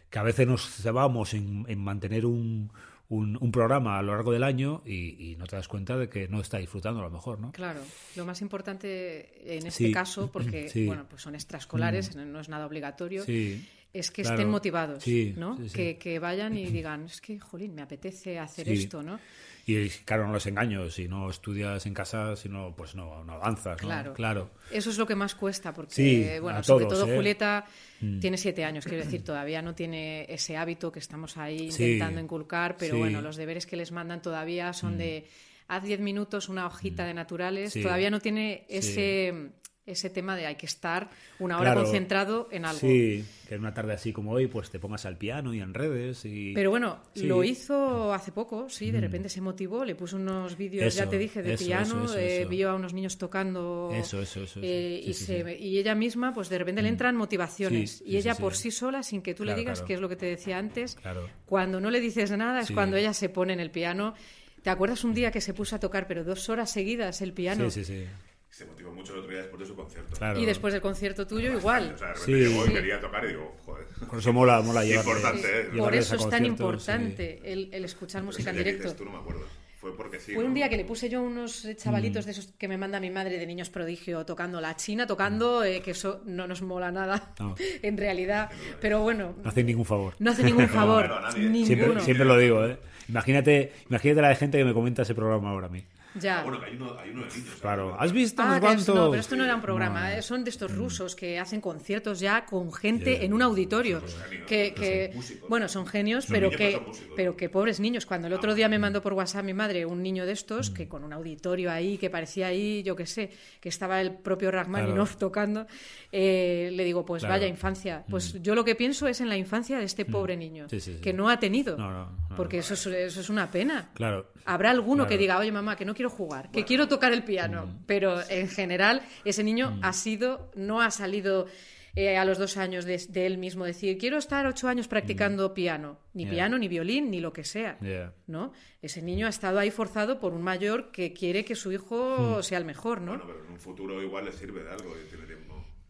Que 0.10 0.18
a 0.18 0.24
veces 0.24 0.48
nos 0.48 0.68
cebamos 0.68 1.36
en, 1.36 1.64
en 1.68 1.78
mantener 1.80 2.26
un, 2.26 2.72
un, 3.10 3.38
un 3.40 3.52
programa 3.52 4.00
a 4.00 4.02
lo 4.02 4.14
largo 4.16 4.32
del 4.32 4.42
año 4.44 4.82
y, 4.84 5.32
y 5.34 5.36
no 5.36 5.46
te 5.46 5.58
das 5.58 5.68
cuenta 5.68 5.96
de 5.96 6.10
que 6.10 6.28
no 6.28 6.42
está 6.42 6.58
disfrutando 6.58 7.02
a 7.02 7.04
lo 7.04 7.12
mejor, 7.12 7.40
¿no? 7.40 7.52
Claro, 7.52 7.82
lo 8.16 8.26
más 8.26 8.42
importante 8.42 9.56
en 9.58 9.68
este 9.68 9.86
Sí. 9.86 9.92
caso, 9.92 10.32
porque 10.32 10.70
Sí. 10.70 10.86
Mm. 10.86 10.88
bueno, 10.88 11.06
pues 11.08 11.22
son 11.22 11.36
extraescolares, 11.36 12.16
no 12.16 12.40
es 12.40 12.50
nada 12.50 12.66
obligatorio, 12.66 13.24
Sí. 13.24 13.64
es 13.94 14.10
que 14.10 14.24
Claro. 14.24 14.38
estén 14.38 14.50
motivados, 14.50 15.04
Sí, 15.04 15.36
¿no? 15.38 15.56
sí, 15.58 15.70
sí. 15.70 15.76
Que, 15.76 15.98
que 16.00 16.18
vayan 16.18 16.58
y 16.58 16.66
digan, 16.72 17.04
es 17.06 17.22
que, 17.22 17.40
jolín, 17.40 17.76
me 17.76 17.84
apetece 17.84 18.40
hacer 18.40 18.70
esto, 18.70 19.04
¿no? 19.04 19.20
Y 19.66 19.88
claro, 19.90 20.28
no 20.28 20.34
los 20.34 20.46
engaño. 20.46 20.90
Si 20.90 21.08
no 21.08 21.30
estudias 21.30 21.86
en 21.86 21.94
casa, 21.94 22.36
si 22.36 22.50
no, 22.50 22.76
pues 22.76 22.96
no, 22.96 23.24
no 23.24 23.34
avanzas, 23.34 23.82
¿no? 23.82 23.88
Claro. 23.88 24.14
Claro. 24.14 24.50
Eso 24.72 24.90
es 24.90 24.98
lo 24.98 25.06
que 25.08 25.16
más 25.16 25.36
cuesta, 25.36 25.74
porque, 25.74 25.94
Sí, 25.94 26.40
bueno, 26.42 26.62
sobre 26.64 26.86
todo 26.86 27.08
¿eh? 27.08 27.16
Julieta 27.16 27.66
Mm. 28.02 28.20
tiene 28.20 28.38
siete 28.38 28.66
años, 28.66 28.84
quiero 28.84 29.04
decir, 29.06 29.24
todavía 29.24 29.62
no 29.62 29.74
tiene 29.74 30.26
ese 30.28 30.58
hábito 30.58 30.92
que 30.92 31.00
estamos 31.00 31.38
ahí 31.38 31.72
Sí. 31.72 31.84
intentando 31.94 32.20
inculcar, 32.20 32.76
pero 32.78 32.96
Sí. 32.96 33.00
bueno, 33.00 33.22
los 33.22 33.38
deberes 33.38 33.66
que 33.66 33.78
les 33.78 33.94
mandan 33.94 34.22
todavía 34.22 34.74
son 34.74 34.96
Mm. 34.96 34.98
de 34.98 35.28
haz 35.70 35.84
diez 35.84 36.02
minutos 36.02 36.50
una 36.50 36.68
hojita 36.68 37.06
de 37.06 37.14
naturales, 37.14 37.72
todavía 37.74 38.10
no 38.10 38.20
tiene 38.20 38.66
ese, 38.68 39.52
ese 39.86 40.10
tema 40.10 40.36
de 40.38 40.46
hay 40.46 40.56
que 40.56 40.66
estar 40.66 41.10
una 41.40 41.58
hora 41.60 41.72
Claro. 41.72 41.84
concentrado 41.84 42.48
en 42.52 42.66
algo. 42.66 42.80
Sí, 42.80 43.26
que 43.48 43.56
en 43.56 43.62
una 43.62 43.74
tarde 43.74 43.94
así 43.94 44.14
como 44.14 44.32
hoy, 44.32 44.48
pues 44.48 44.70
te 44.70 44.80
pongas 44.80 45.06
al 45.06 45.18
piano 45.18 45.54
y 45.54 45.60
en 45.60 45.74
redes 45.74 46.24
y... 46.26 46.54
Pero 46.54 46.70
bueno, 46.70 47.00
Sí. 47.14 47.26
lo 47.28 47.44
hizo 47.44 48.14
hace 48.14 48.32
poco, 48.32 48.70
sí, 48.70 48.92
de 48.92 49.00
Mm. 49.00 49.02
repente 49.02 49.30
se 49.30 49.42
motivó, 49.42 49.84
le 49.84 49.96
puso 49.96 50.16
unos 50.16 50.56
vídeos, 50.58 50.96
ya 50.96 51.10
te 51.10 51.18
dije, 51.18 51.42
de 51.44 51.54
eso, 51.56 51.66
piano, 51.66 52.06
eso, 52.06 52.18
eh, 52.18 52.46
vio 52.50 52.70
a 52.70 52.76
unos 52.76 52.94
niños 52.94 53.18
tocando 53.18 53.90
Eso, 53.94 54.22
eso, 54.22 54.44
eso, 54.44 54.60
eh, 54.64 55.02
Sí, 55.04 55.10
y, 55.10 55.14
sí, 55.14 55.26
se- 55.26 55.44
sí. 55.58 55.64
y 55.64 55.78
ella 55.78 55.96
misma, 55.96 56.34
pues 56.34 56.48
de 56.50 56.58
repente 56.60 56.82
le 56.82 56.90
entran 56.90 57.16
motivaciones 57.16 58.02
y 58.06 58.16
ella 58.18 58.36
por 58.36 58.56
sí. 58.56 58.72
sola, 58.72 59.04
sin 59.04 59.22
que 59.22 59.34
tú 59.34 59.44
Claro, 59.44 59.58
le 59.58 59.62
digas, 59.62 59.80
claro. 59.80 59.88
que 59.88 59.94
es 59.96 60.00
lo 60.00 60.08
que 60.10 60.16
te 60.16 60.26
decía 60.28 60.58
antes, 60.58 60.98
cuando 61.46 61.82
no 61.82 61.92
le 61.92 62.00
dices 62.00 62.32
nada 62.32 62.62
es 62.62 62.72
cuando 62.72 62.96
ella 62.96 63.14
se 63.14 63.28
pone 63.30 63.54
en 63.54 63.60
el 63.60 63.70
piano. 63.72 64.14
¿Te 64.62 64.70
acuerdas 64.70 65.04
un 65.04 65.14
día 65.14 65.30
que 65.30 65.42
se 65.42 65.54
puso 65.54 65.76
a 65.76 65.80
tocar, 65.80 66.08
pero 66.08 66.24
dos 66.24 66.48
horas 66.48 66.72
seguidas 66.72 67.22
el 67.22 67.34
piano? 67.34 67.70
Sí, 67.70 67.84
sí, 67.84 68.04
sí. 68.04 68.06
Se 68.54 68.66
motivó 68.66 68.92
mucho 68.92 69.14
el 69.14 69.20
otro 69.22 69.32
día 69.32 69.40
después 69.42 69.60
de 69.62 69.66
su 69.66 69.76
concierto. 69.76 70.16
Claro. 70.16 70.40
Y 70.40 70.46
después 70.46 70.74
del 70.74 70.82
concierto 70.82 71.26
tuyo 71.26 71.52
igual. 71.58 71.94
O 71.96 71.98
sea, 71.98 72.10
de 72.10 72.14
repente 72.14 72.32
Sí. 72.44 72.50
llegó 72.50 72.68
y 72.68 72.70
quería 72.74 73.02
tocar 73.02 73.26
y 73.26 73.30
digo, 73.30 73.56
joder. 73.66 73.86
Por 74.08 74.20
eso 74.20 74.32
mola, 74.32 74.62
mola 74.62 74.84
llevarle- 74.86 74.98
Importante, 75.18 75.60
¿eh? 75.62 75.64
Por 75.76 75.96
eso 75.96 76.16
es 76.16 76.30
tan 76.30 76.46
importante 76.46 77.42
el, 77.44 77.70
el 77.74 77.84
escuchar 77.86 78.22
música 78.22 78.52
en 78.52 78.58
directo. 78.58 78.84
dices 78.84 78.96
tú 78.98 79.06
no 79.06 79.12
me 79.12 79.18
acuerdo. 79.18 79.42
Fue 79.82 79.98
porque 79.98 80.20
sí. 80.20 80.34
Fue 80.36 80.44
¿no? 80.44 80.50
un 80.50 80.54
día 80.54 80.70
que 80.70 80.78
le 80.78 80.86
puse 80.86 81.10
yo 81.10 81.22
unos 81.24 81.66
eh, 81.66 81.76
chavalitos 81.76 82.24
Mm. 82.24 82.28
de 82.28 82.32
esos 82.32 82.46
que 82.58 82.68
me 82.68 82.78
manda 82.78 83.00
mi 83.00 83.10
madre 83.10 83.38
de 83.40 83.46
niños 83.48 83.70
prodigio 83.72 84.24
tocando 84.26 84.62
la 84.62 84.76
china, 84.78 85.08
tocando, 85.08 85.64
eh, 85.64 85.82
que 85.82 85.92
eso 85.92 86.22
no 86.26 86.48
nos 86.48 86.62
mola 86.62 86.92
nada 86.92 87.34
No. 87.40 87.56
en 87.82 87.98
realidad. 87.98 88.50
Pero 88.80 89.02
bueno, 89.02 89.34
No 89.44 89.50
hacen 89.50 89.66
ningún 89.66 89.84
favor. 89.86 90.14
no 90.20 90.30
hace 90.32 90.44
ningún 90.44 90.68
favor. 90.70 91.10
Siempre, 91.34 92.00
siempre 92.02 92.26
lo 92.26 92.38
digo, 92.38 92.66
¿eh? 92.68 92.78
Imagínate, 93.10 93.74
imagínate 93.90 94.22
la 94.22 94.30
de 94.30 94.36
gente 94.36 94.58
que 94.60 94.64
me 94.64 94.74
comenta 94.74 95.02
ese 95.02 95.16
programa 95.16 95.50
ahora 95.50 95.68
a 95.68 95.70
mí. 95.70 95.84
Ya. 96.16 96.40
Ah, 96.40 96.44
bueno, 96.44 96.60
que 96.60 96.66
hay 96.68 96.76
uno, 96.76 96.98
hay 97.00 97.10
uno 97.10 97.24
de 97.26 97.30
niños. 97.30 97.56
Claro. 97.62 97.96
¿Has 98.00 98.12
visto 98.12 98.42
Ah, 98.42 98.60
unos 98.62 98.88
no, 98.88 99.10
pero 99.10 99.20
esto 99.22 99.36
no 99.36 99.44
era 99.44 99.56
un 99.56 99.62
programa, 99.62 100.10
No. 100.10 100.16
eh, 100.16 100.22
son 100.22 100.44
de 100.44 100.50
estos 100.52 100.76
rusos 100.76 101.16
que 101.16 101.40
hacen 101.40 101.60
conciertos 101.62 102.20
ya 102.20 102.46
con 102.46 102.72
gente 102.74 103.18
Ya. 103.18 103.24
en 103.24 103.34
un 103.34 103.42
auditorio. 103.42 104.02
genios, 104.02 104.48
Que, 104.48 104.74
que- 104.74 105.12
músicos. 105.16 105.50
bueno, 105.50 105.68
son 105.68 105.88
genios, 105.88 106.26
Son 106.26 106.34
pero 106.34 106.50
que, 106.52 106.82
pero 107.16 107.32
son 107.32 107.38
que 107.38 107.50
pobres 107.50 107.80
niños. 107.80 108.06
Cuando 108.06 108.28
el 108.28 108.34
otro 108.34 108.54
día 108.54 108.70
me 108.70 108.78
mandó 108.80 109.02
por 109.02 109.14
WhatsApp 109.14 109.44
mi 109.44 109.54
madre 109.54 109.86
un 109.86 110.02
niño 110.04 110.26
de 110.26 110.34
estos, 110.34 110.70
que 110.70 110.88
con 110.88 111.04
un 111.04 111.14
auditorio 111.14 111.72
ahí, 111.72 111.98
que 111.98 112.10
parecía 112.10 112.48
ahí, 112.48 112.84
yo 112.84 112.96
qué 112.96 113.06
sé, 113.06 113.32
que 113.60 113.70
estaba 113.70 114.00
el 114.02 114.14
propio 114.16 114.52
Rachmaninoff 114.52 115.18
tocando, 115.18 115.66
eh, 116.12 116.70
le 116.74 116.84
digo, 116.84 117.06
pues 117.06 117.22
Claro. 117.24 117.34
vaya 117.36 117.48
infancia. 117.48 118.04
Pues 118.10 118.42
yo 118.42 118.56
lo 118.56 118.64
que 118.64 118.76
pienso 118.76 119.08
es 119.08 119.22
en 119.22 119.30
la 119.30 119.38
infancia 119.38 119.78
de 119.80 119.86
este 119.86 120.06
pobre 120.06 120.38
niño, 120.38 120.68
Sí, 120.70 120.80
sí, 120.80 120.94
sí. 120.96 121.02
que 121.02 121.14
no 121.14 121.30
ha 121.30 121.40
tenido, 121.40 121.78
No, 121.78 121.92
no, 121.92 122.06
no, 122.30 122.36
porque 122.36 122.58
no. 122.58 122.62
eso 122.62 122.74
es, 122.76 122.86
eso 122.88 123.20
es 123.22 123.30
una 123.30 123.50
pena. 123.50 123.90
Claro. 123.94 124.32
Habrá 124.46 124.72
alguno 124.72 125.04
Claro. 125.04 125.10
que 125.10 125.18
diga, 125.18 125.38
oye 125.40 125.52
mamá, 125.52 125.76
que 125.76 125.86
no 125.86 125.94
quiero 125.96 126.03
jugar, 126.10 126.52
que 126.52 126.66
quiero 126.66 126.88
tocar 126.88 127.14
el 127.14 127.24
piano. 127.24 127.66
Mm. 127.68 127.84
Pero 127.86 128.20
en 128.30 128.48
general, 128.50 129.02
ese 129.26 129.44
niño 129.44 129.80
ha 129.82 129.94
sido, 129.94 130.52
no 130.56 130.82
ha 130.82 130.92
salido 130.92 131.48
eh, 131.96 132.18
a 132.18 132.26
los 132.26 132.40
dos 132.40 132.58
años 132.58 132.86
de, 132.86 132.98
de 133.10 133.26
él 133.28 133.38
mismo 133.38 133.66
decir, 133.66 133.98
quiero 134.00 134.18
estar 134.18 134.48
ocho 134.48 134.68
años 134.68 134.88
practicando 134.88 135.54
piano. 135.54 136.00
Ni. 136.14 136.24
Yeah. 136.24 136.34
piano, 136.34 136.58
ni 136.58 136.68
violín, 136.68 137.12
ni 137.12 137.20
lo 137.20 137.32
que 137.34 137.44
sea. 137.44 137.78
Yeah. 137.82 138.14
¿no? 138.28 138.52
Ese 138.82 139.02
niño 139.04 139.28
ha 139.28 139.30
estado 139.30 139.60
ahí 139.60 139.70
forzado 139.70 140.20
por 140.20 140.34
un 140.34 140.42
mayor 140.42 140.92
que 140.92 141.14
quiere 141.14 141.46
que 141.46 141.56
su 141.56 141.72
hijo 141.72 142.38
Mm. 142.40 142.44
sea 142.44 142.58
el 142.58 142.66
mejor, 142.66 143.00
¿no? 143.02 143.12
Bueno, 143.12 143.26
pero 143.28 143.46
en 143.46 143.52
un 143.52 143.60
futuro 143.60 144.02
igual 144.02 144.26
le 144.26 144.32
sirve 144.32 144.64
de 144.64 144.72
algo 144.72 144.96
y 145.00 145.08
tiene 145.10 145.26
tiempo. 145.26 145.44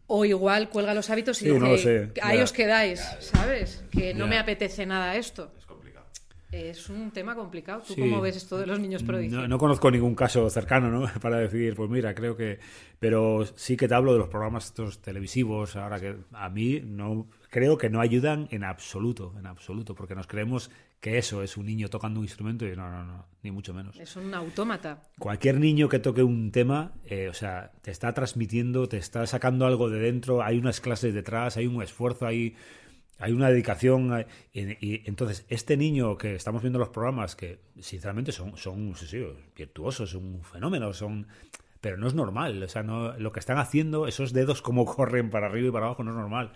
O 0.06 0.26
igual 0.26 0.68
cuelga 0.68 0.92
los 0.92 1.08
hábitos 1.08 1.40
y 1.40 1.46
Sí, 1.46 1.50
dice, 1.50 1.58
no 1.60 1.68
lo 1.70 1.78
sé. 1.78 2.12
ahí 2.20 2.38
os 2.42 2.52
quedáis, 2.52 3.00
¿sabes? 3.20 3.82
Que 3.90 4.12
no 4.12 4.26
me 4.26 4.36
apetece 4.36 4.84
nada 4.84 5.16
esto. 5.16 5.54
Es 6.54 6.88
un 6.88 7.10
tema 7.10 7.34
complicado. 7.34 7.82
¿Tú 7.86 7.94
Sí. 7.94 8.00
cómo 8.00 8.20
ves 8.20 8.36
esto 8.36 8.58
de 8.58 8.66
los 8.66 8.78
niños 8.78 9.02
prodigios? 9.02 9.42
No, 9.42 9.48
no 9.48 9.58
conozco 9.58 9.90
ningún 9.90 10.14
caso 10.14 10.48
cercano, 10.50 10.88
¿no? 10.90 11.06
Para 11.20 11.38
decir, 11.38 11.74
pues 11.74 11.90
mira, 11.90 12.14
creo 12.14 12.36
que... 12.36 12.58
Pero 13.00 13.44
sí 13.56 13.76
que 13.76 13.88
te 13.88 13.94
hablo 13.94 14.12
de 14.12 14.18
los 14.20 14.28
programas 14.28 14.66
estos 14.66 15.02
televisivos, 15.02 15.76
ahora 15.76 16.00
que 16.00 16.16
a 16.32 16.48
mí 16.48 16.80
no... 16.84 17.26
Creo 17.50 17.78
que 17.78 17.88
no 17.90 18.00
ayudan 18.00 18.48
en 18.50 18.64
absoluto, 18.64 19.34
en 19.38 19.46
absoluto, 19.46 19.94
porque 19.94 20.14
nos 20.14 20.26
creemos 20.26 20.70
que 21.00 21.18
eso 21.18 21.42
es 21.42 21.56
un 21.56 21.66
niño 21.66 21.88
tocando 21.88 22.18
un 22.18 22.24
instrumento 22.24 22.66
y 22.66 22.74
no, 22.74 22.90
no, 22.90 23.04
no, 23.04 23.26
ni 23.42 23.50
mucho 23.50 23.72
menos. 23.74 23.96
Es 24.00 24.16
un 24.16 24.32
autómata. 24.34 25.02
Cualquier 25.18 25.60
niño 25.60 25.88
que 25.88 25.98
toque 25.98 26.22
un 26.22 26.50
tema, 26.50 26.92
eh, 27.04 27.28
o 27.28 27.34
sea, 27.34 27.70
te 27.82 27.90
está 27.90 28.12
transmitiendo, 28.12 28.88
te 28.88 28.96
está 28.96 29.26
sacando 29.26 29.66
algo 29.66 29.88
de 29.90 29.98
dentro, 30.00 30.42
hay 30.42 30.58
unas 30.58 30.80
clases 30.80 31.12
detrás, 31.14 31.56
hay 31.56 31.66
un 31.66 31.80
esfuerzo, 31.82 32.26
hay, 32.26 32.56
hay 33.18 33.32
una 33.32 33.48
dedicación. 33.48 34.26
y, 34.52 34.60
y 34.86 35.02
entonces, 35.06 35.44
este 35.48 35.76
niño 35.76 36.16
que 36.16 36.34
estamos 36.34 36.62
viendo 36.62 36.78
en 36.78 36.80
los 36.80 36.88
programas, 36.88 37.36
que 37.36 37.58
sinceramente 37.80 38.32
son, 38.32 38.56
son 38.56 38.94
sí, 38.96 39.06
sí, 39.06 39.24
virtuosos, 39.56 40.10
son 40.10 40.24
un 40.24 40.44
fenómeno, 40.44 40.92
son... 40.92 41.26
Pero 41.80 41.98
no 41.98 42.06
es 42.06 42.14
normal, 42.14 42.62
o 42.62 42.68
sea, 42.68 42.82
no, 42.82 43.12
lo 43.18 43.30
que 43.30 43.40
están 43.40 43.58
haciendo, 43.58 44.06
esos 44.06 44.32
dedos 44.32 44.62
como 44.62 44.86
corren 44.96 45.28
para 45.28 45.46
arriba 45.46 45.68
y 45.68 45.70
para 45.70 45.86
abajo, 45.86 46.02
no 46.02 46.12
es 46.12 46.16
normal. 46.16 46.52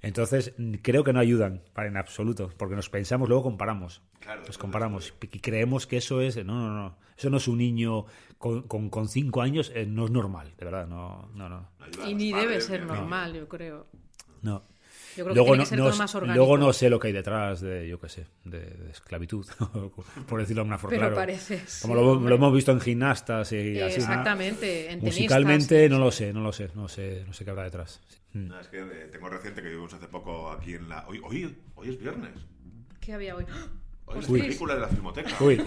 Entonces, 0.00 0.54
creo 0.82 1.02
que 1.02 1.12
no 1.12 1.18
ayudan 1.18 1.62
para 1.72 1.88
en 1.88 1.96
absoluto, 1.96 2.52
porque 2.56 2.76
nos 2.76 2.88
pensamos, 2.88 3.28
luego 3.28 3.42
comparamos. 3.42 4.02
Claro, 4.20 4.42
nos 4.46 4.56
comparamos 4.56 5.12
y 5.20 5.40
creemos 5.40 5.88
que 5.88 5.96
eso 5.96 6.20
es. 6.20 6.36
No, 6.44 6.54
no, 6.54 6.74
no. 6.74 6.96
Eso 7.16 7.30
no 7.30 7.38
es 7.38 7.48
un 7.48 7.58
niño 7.58 8.04
con, 8.38 8.62
con, 8.62 8.90
con 8.90 9.08
cinco 9.08 9.42
años, 9.42 9.72
eh, 9.74 9.86
no 9.86 10.04
es 10.04 10.12
normal, 10.12 10.52
de 10.56 10.64
verdad. 10.64 10.86
No, 10.86 11.28
no, 11.34 11.48
no. 11.48 11.68
Y 12.06 12.14
ni 12.14 12.32
debe 12.32 12.60
ser 12.60 12.86
normal, 12.86 13.34
yo 13.34 13.48
creo. 13.48 13.88
no. 14.42 14.62
Yo 15.18 15.24
creo 15.24 15.34
Luego 15.34 15.52
que 15.52 15.52
tiene 15.52 15.58
no, 15.58 15.64
que 15.64 15.68
ser 15.68 15.78
no 15.78 15.84
todo 15.84 15.92
s- 15.92 15.98
más 15.98 16.14
orgánico. 16.14 16.36
luego 16.38 16.58
no 16.58 16.72
sé 16.72 16.88
lo 16.90 16.98
que 17.00 17.08
hay 17.08 17.12
detrás 17.12 17.60
de, 17.60 17.88
yo 17.88 18.00
qué 18.00 18.08
sé, 18.08 18.26
de, 18.44 18.60
de 18.60 18.90
esclavitud, 18.90 19.46
por 20.28 20.40
decirlo 20.40 20.60
de 20.60 20.60
alguna 20.62 20.78
forma. 20.78 20.90
Pero 20.96 21.00
claro. 21.08 21.14
parece, 21.16 21.58
sí, 21.66 21.82
Como 21.82 21.94
lo, 21.94 22.34
hemos 22.34 22.52
visto 22.54 22.72
en 22.72 22.80
gimnastas 22.80 23.52
y 23.52 23.80
así. 23.80 23.98
¿no? 23.98 24.04
Exactamente, 24.04 24.92
en 24.92 25.00
Musicalmente 25.00 25.74
tenistas. 25.74 25.98
no 25.98 26.04
lo 26.04 26.10
sé, 26.10 26.32
no 26.32 26.40
lo 26.40 26.52
sé, 26.52 26.70
no 26.74 26.88
sé, 26.88 27.24
no 27.26 27.32
sé 27.32 27.44
qué 27.44 27.50
habrá 27.50 27.64
detrás. 27.64 28.00
Mm. 28.32 28.46
No, 28.48 28.60
es 28.60 28.68
que 28.68 28.78
eh, 28.78 29.08
tengo 29.10 29.28
reciente 29.28 29.60
que 29.62 29.68
vivimos 29.68 29.92
hace 29.94 30.06
poco 30.08 30.50
aquí 30.50 30.74
en 30.74 30.88
la. 30.88 31.06
Hoy, 31.08 31.20
hoy, 31.24 31.56
hoy 31.74 31.88
es 31.90 31.98
viernes. 31.98 32.34
¿Qué 33.00 33.12
había 33.14 33.34
hoy? 33.36 33.44
Hoy 34.10 34.18
es 34.20 34.28
Uy. 34.28 34.38
la 34.40 34.44
película 34.46 34.74
de 34.74 34.80
la 34.80 34.88
filmoteca. 34.88 35.30
Uy. 35.40 35.62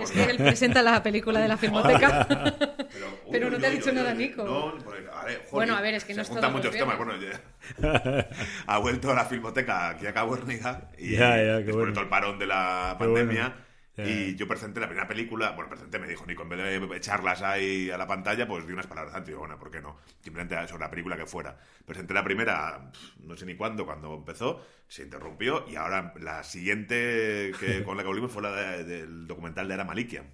Es 0.00 0.10
que 0.12 0.22
él 0.24 0.36
presenta 0.36 0.82
la 0.82 1.02
película 1.02 1.40
de 1.40 1.48
la 1.48 1.56
filmoteca. 1.56 2.26
Pero, 2.92 3.06
uy, 3.24 3.32
Pero 3.32 3.50
no 3.50 3.56
uy, 3.56 3.60
te 3.62 3.66
ha 3.66 3.70
dicho 3.70 3.90
uy, 3.90 3.94
nada, 3.96 4.14
Nico. 4.14 4.44
No, 4.44 4.74
porque, 4.84 5.00
a 5.12 5.24
ver, 5.24 5.36
joder, 5.38 5.48
Bueno, 5.50 5.76
a 5.76 5.80
ver, 5.80 5.94
es 5.94 6.04
que 6.04 6.12
se 6.12 6.16
no 6.18 6.22
es 6.22 6.28
juntan 6.28 6.50
todo 6.50 6.58
muchos 6.58 6.72
temas. 6.76 6.96
Bueno, 6.96 7.12
ya- 7.20 8.28
ha 8.66 8.78
vuelto 8.78 9.10
a 9.10 9.14
la 9.14 9.24
filmoteca 9.24 9.88
aquí 9.90 10.06
a 10.06 10.14
Cabo 10.14 10.36
Herniga 10.36 10.90
y 10.98 11.12
Ya, 11.16 11.36
ya, 11.36 11.36
qué 11.36 11.64
después 11.64 11.74
bueno. 11.76 11.86
de 11.86 11.92
todo 11.92 12.04
el 12.04 12.10
parón 12.10 12.38
de 12.38 12.46
la 12.46 12.94
Qué 12.98 13.04
pandemia. 13.04 13.56
Y 14.04 14.34
yo 14.36 14.46
presenté 14.46 14.78
la 14.80 14.86
primera 14.88 15.08
película, 15.08 15.52
bueno, 15.52 15.70
presenté, 15.70 15.98
me 15.98 16.06
dijo 16.06 16.26
Nico, 16.26 16.42
en 16.42 16.48
vez 16.50 16.58
de 16.90 16.96
echarlas 16.96 17.40
ahí 17.42 17.90
a 17.90 17.96
la 17.96 18.06
pantalla, 18.06 18.46
pues 18.46 18.66
di 18.66 18.72
unas 18.74 18.86
palabras 18.86 19.14
antes. 19.14 19.28
Y 19.28 19.32
digo, 19.32 19.40
bueno, 19.40 19.58
¿por 19.58 19.70
qué 19.70 19.80
no? 19.80 19.96
Simplemente 20.20 20.54
sobre 20.68 20.84
la 20.84 20.90
película 20.90 21.16
que 21.16 21.24
fuera. 21.26 21.56
Presenté 21.86 22.12
la 22.12 22.22
primera, 22.24 22.90
no 23.20 23.36
sé 23.36 23.46
ni 23.46 23.54
cuándo, 23.56 23.86
cuando 23.86 24.14
empezó, 24.14 24.64
se 24.86 25.02
interrumpió 25.04 25.64
y 25.68 25.76
ahora 25.76 26.12
la 26.20 26.42
siguiente 26.44 27.52
que, 27.58 27.82
con 27.84 27.96
la 27.96 28.02
que 28.02 28.08
volvimos 28.08 28.32
fue 28.32 28.42
la 28.42 28.52
de- 28.52 28.84
del 28.84 29.26
documental 29.26 29.66
de 29.68 29.74
Ara 29.74 29.84
Malikian. 29.84 30.26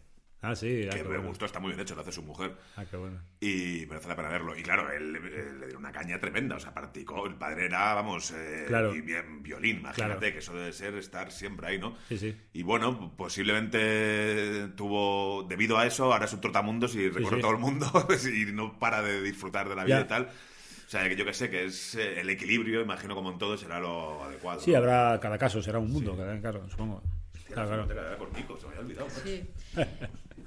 Ah, 0.44 0.56
sí. 0.56 0.88
ah, 0.90 0.94
que 0.96 1.02
me 1.04 1.08
bueno. 1.10 1.28
gustó, 1.28 1.44
está 1.46 1.60
muy 1.60 1.68
bien 1.70 1.80
hecho, 1.80 1.94
lo 1.94 2.00
hace 2.00 2.10
su 2.10 2.22
mujer. 2.22 2.56
Ah, 2.76 2.84
qué 2.90 2.96
bueno. 2.96 3.20
Y 3.40 3.86
merece 3.88 4.08
la 4.08 4.16
pena 4.16 4.28
verlo. 4.28 4.58
Y 4.58 4.62
claro, 4.62 4.90
él, 4.90 5.14
él 5.16 5.60
le 5.60 5.68
dio 5.68 5.78
una 5.78 5.92
caña 5.92 6.18
tremenda. 6.18 6.56
O 6.56 6.60
sea, 6.60 6.74
practicó. 6.74 7.26
El 7.26 7.36
padre 7.36 7.66
era, 7.66 7.94
vamos, 7.94 8.32
eh, 8.32 8.64
Claro. 8.66 8.92
y 8.94 9.00
bien 9.02 9.42
violín. 9.42 9.78
Imagínate 9.78 10.18
Claro. 10.18 10.32
que 10.32 10.38
eso 10.38 10.52
debe 10.54 10.72
ser 10.72 10.94
estar 10.96 11.30
siempre 11.30 11.68
ahí, 11.68 11.78
¿no? 11.78 11.96
Sí, 12.08 12.18
sí. 12.18 12.36
Y 12.54 12.62
bueno, 12.64 13.14
posiblemente 13.16 14.68
tuvo, 14.76 15.44
debido 15.48 15.78
a 15.78 15.86
eso, 15.86 16.12
ahora 16.12 16.24
es 16.24 16.32
un 16.32 16.40
trotamundos 16.40 16.94
y 16.96 17.08
recorre 17.08 17.36
sí. 17.36 17.42
todo 17.42 17.52
el 17.52 17.58
mundo 17.58 17.86
y 18.34 18.52
no 18.52 18.78
para 18.78 19.00
de 19.02 19.22
disfrutar 19.22 19.68
de 19.68 19.76
la 19.76 19.84
vida 19.84 19.98
Ya. 20.00 20.04
y 20.04 20.08
tal. 20.08 20.24
O 20.24 20.90
sea, 20.92 21.08
que 21.08 21.16
yo 21.16 21.24
que 21.24 21.32
sé, 21.32 21.48
que 21.48 21.64
es 21.66 21.94
eh, 21.94 22.20
el 22.20 22.28
equilibrio, 22.28 22.82
imagino 22.82 23.14
como 23.14 23.30
en 23.32 23.38
todo 23.38 23.56
será 23.56 23.80
lo 23.80 24.22
adecuado. 24.24 24.60
Sí, 24.60 24.72
¿no? 24.72 24.78
habrá 24.78 25.18
cada 25.20 25.38
caso, 25.38 25.62
será 25.62 25.78
un 25.78 25.90
mundo, 25.90 26.16
cada- 26.16 26.38
claro, 26.40 26.68
supongo. 26.68 27.02
Claro, 27.46 27.68
claro. 27.68 27.86
Te 27.86 27.94
quedará 27.94 28.16
con 28.18 28.32
Nico, 28.32 28.56
se 28.58 28.66
me 28.66 28.68
había 28.72 28.80
olvidado. 28.82 29.08
Sí. 29.24 29.42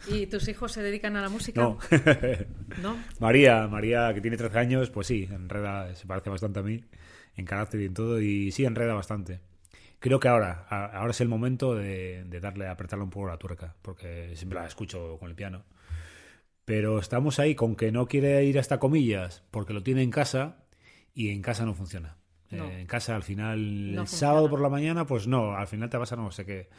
¿Y 0.08 0.28
tus 0.28 0.48
hijos 0.48 0.72
se 0.72 0.82
dedican 0.84 1.16
a 1.16 1.22
la 1.22 1.30
música? 1.30 1.62
No. 1.62 1.78
¿No? 2.82 2.98
María, 3.20 3.68
María, 3.68 4.14
que 4.14 4.22
tiene 4.22 4.38
13 4.38 4.58
años, 4.60 4.90
pues 4.90 5.08
sí, 5.08 5.28
enreda, 5.32 5.94
se 5.96 6.06
parece 6.06 6.30
bastante 6.30 6.60
a 6.60 6.64
mí, 6.64 6.84
en 7.36 7.46
carácter 7.46 7.82
y 7.82 7.86
en 7.86 7.94
todo, 7.94 8.22
y 8.22 8.52
sí, 8.52 8.66
enreda 8.66 8.94
bastante. 8.94 9.40
Creo 10.00 10.20
que 10.20 10.28
ahora, 10.28 10.66
a- 10.70 10.86
ahora 10.98 11.12
es 11.12 11.22
el 11.22 11.28
momento 11.30 11.74
de, 11.76 12.24
de 12.26 12.40
darle, 12.40 12.68
apretarle 12.68 13.04
un 13.06 13.10
poco 13.10 13.28
la 13.28 13.38
tuerca, 13.38 13.76
porque 13.82 14.32
siempre 14.36 14.60
la 14.60 14.68
escucho 14.68 15.18
con 15.20 15.30
el 15.30 15.36
piano. 15.36 15.64
Pero 16.66 16.98
estamos 17.00 17.40
ahí 17.40 17.54
con 17.56 17.76
que 17.76 17.92
no 17.92 18.08
quiere 18.08 18.44
ir 18.44 18.58
hasta 18.58 18.80
comillas, 18.80 19.44
porque 19.52 19.74
lo 19.74 19.84
tiene 19.84 20.02
en 20.02 20.10
casa, 20.12 20.58
y 21.14 21.30
en 21.30 21.42
casa 21.42 21.66
no 21.66 21.74
funciona. 21.76 22.18
No. 22.52 22.66
Eh, 22.66 22.82
en 22.82 22.88
casa 22.88 23.16
al 23.16 23.24
final, 23.24 23.94
No 23.96 24.02
el 24.02 24.08
funciona. 24.08 24.32
sábado 24.32 24.50
por 24.50 24.62
la 24.62 24.70
mañana, 24.70 25.06
pues 25.06 25.28
no, 25.28 25.56
al 25.56 25.68
final 25.68 25.90
te 25.90 25.98
vas 25.98 26.12
a 26.12 26.16
no 26.16 26.32
sé 26.32 26.46
qué. 26.46 26.70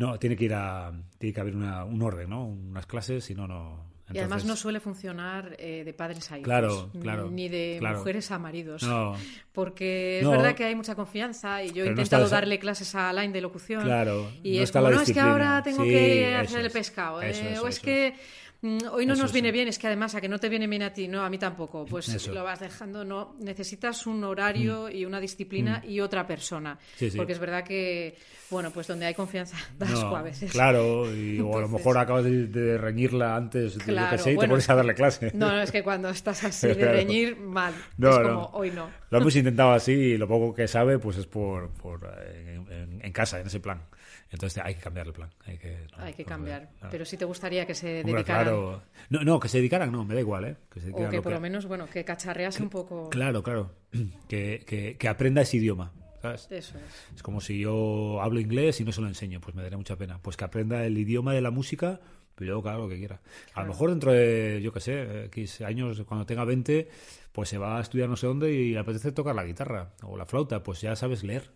No, 0.00 0.18
tiene 0.18 0.34
que 0.34 0.46
ir 0.46 0.54
a, 0.54 0.90
tiene 1.18 1.32
que 1.34 1.40
haber 1.40 1.54
una- 1.54 1.84
un 1.84 2.00
orden, 2.02 2.30
¿no? 2.30 2.46
Unas 2.46 2.86
clases, 2.86 3.22
si 3.24 3.34
no, 3.34 3.46
no. 3.46 3.88
y 4.12 4.18
además 4.18 4.44
no 4.44 4.56
suele 4.56 4.80
funcionar 4.80 5.54
eh, 5.60 5.84
de 5.84 5.92
padres 5.94 6.32
a 6.32 6.36
hijos. 6.38 6.44
Claro, 6.44 6.90
ni- 6.94 7.00
claro, 7.02 7.30
Ni 7.30 7.48
de 7.48 7.76
claro. 7.78 7.98
mujeres 7.98 8.30
a 8.32 8.38
maridos. 8.40 8.82
No, 8.82 9.14
Porque 9.52 10.18
es 10.18 10.24
No. 10.24 10.30
verdad 10.32 10.54
que 10.56 10.64
hay 10.64 10.74
mucha 10.74 10.94
confianza 10.96 11.62
y 11.62 11.70
yo 11.70 11.82
he 11.84 11.86
no 11.86 11.92
intentado 11.92 12.24
esa- 12.26 12.34
darle 12.36 12.58
clases 12.58 12.92
a 12.96 13.10
Alain 13.10 13.32
de 13.32 13.40
locución. 13.40 13.82
Claro, 13.84 14.28
Y 14.42 14.58
es 14.58 14.72
como, 14.72 14.84
no, 14.86 14.90
es 14.90 14.96
que 14.96 15.00
disciplina". 15.12 15.30
ahora 15.32 15.62
tengo 15.62 15.84
Sí, 15.84 15.90
que 15.90 16.34
hacer 16.34 16.60
el 16.60 16.66
es. 16.66 16.72
pescado. 16.72 17.22
Eso 17.22 17.44
eh, 17.44 17.58
o 17.60 17.68
es 17.68 17.76
eso 17.76 17.84
que 17.84 18.14
hoy 18.62 19.06
no 19.06 19.14
Eso 19.14 19.22
nos 19.22 19.32
viene 19.32 19.48
sí. 19.48 19.52
bien, 19.52 19.68
es 19.68 19.78
que 19.78 19.86
además 19.86 20.14
a 20.14 20.20
que 20.20 20.28
no 20.28 20.38
te 20.38 20.48
viene 20.48 20.66
bien 20.66 20.82
a 20.82 20.92
ti, 20.92 21.08
no, 21.08 21.22
a 21.22 21.30
mí 21.30 21.38
tampoco. 21.38 21.86
Pues 21.86 22.08
Eso. 22.08 22.32
lo 22.34 22.44
vas 22.44 22.60
dejando, 22.60 23.04
no. 23.04 23.34
Necesitas 23.40 24.06
un 24.06 24.22
horario 24.24 24.88
y 24.90 25.04
una 25.04 25.18
disciplina 25.20 25.82
y 25.86 26.00
otra 26.00 26.26
persona. 26.26 26.74
Mm. 26.74 26.78
Sí, 26.96 27.10
sí. 27.10 27.16
Porque 27.16 27.32
es 27.32 27.38
verdad 27.38 27.64
que, 27.64 28.16
bueno, 28.50 28.70
pues 28.70 28.86
donde 28.86 29.06
hay 29.06 29.14
confianza, 29.14 29.56
da 29.78 29.86
asco 29.86 30.10
no, 30.10 30.16
a 30.16 30.22
veces. 30.22 30.52
Claro, 30.52 31.14
y, 31.14 31.40
o 31.40 31.56
a 31.56 31.60
lo 31.62 31.68
mejor 31.70 31.96
acabas 31.98 32.24
de, 32.24 32.46
de 32.48 32.76
reñirla 32.78 33.34
antes, 33.36 33.78
de, 33.78 33.84
Claro, 33.84 34.16
qué 34.16 34.22
sé, 34.22 34.32
y 34.32 34.34
bueno, 34.34 34.48
te 34.48 34.52
pones 34.52 34.70
a 34.70 34.74
darle 34.74 34.94
clase. 34.94 35.30
No, 35.34 35.50
no, 35.50 35.62
es 35.62 35.72
que 35.72 35.82
cuando 35.82 36.10
estás 36.10 36.44
así 36.44 36.66
de 36.66 36.74
Claro. 36.76 36.92
reñir, 36.92 37.36
mal. 37.38 37.72
No, 37.96 38.10
es 38.10 38.18
no. 38.18 38.22
como, 38.22 38.46
hoy 38.58 38.70
no. 38.72 38.90
Lo 39.10 39.18
hemos 39.18 39.34
intentado 39.36 39.72
así 39.72 39.92
y 39.92 40.16
lo 40.18 40.28
poco 40.28 40.54
que 40.54 40.68
sabe 40.68 40.98
pues 40.98 41.16
es 41.16 41.26
por, 41.26 41.70
por 41.70 42.04
eh, 42.22 42.54
en, 42.68 42.72
en- 42.72 43.00
en 43.04 43.12
casa, 43.12 43.40
en 43.40 43.46
ese 43.46 43.58
plan. 43.60 43.82
Entonces 44.30 44.62
hay 44.64 44.74
que 44.76 44.80
cambiar 44.80 45.06
el 45.08 45.12
plan. 45.12 45.30
Hay 45.46 45.58
que, 45.58 45.86
no, 45.96 46.04
Hay 46.04 46.12
que 46.14 46.22
no 46.22 46.28
cambiar. 46.28 46.70
claro. 46.78 46.88
Pero 46.90 47.04
sí 47.04 47.16
te 47.16 47.24
gustaría 47.24 47.66
que 47.66 47.74
se 47.74 48.00
Hombre, 48.00 48.12
dedicaran. 48.14 48.44
claro. 48.44 48.82
No, 49.08 49.24
no, 49.24 49.40
que 49.40 49.48
se 49.48 49.58
dedicaran, 49.58 49.90
no, 49.90 50.04
me 50.04 50.14
da 50.14 50.20
igual, 50.20 50.44
¿eh? 50.44 50.56
Que 50.72 50.80
se 50.80 50.90
O 50.90 51.08
que 51.10 51.16
lo 51.16 51.22
por 51.22 51.32
lo 51.32 51.40
menos, 51.40 51.66
bueno, 51.66 51.88
que 51.88 52.04
cacharrease 52.04 52.62
un 52.62 52.70
poco. 52.70 53.10
Claro, 53.10 53.42
claro. 53.42 53.72
Que, 54.28 54.62
que, 54.66 54.96
que 54.96 55.08
aprenda 55.08 55.42
ese 55.42 55.56
idioma, 55.56 55.92
¿sabes? 56.22 56.46
Eso 56.50 56.78
es. 56.78 57.16
Es 57.16 57.22
como 57.24 57.40
si 57.40 57.58
yo 57.58 58.20
hablo 58.22 58.38
inglés 58.38 58.80
y 58.80 58.84
no 58.84 58.92
se 58.92 59.00
lo 59.00 59.08
enseño, 59.08 59.40
pues 59.40 59.56
me 59.56 59.62
daría 59.62 59.76
mucha 59.78 59.96
pena. 59.96 60.20
Pues 60.22 60.36
que 60.36 60.44
aprenda 60.44 60.84
el 60.84 60.96
idioma 60.96 61.34
de 61.34 61.40
la 61.40 61.50
música 61.50 62.00
y 62.38 62.44
luego 62.44 62.62
que 62.62 62.68
haga 62.70 62.78
lo 62.78 62.88
que 62.88 62.96
quiera. 62.98 63.20
A 63.52 63.62
lo 63.62 63.68
mejor 63.68 63.90
dentro 63.90 64.12
de, 64.12 64.60
yo 64.62 64.72
qué 64.72 64.80
sé, 64.80 65.24
X 65.26 65.60
años, 65.60 66.00
cuando 66.06 66.24
tenga 66.24 66.44
20, 66.44 66.88
pues 67.32 67.50
se 67.50 67.58
va 67.58 67.76
a 67.76 67.80
estudiar 67.82 68.08
no 68.08 68.16
sé 68.16 68.26
dónde 68.28 68.50
y 68.50 68.70
le 68.72 68.78
apetece 68.78 69.12
tocar 69.12 69.34
la 69.34 69.44
guitarra 69.44 69.90
o 70.02 70.16
la 70.16 70.24
flauta, 70.24 70.62
pues 70.62 70.80
ya 70.80 70.96
sabes 70.96 71.22
leer, 71.22 71.50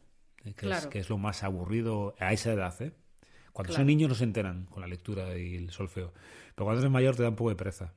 eh, 0.45 0.53
que, 0.55 0.66
es, 0.66 0.72
Claro. 0.76 0.90
que 0.90 0.99
es 0.99 1.09
lo 1.09 1.18
más 1.18 1.42
aburrido 1.45 2.14
a 2.18 2.32
esa 2.32 2.53
edad, 2.53 2.74
¿eh? 2.82 2.92
Cuando 3.53 3.68
Claro. 3.72 3.80
son 3.82 3.86
niños 3.86 4.09
no 4.09 4.14
se 4.14 4.24
enteran 4.24 4.66
con 4.66 4.80
la 4.80 4.88
lectura 4.88 5.38
y 5.38 5.55
el 5.57 5.70
solfeo, 5.70 6.12
pero 6.55 6.64
cuando 6.66 6.80
eres 6.82 6.90
mayor 6.92 7.14
te 7.16 7.22
da 7.22 7.28
un 7.28 7.36
poco 7.36 7.51
de 7.51 7.57
pereza. 7.57 7.92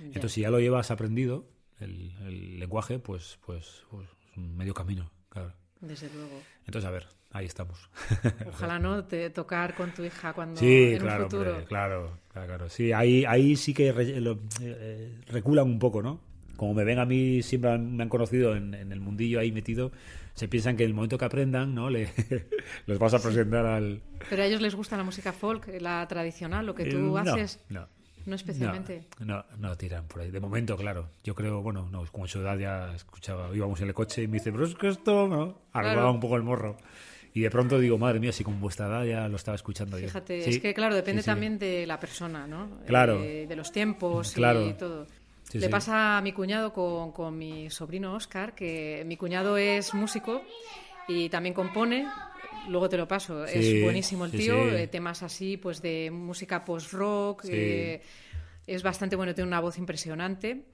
Entonces, 0.00 0.32
si 0.32 0.40
ya 0.42 0.50
lo 0.50 0.58
llevas 0.58 0.90
aprendido, 0.90 1.46
el, 1.78 2.12
el 2.26 2.58
lenguaje, 2.58 2.98
pues, 2.98 3.38
pues, 3.46 3.84
pues 3.90 4.08
es 4.32 4.36
un 4.36 4.56
medio 4.56 4.74
camino, 4.74 5.10
claro. 5.28 5.52
Desde 5.80 6.08
luego. 6.12 6.42
Entonces, 6.66 6.88
a 6.88 6.90
ver, 6.90 7.06
ahí 7.30 7.46
estamos. 7.46 7.88
Ojalá 8.48 8.78
no 8.80 9.04
te 9.04 9.30
tocar 9.30 9.74
con 9.74 9.92
tu 9.92 10.02
hija 10.04 10.32
cuando 10.32 10.58
Sí, 10.60 10.94
en 10.94 10.98
claro, 10.98 11.24
un 11.24 11.30
futuro. 11.30 11.50
hombre, 11.52 11.66
claro, 11.66 12.18
claro, 12.32 12.46
claro. 12.48 12.68
Sí, 12.68 12.92
ahí, 12.92 13.24
ahí 13.24 13.54
sí 13.56 13.72
que 13.74 13.92
re- 13.92 14.20
lo- 14.20 14.40
eh, 14.60 15.20
reculan 15.28 15.66
un 15.66 15.78
poco, 15.78 16.02
¿no? 16.02 16.20
Como 16.56 16.74
me 16.74 16.84
ven 16.84 16.98
a 16.98 17.04
mí, 17.04 17.42
siempre 17.42 17.70
han- 17.70 17.96
me 17.96 18.02
han 18.02 18.08
conocido 18.08 18.56
en, 18.56 18.74
en 18.74 18.92
el 18.92 19.00
mundillo 19.00 19.40
ahí 19.40 19.52
metido, 19.52 19.92
se 20.34 20.48
piensan 20.48 20.76
que 20.76 20.84
en 20.84 20.90
el 20.90 20.94
momento 20.94 21.18
que 21.18 21.24
aprendan, 21.24 21.74
¿no? 21.74 21.90
Le, 21.90 22.08
los 22.86 22.98
vas 22.98 23.14
a 23.14 23.18
presentar 23.22 23.66
al... 23.66 24.00
Pero 24.30 24.42
a 24.42 24.46
ellos 24.46 24.60
les 24.60 24.74
gusta 24.74 24.96
la 24.96 25.02
música 25.04 25.32
folk, 25.32 25.68
la 25.80 26.06
tradicional, 26.08 26.66
lo 26.66 26.74
que 26.74 26.84
Eh, 26.84 26.90
tú 26.90 26.98
no, 26.98 27.16
haces. 27.18 27.60
No, 27.68 27.86
No 28.26 28.34
especialmente. 28.34 29.04
No, 29.20 29.36
no, 29.36 29.44
no 29.58 29.76
tiran 29.76 30.06
por 30.06 30.22
ahí. 30.22 30.30
De 30.30 30.40
momento, 30.40 30.76
claro. 30.76 31.08
Yo 31.24 31.34
creo, 31.34 31.62
bueno, 31.62 31.88
no, 31.92 32.04
como 32.10 32.26
su 32.26 32.40
edad 32.40 32.58
ya 32.58 32.94
escuchaba, 32.94 33.54
íbamos 33.54 33.80
en 33.80 33.88
el 33.88 33.94
coche 33.94 34.22
y 34.22 34.26
me 34.28 34.34
dice, 34.38 34.50
pero 34.52 34.64
es 34.66 34.74
que 34.74 34.88
esto, 34.88 35.28
¿no? 35.28 35.62
Arreglaba 35.72 36.02
Claro. 36.02 36.12
un 36.12 36.20
poco 36.20 36.36
el 36.36 36.42
morro. 36.42 36.76
Y 37.34 37.42
de 37.42 37.50
pronto 37.50 37.78
digo, 37.78 37.98
madre 37.98 38.18
mía, 38.18 38.32
si 38.32 38.42
con 38.44 38.58
vuestra 38.60 38.86
edad 38.86 39.04
ya 39.04 39.28
lo 39.28 39.36
estaba 39.36 39.54
escuchando 39.56 39.98
yo. 39.98 40.06
Fíjate, 40.06 40.40
Sí, 40.42 40.50
es 40.50 40.58
que 40.58 40.72
claro, 40.72 40.94
depende 40.94 41.20
sí, 41.20 41.24
sí. 41.26 41.30
también 41.30 41.58
de 41.58 41.86
la 41.86 42.00
persona, 42.00 42.46
¿no? 42.46 42.78
Claro. 42.86 43.22
Eh, 43.22 43.46
de 43.46 43.56
los 43.56 43.70
tiempos 43.72 44.32
Claro. 44.32 44.66
y 44.66 44.72
todo. 44.72 45.06
Sí, 45.50 45.60
Le 45.60 45.68
sí. 45.68 45.70
pasa 45.70 46.18
a 46.18 46.22
mi 46.22 46.32
cuñado 46.32 46.72
con, 46.72 47.12
con 47.12 47.36
mi 47.38 47.70
sobrino 47.70 48.14
Oscar, 48.14 48.54
que 48.54 49.04
mi 49.06 49.16
cuñado 49.16 49.56
es 49.58 49.94
músico 49.94 50.48
y 51.06 51.28
también 51.30 51.54
compone. 51.54 52.14
Luego 52.64 52.88
te 52.88 52.96
lo 52.98 53.08
paso, 53.08 53.44
Sí, 53.44 53.60
es 53.60 53.78
buenísimo 53.78 54.24
el 54.24 54.34
tío, 54.34 54.72
eh, 54.72 54.88
temas 54.88 55.22
así, 55.22 55.56
pues 55.56 55.82
de 55.82 56.10
música 56.12 56.64
post-rock, 56.64 57.44
eh, 57.46 58.02
es 58.66 58.82
bastante 58.82 59.16
bueno, 59.16 59.34
tiene 59.34 59.48
una 59.48 59.60
voz 59.60 59.78
impresionante. 59.78 60.64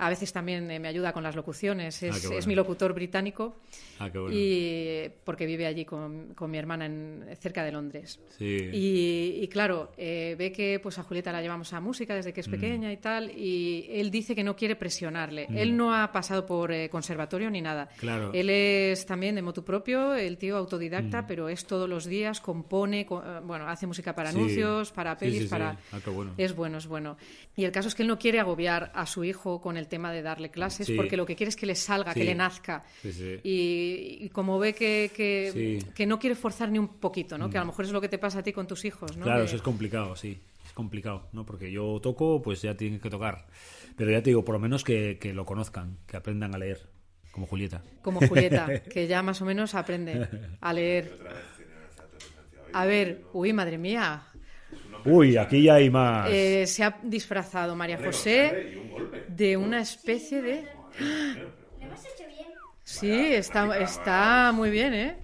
A 0.00 0.08
veces 0.08 0.32
también 0.32 0.70
eh, 0.70 0.78
me 0.78 0.88
ayuda 0.88 1.12
con 1.12 1.22
las 1.22 1.36
locuciones, 1.36 2.02
es, 2.02 2.14
Ah, 2.14 2.18
bueno. 2.22 2.38
es 2.38 2.46
mi 2.46 2.54
locutor 2.54 2.94
británico 2.94 3.56
Ah, 3.98 4.10
qué 4.10 4.18
bueno. 4.18 4.34
y 4.34 5.10
porque 5.24 5.44
vive 5.44 5.66
allí 5.66 5.84
con, 5.84 6.32
con 6.34 6.50
mi 6.50 6.56
hermana 6.58 6.86
en, 6.86 7.24
cerca 7.38 7.62
de 7.62 7.70
Londres. 7.72 8.18
Sí. 8.38 8.70
Y, 8.72 9.40
y 9.42 9.48
claro, 9.48 9.92
eh, 9.98 10.34
ve 10.38 10.50
que 10.52 10.80
pues 10.82 10.98
a 10.98 11.02
Julieta 11.02 11.32
la 11.32 11.42
llevamos 11.42 11.72
a 11.74 11.80
música 11.80 12.14
desde 12.14 12.30
Mm. 12.30 12.32
que 12.32 12.40
es 12.40 12.48
pequeña 12.48 12.92
y 12.92 12.96
tal, 12.96 13.30
y 13.30 13.86
él 13.90 14.10
dice 14.10 14.34
que 14.34 14.42
no 14.42 14.56
quiere 14.56 14.74
presionarle. 14.76 15.46
Él 15.54 15.76
no 15.76 15.94
ha 15.94 16.10
pasado 16.12 16.46
por 16.46 16.72
eh, 16.72 16.88
conservatorio 16.88 17.50
ni 17.50 17.60
nada. 17.60 17.84
Mm. 17.96 17.98
Claro. 18.00 18.30
Él 18.32 18.48
es 18.48 19.04
también 19.04 19.34
de 19.34 19.42
motu 19.42 19.62
propio, 19.64 20.14
el 20.14 20.38
tío 20.38 20.54
Mm. 20.54 20.58
autodidacta, 20.58 21.26
pero 21.26 21.48
es 21.50 21.66
todos 21.66 21.88
los 21.88 22.06
días, 22.06 22.40
compone, 22.40 23.04
co- 23.04 23.22
eh, 23.22 23.40
bueno, 23.44 23.68
hace 23.68 23.86
música 23.86 24.14
para 24.14 24.32
Sí. 24.32 24.38
anuncios, 24.38 24.92
para 24.92 25.18
pelis, 25.18 25.42
sí, 25.42 25.48
para... 25.48 25.76
Ah, 25.92 25.98
qué 26.02 26.08
bueno. 26.10 26.32
Es 26.38 26.54
bueno, 26.56 26.78
es 26.78 26.86
bueno. 26.86 27.18
Y 27.54 27.64
el 27.64 27.72
caso 27.72 27.88
es 27.88 27.94
que 27.94 28.02
él 28.02 28.08
no 28.08 28.18
quiere 28.18 28.40
agobiar 28.40 28.90
a 28.94 29.04
su 29.04 29.24
hijo 29.24 29.60
con 29.60 29.76
el 29.76 29.88
tema 29.90 30.10
de 30.10 30.22
darle 30.22 30.50
clases, 30.50 30.86
Sí. 30.86 30.94
porque 30.96 31.18
lo 31.18 31.26
que 31.26 31.36
quiere 31.36 31.50
es 31.50 31.56
que 31.56 31.66
le 31.66 31.74
salga, 31.74 32.14
que 32.14 32.24
le 32.24 32.34
nazca. 32.34 32.82
Sí, 33.02 33.12
sí. 33.12 33.36
Y, 33.44 34.18
y 34.24 34.28
como 34.30 34.58
ve 34.58 34.72
que, 34.74 35.10
que, 35.14 35.50
Sí. 35.52 35.86
Mm. 35.86 35.92
que 35.92 36.06
no 36.06 36.18
quiere 36.18 36.34
forzar 36.34 36.70
ni 36.70 36.78
un 36.78 36.88
poquito, 36.88 37.36
¿no? 37.36 37.50
Que 37.50 37.58
a 37.58 37.60
lo 37.60 37.66
mejor 37.66 37.84
es 37.84 37.90
lo 37.92 38.00
que 38.00 38.08
te 38.08 38.16
pasa 38.16 38.38
a 38.38 38.42
ti 38.42 38.54
con 38.54 38.66
tus 38.66 38.86
hijos, 38.86 39.14
¿no? 39.18 39.24
Claro, 39.24 39.40
Que- 39.40 39.46
eso 39.46 39.56
es 39.56 39.62
complicado, 39.62 40.16
sí. 40.16 40.40
Es 40.64 40.72
complicado, 40.72 41.28
¿no? 41.32 41.44
Porque 41.44 41.70
yo 41.70 42.00
toco, 42.00 42.40
pues 42.40 42.62
ya 42.62 42.74
tienen 42.76 43.00
que 43.00 43.10
tocar. 43.10 43.46
Pero 43.96 44.10
ya 44.10 44.22
te 44.22 44.30
digo, 44.30 44.44
por 44.44 44.54
lo 44.54 44.60
menos 44.60 44.84
que, 44.84 45.18
que 45.20 45.34
lo 45.34 45.44
conozcan, 45.44 45.98
que 46.06 46.16
aprendan 46.16 46.54
a 46.54 46.58
leer, 46.58 46.88
como 47.32 47.46
Julieta. 47.46 47.82
Como 48.02 48.20
Julieta, 48.26 48.80
que 48.88 49.06
ya 49.08 49.22
más 49.22 49.42
o 49.42 49.44
menos 49.44 49.74
aprende 49.74 50.28
a 50.60 50.72
leer. 50.72 51.18
A 52.72 52.86
ver, 52.86 53.24
uy, 53.32 53.52
madre 53.52 53.78
mía. 53.78 54.22
Uy, 55.04 55.36
aquí 55.36 55.62
ya 55.64 55.74
hay 55.74 55.90
más. 55.90 56.28
Eh, 56.30 56.66
se 56.66 56.84
ha 56.84 56.98
disfrazado 57.02 57.74
María 57.76 57.98
José 57.98 58.78
de 59.28 59.56
una 59.56 59.80
especie 59.80 60.42
de... 60.42 60.62
Lo 60.98 61.86
hemos 61.86 62.00
hecho 62.04 62.24
bien. 62.28 62.48
Sí, 62.84 63.12
está, 63.34 63.78
está 63.78 64.52
muy 64.54 64.70
bien, 64.70 64.94
¿eh? 64.94 65.16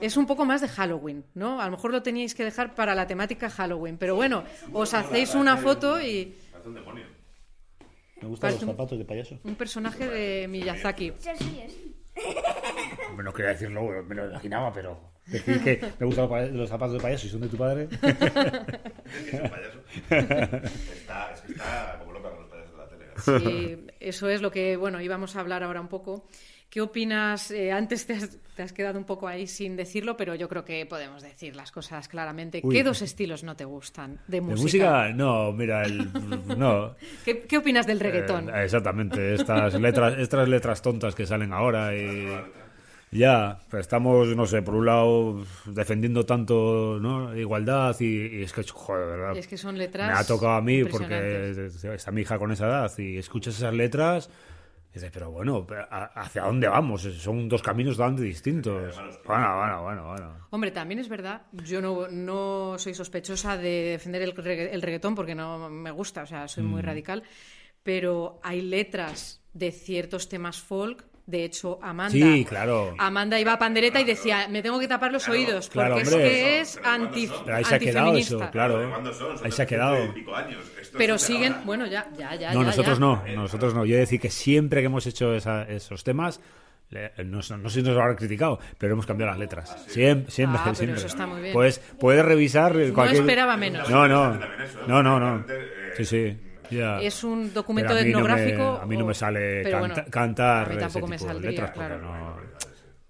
Es 0.00 0.16
un 0.16 0.26
poco 0.26 0.44
más 0.44 0.60
de 0.60 0.68
Halloween, 0.68 1.24
¿no? 1.34 1.60
A 1.60 1.64
lo 1.66 1.72
mejor 1.72 1.90
lo 1.90 2.02
teníais 2.02 2.34
que 2.34 2.44
dejar 2.44 2.74
para 2.74 2.94
la 2.94 3.06
temática 3.06 3.50
Halloween, 3.50 3.98
pero 3.98 4.14
bueno, 4.14 4.44
os 4.72 4.94
hacéis 4.94 5.34
una 5.34 5.56
foto 5.56 6.00
y 6.00 6.36
Me 8.22 8.28
gustan 8.28 8.52
los 8.52 8.62
un- 8.62 8.68
zapatos 8.70 8.96
de 8.98 9.04
payaso. 9.04 9.38
un 9.42 9.56
personaje 9.56 10.06
de 10.06 10.46
Miyazaki. 10.48 11.12
No 13.22 13.32
quería 13.32 13.50
decirlo, 13.50 13.82
me 14.06 14.14
lo 14.14 14.30
imaginaba, 14.30 14.72
pero 14.72 15.00
decir 15.28 15.62
que 15.62 15.80
me 15.98 16.06
gustan 16.06 16.56
los, 16.56 16.68
zapatos 16.68 16.94
de 16.94 17.00
payaso 17.00 17.26
y 17.26 17.30
son 17.30 17.40
de 17.40 17.48
tu 17.48 17.56
padre. 17.56 17.88
Es 19.08 19.40
un 19.40 19.50
payaso. 19.50 19.78
Está, 20.92 21.32
es 21.32 21.40
que 21.40 21.52
está 21.52 21.96
como 21.98 22.12
loca 22.12 22.30
con 22.30 22.40
los 22.40 22.50
payasos 22.50 22.72
de 22.72 22.78
la 22.78 22.88
tele. 22.88 23.40
Sí, 23.40 23.86
eso 24.00 24.28
es 24.28 24.42
lo 24.42 24.50
que, 24.50 24.76
bueno, 24.76 25.00
íbamos 25.00 25.36
a 25.36 25.40
hablar 25.40 25.62
ahora 25.62 25.80
un 25.80 25.88
poco, 25.88 26.26
¿Qué 26.70 26.82
opinas? 26.82 27.50
Eh, 27.50 27.72
antes 27.72 28.06
te 28.06 28.12
has, 28.12 28.38
te 28.54 28.62
has 28.62 28.74
quedado 28.74 28.98
un 28.98 29.06
poco 29.06 29.26
ahí 29.26 29.46
sin 29.46 29.74
decirlo, 29.74 30.18
pero 30.18 30.34
yo 30.34 30.50
creo 30.50 30.66
que 30.66 30.84
podemos 30.84 31.22
decir 31.22 31.56
las 31.56 31.72
cosas 31.72 32.08
claramente. 32.08 32.60
Uy. 32.62 32.76
¿Qué 32.76 32.84
dos 32.84 33.00
estilos 33.00 33.42
no 33.42 33.56
te 33.56 33.64
gustan 33.64 34.20
de 34.26 34.36
¿De 34.36 34.40
música? 34.42 34.62
música? 34.62 35.08
No, 35.14 35.50
mira, 35.52 35.82
el, 35.84 36.12
no. 36.58 36.94
¿Qué, 37.24 37.40
qué 37.40 37.56
opinas 37.56 37.86
del 37.86 38.00
reggaetón? 38.00 38.50
Eh, 38.50 38.64
exactamente, 38.64 39.34
estas 39.34 39.80
letras, 39.80 40.18
estas 40.18 40.46
letras 40.46 40.82
tontas 40.82 41.14
que 41.14 41.24
salen 41.24 41.54
ahora 41.54 41.96
y 41.96 42.28
ya, 43.10 43.58
estamos, 43.78 44.28
no 44.36 44.46
sé, 44.46 44.62
por 44.62 44.74
un 44.74 44.86
lado 44.86 45.42
defendiendo 45.66 46.24
tanto 46.26 46.98
¿no? 47.00 47.36
igualdad 47.36 47.96
y, 48.00 48.38
y 48.38 48.42
es 48.42 48.52
que, 48.52 48.62
joder, 48.64 49.06
de 49.06 49.10
verdad, 49.16 49.36
es 49.36 49.46
que 49.48 49.56
son 49.56 49.78
letras. 49.78 50.06
me 50.08 50.18
ha 50.18 50.24
tocado 50.26 50.52
a 50.52 50.60
mí 50.60 50.84
porque 50.84 51.50
está 51.94 52.10
mi 52.10 52.20
hija 52.22 52.38
con 52.38 52.52
esa 52.52 52.66
edad 52.66 52.92
y 52.98 53.16
escuchas 53.18 53.56
esas 53.56 53.72
letras 53.74 54.30
y 54.90 54.94
dices, 54.94 55.10
pero 55.12 55.30
bueno, 55.30 55.66
¿a- 55.90 56.04
¿hacia 56.22 56.42
dónde 56.44 56.66
vamos? 56.66 57.02
Son 57.02 57.48
dos 57.48 57.62
caminos 57.62 57.96
totalmente 57.96 58.24
distintos. 58.24 58.96
Bueno, 59.26 59.56
bueno, 59.58 59.82
bueno, 59.82 60.06
bueno. 60.08 60.32
Hombre, 60.50 60.70
también 60.70 60.98
es 60.98 61.08
verdad, 61.08 61.42
yo 61.52 61.80
no, 61.82 62.08
no 62.08 62.76
soy 62.78 62.94
sospechosa 62.94 63.56
de 63.58 63.68
defender 63.98 64.22
el, 64.22 64.34
regga- 64.34 64.70
el 64.72 64.80
reggaetón 64.82 65.14
porque 65.14 65.34
no 65.34 65.68
me 65.68 65.90
gusta, 65.90 66.22
o 66.22 66.26
sea, 66.26 66.48
soy 66.48 66.64
muy 66.64 66.80
Mm. 66.82 66.84
radical, 66.86 67.22
pero 67.82 68.40
hay 68.42 68.60
letras 68.62 69.42
de 69.52 69.72
ciertos 69.72 70.28
temas 70.28 70.60
folk. 70.60 71.04
De 71.28 71.44
hecho, 71.44 71.78
Amanda, 71.82 72.10
Sí, 72.10 72.42
claro. 72.48 72.94
Amanda 72.96 73.38
iba 73.38 73.52
a 73.52 73.58
pandereta 73.58 74.00
y 74.00 74.04
decía, 74.04 74.48
me 74.48 74.62
tengo 74.62 74.80
que 74.80 74.88
tapar 74.88 75.12
los 75.12 75.28
oídos 75.28 75.68
claro, 75.68 75.96
porque 75.96 76.08
hombre. 76.08 76.26
es 76.26 76.32
que 76.32 76.60
es 76.60 76.80
anti, 76.82 77.30
Pero 77.44 77.56
ahí 77.58 77.64
se 77.64 77.74
ha 77.74 77.78
quedado 77.78 78.06
eso, 78.06 78.16
antifeminista. 78.16 78.50
claro. 78.50 78.88
¿Cuándo 78.88 79.12
son? 79.12 79.36
Son 79.36 79.44
Ahí 79.46 79.52
se 79.52 79.62
ha 79.62 79.66
quedado. 79.66 79.96
ciento 79.96 80.16
y 80.16 80.20
pico 80.20 80.34
años. 80.34 80.64
Esto 80.80 80.96
Pero 80.96 81.18
siguen, 81.18 81.52
ahora. 81.52 81.64
bueno, 81.66 81.86
ya, 81.86 82.08
ya, 82.16 82.34
ya. 82.34 82.54
No, 82.54 82.60
ya, 82.62 82.66
nosotros 82.68 82.98
ya. 82.98 83.04
no, 83.04 83.22
nosotros 83.36 83.74
no. 83.74 83.84
Yo 83.84 83.92
he 83.92 83.96
de 83.96 84.00
decir 84.00 84.18
que 84.20 84.30
siempre 84.30 84.80
que 84.80 84.86
hemos 84.86 85.06
hecho 85.06 85.34
esa- 85.34 85.64
esos 85.64 86.02
temas, 86.02 86.40
le- 86.88 87.12
no, 87.26 87.42
sé- 87.42 87.58
no 87.58 87.68
sé 87.68 87.80
si 87.80 87.86
nos 87.86 87.94
lo 87.94 88.00
habrán 88.00 88.16
criticado, 88.16 88.58
pero 88.78 88.94
hemos 88.94 89.04
cambiado 89.04 89.30
las 89.30 89.38
letras. 89.38 89.84
Siempre, 89.86 90.30
siempre, 90.32 90.58
Ah, 90.58 90.62
pero 90.64 90.76
siempre. 90.76 90.96
eso 90.98 91.08
está 91.08 91.26
muy 91.26 91.42
bien. 91.42 91.52
Pues 91.52 91.78
puedes 92.00 92.24
revisar 92.24 92.72
cualquier... 92.94 93.20
esperaba 93.20 93.58
menos. 93.58 93.86
No, 93.90 94.08
no, 94.08 94.34
¿eh? 94.34 94.38
no, 94.86 95.02
no, 95.02 95.20
no. 95.20 95.44
Eh, 95.46 95.92
Sí, 95.98 96.04
sí. 96.06 96.38
Ya. 96.70 97.00
Es 97.00 97.24
un 97.24 97.52
documento 97.52 97.92
a 97.92 97.96
mí 97.96 98.00
no 98.00 98.04
me- 98.04 98.10
etnográfico. 98.26 98.78
a 98.82 98.86
mí 98.86 98.96
no 98.96 99.06
me 99.06 99.14
sale 99.14 99.62
canta- 99.64 99.78
bueno, 99.78 99.94
cantar 100.10 100.72
ese 100.72 101.02
me 101.02 101.08
de 101.08 101.18
saldría, 101.18 101.50
letras, 101.50 101.70
claro. 101.72 101.98
no- 102.00 102.58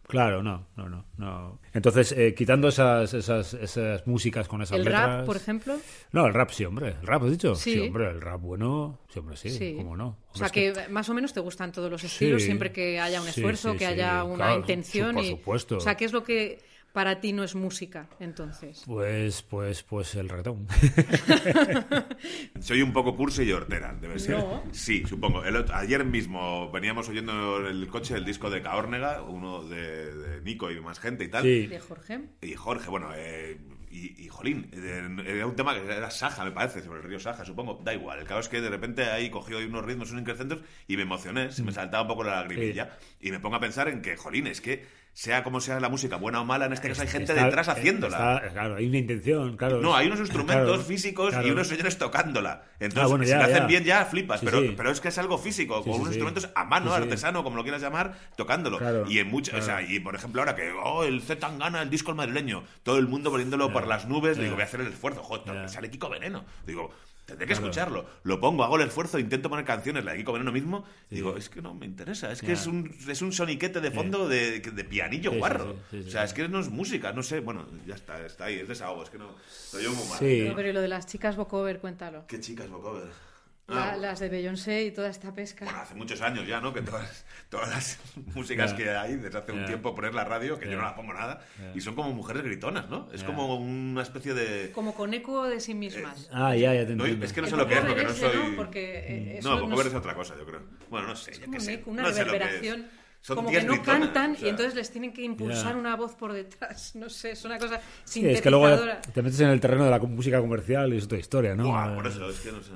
Claro, 0.09 0.43
no, 0.43 0.69
no, 0.75 0.89
no, 0.89 1.05
no. 1.19 1.61
Entonces, 1.75 2.13
eh, 2.13 2.35
quitando 2.35 2.69
esas, 2.69 3.13
esas, 3.13 3.53
esas 3.53 4.07
músicas 4.07 4.49
con 4.49 4.63
esas 4.63 4.79
El 4.79 4.85
letras... 4.87 5.07
rap, 5.19 5.27
por 5.27 5.37
ejemplo. 5.37 5.77
No, 6.13 6.27
el 6.27 6.33
rap 6.33 6.49
sí, 6.51 6.65
hombre. 6.65 6.97
¿El 7.03 7.07
rap 7.07 7.25
has 7.25 7.31
dicho? 7.31 7.55
Sí. 7.55 7.79
hombre, 7.79 8.09
el 8.09 8.23
rap 8.23 8.41
bueno. 8.41 9.01
Sí, 9.13 9.19
hombre, 9.19 9.37
sí. 9.37 9.51
Sí. 9.51 9.75
¿Cómo 9.77 9.99
no? 9.99 10.17
O 10.33 10.39
sea, 10.39 10.49
que, 10.49 10.73
más 10.89 11.11
o 11.11 11.15
menos 11.15 11.35
te 11.35 11.41
gustan 11.41 11.73
todos 11.73 11.91
los 11.91 12.03
estilos, 12.05 12.41
Sí. 12.41 12.47
siempre 12.47 12.73
que 12.73 12.99
haya 12.99 13.21
un 13.21 13.29
esfuerzo, 13.29 13.77
que 13.77 13.85
haya 13.85 14.25
una 14.25 14.37
claro, 14.47 14.61
intención. 14.61 15.15
por 15.17 15.25
y, 15.25 15.29
supuesto. 15.29 15.77
O 15.77 15.81
sea, 15.81 15.95
¿qué 15.95 16.07
es 16.07 16.13
lo 16.15 16.25
que 16.25 16.59
para 16.93 17.21
ti 17.21 17.33
no 17.33 17.45
es 17.45 17.55
música, 17.55 18.09
entonces? 18.21 18.83
Pues, 18.87 19.43
pues, 19.43 19.83
pues 19.83 20.15
el 20.17 20.29
reggaetón. 20.29 20.67
Soy 22.61 22.83
un 22.83 22.93
poco 22.93 23.15
cursi 23.17 23.43
y 23.45 23.53
hortera, 23.53 23.95
debe 24.01 24.19
ser. 24.19 24.39
No. 24.39 24.63
Sí, 24.73 25.05
supongo. 25.07 25.45
El 25.45 25.57
otro- 25.57 25.75
ayer 25.77 26.05
mismo 26.05 26.71
veníamos 26.71 27.09
oyendo 27.09 27.61
en 27.61 27.67
el 27.67 27.87
coche 27.89 28.15
el 28.17 28.25
disco 28.25 28.51
de 28.51 28.63
Caórnega, 28.63 29.23
uno 29.23 29.63
de, 29.65 30.15
de 30.15 30.41
Nico 30.43 30.71
y 30.71 30.81
más 30.81 30.99
gente 30.99 31.25
y 31.25 31.29
tal. 31.29 31.43
Sí. 31.43 31.67
¿De 31.67 31.79
Jorge? 31.81 32.21
Y 32.43 32.55
Jorge, 32.55 32.91
bueno, 32.91 33.11
eh, 33.15 33.59
y, 33.91 34.25
y 34.25 34.29
Jolín, 34.29 34.69
eh, 34.73 35.09
era 35.27 35.47
un 35.47 35.57
tema 35.57 35.75
que 35.75 35.81
era 35.87 36.11
Saja, 36.11 36.45
me 36.45 36.51
parece, 36.53 36.83
sobre 36.83 37.01
el 37.01 37.07
río 37.07 37.21
Saja, 37.21 37.45
supongo. 37.45 37.81
Da 37.85 37.95
igual. 37.95 38.19
El 38.19 38.27
caso 38.27 38.41
es 38.41 38.49
que 38.49 38.61
de 38.61 38.69
repente 38.71 39.05
ahí 39.05 39.31
cogió 39.31 39.59
ahí 39.59 39.65
unos 39.65 39.85
ritmos, 39.85 40.11
unos 40.11 40.23
increscentos 40.23 40.61
y 40.87 40.97
me 40.97 41.03
emocioné, 41.03 41.53
se 41.53 41.63
me 41.63 41.73
saltaba 41.73 42.03
un 42.03 42.09
poco 42.09 42.25
la 42.25 42.43
lagrimilla. 42.43 42.99
Y 43.21 43.31
me 43.31 43.41
pongo 43.41 43.57
a 43.57 43.61
pensar 43.61 43.89
en 43.89 44.03
que, 44.03 44.17
Jolín, 44.17 44.47
es 44.47 44.61
que 44.61 44.85
sea 45.19 45.43
como 45.43 45.61
sea 45.61 45.81
la 45.81 45.89
música, 45.89 46.15
buena 46.15 46.41
o 46.41 46.45
mala, 46.45 46.67
en 46.67 46.73
este 46.75 46.87
caso 46.89 47.03
hay 47.03 47.09
gente 47.09 47.33
Está- 47.33 47.47
detrás 47.47 47.69
haciéndola. 47.69 48.37
está- 48.37 48.53
claro, 48.53 48.77
hay 48.77 48.87
una 48.87 48.99
intención, 48.99 49.57
claro. 49.57 49.81
No, 49.81 49.97
hay 49.97 50.07
unos 50.07 50.21
instrumentos 50.21 50.69
Claro, 50.69 50.83
físicos 50.85 51.31
claro. 51.31 51.49
y 51.49 51.51
unos 51.51 51.67
señores 51.67 51.99
tocándola. 51.99 52.63
Entonces, 52.79 53.03
Ah, 53.03 53.07
bueno, 53.09 53.25
si 53.25 53.33
lo 53.33 53.41
hacen 53.43 53.57
ya. 53.57 53.67
bien 53.67 53.83
ya 53.83 54.05
flipas, 54.05 54.39
Sí, 54.39 54.47
pero, 54.47 54.61
sí. 54.61 54.75
pero 54.77 54.93
es 54.93 55.01
que 55.01 55.09
es 55.09 55.19
algo 55.19 55.37
físico, 55.37 55.83
Sí, 55.83 55.91
con 55.91 55.95
unos 56.03 56.11
instrumentos 56.15 56.49
a 56.55 56.65
mano, 56.65 56.95
artesano, 56.95 57.43
como 57.43 57.57
lo 57.57 57.65
quieras 57.65 57.83
llamar, 57.83 58.15
tocándolo. 58.37 58.79
Claro, 58.79 59.07
y 59.11 59.19
en 59.19 59.27
muchas, 59.29 59.57
o 59.57 59.63
sea, 59.63 59.83
y 59.83 59.99
por 59.99 60.15
ejemplo 60.15 60.41
ahora 60.41 60.55
que, 60.55 60.71
oh, 60.85 61.03
el 61.03 61.21
Z 61.21 61.41
Tangana, 61.41 61.83
el 61.83 61.91
disco 61.91 62.13
el 62.13 62.17
madrileño, 62.17 62.63
todo 62.85 62.99
el 62.99 63.09
mundo 63.09 63.33
poniéndolo 63.33 63.73
por 63.73 63.89
las 63.89 64.07
nubes, 64.07 64.39
digo, 64.39 64.53
voy 64.53 64.63
a 64.63 64.67
hacer 64.67 64.81
el 64.83 64.87
esfuerzo, 64.87 65.25
joder, 65.25 65.69
sale 65.69 65.91
Kiko 65.91 66.09
Veneno. 66.11 66.45
Digo, 66.65 66.93
tendré 67.29 67.47
que 67.47 67.53
Claro. 67.53 67.67
escucharlo. 67.67 68.07
Lo 68.25 68.41
pongo, 68.41 68.65
hago 68.65 68.77
el 68.77 68.83
esfuerzo, 68.89 69.19
intento 69.19 69.51
poner 69.51 69.65
canciones, 69.67 70.03
la 70.05 70.13
de 70.13 70.19
Kiko 70.19 70.33
Veneno 70.33 70.51
mismo, 70.51 70.85
digo, 71.11 71.37
es 71.37 71.49
que 71.51 71.61
no 71.61 71.75
me 71.75 71.85
interesa, 71.87 72.33
es 72.33 72.41
que 72.41 72.53
es 72.53 72.67
un, 72.67 72.91
es 73.07 73.21
un 73.23 73.33
soniquete 73.33 73.81
de 73.81 73.91
fondo 73.91 74.27
de, 74.27 74.61
de 74.61 74.85
pianillo 74.85 75.31
Sí, 75.31 75.35
sí, 75.35 75.39
guarro. 75.39 75.73
sí, 75.75 75.79
sí, 75.91 76.03
sí, 76.03 76.09
o 76.09 76.11
sea, 76.11 76.23
sí. 76.23 76.27
es 76.29 76.33
que 76.35 76.49
no 76.49 76.59
es 76.59 76.71
música, 76.71 77.13
no 77.13 77.23
sé, 77.23 77.41
bueno, 77.41 77.67
ya 77.87 77.95
está, 77.95 78.25
está 78.25 78.47
ahí, 78.47 78.57
es 78.57 78.69
desahogo, 78.69 79.03
es 79.03 79.11
que 79.11 79.19
no, 79.19 79.29
lo 79.75 79.79
llevo 79.79 79.95
muy 79.95 80.09
mal. 80.09 80.19
Sí. 80.19 80.51
Pero 80.57 80.69
y 80.71 80.73
lo 80.73 80.81
de 80.81 80.89
las 80.89 81.07
chicas 81.07 81.37
Bocover, 81.37 81.79
cuéntalo. 81.81 82.25
¿Qué 82.27 82.41
chicas, 82.41 82.69
Bocover? 82.71 83.09
La- 83.69 83.91
Ah, 83.93 83.97
las 83.99 84.19
de 84.19 84.31
Beyoncé 84.31 84.85
y 84.85 84.91
toda 84.93 85.11
esta 85.11 85.33
pesca. 85.35 85.67
Bueno, 85.67 85.81
hace 85.81 85.95
muchos 85.95 86.23
años 86.23 86.47
ya, 86.49 86.59
¿no? 86.59 86.73
Que 86.73 86.81
todas, 86.81 87.27
todas 87.51 87.69
las 87.69 87.99
músicas 88.35 88.73
que 88.73 88.89
hay 88.91 89.17
desde 89.17 89.37
hace 89.39 89.53
un 89.53 89.67
tiempo 89.67 89.95
poner 89.95 90.15
la 90.15 90.25
radio, 90.25 90.59
que 90.59 90.71
yo 90.71 90.77
no 90.77 90.83
la 90.85 90.95
pongo 90.95 91.13
nada, 91.13 91.45
y 91.75 91.81
son 91.83 91.95
como 91.95 92.11
mujeres 92.13 92.43
gritonas, 92.45 92.89
¿no? 92.89 93.09
Es 93.13 93.23
como 93.25 93.57
una 93.57 94.03
especie 94.03 94.33
de... 94.33 94.73
Como 94.73 94.95
con 94.95 95.13
eco 95.13 95.45
de 95.47 95.61
sí 95.61 95.75
mismas. 95.75 96.31
Ah, 96.33 96.57
ya, 96.57 96.73
ya 96.75 96.87
te 96.87 96.97
No, 96.97 97.05
es 97.05 97.33
que 97.33 97.43
no 97.43 97.47
sé 97.47 97.57
lo 97.57 97.67
que 97.69 97.75
es, 97.75 97.81
porque 97.85 98.05
no 98.05 98.15
soy... 98.15 98.37
¿no? 98.51 98.57
Porque 98.57 98.99
eh, 99.07 99.39
eso 99.39 99.49
no, 99.51 99.57
no 99.57 99.63
Bocover 99.67 99.87
es- 99.87 99.93
es 99.93 99.99
otra 99.99 100.15
cosa, 100.15 100.35
yo 100.39 100.47
creo. 100.47 100.63
Bueno, 100.89 101.09
no 101.09 101.17
sé, 101.17 101.33
yo 101.35 101.41
como 101.41 101.53
qué 101.53 101.59
un 101.59 101.65
sé. 101.65 101.75
eco, 101.75 101.91
una 101.91 102.03
no 102.05 102.09
sé 102.13 102.25
lo 102.25 102.31
que 102.33 102.37
es. 102.37 102.43
reverberación. 102.43 102.87
Son 103.21 103.37
como 103.37 103.51
que 103.51 103.63
no 103.65 103.73
gritonas, 103.75 104.01
cantan 104.01 104.33
o 104.33 104.37
sea. 104.37 104.47
y 104.47 104.51
entonces 104.51 104.75
les 104.77 104.91
tienen 104.91 105.13
que 105.13 105.23
impulsar 105.25 105.77
una 105.77 105.95
voz 105.97 106.15
por 106.15 106.33
detrás. 106.33 106.93
No 106.95 107.11
sé, 107.11 107.33
es 107.33 107.45
una 107.45 107.59
cosa 107.59 107.81
Sí, 108.05 108.27
es 108.27 108.41
que 108.41 108.51
luego 108.51 108.81
te 109.13 109.21
metes 109.23 109.41
en 109.41 109.49
el 109.51 109.61
terreno 109.61 109.85
de 109.85 109.91
la 109.91 109.99
música 109.99 110.41
comercial 110.41 110.95
y 110.95 110.99
es 110.99 111.05
otra 111.05 111.19
historia, 111.19 111.55
¿no? 111.55 111.65
Buah, 111.69 111.95
por 111.95 112.07
eso, 112.07 112.31
es 112.31 112.41
que 112.41 112.53
no 112.53 112.63
sé. 112.63 112.71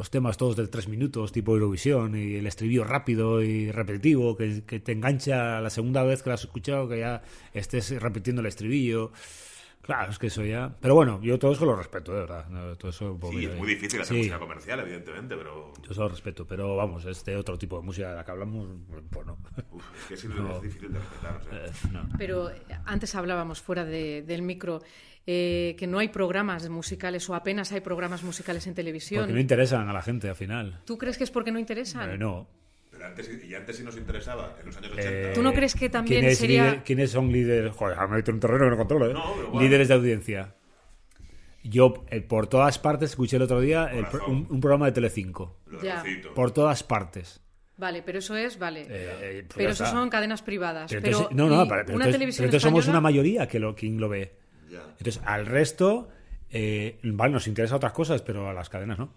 Los 0.00 0.08
temas 0.08 0.38
todos 0.38 0.56
de 0.56 0.66
tres 0.66 0.88
minutos, 0.88 1.30
tipo 1.30 1.52
Eurovisión, 1.52 2.16
y 2.16 2.36
el 2.36 2.46
estribillo 2.46 2.84
rápido 2.84 3.42
y 3.42 3.70
repetitivo, 3.70 4.34
que, 4.34 4.62
que 4.64 4.80
te 4.80 4.92
engancha 4.92 5.60
la 5.60 5.68
segunda 5.68 6.02
vez 6.04 6.22
que 6.22 6.30
lo 6.30 6.34
has 6.36 6.40
escuchado, 6.40 6.88
que 6.88 7.00
ya 7.00 7.20
estés 7.52 7.90
repitiendo 8.00 8.40
el 8.40 8.46
estribillo. 8.46 9.12
Claro, 9.82 10.10
es 10.10 10.18
que 10.18 10.28
eso 10.28 10.42
ya... 10.42 10.74
Pero 10.80 10.94
bueno, 10.94 11.20
yo 11.22 11.38
todo 11.38 11.52
eso 11.52 11.66
lo 11.66 11.76
respeto, 11.76 12.14
de 12.14 12.20
verdad. 12.20 12.48
¿no? 12.48 12.76
Todo 12.76 12.90
eso, 12.90 13.18
pues, 13.20 13.30
Sí, 13.32 13.36
mira, 13.40 13.52
es 13.52 13.58
muy 13.58 13.68
difícil 13.68 14.00
hacer 14.00 14.14
sí, 14.14 14.18
música 14.20 14.38
comercial, 14.38 14.80
evidentemente, 14.80 15.36
pero... 15.36 15.72
Yo 15.82 15.90
eso 15.90 16.00
lo 16.02 16.08
respeto, 16.08 16.46
pero 16.46 16.76
vamos, 16.76 17.04
este 17.04 17.36
otro 17.36 17.58
tipo 17.58 17.78
de 17.78 17.84
música 17.84 18.08
de 18.08 18.16
la 18.16 18.24
que 18.24 18.30
hablamos, 18.30 18.68
pues 19.10 19.26
no. 19.26 19.36
Uf, 19.70 19.82
es 20.04 20.06
que 20.08 20.16
sí, 20.16 20.28
es 20.28 20.62
difícil 20.62 20.92
de 20.94 20.98
respetar, 20.98 21.36
o 21.36 21.42
sea. 21.42 21.66
Eh, 21.66 21.70
no. 21.92 22.08
Pero 22.16 22.50
antes 22.86 23.14
hablábamos 23.14 23.60
fuera 23.60 23.84
de- 23.84 24.22
del 24.22 24.40
micro 24.40 24.80
eh, 25.26 25.76
que 25.78 25.86
no 25.86 25.98
hay 25.98 26.08
programas 26.08 26.68
musicales 26.68 27.28
o 27.30 27.34
apenas 27.34 27.72
hay 27.72 27.80
programas 27.80 28.22
musicales 28.22 28.66
en 28.66 28.74
televisión. 28.74 29.22
Porque 29.22 29.34
no 29.34 29.40
interesan 29.40 29.88
a 29.88 29.92
la 29.92 30.02
gente 30.02 30.28
al 30.28 30.36
final. 30.36 30.80
¿Tú 30.84 30.98
crees 30.98 31.16
que 31.18 31.24
es 31.24 31.30
porque 31.30 31.52
no 31.52 31.58
interesan? 31.58 32.10
Eh, 32.12 32.18
no. 32.18 32.48
Pero 32.90 33.06
antes, 33.06 33.30
y 33.44 33.54
antes 33.54 33.76
sí 33.76 33.82
nos 33.84 33.96
interesaba, 33.96 34.56
en 34.60 34.66
los 34.66 34.76
años 34.76 34.92
80. 34.92 35.10
Eh, 35.10 35.32
¿Tú 35.34 35.42
no 35.42 35.52
crees 35.52 35.74
que 35.74 35.88
también 35.88 36.20
¿quiénes 36.20 36.38
sería- 36.38 36.64
líder- 36.72 36.82
¿Quiénes 36.84 37.10
son 37.10 37.30
líderes? 37.32 37.72
Joder, 37.74 37.96
me 38.08 38.16
meto 38.16 38.30
en 38.30 38.34
un 38.34 38.40
terreno 38.40 38.64
que 38.64 38.70
no 38.70 38.76
controlo, 38.76 39.10
¿eh? 39.10 39.14
No, 39.14 39.34
pero 39.36 39.48
bueno. 39.50 39.60
Líderes 39.66 39.88
de 39.88 39.94
audiencia. 39.94 40.54
Yo, 41.62 42.04
eh, 42.10 42.20
por 42.22 42.46
todas 42.46 42.78
partes, 42.78 43.10
escuché 43.10 43.36
el 43.36 43.42
otro 43.42 43.60
día 43.60 43.86
el 43.92 44.06
un, 44.26 44.46
un 44.48 44.60
programa 44.60 44.86
de 44.86 44.92
Telecinco. 44.92 45.58
Ya. 45.82 46.02
Por 46.34 46.52
todas 46.52 46.82
partes. 46.82 47.40
Vale, 47.76 48.02
pero 48.02 48.18
eso 48.18 48.34
es, 48.36 48.58
vale. 48.58 48.82
Eh, 48.82 48.86
eh, 48.90 49.44
pues 49.46 49.56
pero 49.56 49.70
eso 49.70 49.84
está. 49.84 49.96
son 49.96 50.08
cadenas 50.10 50.42
privadas. 50.42 50.90
Pero 51.02 51.28
no, 51.32 51.48
no, 51.48 51.66
pero, 51.68 51.74
una 51.74 51.82
entonces, 51.82 52.12
televisión 52.12 52.42
pero 52.44 52.46
entonces 52.48 52.62
somos 52.62 52.88
una 52.88 53.00
mayoría 53.00 53.46
que 53.48 53.58
lo, 53.58 53.74
quien 53.74 53.98
lo 54.00 54.08
ve. 54.08 54.39
Entonces, 54.98 55.20
al 55.24 55.46
resto, 55.46 56.08
eh, 56.50 56.98
vale, 57.02 57.32
nos 57.32 57.46
interesa 57.46 57.76
otras 57.76 57.92
cosas, 57.92 58.22
pero 58.22 58.48
a 58.48 58.52
las 58.52 58.68
cadenas 58.68 58.98
no. 58.98 59.12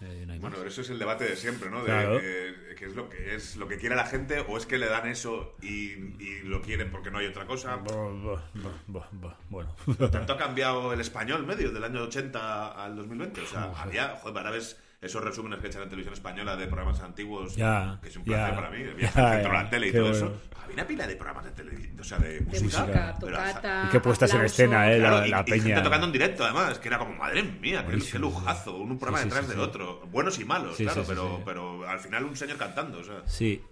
Eh, 0.00 0.24
no 0.26 0.32
hay 0.32 0.38
más. 0.38 0.52
Bueno, 0.52 0.64
eso 0.66 0.80
es 0.82 0.90
el 0.90 0.98
debate 1.00 1.24
de 1.24 1.34
siempre, 1.34 1.68
¿no? 1.70 1.80
De 1.80 1.86
Claro. 1.86 2.20
eh, 2.22 2.54
qué 2.78 2.86
es 2.86 2.94
lo 2.94 3.08
que 3.08 3.34
es 3.34 3.56
lo 3.56 3.66
que 3.66 3.78
quiere 3.78 3.96
la 3.96 4.04
gente 4.06 4.38
o 4.46 4.56
es 4.56 4.64
que 4.64 4.78
le 4.78 4.86
dan 4.86 5.08
eso 5.08 5.56
y, 5.60 5.90
y 6.22 6.42
lo 6.44 6.62
quieren 6.62 6.90
porque 6.92 7.10
no 7.10 7.18
hay 7.18 7.26
otra 7.26 7.46
cosa. 7.46 7.74
Bo- 7.76 8.12
bo- 8.14 8.40
bo- 8.54 8.72
bo- 8.86 9.06
bo- 9.10 9.34
Bueno. 9.50 9.74
Tanto 10.12 10.34
ha 10.34 10.38
cambiado 10.38 10.92
el 10.92 11.00
español 11.00 11.44
medio 11.44 11.72
del 11.72 11.82
año 11.82 12.02
80 12.04 12.68
al 12.84 12.94
2020. 12.94 13.40
O 13.40 13.46
sea, 13.46 13.72
había, 13.76 14.10
joder, 14.22 14.36
ahora 14.38 14.50
ves 14.52 14.76
esos 15.00 15.22
resúmenes 15.22 15.60
que 15.60 15.68
echan 15.68 15.82
en 15.82 15.88
televisión 15.88 16.14
española 16.14 16.56
de 16.56 16.66
programas 16.66 17.00
antiguos, 17.00 17.54
que 17.54 18.08
es 18.08 18.16
un 18.16 18.24
placer 18.24 18.54
para 18.54 18.70
mí, 18.70 18.82
al 18.82 18.96
centro 18.98 19.32
de 19.32 19.48
la 19.48 19.70
tele 19.70 19.88
y 19.88 19.92
todo 19.92 20.02
bueno. 20.10 20.16
eso. 20.16 20.40
Había 20.62 20.74
una 20.74 20.86
pila 20.86 21.06
de 21.06 21.16
programas 21.16 21.44
de 21.44 21.50
televisión, 21.52 22.00
o 22.00 22.04
sea, 22.04 22.18
de 22.18 22.40
de 22.40 22.60
música. 22.60 22.64
música, 22.64 23.16
pero, 23.20 23.36
tocata, 23.36 23.84
Y 23.86 23.90
qué 23.90 24.00
puestas 24.00 24.34
en 24.34 24.40
escena, 24.42 24.92
¿eh? 24.92 24.98
Claro, 24.98 25.20
la, 25.20 25.26
y, 25.26 25.30
la 25.30 25.44
y 25.46 25.50
gente 25.52 25.64
peña. 25.68 25.82
tocando 25.82 26.06
en 26.08 26.12
directo, 26.12 26.44
además, 26.44 26.78
que 26.78 26.88
era 26.88 26.98
como, 26.98 27.14
madre 27.14 27.42
mía, 27.44 27.86
qué, 27.86 28.18
lujazo, 28.18 28.76
un 28.76 28.98
programa 28.98 29.18
Sí, 29.18 29.22
sí, 29.24 29.28
detrás 29.28 29.44
sí, 29.46 29.50
del 29.52 29.60
sí. 29.60 29.64
otro, 29.68 30.00
buenos 30.10 30.38
y 30.40 30.44
malos, 30.44 30.76
Sí, 30.76 30.84
claro, 30.84 31.00
sí, 31.02 31.06
sí, 31.06 31.12
pero, 31.14 31.36
sí. 31.36 31.42
pero 31.46 31.88
al 31.88 31.98
final 32.00 32.24
un 32.24 32.36
señor 32.36 32.56
cantando, 32.58 32.98
o 32.98 33.04
sea. 33.04 33.22
Sí, 33.26 33.62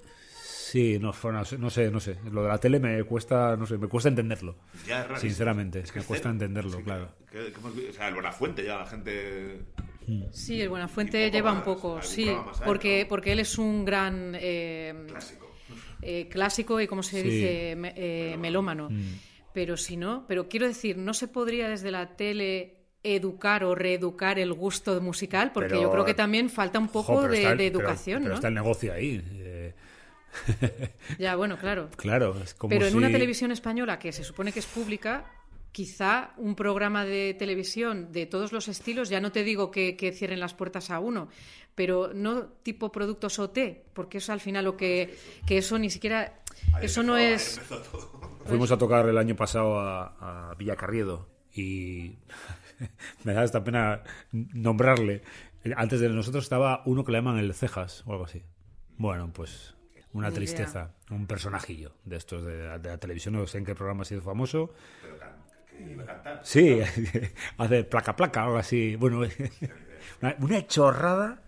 sí, 0.43 0.99
no, 1.01 1.13
no 1.59 1.71
sé, 1.71 1.91
no 1.91 2.01
sé. 2.01 2.19
Lo 2.31 2.43
de 2.45 2.49
la 2.49 2.59
tele 2.59 2.79
me 2.81 3.03
cuesta, 3.05 3.57
no 3.57 3.67
sé, 3.67 3.77
me 3.79 3.89
cuesta 3.89 4.09
entenderlo. 4.09 4.57
Ya 4.87 5.01
es 5.01 5.09
rarísimo. 5.09 5.29
Sinceramente, 5.31 5.81
Es 5.81 5.91
que 5.93 5.99
me 5.99 6.03
es 6.03 6.07
cuesta 6.07 6.31
entenderlo, 6.31 6.81
claro. 6.83 7.11
que- 7.31 7.53
que 7.53 7.89
o 7.91 7.93
sea, 7.93 8.09
el 8.09 8.15
Buenafuente 8.15 8.65
ya, 8.65 8.79
la 8.79 8.87
gente... 8.87 9.61
Sí, 10.31 10.61
el 10.61 10.69
Buenafuente 10.69 11.31
lleva 11.31 11.51
más, 11.53 11.59
un 11.59 11.65
poco, 11.75 12.01
sí, 12.03 12.31
porque, 12.65 13.07
porque 13.09 13.33
él 13.33 13.41
es 13.41 13.59
un 13.59 13.85
gran... 13.85 14.33
eh, 14.39 14.95
Clásico. 15.09 15.51
eh, 16.03 16.29
clásico 16.31 16.81
y, 16.81 16.87
como 16.87 17.03
se 17.03 17.21
Sí. 17.23 17.29
dice, 17.29 17.75
me- 17.77 17.95
eh, 17.97 18.37
melómano. 18.37 18.89
Mm. 18.91 19.15
Pero 19.53 19.77
si 19.77 19.97
no, 19.97 20.25
pero 20.29 20.49
quiero 20.49 20.67
decir, 20.67 20.97
no 20.99 21.15
se 21.15 21.29
podría 21.29 21.69
desde 21.69 21.91
la 21.91 22.15
tele 22.17 22.75
educar 23.03 23.65
o 23.65 23.75
reeducar 23.75 24.39
el 24.39 24.53
gusto 24.53 25.01
musical, 25.01 25.53
porque 25.53 25.71
Pero- 25.71 25.83
yo 25.83 25.91
creo 25.91 26.05
que 26.05 26.15
también 26.15 26.51
falta 26.51 26.79
un 26.79 26.89
poco 26.89 27.15
Jo, 27.23 27.29
de, 27.29 27.45
el- 27.45 27.61
educación, 27.61 28.23
pero 28.23 28.31
¿no? 28.31 28.35
está 28.37 28.49
el 28.49 28.55
negocio 28.55 28.93
ahí. 28.93 29.23
eh, 29.33 29.75
Ya, 31.19 31.37
bueno, 31.37 31.57
claro. 31.59 31.89
claro, 31.97 32.37
es 32.43 32.53
como 32.55 32.69
Pero 32.71 32.85
en 32.87 32.93
si- 32.93 32.99
una 32.99 33.11
televisión 33.11 33.51
española 33.53 33.99
que 33.99 34.13
se 34.13 34.23
supone 34.25 34.53
que 34.53 34.59
es 34.59 34.67
pública, 34.67 35.25
quizá 35.77 36.33
un 36.39 36.55
programa 36.55 37.05
de 37.05 37.35
televisión 37.39 38.11
de 38.11 38.25
todos 38.25 38.51
los 38.51 38.67
estilos, 38.67 39.11
ya 39.11 39.21
no 39.21 39.31
te 39.31 39.45
digo 39.45 39.71
que, 39.71 39.95
que 39.95 40.11
cierren 40.11 40.41
las 40.41 40.55
puertas 40.55 40.91
a 40.91 41.01
uno, 41.01 41.29
pero 41.75 42.15
no 42.15 42.45
tipo 42.63 42.91
productos 42.91 43.39
OT, 43.39 43.59
porque 43.93 44.17
eso 44.17 44.33
al 44.33 44.41
final 44.41 44.65
lo 44.65 44.75
que, 44.79 45.15
que 45.47 45.59
eso 45.59 45.79
ni 45.79 45.91
siquiera, 45.91 46.41
eso 46.81 47.03
no 47.03 47.19
es... 47.19 47.61
Fuimos 48.47 48.71
a 48.73 48.79
tocar 48.79 49.07
el 49.07 49.19
año 49.19 49.37
pasado 49.37 49.79
a, 49.79 50.51
a 50.51 50.55
Villacarriedo 50.55 51.29
y 51.55 52.15
me 53.25 53.35
da 53.35 53.45
esta 53.45 53.63
pena 53.63 54.03
nombrarle. 54.33 55.21
Antes 55.77 56.01
de 56.01 56.09
nosotros 56.09 56.45
estaba 56.45 56.83
uno 56.87 57.05
que 57.05 57.13
le 57.13 57.19
llaman 57.19 57.37
el 57.37 57.53
Cejas 57.53 58.03
o 58.07 58.13
algo 58.13 58.25
así. 58.25 58.43
Bueno, 58.97 59.31
pues 59.31 59.75
una 60.15 60.29
tristeza, 60.33 60.95
un 61.11 61.27
personajillo 61.27 61.93
de 62.07 62.17
estos 62.17 62.47
de, 62.47 62.67
la- 62.67 62.79
de 62.79 62.89
la 62.89 62.97
televisión, 62.99 63.35
no 63.35 63.47
sé 63.47 63.59
en 63.59 63.67
qué 63.67 63.75
programa 63.75 64.01
ha 64.01 64.05
sido 64.07 64.23
famoso. 64.23 64.73
Sí, 66.43 66.79
hace 67.59 67.85
placa 67.85 68.17
placa, 68.17 68.45
algo 68.45 68.59
así. 68.59 68.97
Bueno, 68.97 69.23
una, 70.41 70.67
chorrada. 70.67 71.43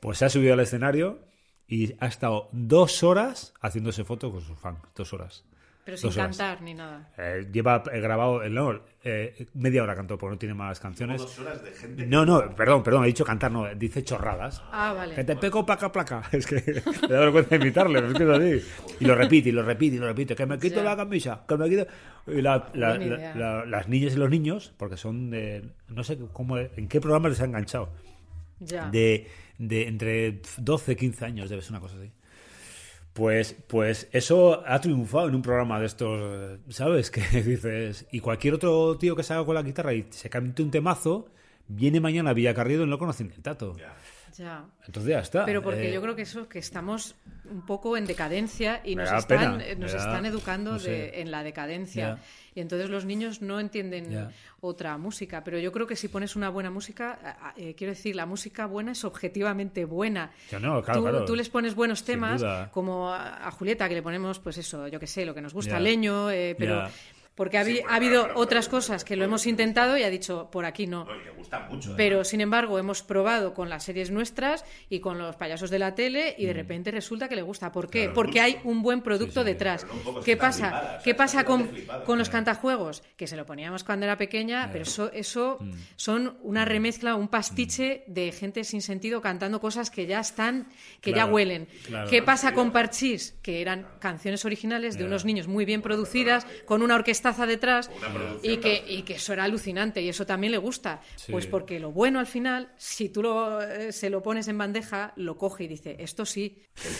Pues 0.00 0.18
se 0.18 0.24
ha 0.24 0.30
subido 0.30 0.54
al 0.54 0.60
escenario 0.60 1.20
y 1.68 1.94
ha 2.00 2.06
estado 2.06 2.48
dos 2.52 3.02
horas 3.02 3.54
haciéndose 3.60 4.04
foto 4.04 4.32
con 4.32 4.40
sus 4.40 4.58
fans. 4.58 4.80
Dos 4.96 5.12
horas. 5.12 5.44
Pero 5.84 5.96
sin 5.96 6.10
cantar 6.12 6.62
ni 6.62 6.74
nada. 6.74 7.10
Eh, 7.18 7.48
lleva 7.52 7.82
eh, 7.92 8.00
grabado, 8.00 8.42
eh, 8.44 8.48
no, 8.50 8.80
eh, 9.02 9.46
media 9.54 9.82
hora 9.82 9.96
cantó, 9.96 10.16
porque 10.16 10.34
no 10.34 10.38
tiene 10.38 10.54
más 10.54 10.78
canciones. 10.78 11.20
Dos 11.20 11.36
horas 11.40 11.60
de 11.64 11.72
gente. 11.72 12.06
No, 12.06 12.24
no, 12.24 12.54
perdón, 12.54 12.84
perdón, 12.84 13.02
he 13.02 13.08
dicho 13.08 13.24
cantar, 13.24 13.50
no, 13.50 13.66
dice 13.74 14.04
chorradas. 14.04 14.62
Ah, 14.70 14.92
vale. 14.92 15.16
Que 15.16 15.24
te 15.24 15.34
pego 15.34 15.66
placa, 15.66 15.90
placa. 15.90 16.22
Es 16.32 16.46
que 16.46 16.54
me 17.02 17.08
da 17.08 17.20
vergüenza 17.20 17.56
imitarle, 17.56 17.98
es 17.98 18.14
que 18.14 18.22
es 18.22 18.28
así. 18.30 18.94
Y 19.00 19.04
lo 19.06 19.16
repite, 19.16 19.48
y 19.48 19.52
lo 19.52 19.62
repite, 19.64 19.96
y 19.96 19.98
lo 19.98 20.06
repite. 20.06 20.36
Que 20.36 20.46
me 20.46 20.56
quito 20.58 20.76
Ya. 20.76 20.84
la 20.84 20.96
camisa, 20.96 21.42
que 21.48 21.56
me 21.56 21.68
quito. 21.68 21.86
Y 22.28 22.40
la- 22.42 22.68
la- 22.74 22.88
Buena 22.90 23.06
la- 23.06 23.16
idea. 23.16 23.34
la- 23.34 23.64
las 23.66 23.88
niñas 23.88 24.12
y 24.14 24.16
los 24.18 24.30
niños, 24.30 24.72
porque 24.76 24.96
son 24.96 25.30
de. 25.30 25.64
No 25.88 26.04
sé 26.04 26.16
cómo, 26.32 26.58
en 26.58 26.86
qué 26.86 27.00
programa 27.00 27.28
les 27.28 27.40
ha 27.40 27.44
enganchado. 27.46 27.90
Ya. 28.60 28.88
De, 28.88 29.26
de 29.58 29.88
entre 29.88 30.40
12, 30.58 30.94
15 30.94 31.24
años, 31.24 31.50
debe 31.50 31.60
ser 31.62 31.72
una 31.72 31.80
cosa 31.80 31.96
así. 31.96 32.12
Pues, 33.12 33.54
pues 33.66 34.08
eso 34.12 34.62
ha 34.66 34.80
triunfado 34.80 35.28
en 35.28 35.34
un 35.34 35.42
programa 35.42 35.78
de 35.78 35.86
estos, 35.86 36.58
¿sabes? 36.68 37.10
Que 37.12 37.42
dices, 37.42 38.06
y 38.10 38.20
cualquier 38.20 38.54
otro 38.54 38.96
tío 38.96 39.14
que 39.14 39.22
salga 39.22 39.44
con 39.44 39.54
la 39.54 39.62
guitarra 39.62 39.92
y 39.92 40.06
se 40.10 40.30
cante 40.30 40.62
un 40.62 40.70
temazo, 40.70 41.28
viene 41.68 42.00
mañana 42.00 42.30
a 42.30 42.32
Villacarriedo 42.32 42.84
y 42.84 42.86
no 42.88 42.98
conoce 42.98 43.24
ni 43.24 43.34
el 43.34 43.42
tato. 43.42 43.76
Ya. 44.36 44.64
Entonces 44.86 45.10
ya 45.10 45.18
está. 45.20 45.44
Pero 45.44 45.62
porque 45.62 45.90
Eh, 45.90 45.92
yo 45.92 46.00
creo 46.00 46.16
que 46.16 46.22
eso, 46.22 46.48
que 46.48 46.58
estamos 46.58 47.14
un 47.50 47.66
poco 47.66 47.96
en 47.96 48.06
decadencia 48.06 48.80
y 48.84 48.96
nos 48.96 49.10
están, 49.12 49.26
pena, 49.58 49.64
eh, 49.66 49.76
nos 49.76 49.92
me 49.92 49.98
da- 49.98 50.04
están 50.06 50.26
educando 50.26 50.72
no 50.72 50.78
sé. 50.78 50.90
de- 50.90 51.20
en 51.20 51.30
la 51.30 51.42
decadencia. 51.42 52.18
Y 52.54 52.60
entonces 52.60 52.90
los 52.90 53.04
niños 53.06 53.40
no 53.42 53.60
entienden 53.60 54.28
otra 54.60 54.96
música. 54.98 55.42
Pero 55.42 55.58
yo 55.58 55.72
creo 55.72 55.86
que 55.86 55.96
si 55.96 56.08
pones 56.08 56.36
una 56.36 56.50
buena 56.50 56.70
música, 56.70 57.52
eh, 57.56 57.74
quiero 57.74 57.92
decir, 57.92 58.14
la 58.14 58.26
música 58.26 58.66
buena 58.66 58.92
es 58.92 59.04
objetivamente 59.04 59.84
buena. 59.86 60.30
No, 60.52 60.82
claro, 60.82 61.00
tú, 61.00 61.02
claro. 61.02 61.24
tú 61.24 61.36
les 61.36 61.48
pones 61.48 61.74
buenos 61.74 62.04
temas, 62.04 62.42
como 62.70 63.10
a, 63.10 63.46
a 63.46 63.50
Julieta, 63.50 63.88
que 63.88 63.94
le 63.94 64.02
ponemos, 64.02 64.38
pues 64.38 64.58
eso, 64.58 64.86
yo 64.88 65.00
que 65.00 65.06
sé, 65.06 65.24
lo 65.24 65.34
que 65.34 65.40
nos 65.40 65.54
gusta, 65.54 65.78
leño, 65.80 66.30
eh, 66.30 66.54
pero... 66.58 66.88
Porque 67.34 67.56
ha, 67.58 67.62
habi- 67.64 67.82
ha 67.88 67.94
habido 67.94 68.28
otras 68.34 68.68
cosas 68.68 69.04
que 69.04 69.16
lo 69.16 69.24
hemos 69.24 69.46
intentado 69.46 69.96
y 69.96 70.02
ha 70.02 70.10
dicho, 70.10 70.50
por 70.50 70.64
aquí 70.66 70.86
no. 70.86 71.04
No, 71.04 71.16
y 71.16 71.24
le 71.24 71.30
gusta 71.30 71.60
mucho. 71.70 71.94
Pero, 71.96 72.24
sin 72.24 72.40
embargo, 72.42 72.78
hemos 72.78 73.02
probado 73.02 73.54
con 73.54 73.70
las 73.70 73.84
series 73.84 74.10
nuestras 74.10 74.64
y 74.90 75.00
con 75.00 75.16
los 75.18 75.36
payasos 75.36 75.70
de 75.70 75.78
la 75.78 75.94
tele 75.94 76.34
Mm. 76.38 76.42
y 76.42 76.46
de 76.46 76.52
repente 76.52 76.90
resulta 76.90 77.28
que 77.28 77.36
le 77.36 77.42
gusta. 77.42 77.72
¿Por 77.72 77.88
qué? 77.88 78.10
Porque 78.10 78.40
hay 78.40 78.58
un 78.64 78.82
buen 78.82 79.00
producto 79.00 79.44
detrás. 79.44 79.86
No 80.04 80.20
¿Qué 80.20 80.36
pasa? 80.36 80.68
flipada, 80.68 81.00
¿Qué 81.02 81.14
pasa 81.14 81.44
con, 81.44 81.68
flipada. 81.68 82.04
con 82.04 82.18
los 82.18 82.28
cantajuegos? 82.28 83.02
Que 83.16 83.26
se 83.26 83.36
lo 83.36 83.46
poníamos 83.46 83.82
cuando 83.82 84.04
era 84.04 84.18
pequeña, 84.18 84.68
pero 84.70 84.82
eso, 84.84 85.10
eso 85.12 85.58
son 85.96 86.36
una 86.42 86.64
remezcla, 86.66 87.14
un 87.14 87.28
pastiche 87.28 88.04
de 88.08 88.30
gente 88.32 88.64
sin 88.64 88.82
sentido 88.82 89.22
cantando 89.22 89.58
cosas 89.60 89.90
que 89.90 90.06
ya 90.06 90.20
están, 90.20 90.68
que 91.00 91.12
ya 91.12 91.24
huelen. 91.26 91.66
¿Qué 92.10 92.22
pasa 92.22 92.52
con 92.52 92.72
Parchís? 92.72 93.34
Que 93.42 93.62
eran 93.62 93.86
canciones 94.00 94.44
originales 94.44 94.98
de 94.98 95.04
unos 95.04 95.24
niños 95.24 95.48
muy 95.48 95.64
bien 95.64 95.80
producidas, 95.82 96.46
con 96.66 96.82
una 96.82 96.94
orquestaza 97.22 97.46
detrás, 97.46 97.90
y 98.42 98.56
que, 98.58 98.84
y 98.86 99.02
que 99.02 99.14
eso 99.14 99.32
era 99.32 99.44
alucinante, 99.44 100.02
y 100.02 100.08
eso 100.08 100.26
también 100.26 100.50
le 100.50 100.58
gusta. 100.58 101.00
Sí. 101.16 101.32
Pues 101.32 101.46
porque 101.46 101.78
lo 101.78 101.92
bueno 101.92 102.18
al 102.18 102.26
final, 102.26 102.70
si 102.76 103.08
tú 103.08 103.22
lo, 103.22 103.62
eh, 103.62 103.92
se 103.92 104.10
lo 104.10 104.22
pones 104.22 104.48
en 104.48 104.58
bandeja, 104.58 105.12
lo 105.16 105.38
coge 105.38 105.64
y 105.64 105.68
dice, 105.68 105.96
esto 105.98 106.26
sí. 106.26 106.58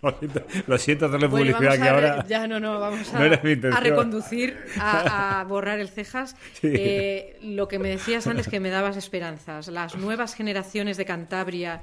Lo 0.00 0.16
siento, 0.16 0.46
lo 0.68 0.78
siento 0.78 1.06
hacerle 1.06 1.26
Bueno, 1.26 1.56
publicidad 1.56 1.82
que 1.82 1.88
ahora. 1.88 2.24
ya 2.28 2.46
no, 2.46 2.60
no, 2.60 2.78
vamos 2.78 3.12
a, 3.14 3.18
No 3.18 3.80
reconducir, 3.80 4.56
a, 4.78 5.40
a 5.40 5.44
borrar 5.48 5.80
el 5.80 5.88
cejas. 5.88 6.36
Sí. 6.60 6.68
Eh, 6.72 7.36
lo 7.42 7.66
que 7.66 7.80
me 7.80 7.88
decías 7.88 8.24
antes 8.28 8.46
que 8.46 8.60
me 8.60 8.70
dabas 8.70 8.96
esperanzas. 8.96 9.66
Las 9.66 9.96
nuevas 9.96 10.36
generaciones 10.36 10.98
de 10.98 11.04
Cantabria 11.04 11.82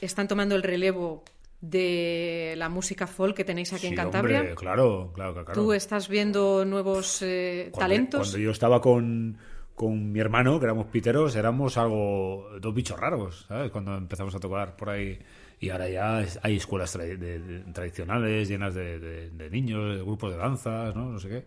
están 0.00 0.26
tomando 0.26 0.56
el 0.56 0.64
relevo 0.64 1.22
de 1.60 2.54
la 2.56 2.68
música 2.68 3.06
folk 3.06 3.36
que 3.36 3.44
tenéis 3.44 3.72
aquí 3.72 3.86
en 3.86 3.94
Cantabria. 3.94 4.40
hombre, 4.40 4.54
claro, 4.54 5.10
claro, 5.14 5.34
claro. 5.34 5.52
¿Tú 5.52 5.72
estás 5.72 6.08
viendo 6.08 6.64
nuevos 6.64 7.22
eh, 7.22 7.68
Cuando- 7.72 7.78
talentos? 7.78 8.20
Cuando 8.28 8.38
yo 8.38 8.50
estaba 8.50 8.80
con, 8.80 9.38
con 9.74 10.12
mi 10.12 10.20
hermano, 10.20 10.58
que 10.58 10.66
éramos 10.66 10.86
piteros, 10.86 11.34
éramos 11.36 11.76
algo, 11.76 12.48
dos 12.60 12.74
bichos 12.74 12.98
raros, 12.98 13.46
¿sabes? 13.48 13.70
Cuando 13.70 13.96
empezamos 13.96 14.34
a 14.34 14.38
tocar 14.40 14.76
por 14.76 14.90
ahí. 14.90 15.18
Y 15.58 15.70
ahora 15.70 15.88
ya 15.88 16.18
hay 16.42 16.56
escuelas 16.56 16.94
tra- 16.94 17.04
de- 17.16 17.38
de- 17.38 17.60
tradicionales 17.72 18.46
llenas 18.48 18.74
de, 18.74 18.98
de- 18.98 19.30
de 19.30 19.50
niños, 19.50 19.96
de 19.96 20.02
grupos 20.02 20.32
de 20.32 20.36
danzas, 20.38 20.94
¿no? 20.94 21.12
No 21.12 21.18
sé 21.18 21.28
qué. 21.30 21.46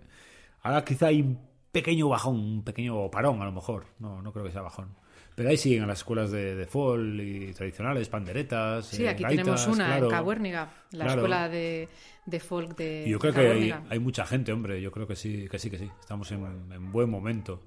Ahora 0.64 0.84
quizá 0.84 1.08
hay 1.08 1.22
un 1.22 1.40
pequeño 1.72 2.10
bajón, 2.10 2.36
un 2.36 2.64
pequeño 2.64 3.12
parón 3.12 3.40
a 3.42 3.46
lo 3.46 3.52
mejor. 3.52 3.86
No, 4.00 4.22
no 4.24 4.34
creo 4.34 4.44
que 4.46 4.52
sea 4.52 4.64
bajón. 4.64 4.90
Pero 5.40 5.52
ahí 5.52 5.56
siguen 5.58 5.88
las 5.88 6.00
escuelas 6.00 6.32
de, 6.32 6.54
de 6.54 6.66
folk 6.68 7.18
y 7.22 7.54
tradicionales, 7.54 8.10
panderetas. 8.10 8.88
Sí, 8.88 9.06
eh, 9.06 9.08
aquí 9.10 9.24
gaitas, 9.24 9.46
tenemos 9.46 9.68
una 9.68 9.86
claro. 9.86 10.06
en 10.08 10.12
Cabuérniga, 10.12 10.74
la 10.92 11.06
Claro. 11.06 11.22
escuela 11.22 11.48
de, 11.48 11.88
de 12.26 12.40
folk 12.42 12.76
de 12.76 13.06
Y 13.08 13.12
yo 13.12 13.20
creo 13.20 13.34
que 13.34 13.74
hay, 13.90 14.00
mucha 14.00 14.26
gente, 14.26 14.52
hombre. 14.52 14.82
Yo 14.82 14.92
creo 14.92 15.08
que 15.08 15.16
sí, 15.16 15.48
que 15.50 15.58
sí, 15.58 15.70
que 15.70 15.78
sí. 15.78 15.90
Estamos 16.02 16.30
en, 16.34 16.44
en 16.74 16.92
buen 16.92 17.10
momento. 17.10 17.64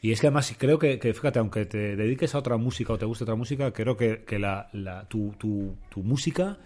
Y 0.00 0.10
es 0.10 0.20
que 0.20 0.26
además 0.26 0.52
creo 0.58 0.80
que, 0.80 0.98
que, 0.98 1.14
fíjate, 1.14 1.38
aunque 1.38 1.64
te 1.64 1.94
dediques 1.94 2.34
a 2.34 2.38
otra 2.38 2.56
música 2.56 2.92
o 2.92 2.98
te 2.98 3.04
guste 3.04 3.22
otra 3.22 3.36
música, 3.36 3.72
creo 3.72 3.96
que, 3.96 4.24
que 4.24 4.40
la, 4.40 4.68
la- 4.72 5.08
tu, 5.08 5.30
tu, 5.38 5.76
tu 5.90 6.02
música 6.02 6.58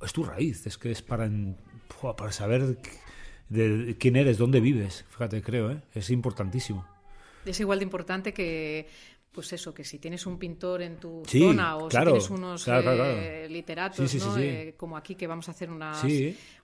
es 0.00 0.14
tu 0.14 0.24
raíz. 0.24 0.66
Es 0.66 0.78
que 0.78 0.90
es 0.90 1.02
para, 1.02 1.28
para 2.16 2.32
saber 2.32 2.78
de 3.50 3.96
quién 3.98 4.16
eres, 4.16 4.38
dónde 4.38 4.60
vives. 4.60 5.04
Fíjate, 5.10 5.42
creo, 5.42 5.70
¿eh? 5.70 5.82
Es 5.92 6.08
importantísimo. 6.08 6.86
Es 7.44 7.60
igual 7.60 7.78
de 7.78 7.84
importante 7.84 8.32
que, 8.34 8.88
pues 9.38 9.52
eso, 9.52 9.72
que 9.72 9.84
si 9.84 10.00
tienes 10.00 10.26
un 10.26 10.36
pintor 10.36 10.82
en 10.82 10.96
tu 10.96 11.22
Sí, 11.24 11.38
zona 11.40 11.76
o 11.76 11.86
claro, 11.86 12.10
si 12.10 12.26
tienes 12.26 12.30
unos 12.40 12.64
claro, 12.64 12.82
claro, 12.82 13.04
eh, 13.04 13.46
literatos, 13.48 14.10
Sí, 14.10 14.18
sí, 14.18 14.26
¿no? 14.26 14.36
Eh, 14.36 14.74
como 14.76 14.96
aquí 14.96 15.14
que 15.14 15.28
vamos 15.28 15.46
a 15.46 15.52
hacer 15.52 15.70
unas, 15.70 16.04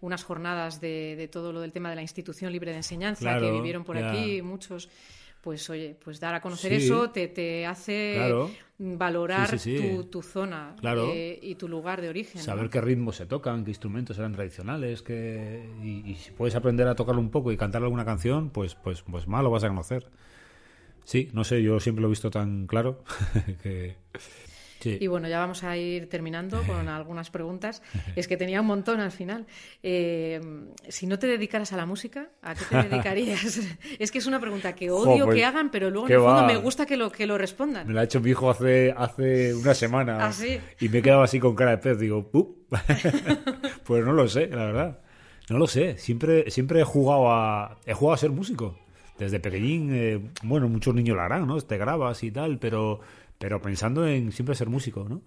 unas 0.01 0.25
jornadas 0.25 0.81
de, 0.81 1.15
de 1.17 1.29
todo 1.29 1.53
lo 1.53 1.61
del 1.61 1.71
tema 1.73 1.89
de 1.89 1.95
la 1.95 2.03
institución 2.03 2.51
libre 2.51 2.73
de 2.73 2.79
enseñanza 2.79 3.39
que 3.39 3.53
vivieron 3.53 3.85
por 3.85 3.97
aquí 3.97 4.43
muchos. 4.43 4.89
Pues 5.41 5.71
oye, 5.71 5.95
pues 6.03 6.19
dar 6.19 6.35
a 6.35 6.41
conocer 6.41 6.71
Sí. 6.81 6.87
eso 6.87 7.11
te, 7.11 7.29
te 7.29 7.65
hace 7.65 8.15
Claro. 8.17 8.51
valorar 8.79 9.51
Sí, 9.51 9.59
sí, 9.59 9.77
sí. 9.77 9.83
Tu, 9.83 10.05
tu 10.05 10.23
zona 10.23 10.75
Claro. 10.81 11.13
eh, 11.15 11.39
y 11.43 11.55
tu 11.55 11.69
lugar 11.69 12.01
de 12.01 12.09
origen. 12.09 12.39
¿no? 12.41 12.45
Saber 12.45 12.71
qué 12.71 12.81
ritmos 12.81 13.17
se 13.17 13.27
tocan, 13.27 13.63
qué 13.63 13.71
instrumentos 13.71 14.19
eran 14.19 14.33
tradicionales, 14.33 15.03
que 15.03 15.65
y, 15.83 16.11
y 16.11 16.15
si 16.17 16.31
puedes 16.33 16.55
aprender 16.57 16.89
a 16.89 16.95
tocarlo 16.97 17.21
un 17.21 17.31
poco 17.31 17.53
y 17.53 17.57
cantar 17.57 17.83
alguna 17.85 18.05
canción, 18.05 18.51
pues 18.51 18.75
pues 18.75 19.03
pues 19.03 19.29
más 19.29 19.45
lo 19.45 19.51
vas 19.51 19.63
a 19.65 19.69
conocer. 19.69 20.09
Sí, 21.05 21.31
no 21.33 21.45
sé, 21.45 21.63
yo 21.63 21.81
siempre 21.81 22.03
lo 22.03 22.09
he 22.09 22.11
visto 22.11 22.31
tan 22.31 22.67
claro 22.67 23.05
que 23.63 23.97
sí. 24.81 24.99
Y 25.01 25.07
bueno, 25.07 25.29
ya 25.29 25.39
vamos 25.39 25.65
a 25.65 25.77
ir 25.79 26.11
terminando 26.11 26.63
con 26.67 26.89
algunas 26.89 27.31
preguntas. 27.31 27.81
Es 28.17 28.29
que 28.29 28.37
tenía 28.37 28.61
un 28.61 28.67
montón 28.67 29.01
al 29.01 29.13
final. 29.13 29.47
Eh, 29.83 30.41
si 30.89 31.07
no 31.07 31.19
te 31.19 31.27
dedicaras 31.27 31.73
a 31.73 31.77
la 31.79 31.87
música, 31.87 32.29
¿a 32.43 32.55
qué 32.55 32.65
te 32.69 32.83
dedicarías? 32.89 33.61
es 33.99 34.11
que 34.11 34.19
es 34.19 34.27
una 34.27 34.41
pregunta 34.41 34.75
que 34.75 34.91
odio 34.91 35.21
Jo, 35.21 35.25
pues, 35.27 35.37
que 35.37 35.45
hagan, 35.45 35.71
pero 35.71 35.89
luego 35.91 36.07
en 36.09 36.13
el 36.13 36.19
fondo 36.21 36.43
va. 36.43 36.47
me 36.47 36.57
gusta 36.57 36.85
que 36.85 36.97
lo, 36.99 37.11
que 37.11 37.27
lo 37.27 37.39
respondan. 37.39 37.87
Me 37.87 37.95
lo 37.95 38.01
ha 38.01 38.05
hecho 38.05 38.21
mi 38.21 38.31
hijo 38.31 38.51
hace 38.51 38.93
hace 38.97 39.55
una 39.55 39.73
semana 39.75 40.27
¿Ah, 40.27 40.33
sí? 40.33 40.59
y 40.81 40.89
me 40.91 40.99
he 40.99 41.03
quedado 41.03 41.23
así 41.23 41.39
con 41.41 41.55
cara 41.55 41.71
de 41.73 41.79
pez. 41.79 41.99
Digo, 41.99 42.31
pues 43.85 44.05
no 44.05 44.13
lo 44.13 44.29
sé, 44.29 44.49
la 44.49 44.67
verdad. 44.67 44.99
No 45.49 45.59
lo 45.59 45.67
sé. 45.67 45.97
Siempre 45.99 46.51
siempre 46.51 46.81
he 46.81 46.85
jugado 46.85 47.31
a 47.31 47.79
he 47.87 47.95
jugado 47.95 48.15
a 48.15 48.19
ser 48.19 48.31
músico. 48.31 48.79
Desde 49.19 49.41
pequeñín, 49.41 49.91
eh, 49.95 50.21
bueno, 50.43 50.69
muchos 50.69 50.95
niños 50.95 51.17
lo 51.17 51.23
harán, 51.23 51.47
¿no? 51.47 51.61
Te 51.61 51.79
grabas 51.79 52.23
y 52.25 52.31
tal, 52.31 52.59
pero 52.59 53.01
pero 53.39 53.61
pensando 53.61 54.07
en 54.07 54.33
siempre 54.33 54.55
ser 54.55 54.69
músico, 54.69 55.07
¿no? 55.09 55.23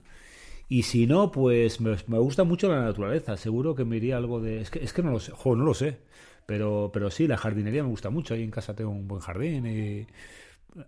Y 0.70 0.84
si 0.84 1.08
no, 1.08 1.32
pues 1.32 1.80
me, 1.82 1.96
me 2.08 2.20
gusta 2.20 2.44
mucho 2.44 2.70
la 2.70 2.82
naturaleza. 2.82 3.38
Seguro 3.38 3.76
que 3.76 3.86
me 3.86 3.98
iría 3.98 4.18
algo 4.18 4.42
de. 4.42 4.62
Es 4.62 4.70
que, 4.70 4.84
es 4.84 4.94
que 4.94 5.04
no 5.04 5.12
lo 5.12 5.20
sé. 5.20 5.32
No 5.46 5.56
lo 5.56 5.74
sé. 5.74 6.00
Pero, 6.46 6.90
pero 6.94 7.12
sí, 7.12 7.28
la 7.28 7.38
jardinería 7.38 7.84
me 7.84 7.90
gusta 7.90 8.10
mucho. 8.10 8.34
Ahí 8.34 8.44
en 8.44 8.52
casa 8.52 8.76
tengo 8.76 8.92
un 8.92 9.08
buen 9.08 9.22
jardín 9.22 9.66
y. 9.66 10.08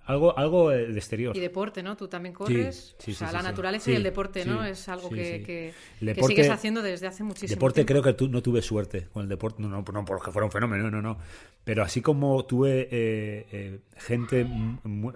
Algo, 0.06 0.38
algo 0.38 0.72
eh, 0.72 0.86
de 0.88 0.98
exterior. 1.00 1.36
Y 1.36 1.40
deporte, 1.40 1.82
¿no? 1.82 1.98
Tú 1.98 2.08
también 2.08 2.34
corres. 2.36 2.96
sí, 3.00 3.12
o 3.12 3.16
sea, 3.16 3.30
sí, 3.30 3.34
la 3.34 3.40
sí, 3.42 3.46
naturaleza 3.48 3.86
sí. 3.86 3.92
y 3.92 3.96
el 3.96 4.04
deporte, 4.04 4.46
¿no? 4.46 4.64
Sí, 4.64 4.70
Es 4.70 4.88
algo 4.88 5.10
sí, 5.10 5.16
que, 5.16 5.38
sí. 5.40 5.44
que, 5.44 5.68
El 5.70 5.74
que 6.00 6.06
deporte- 6.06 6.28
sigues 6.36 6.50
haciendo 6.50 6.82
desde 6.84 7.08
hace 7.08 7.24
muchísimo 7.24 7.50
Deporte 7.56 7.84
tiempo. 7.84 7.88
creo 7.94 8.04
que 8.04 8.14
tú, 8.14 8.28
no 8.30 8.44
tuve 8.44 8.62
suerte 8.62 9.08
con 9.12 9.24
el 9.24 9.30
deporte, 9.30 9.62
no, 9.64 9.68
no, 9.70 9.84
no 9.92 10.06
porque 10.06 10.32
fuera 10.32 10.46
un 10.46 10.52
fenómeno, 10.52 10.92
no, 10.92 11.02
no. 11.02 11.18
Pero 11.64 11.82
así 11.84 12.02
como 12.02 12.46
tuve 12.46 12.82
eh, 12.92 13.48
eh, 13.52 13.80
gente, 13.98 14.46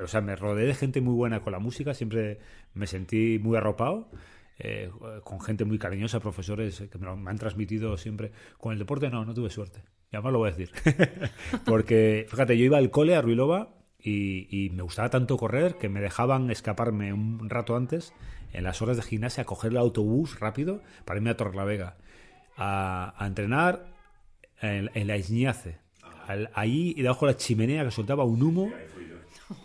o 0.02 0.08
sea, 0.08 0.22
me 0.22 0.36
rodeé 0.36 0.66
de 0.66 0.74
gente 0.74 1.02
muy 1.02 1.14
buena 1.14 1.42
con 1.42 1.52
la 1.54 1.60
música, 1.60 1.94
siempre 1.94 2.40
me 2.74 2.88
sentí 2.88 3.38
muy 3.40 3.56
arropado, 3.58 4.10
eh, 4.60 4.90
con 5.24 5.40
gente 5.40 5.66
muy 5.66 5.78
cariñosa, 5.78 6.20
profesores 6.20 6.82
que 6.92 6.98
me, 6.98 7.06
lo- 7.06 7.16
me 7.18 7.30
han 7.30 7.38
transmitido 7.38 7.96
siempre. 7.98 8.32
Con 8.58 8.74
el 8.74 8.80
deporte 8.80 9.10
no, 9.12 9.24
no 9.24 9.34
tuve 9.36 9.52
suerte. 9.52 9.84
Y 10.12 10.16
además 10.16 10.34
lo 10.34 10.40
voy 10.40 10.50
a 10.50 10.54
decir. 10.54 10.72
porque, 11.66 12.26
fíjate, 12.30 12.58
yo 12.58 12.66
iba 12.66 12.78
al 12.78 12.90
cole 12.92 13.16
a 13.16 13.22
Ruilova 13.22 13.76
y, 14.04 14.48
y 14.52 14.70
me 14.72 14.84
gustaba 14.84 15.10
tanto 15.10 15.38
correr 15.38 15.76
que 15.78 15.88
me 15.90 16.02
dejaban 16.02 16.52
escaparme 16.52 17.14
un 17.14 17.50
rato 17.50 17.76
antes 17.76 18.14
en 18.52 18.64
las 18.66 18.82
horas 18.82 18.98
de 18.98 19.04
gimnasia 19.04 19.44
a 19.44 19.46
coger 19.46 19.72
el 19.72 19.78
autobús 19.78 20.40
rápido 20.40 20.82
para 21.06 21.18
irme 21.20 21.30
a 21.32 21.38
Torrelavega 21.38 21.96
a, 22.58 23.14
a 23.18 23.26
entrenar 23.28 23.86
en, 24.62 24.90
en 24.94 25.08
la 25.08 25.18
Isñace. 25.18 25.78
Al- 26.28 26.50
Allí 26.54 26.94
debajo 26.96 27.26
de 27.26 27.32
la 27.34 27.38
chimenea 27.38 27.84
que 27.86 27.92
soltaba 27.92 28.24
un 28.26 28.42
humo 28.44 28.72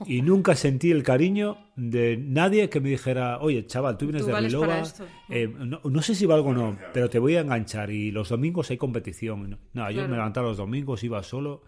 y 0.07 0.23
nunca 0.23 0.55
sentí 0.55 0.91
el 0.91 1.03
cariño 1.03 1.57
de 1.77 2.17
nadie 2.17 2.69
que 2.69 2.81
me 2.81 2.89
dijera, 2.91 3.39
oye, 3.41 3.67
chaval, 3.67 3.97
tú 3.97 4.07
vienes 4.07 4.23
Tú 4.23 4.29
de 4.29 4.81
esto". 4.81 5.07
eh, 5.29 5.49
no, 5.49 5.81
no 5.85 6.03
sé 6.03 6.15
si 6.15 6.27
valgo 6.27 6.51
o 6.51 6.55
no, 6.55 6.77
pero 6.93 7.09
te 7.11 7.19
voy 7.19 7.37
a 7.37 7.41
enganchar 7.41 7.91
y 7.91 8.11
los 8.11 8.29
domingos 8.29 8.71
hay 8.71 8.77
competición. 8.77 9.51
No, 9.51 9.59
no, 9.75 9.91
yo 9.91 9.95
Claro. 9.97 10.09
me 10.09 10.17
levantaba 10.17 10.49
los 10.49 10.57
domingos, 10.57 11.05
iba 11.05 11.23
solo, 11.23 11.63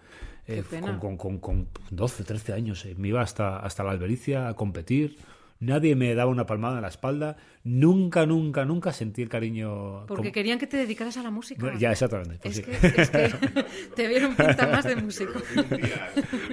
eh, 0.59 0.65
con, 0.81 0.99
con, 0.99 1.17
con, 1.17 1.39
con 1.39 1.69
12, 1.91 2.25
13 2.25 2.53
años, 2.53 2.85
eh, 2.87 2.95
me 2.99 3.09
iba 3.09 3.21
hasta, 3.23 3.59
hasta 3.59 3.85
la 3.85 3.91
albericia 3.93 4.49
a 4.49 4.55
competir. 4.55 5.17
Nadie 5.61 5.95
me 5.95 6.15
daba 6.15 6.31
una 6.31 6.47
palmada 6.47 6.77
en 6.77 6.83
la 6.83 6.89
espalda. 6.89 7.37
Nunca, 7.65 8.25
nunca, 8.25 8.65
nunca 8.65 8.93
sentí 8.95 9.21
el 9.21 9.29
cariño. 9.29 10.07
Porque 10.07 10.23
como- 10.23 10.33
querían 10.33 10.59
que 10.59 10.67
te 10.67 10.79
dedicaras 10.79 11.19
a 11.19 11.23
la 11.23 11.31
música. 11.31 11.71
Ya, 11.79 11.93
exactamente. 11.93 12.39
pues 12.43 12.57
Es 12.59 12.65
sí. 12.65 12.71
que, 12.71 13.03
es 13.03 13.11
que 13.11 13.65
te 13.97 14.09
vieron 14.09 14.35
pinta 14.35 14.67
más 14.69 14.85
de 14.87 14.97
músico. 14.97 15.35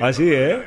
Ah, 0.02 0.12
sí, 0.12 0.26
¿eh? 0.30 0.62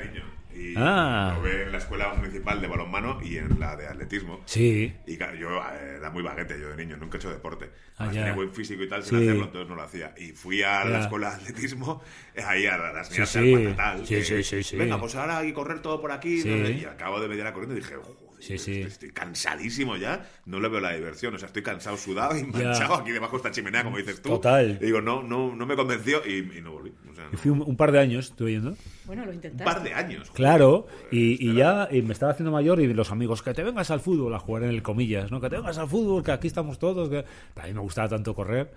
Y 0.61 0.75
Ah. 0.77 1.31
probé 1.35 1.63
en 1.65 1.73
la 1.73 1.79
escuela 1.79 2.13
municipal 2.15 2.61
de 2.61 2.67
balonmano 2.69 3.19
y 3.23 3.39
en 3.39 3.59
la 3.59 3.77
de 3.77 3.87
atletismo. 3.89 4.41
Sí. 4.45 4.93
Y 5.07 5.17
claro, 5.17 5.35
yo 5.37 5.49
eh, 5.59 5.97
era 5.97 6.11
muy 6.11 6.23
baguete 6.23 6.61
yo 6.61 6.69
de 6.69 6.77
niño, 6.77 6.97
nunca 6.97 7.17
he 7.17 7.21
hecho 7.21 7.31
deporte. 7.31 7.71
Ah, 7.97 8.09
tenía 8.09 8.33
buen 8.35 8.53
físico 8.53 8.83
y 8.83 8.89
tal, 8.89 9.03
sin 9.03 9.19
Sí. 9.19 9.25
hacerlo, 9.25 9.45
entonces 9.47 9.69
no 9.69 9.75
lo 9.77 9.83
hacía. 9.83 10.15
Y 10.19 10.33
fui 10.33 10.63
a 10.63 10.85
Ya. 10.85 10.91
la 10.91 11.01
escuela 11.01 11.31
de 11.31 11.37
atletismo, 11.37 12.03
eh, 12.35 12.43
ahí 12.47 12.67
a 12.67 12.77
las 12.79 13.11
niñas 13.11 13.29
sí. 13.31 13.57
Sí, 14.05 14.15
que, 14.35 14.63
sí. 14.63 14.77
Venga, 14.77 14.99
pues 15.01 15.15
ahora 15.15 15.39
hay 15.39 15.49
que 15.49 15.55
correr 15.55 15.81
todo 15.81 16.01
por 16.01 16.13
aquí. 16.13 16.43
No 16.45 16.69
Y 16.69 16.85
al 16.85 16.97
cabo 16.97 17.21
de 17.21 17.29
media 17.29 17.43
hora 17.43 17.53
corriendo 17.53 17.75
dije, 17.75 17.95
joder, 17.97 18.30
Sí, 18.41 18.59
sí. 18.59 18.81
Estoy, 18.81 19.11
cansadísimo 19.11 19.97
ya, 19.97 20.27
no 20.47 20.59
le 20.61 20.69
veo 20.69 20.81
la 20.81 20.93
diversión. 20.93 21.35
O 21.35 21.39
sea, 21.39 21.47
estoy 21.47 21.63
cansado, 21.63 21.97
sudado 21.97 22.37
y 22.39 22.43
manchado 22.45 22.95
aquí 22.95 23.11
debajo 23.13 23.33
de 23.33 23.37
esta 23.39 23.51
chimenea, 23.51 23.85
como 23.85 23.99
dices 23.99 24.21
tú. 24.23 24.31
Total. 24.31 24.79
Y 24.81 24.87
digo, 24.87 25.01
no, 25.01 25.23
no, 25.23 25.55
no 25.55 25.67
me 25.67 25.77
convenció 25.77 26.21
y, 26.27 26.39
y 26.57 26.61
no 26.63 26.73
volví. 26.73 26.93
O 27.11 27.15
sea, 27.15 27.27
Y 27.31 27.33
no. 27.33 27.39
fui 27.39 27.51
un, 27.51 27.63
un 27.63 27.77
par 27.77 27.93
de 27.93 28.01
años, 28.01 28.27
estuve 28.31 28.53
yendo. 28.53 28.75
Bueno, 29.05 29.23
lo 29.25 29.29
un 29.31 29.35
intentaste. 29.37 29.65
par 29.73 29.83
de 29.83 29.93
años. 29.95 30.29
joder. 30.29 30.33
Claro, 30.35 30.87
y, 31.11 31.51
y 31.51 31.55
ya 31.55 31.89
y 31.91 32.03
me 32.03 32.13
estaba 32.13 32.33
haciendo 32.33 32.51
mayor 32.51 32.81
y 32.81 32.93
los 32.93 33.11
amigos, 33.11 33.43
que 33.43 33.53
te 33.55 33.63
vengas 33.63 33.91
al 33.91 34.01
fútbol 34.01 34.35
a 34.35 34.39
jugar 34.39 34.65
en 34.65 34.71
el 34.71 34.83
comillas, 34.83 35.31
¿no? 35.31 35.41
Que 35.41 35.51
te 35.51 35.57
vengas 35.57 35.79
al 35.79 35.89
fútbol, 35.89 36.23
que 36.25 36.33
aquí 36.33 36.47
estamos 36.49 36.79
todos. 36.79 37.09
Que... 37.09 37.25
A 37.61 37.67
mí 37.67 37.75
me 37.75 37.81
gustaba 37.81 38.09
tanto 38.09 38.35
correr. 38.35 38.73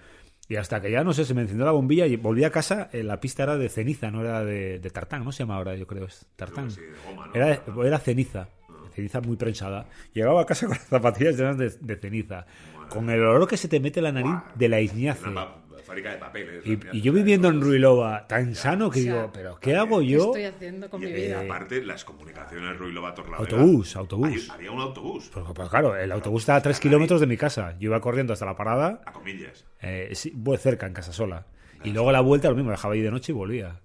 Y 0.49 0.57
hasta 0.57 0.81
que 0.81 0.91
ya, 0.91 1.05
no 1.05 1.13
sé, 1.13 1.23
se 1.23 1.33
me 1.33 1.41
encendió 1.43 1.65
la 1.65 1.71
bombilla 1.71 2.05
y 2.05 2.17
volví 2.17 2.43
a 2.43 2.49
casa, 2.51 2.89
eh, 2.91 3.01
la 3.01 3.17
pista 3.21 3.43
era 3.43 3.55
de 3.57 3.69
ceniza, 3.69 4.11
no 4.11 4.19
era 4.19 4.43
de, 4.43 4.77
de 4.77 4.89
tartán, 4.89 5.23
¿no 5.23 5.31
se 5.31 5.39
llama 5.43 5.55
ahora? 5.55 5.73
Yo 5.75 5.87
creo 5.87 6.05
es 6.05 6.25
tartán. 6.35 6.69
Sí, 6.69 6.81
de 6.81 6.87
goma, 7.07 7.27
¿no? 7.27 7.33
Era, 7.33 7.45
de- 7.47 7.87
era 7.87 7.97
ceniza, 7.97 8.49
ceniza 8.93 9.21
muy 9.21 9.35
prensada. 9.37 9.85
Llegaba 10.13 10.41
a 10.41 10.45
casa 10.45 10.65
con 10.67 10.75
las 10.77 10.87
zapatillas 10.87 11.37
llenas 11.37 11.57
de, 11.57 11.69
de 11.69 11.95
ceniza, 11.97 12.45
con 12.89 13.09
el 13.09 13.21
olor 13.21 13.47
que 13.47 13.57
se 13.57 13.67
te 13.67 13.79
mete 13.79 13.99
en 13.99 14.03
la 14.05 14.11
nariz 14.11 14.35
de 14.55 14.69
la 14.69 14.79
isñace. 14.81 15.25
Fábrica 15.85 16.11
de 16.11 16.17
papeles. 16.17 16.65
Y, 16.65 16.77
la 16.77 16.95
y 16.95 17.01
yo 17.01 17.11
viviendo 17.11 17.49
en 17.49 17.59
Ruilova, 17.59 18.25
tan 18.25 18.55
sano 18.55 18.89
que 18.89 19.01
O 19.01 19.03
sea, 19.03 19.13
digo, 19.15 19.31
¿pero 19.33 19.59
qué 19.59 19.75
hago 19.75 20.01
yo? 20.01 20.31
¿Qué 20.31 20.45
estoy 20.45 20.55
haciendo 20.55 20.89
con 20.89 21.03
Y, 21.03 21.07
mi 21.07 21.11
eh, 21.11 21.15
vida? 21.15 21.41
aparte, 21.41 21.83
las 21.83 22.05
comunicaciones 22.05 22.77
Ruilova 22.77 23.13
Torlavega. 23.13 23.39
Autobús, 23.39 23.93
autobús. 23.97 24.49
Había 24.49 24.71
un 24.71 24.79
autobús. 24.79 25.29
Pues, 25.33 25.45
pues 25.53 25.69
claro, 25.69 25.97
el 25.97 26.09
autobús 26.13 26.43
estaba 26.43 26.59
a 26.59 26.61
tres 26.61 26.79
kilómetros 26.79 27.19
de 27.19 27.27
mi 27.27 27.35
casa. 27.35 27.73
Yo 27.79 27.89
iba 27.89 27.99
corriendo 27.99 28.31
hasta 28.31 28.45
la 28.45 28.55
parada, 28.55 29.01
A 29.05 29.11
comillas. 29.11 29.65
eh, 29.81 30.09
sí, 30.13 30.31
voy 30.33 30.55
cerca, 30.57 30.87
en 30.87 30.93
casa 30.93 31.11
sola. 31.11 31.45
Y 31.83 31.89
luego 31.91 32.09
a 32.09 32.13
la 32.13 32.21
vuelta 32.21 32.49
lo 32.49 32.55
mismo, 32.55 32.71
dejaba 32.71 32.93
ahí 32.93 33.01
de 33.01 33.11
noche 33.11 33.33
y 33.33 33.35
volvía. 33.35 33.81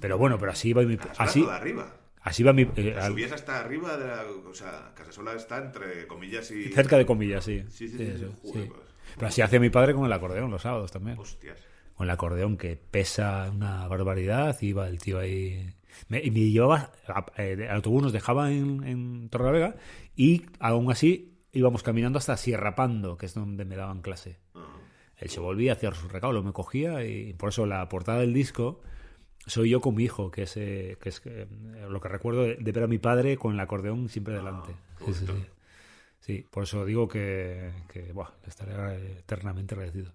Pero 0.00 0.18
bueno, 0.18 0.38
pero 0.40 0.50
así 0.50 0.70
iba 0.70 0.82
mi... 0.82 0.94
Así. 0.96 1.08
Así, 1.18 1.42
de 1.46 1.52
arriba. 1.52 1.86
Así 2.22 2.42
va 2.42 2.52
mi... 2.52 2.62
eh, 2.76 2.96
al- 2.98 3.12
Subías 3.12 3.32
hasta 3.32 3.58
arriba 3.60 3.96
de 3.96 4.06
la. 4.06 4.24
O 4.48 4.54
sea, 4.54 4.92
Casasola 4.94 5.34
está 5.34 5.58
entre 5.58 6.06
comillas 6.06 6.50
y. 6.50 6.64
cerca 6.70 6.96
de 6.96 7.06
comillas, 7.06 7.44
sí. 7.44 7.64
Sí, 7.68 7.88
sí, 7.88 7.98
Sí, 7.98 8.12
sí. 8.18 8.26
Joder, 8.42 8.62
sí. 8.64 8.68
pues, 8.70 8.82
Pero 9.16 9.26
así 9.26 9.42
hacía 9.42 9.60
mi 9.60 9.70
padre 9.70 9.94
con 9.94 10.04
el 10.06 10.12
acordeón 10.12 10.50
los 10.50 10.62
sábados 10.62 10.90
también. 10.92 11.18
Hostias. 11.18 11.58
Con 11.94 12.04
el 12.06 12.10
acordeón 12.10 12.56
que 12.56 12.76
pesa 12.76 13.50
una 13.50 13.86
barbaridad, 13.86 14.56
y 14.60 14.66
iba 14.68 14.88
el 14.88 14.98
tío 14.98 15.18
ahí... 15.18 15.72
Me, 16.08 16.20
y 16.24 16.30
me 16.30 16.40
llevaba... 16.50 16.90
a- 17.06 17.26
eh, 17.36 17.52
el 17.52 17.70
autobús 17.70 18.02
nos 18.02 18.12
dejaba 18.12 18.50
en, 18.50 18.82
en 18.84 19.28
Torrelavega 19.28 19.76
y 20.16 20.46
aún 20.58 20.90
así 20.90 21.34
íbamos 21.52 21.82
caminando 21.82 22.18
hasta 22.18 22.36
Sierra 22.38 22.74
Pando, 22.74 23.18
que 23.18 23.26
es 23.26 23.34
donde 23.34 23.64
me 23.66 23.76
daban 23.76 24.00
clase. 24.00 24.38
Él 25.18 25.28
se 25.28 25.38
volvía 25.38 25.74
hacia 25.74 25.92
su 25.92 26.08
recaudo, 26.08 26.42
me 26.42 26.52
cogía 26.52 27.04
y 27.04 27.34
por 27.34 27.50
eso 27.50 27.66
la 27.66 27.86
portada 27.90 28.20
del 28.20 28.32
disco 28.32 28.80
soy 29.46 29.70
yo 29.70 29.80
con 29.80 29.94
mi 29.94 30.04
hijo, 30.04 30.30
que 30.30 30.42
es, 30.42 30.56
eh, 30.56 30.96
que 31.00 31.08
es 31.08 31.20
eh, 31.24 31.46
lo 31.88 32.00
que 32.00 32.08
recuerdo 32.08 32.42
de, 32.42 32.56
de 32.56 32.72
ver 32.72 32.84
a 32.84 32.86
mi 32.86 32.98
padre 32.98 33.36
con 33.36 33.54
el 33.54 33.60
acordeón 33.60 34.08
siempre 34.08 34.34
delante. 34.34 34.72
Sí, 35.04 35.12
sí, 35.14 35.26
sí. 35.26 35.46
Sí, 36.20 36.46
por 36.50 36.62
eso 36.62 36.84
digo 36.84 37.08
que, 37.08 37.72
que 37.92 38.12
buah, 38.12 38.30
le 38.42 38.48
estaré 38.48 39.18
eternamente 39.18 39.74
agradecido. 39.74 40.12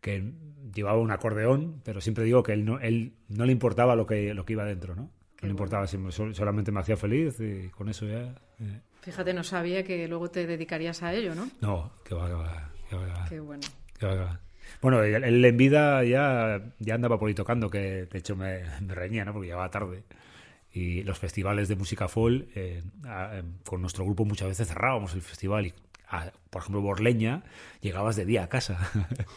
Que 0.00 0.32
llevaba 0.74 0.98
un 0.98 1.10
acordeón, 1.10 1.82
pero 1.84 2.00
siempre 2.00 2.24
digo 2.24 2.42
que 2.42 2.52
él 2.52 2.64
no, 2.64 2.78
él 2.80 3.12
no 3.28 3.44
le 3.44 3.52
importaba 3.52 3.94
lo 3.94 4.06
que, 4.06 4.32
lo 4.32 4.44
que 4.46 4.54
iba 4.54 4.64
dentro, 4.64 4.94
¿no? 4.94 5.02
No 5.02 5.48
le 5.48 5.50
importaba, 5.50 5.86
siempre, 5.86 6.12
solamente 6.12 6.72
me 6.72 6.80
hacía 6.80 6.96
feliz 6.96 7.38
y 7.40 7.68
con 7.68 7.90
eso 7.90 8.06
ya... 8.06 8.34
eh. 8.60 8.80
Fíjate, 9.02 9.34
no 9.34 9.44
sabía 9.44 9.84
que 9.84 10.08
luego 10.08 10.30
te 10.30 10.46
dedicarías 10.46 11.02
a 11.02 11.12
ello, 11.12 11.34
¿no? 11.34 11.50
No, 11.60 11.92
que 12.02 12.14
va, 12.14 12.26
que 12.26 12.34
va, 12.34 12.70
que 12.88 12.96
va, 12.96 13.04
que 13.04 13.12
va. 13.12 13.24
Qué 13.28 13.40
bueno. 13.40 13.62
Que 13.98 14.06
va, 14.06 14.12
que 14.14 14.20
va. 14.20 14.40
Bueno, 14.82 15.02
él, 15.02 15.44
en 15.44 15.56
vida 15.56 16.02
ya, 16.04 16.60
ya 16.78 16.94
andaba 16.94 17.18
por 17.18 17.28
ahí 17.28 17.34
tocando, 17.34 17.70
que 17.70 18.06
de 18.06 18.18
hecho 18.18 18.36
me, 18.36 18.62
me 18.80 18.94
reñía, 18.94 19.24
¿no? 19.24 19.32
Porque 19.32 19.46
llegaba 19.48 19.70
tarde. 19.70 20.04
Y 20.72 21.02
los 21.04 21.18
festivales 21.18 21.68
de 21.68 21.76
música 21.76 22.08
folk, 22.08 22.48
eh, 22.56 22.82
em, 23.32 23.52
con 23.64 23.80
nuestro 23.80 24.04
grupo 24.04 24.24
muchas 24.24 24.48
veces 24.48 24.68
cerrábamos 24.68 25.14
el 25.14 25.22
festival 25.22 25.66
y, 25.66 25.74
a- 26.08 26.32
por 26.50 26.62
ejemplo, 26.62 26.80
Borleña, 26.82 27.42
llegabas 27.80 28.16
de 28.16 28.24
día 28.26 28.44
a 28.44 28.48
casa. 28.48 28.78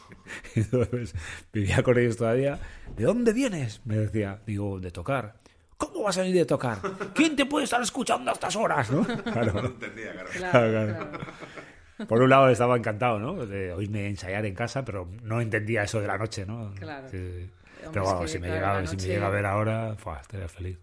Entonces, 0.55 1.13
vivía 1.53 1.83
con 1.83 1.97
ellos 1.97 2.17
todavía. 2.17 2.59
¿De 2.95 3.03
dónde 3.05 3.33
vienes? 3.33 3.81
Me 3.85 3.97
decía. 3.97 4.39
Digo, 4.45 4.79
de 4.79 4.91
tocar. 4.91 5.35
¿Cómo 5.77 6.01
vas 6.03 6.17
a 6.17 6.21
venir 6.21 6.35
de 6.37 6.45
tocar? 6.45 6.79
¿Quién 7.13 7.35
te 7.35 7.45
puede 7.45 7.65
estar 7.65 7.79
escuchando 7.81 8.31
a 8.31 8.33
estas 8.33 8.55
horas? 8.55 8.89
¿no? 8.91 9.01
No 9.07 9.23
Claro. 9.23 9.65
entendía, 9.65 10.11
claro. 10.13 10.29
Claro, 10.33 10.71
Claro. 10.71 11.19
Por 12.05 12.21
un 12.21 12.29
lado 12.29 12.49
estaba 12.49 12.77
encantado, 12.77 13.19
¿no? 13.19 13.45
De 13.45 13.73
oírme 13.73 14.07
ensayar 14.07 14.45
en 14.45 14.55
casa, 14.55 14.85
pero 14.85 15.09
no 15.23 15.41
entendía 15.41 15.83
eso 15.83 15.99
de 16.01 16.07
la 16.07 16.17
noche, 16.17 16.45
¿no? 16.45 16.71
Claro. 16.75 17.07
Sí, 17.09 17.17
sí. 17.17 17.49
Hombre, 17.85 17.91
Pero 17.91 18.03
es 18.03 18.13
bueno, 18.13 18.21
que, 18.21 18.27
si, 18.27 18.39
me 18.39 18.47
claro, 18.47 18.51
llega, 18.51 18.81
la 18.81 18.87
si 18.87 18.97
me 18.97 19.07
llega 19.07 19.27
a 19.27 19.29
ver 19.29 19.45
ahora, 19.45 19.95
estaría 20.21 20.47
feliz. 20.47 20.77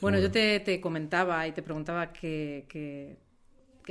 Bueno, 0.00 0.18
yo 0.18 0.30
te, 0.30 0.60
te 0.60 0.80
comentaba 0.80 1.46
y 1.46 1.52
te 1.52 1.62
preguntaba 1.62 2.12
que- 2.12 2.66
que 2.68 3.16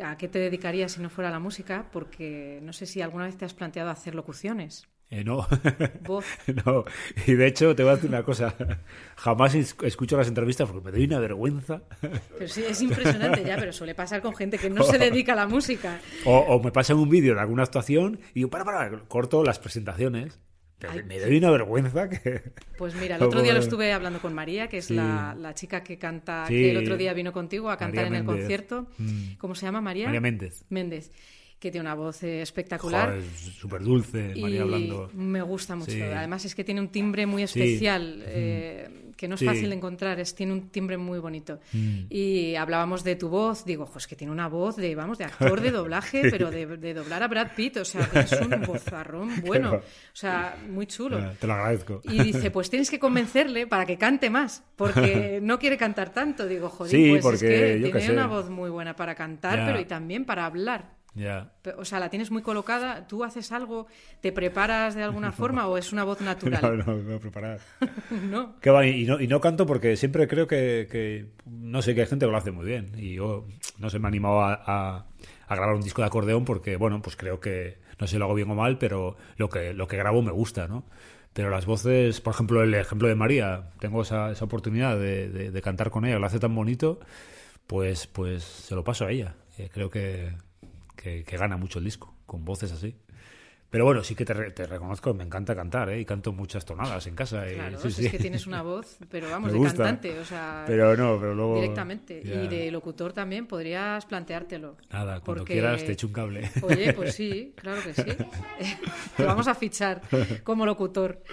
a 0.04 0.18
qué 0.18 0.28
te 0.28 0.40
dedicarías 0.40 0.94
si 0.94 1.02
no 1.02 1.10
fuera 1.10 1.30
la 1.32 1.40
música, 1.40 1.90
porque 1.92 2.60
no 2.64 2.74
sé 2.74 2.86
si 2.86 3.02
alguna 3.02 3.26
vez 3.26 3.38
te 3.38 3.46
has 3.46 3.54
planteado 3.54 3.90
hacer 3.90 4.16
locuciones. 4.16 4.88
Eh, 5.12 5.24
no. 5.26 5.46
No. 6.66 6.86
Y 7.28 7.34
de 7.34 7.48
hecho, 7.48 7.76
te 7.76 7.84
voy 7.84 7.92
a 7.92 7.96
decir 7.96 8.10
una 8.10 8.24
cosa. 8.24 8.56
Jamás 9.18 9.54
es- 9.56 9.76
escucho 9.84 10.18
las 10.18 10.28
entrevistas 10.30 10.70
porque 10.70 10.86
me 10.86 10.92
doy 10.92 11.04
una 11.06 11.20
vergüenza. 11.20 11.82
Pero 12.00 12.48
sí, 12.48 12.64
es 12.68 12.82
impresionante 12.82 13.44
ya, 13.44 13.58
pero 13.58 13.74
suele 13.74 13.94
pasar 13.94 14.22
con 14.22 14.34
gente 14.36 14.58
que 14.58 14.70
no 14.70 14.84
se 14.84 14.98
dedica 14.98 15.34
a 15.34 15.36
la 15.36 15.48
música. 15.48 16.00
O, 16.26 16.38
o 16.40 16.64
me 16.64 16.72
pasan 16.72 16.98
un 16.98 17.10
vídeo 17.10 17.36
de 17.36 17.42
alguna 17.42 17.64
actuación 17.64 18.20
y 18.32 18.36
digo, 18.36 18.50
para, 18.50 18.64
para, 18.66 19.00
corto 19.08 19.44
las 19.44 19.60
presentaciones. 19.60 20.40
Ay. 20.90 21.04
me 21.04 21.20
doy 21.20 21.38
una 21.38 21.52
vergüenza 21.52 22.10
que... 22.10 22.54
Pues 22.76 22.96
mira, 22.96 23.18
el 23.18 23.22
otro 23.28 23.44
día 23.44 23.54
lo 23.54 23.60
estuve 23.60 23.94
hablando 23.94 24.20
con 24.20 24.34
María, 24.34 24.68
que 24.68 24.78
es 24.80 24.86
Sí. 24.86 24.96
la, 24.96 25.36
la 25.38 25.54
chica 25.54 25.84
que 25.84 26.00
canta, 26.00 26.46
Sí. 26.48 26.56
que 26.56 26.72
el 26.72 26.78
otro 26.78 26.98
día 26.98 27.14
vino 27.14 27.32
contigo 27.32 27.70
a 27.70 27.78
cantar 27.78 28.06
María 28.06 28.08
en 28.08 28.16
el 28.16 28.24
Méndez. 28.24 28.42
concierto. 28.44 28.88
Mm. 28.98 29.34
¿Cómo 29.38 29.54
se 29.54 29.68
llama 29.68 29.80
María? 29.82 30.06
María 30.08 30.22
Méndez. 30.22 30.66
Méndez. 30.70 31.12
Que 31.62 31.70
tiene 31.70 31.86
una 31.86 31.94
voz 31.94 32.24
eh, 32.24 32.42
espectacular. 32.42 33.22
Súper 33.36 33.84
dulce, 33.84 34.34
y 34.36 34.42
María 34.42 34.64
hablando. 34.64 35.12
me 35.14 35.44
gusta 35.44 35.76
mucho. 35.76 35.92
Sí. 35.92 36.02
Además 36.02 36.44
es 36.44 36.56
que 36.56 36.64
tiene 36.64 36.82
un 36.82 36.90
timbre 36.90 37.28
muy 37.28 37.46
Sí. 37.48 37.62
especial, 37.62 38.24
eh, 38.26 39.14
que 39.16 39.28
no 39.28 39.36
es 39.36 39.40
Sí. 39.42 39.46
fácil 39.46 39.70
de 39.70 39.76
encontrar, 39.76 40.20
es, 40.20 40.34
tiene 40.34 40.54
un 40.54 40.70
timbre 40.70 40.98
muy 40.98 41.20
bonito. 41.20 41.60
Mm. 41.74 42.06
Y 42.10 42.56
hablábamos 42.56 43.04
de 43.04 43.16
tu 43.16 43.30
voz, 43.30 43.64
digo, 43.64 43.86
"Jo, 43.86 44.00
es 44.00 44.08
que 44.08 44.16
tiene 44.16 44.34
una 44.34 44.48
voz 44.48 44.76
de, 44.76 44.96
vamos, 44.96 45.20
de 45.20 45.26
actor 45.26 45.62
de 45.62 45.70
doblaje, 45.72 46.24
pero 46.32 46.50
de, 46.50 46.66
de 46.66 46.94
doblar 46.96 47.22
a 47.22 47.28
Brad 47.28 47.50
Pitt, 47.56 47.78
o 47.78 47.86
sea, 47.86 48.10
que 48.10 48.20
es 48.22 48.32
un 48.42 48.60
bozarrón 48.66 49.30
bueno, 49.46 49.76
o 49.76 49.82
sea, 50.14 50.58
muy 50.68 50.88
chulo. 50.88 51.20
Eh, 51.20 51.34
Te 51.40 51.46
lo 51.46 51.54
agradezco. 51.54 52.02
Y 52.06 52.24
dice, 52.24 52.50
pues 52.50 52.72
tienes 52.72 52.90
que 52.90 52.98
convencerle 52.98 53.68
para 53.68 53.86
que 53.86 54.00
cante 54.00 54.32
más, 54.32 54.64
porque 54.76 55.40
no 55.44 55.60
quiere 55.60 55.78
cantar 55.78 56.12
tanto. 56.12 56.48
Digo, 56.48 56.70
joder, 56.70 56.90
Sí, 56.92 57.10
pues 57.12 57.22
porque 57.22 57.76
es 57.76 57.84
que 57.92 58.00
tiene 58.00 58.14
una 58.14 58.26
voz 58.26 58.50
muy 58.50 58.72
buena 58.72 58.96
para 58.96 59.14
cantar, 59.14 59.64
pero 59.68 59.80
y 59.80 59.86
también 59.86 60.26
para 60.26 60.48
hablar. 60.48 61.00
Pe- 61.62 61.74
O 61.78 61.84
sea, 61.86 62.00
la 62.00 62.10
tienes 62.10 62.32
muy 62.32 62.42
colocada. 62.42 63.08
¿Tú 63.08 63.24
haces 63.24 63.52
algo? 63.52 63.88
¿Te 64.22 64.32
preparas 64.32 64.96
de 64.96 65.04
alguna 65.04 65.32
forma 65.34 65.68
o 65.68 65.78
es 65.78 65.92
una 65.92 66.04
voz 66.04 66.22
natural? 66.22 66.62
No, 66.62 66.84
no, 66.86 66.98
me 66.98 67.04
voy 67.04 67.16
a 67.16 67.20
preparar. 67.20 67.60
No. 68.12 68.60
Que 68.60 68.70
y, 68.88 69.06
no, 69.06 69.20
y 69.20 69.28
no 69.28 69.42
canto 69.42 69.66
porque 69.66 69.96
siempre 69.98 70.28
creo 70.28 70.48
que, 70.48 70.88
que- 70.90 71.28
no 71.46 71.82
sé, 71.82 71.96
que 71.96 72.02
hay 72.02 72.08
gente 72.08 72.26
que 72.26 72.32
lo 72.32 72.38
hace 72.38 72.52
muy 72.52 72.66
bien. 72.66 72.92
Y 72.98 73.16
yo, 73.16 73.46
no 73.80 73.90
sé, 73.90 74.00
me 74.00 74.06
he 74.06 74.10
animado 74.10 74.42
a, 74.42 74.54
a- 74.66 75.06
a 75.48 75.56
grabar 75.56 75.76
un 75.76 75.82
disco 75.82 76.02
de 76.02 76.08
acordeón 76.08 76.46
porque, 76.46 76.78
bueno, 76.78 77.02
pues 77.02 77.16
creo 77.18 77.40
que, 77.42 77.78
no 78.00 78.08
sé 78.08 78.14
si 78.14 78.18
lo 78.20 78.26
hago 78.26 78.34
bien 78.36 78.50
o 78.50 78.56
mal, 78.56 78.78
pero 78.78 79.18
lo 79.38 79.50
que, 79.50 79.74
lo 79.74 79.88
que 79.88 79.98
grabo 79.98 80.22
me 80.22 80.32
gusta, 80.32 80.68
¿no? 80.68 80.86
Pero 81.34 81.50
las 81.50 81.66
voces, 81.66 82.20
por 82.22 82.34
ejemplo, 82.34 82.62
el 82.64 82.74
ejemplo 82.74 83.08
de 83.08 83.16
María, 83.16 83.70
tengo 83.80 84.02
esa, 84.02 84.32
esa 84.32 84.46
oportunidad 84.46 84.98
de, 84.98 85.30
de- 85.30 85.52
de 85.52 85.62
cantar 85.62 85.90
con 85.92 86.06
ella, 86.06 86.20
lo 86.20 86.26
hace 86.26 86.40
tan 86.40 86.56
bonito, 86.56 87.00
pues, 87.68 88.08
pues 88.08 88.44
se 88.44 88.76
lo 88.76 88.84
paso 88.84 89.06
a 89.06 89.12
ella. 89.12 89.36
Eh, 89.58 89.70
creo 89.74 89.90
que, 89.90 90.32
que, 90.96 91.24
que 91.24 91.38
gana 91.38 91.58
mucho 91.58 91.80
el 91.80 91.86
disco, 91.86 92.16
con 92.26 92.44
voces 92.46 92.72
así. 92.72 92.96
Pero 93.70 93.86
bueno, 93.86 94.04
sí 94.04 94.16
que 94.16 94.26
te, 94.26 94.34
te 94.52 94.68
reconozco, 94.68 95.14
me 95.14 95.24
encanta 95.24 95.56
cantar, 95.56 95.90
¿eh? 95.92 96.00
Y 96.02 96.04
canto 96.04 96.34
muchas 96.34 96.66
tonadas 96.66 97.08
en 97.08 97.16
casa. 97.16 97.50
y- 97.50 97.54
Claro, 97.56 97.80
sí, 97.80 97.90
sí. 97.90 98.06
es 98.06 98.12
que 98.12 98.20
tienes 98.20 98.46
una 98.46 98.62
voz, 98.64 98.98
pero 99.10 99.30
vamos, 99.32 99.48
Me 99.48 99.54
de 99.54 99.60
gusta. 99.60 99.78
cantante, 99.78 100.20
o 100.20 100.26
sea, 100.26 100.66
Pero 100.68 100.98
no, 100.98 101.18
pero 101.18 101.34
luego... 101.34 101.56
directamente. 101.56 102.22
Ya. 102.22 102.44
Y 102.44 102.48
de 102.50 102.70
locutor 102.70 103.14
también 103.14 103.48
podrías 103.48 104.06
planteártelo. 104.06 104.76
Nada, 104.92 105.22
cuando 105.22 105.44
Porque- 105.44 105.54
quieras 105.54 105.86
te 105.86 105.94
echo 105.94 106.08
un 106.08 106.12
cable. 106.14 106.52
Oye, 106.64 106.92
pues 106.92 107.16
sí, 107.16 107.54
claro 107.56 107.82
que 107.82 107.94
sí. 107.94 108.04
Te 109.16 109.24
vamos 109.24 109.48
a 109.48 109.56
fichar 109.56 110.02
como 110.44 110.66
locutor. 110.66 111.24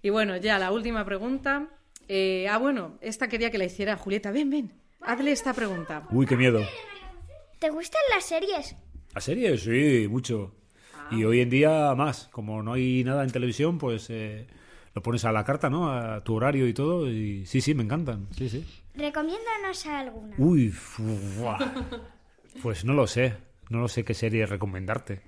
Y 0.00 0.10
bueno, 0.10 0.36
ya 0.36 0.60
la 0.60 0.70
última 0.70 1.04
pregunta. 1.04 1.70
Eh, 2.06 2.46
ah, 2.48 2.58
bueno, 2.58 2.98
esta 3.00 3.26
quería 3.26 3.50
que 3.50 3.58
la 3.58 3.64
hiciera 3.64 3.96
Julieta. 3.96 4.30
Ven, 4.30 4.48
ven, 4.48 4.72
hazle 5.00 5.32
esta 5.32 5.52
pregunta. 5.54 6.06
Uy, 6.10 6.24
qué 6.26 6.36
miedo. 6.36 6.60
¿Te 7.58 7.70
gustan 7.70 8.02
las 8.14 8.26
series? 8.26 8.76
¿A 9.14 9.20
serie? 9.20 9.56
Sí, 9.58 10.08
mucho. 10.08 10.54
Ah. 10.94 11.08
Y 11.12 11.24
hoy 11.24 11.40
en 11.40 11.50
día 11.50 11.94
más. 11.94 12.28
Como 12.32 12.62
no 12.62 12.72
hay 12.72 13.04
nada 13.04 13.22
en 13.24 13.30
televisión, 13.30 13.78
pues 13.78 14.08
eh, 14.10 14.46
lo 14.94 15.02
pones 15.02 15.24
a 15.24 15.32
la 15.32 15.44
carta, 15.44 15.70
¿no? 15.70 15.90
A 15.92 16.22
tu 16.24 16.34
horario 16.34 16.66
y 16.66 16.74
todo. 16.74 17.10
Y 17.10 17.46
sí, 17.46 17.60
sí, 17.60 17.74
me 17.74 17.82
encantan. 17.84 18.28
Sí, 18.36 18.48
sí. 18.48 18.64
Recomiéndanos 18.94 19.86
alguna. 19.86 20.34
Uy, 20.38 20.68
fu- 20.70 21.02
buah. 21.38 21.58
pues 22.62 22.84
no 22.84 22.92
lo 22.94 23.06
sé. 23.06 23.34
No 23.70 23.80
lo 23.80 23.88
sé 23.88 24.04
qué 24.04 24.14
serie 24.14 24.46
recomendarte. 24.46 25.20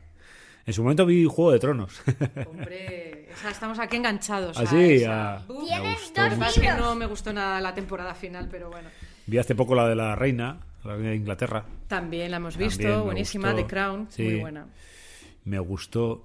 En 0.66 0.72
su 0.72 0.82
momento 0.82 1.06
vi 1.06 1.24
Juego 1.24 1.52
de 1.52 1.58
Tronos. 1.60 2.02
Hombre, 2.50 3.28
o 3.32 3.36
sea, 3.36 3.50
estamos 3.50 3.78
aquí 3.78 3.96
enganchados. 3.96 4.58
a 4.58 4.62
Así, 4.62 4.76
esa. 4.94 5.36
a- 5.36 5.44
Uf. 5.48 5.60
me 5.62 5.66
Tienes 5.68 6.00
gustó 6.00 6.22
que 6.28 6.36
dos 6.36 6.54
que 6.58 6.68
no 6.72 6.94
me 6.96 7.06
gustó 7.06 7.32
nada 7.32 7.60
la 7.60 7.72
temporada 7.74 8.14
final, 8.14 8.48
pero 8.50 8.68
bueno. 8.70 8.88
Vi 9.26 9.38
hace 9.38 9.54
poco 9.54 9.74
la 9.76 9.88
de 9.88 9.94
la 9.94 10.08
la 10.08 10.16
reina 10.16 10.60
de 10.86 11.14
Inglaterra. 11.16 11.64
También 11.88 12.30
la 12.30 12.36
hemos 12.38 12.56
visto, 12.56 12.82
También 12.82 13.04
buenísima, 13.04 13.52
gustó. 13.52 13.62
The 13.66 13.70
Crown, 13.70 14.06
Sí. 14.10 14.22
muy 14.22 14.40
buena. 14.40 14.66
Me 15.44 15.58
gustó. 15.58 16.24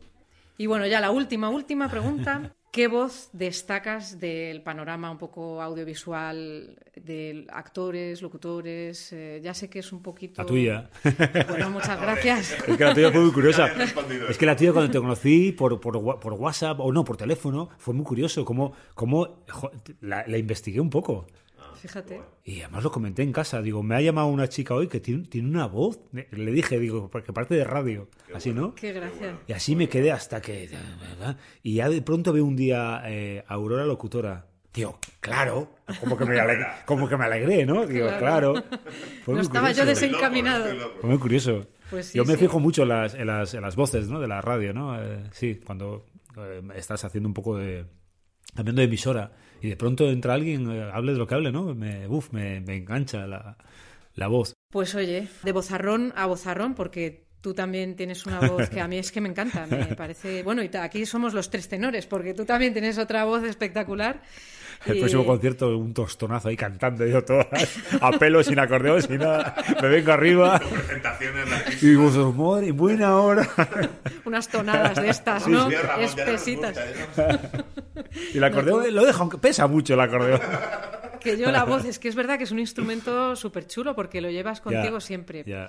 Y 0.58 0.68
bueno, 0.68 0.86
ya 0.88 1.00
la 1.00 1.12
última, 1.12 1.50
última 1.50 1.90
pregunta. 1.90 2.54
¿Qué 2.72 2.88
voz 2.88 3.30
destacas 3.34 4.18
del 4.22 4.62
panorama 4.62 5.12
un 5.12 5.18
poco 5.18 5.62
audiovisual 5.62 6.80
de 6.96 7.46
actores, 7.52 8.22
locutores? 8.22 9.12
Eh, 9.12 9.42
ya 9.44 9.54
sé 9.54 9.70
que 9.70 9.80
es 9.80 9.92
un 9.92 10.02
poquito... 10.02 10.42
La 10.42 10.46
tuya. 10.46 10.90
Bueno, 11.50 11.70
muchas 11.70 12.00
gracias. 12.02 12.56
Es 12.68 12.78
que 12.78 12.86
la 12.86 12.94
tuya 12.94 13.12
fue 13.12 13.20
muy 13.22 13.32
curiosa. 13.34 13.68
Es 14.30 14.38
que 14.38 14.46
la 14.46 14.56
tuya 14.56 14.72
cuando 14.72 14.90
te 14.90 15.00
conocí 15.00 15.52
por, 15.52 15.82
por, 15.82 16.20
por 16.22 16.34
WhatsApp 16.34 16.80
o 16.80 16.94
no, 16.94 17.04
por 17.04 17.18
teléfono, 17.18 17.68
fue 17.78 17.94
muy 17.94 18.06
curioso. 18.06 18.46
Cómo, 18.46 18.72
cómo 18.96 19.44
jo, 19.50 19.70
la, 20.00 20.24
la 20.26 20.38
investigué 20.38 20.80
un 20.80 20.90
poco. 20.90 21.28
Fíjate. 21.82 22.22
Y 22.46 22.62
además 22.62 22.84
lo 22.84 22.92
comenté 22.92 23.24
en 23.24 23.34
casa. 23.34 23.60
Digo, 23.60 23.82
me 23.82 23.96
ha 23.96 24.02
llamado 24.02 24.28
una 24.28 24.48
chica 24.48 24.76
hoy 24.76 24.88
que 24.88 25.00
tiene, 25.00 25.24
tiene 25.26 25.50
una 25.50 25.66
voz. 25.66 26.00
Le 26.12 26.52
dije, 26.52 26.78
digo, 26.78 27.10
porque 27.10 27.34
parte 27.34 27.56
de 27.56 27.64
radio. 27.64 28.08
Así, 28.36 28.54
¿no? 28.54 28.76
Qué 28.76 28.94
gracia. 28.94 29.40
Y 29.48 29.54
así 29.54 29.76
me 29.76 29.90
quedé 29.90 30.12
hasta 30.12 30.42
que... 30.42 30.70
Y 31.64 31.76
ya 31.76 31.90
de 31.90 32.04
pronto 32.04 32.34
veo 32.34 32.46
un 32.46 32.56
día 32.56 33.02
eh, 33.08 33.44
a 33.48 33.56
Aurora 33.56 33.86
Locutora. 33.86 34.46
Tío, 34.72 35.00
claro. 35.20 35.74
Como 36.00 36.16
que 36.16 36.26
me 36.26 36.40
alegré, 36.40 36.68
como 36.86 37.10
que 37.10 37.18
me 37.18 37.26
alegré 37.26 37.66
¿no? 37.66 37.88
Digo, 37.88 38.10
claro. 38.20 38.54
Fue 39.26 39.34
No 39.34 39.42
estaba 39.42 39.72
yo 39.72 39.84
desencaminado. 39.84 40.92
Fue 41.02 41.10
muy 41.10 41.20
curioso. 41.20 41.66
Pues 41.90 42.06
sí, 42.06 42.18
Yo 42.20 42.26
me 42.26 42.34
sí. 42.34 42.42
fijo 42.42 42.60
mucho 42.60 42.84
en 42.84 42.90
las, 42.90 43.16
en 43.16 43.26
las, 43.26 43.56
en 43.56 43.62
las 43.64 43.76
voces 43.76 44.08
¿no? 44.08 44.20
de 44.20 44.28
la 44.28 44.40
radio, 44.40 44.72
¿no? 44.72 45.02
Eh, 45.02 45.24
sí, 45.32 45.60
cuando 45.66 46.06
eh, 46.38 46.62
estás 46.76 47.04
haciendo 47.04 47.28
un 47.28 47.34
poco 47.34 47.58
de... 47.58 47.86
cambiando 48.56 48.82
de 48.82 48.86
emisora 48.86 49.32
y 49.62 49.70
de 49.70 49.78
pronto 49.78 50.10
entra 50.10 50.34
alguien, 50.34 50.70
eh, 50.72 50.90
hable 50.92 51.14
de 51.14 51.18
lo 51.18 51.28
que 51.28 51.36
hable, 51.36 51.52
¿no? 51.52 51.74
Me, 51.76 52.08
uf, 52.08 52.32
me, 52.32 52.62
me 52.62 52.78
engancha 52.78 53.28
la, 53.28 53.58
la 54.16 54.28
voz. 54.28 54.54
Pues 54.72 54.96
oye, 54.96 55.28
de 55.44 55.52
bozarrón 55.52 56.14
a 56.16 56.26
bozarrón, 56.26 56.76
porque 56.76 57.26
tú 57.42 57.54
también 57.54 57.96
tienes 57.96 58.26
una 58.26 58.40
voz 58.40 58.70
que 58.70 58.82
a 58.82 58.88
mí 58.88 58.98
es 58.98 59.12
que 59.12 59.20
me 59.20 59.30
encanta, 59.30 59.66
me 59.68 59.96
parece... 59.96 60.44
Bueno, 60.44 60.64
y 60.64 60.70
aquí 60.78 61.06
somos 61.06 61.34
los 61.34 61.50
tres 61.50 61.68
tenores, 61.68 62.06
porque 62.06 62.34
tú 62.34 62.46
también 62.46 62.74
tienes 62.74 62.98
otra 62.98 63.26
voz 63.26 63.44
espectacular. 63.44 64.22
El 64.86 64.98
Y- 64.98 65.00
próximo 65.00 65.26
concierto, 65.26 65.78
un 65.78 65.94
tostonazo 65.94 66.48
ahí 66.50 66.58
cantando 66.58 67.06
yo 67.06 67.24
todas, 67.24 67.48
a 68.02 68.12
pelo, 68.14 68.44
sin 68.44 68.58
acordeón, 68.60 69.02
sin 69.02 69.20
nada. 69.20 69.56
Me 69.82 69.88
vengo 69.90 70.12
arriba 70.12 70.60
Presentaciones 70.60 71.84
y 71.84 71.90
digo, 71.90 72.34
madre, 72.34 72.72
buena 72.72 73.16
hora. 73.18 73.48
Unas 74.26 74.48
tonadas 74.48 74.96
de 75.02 75.10
estas, 75.10 75.44
Sí, 75.44 75.52
¿no? 75.52 75.70
Sí, 75.70 75.76
Ramón, 75.76 75.98
no 76.00 76.06
Espesitas. 76.06 76.78
eso. 76.78 77.28
Y 78.34 78.38
el 78.38 78.44
acordeón 78.44 78.94
lo 78.96 79.06
deja, 79.06 79.20
aunque 79.20 79.38
pesa 79.38 79.68
mucho 79.68 79.94
el 79.94 80.00
acordeón. 80.00 80.40
Que 81.20 81.38
yo 81.38 81.52
la 81.52 81.64
voz, 81.66 81.86
es 81.86 82.00
que 82.00 82.08
es 82.08 82.16
verdad 82.16 82.40
que 82.40 82.46
es 82.46 82.52
un 82.52 82.58
instrumento 82.58 83.36
súper 83.36 83.68
chulo 83.68 83.94
porque 83.96 84.22
lo 84.22 84.32
llevas 84.32 84.60
contigo 84.62 84.98
Ya, 84.98 85.02
siempre. 85.02 85.44
ya. 85.46 85.68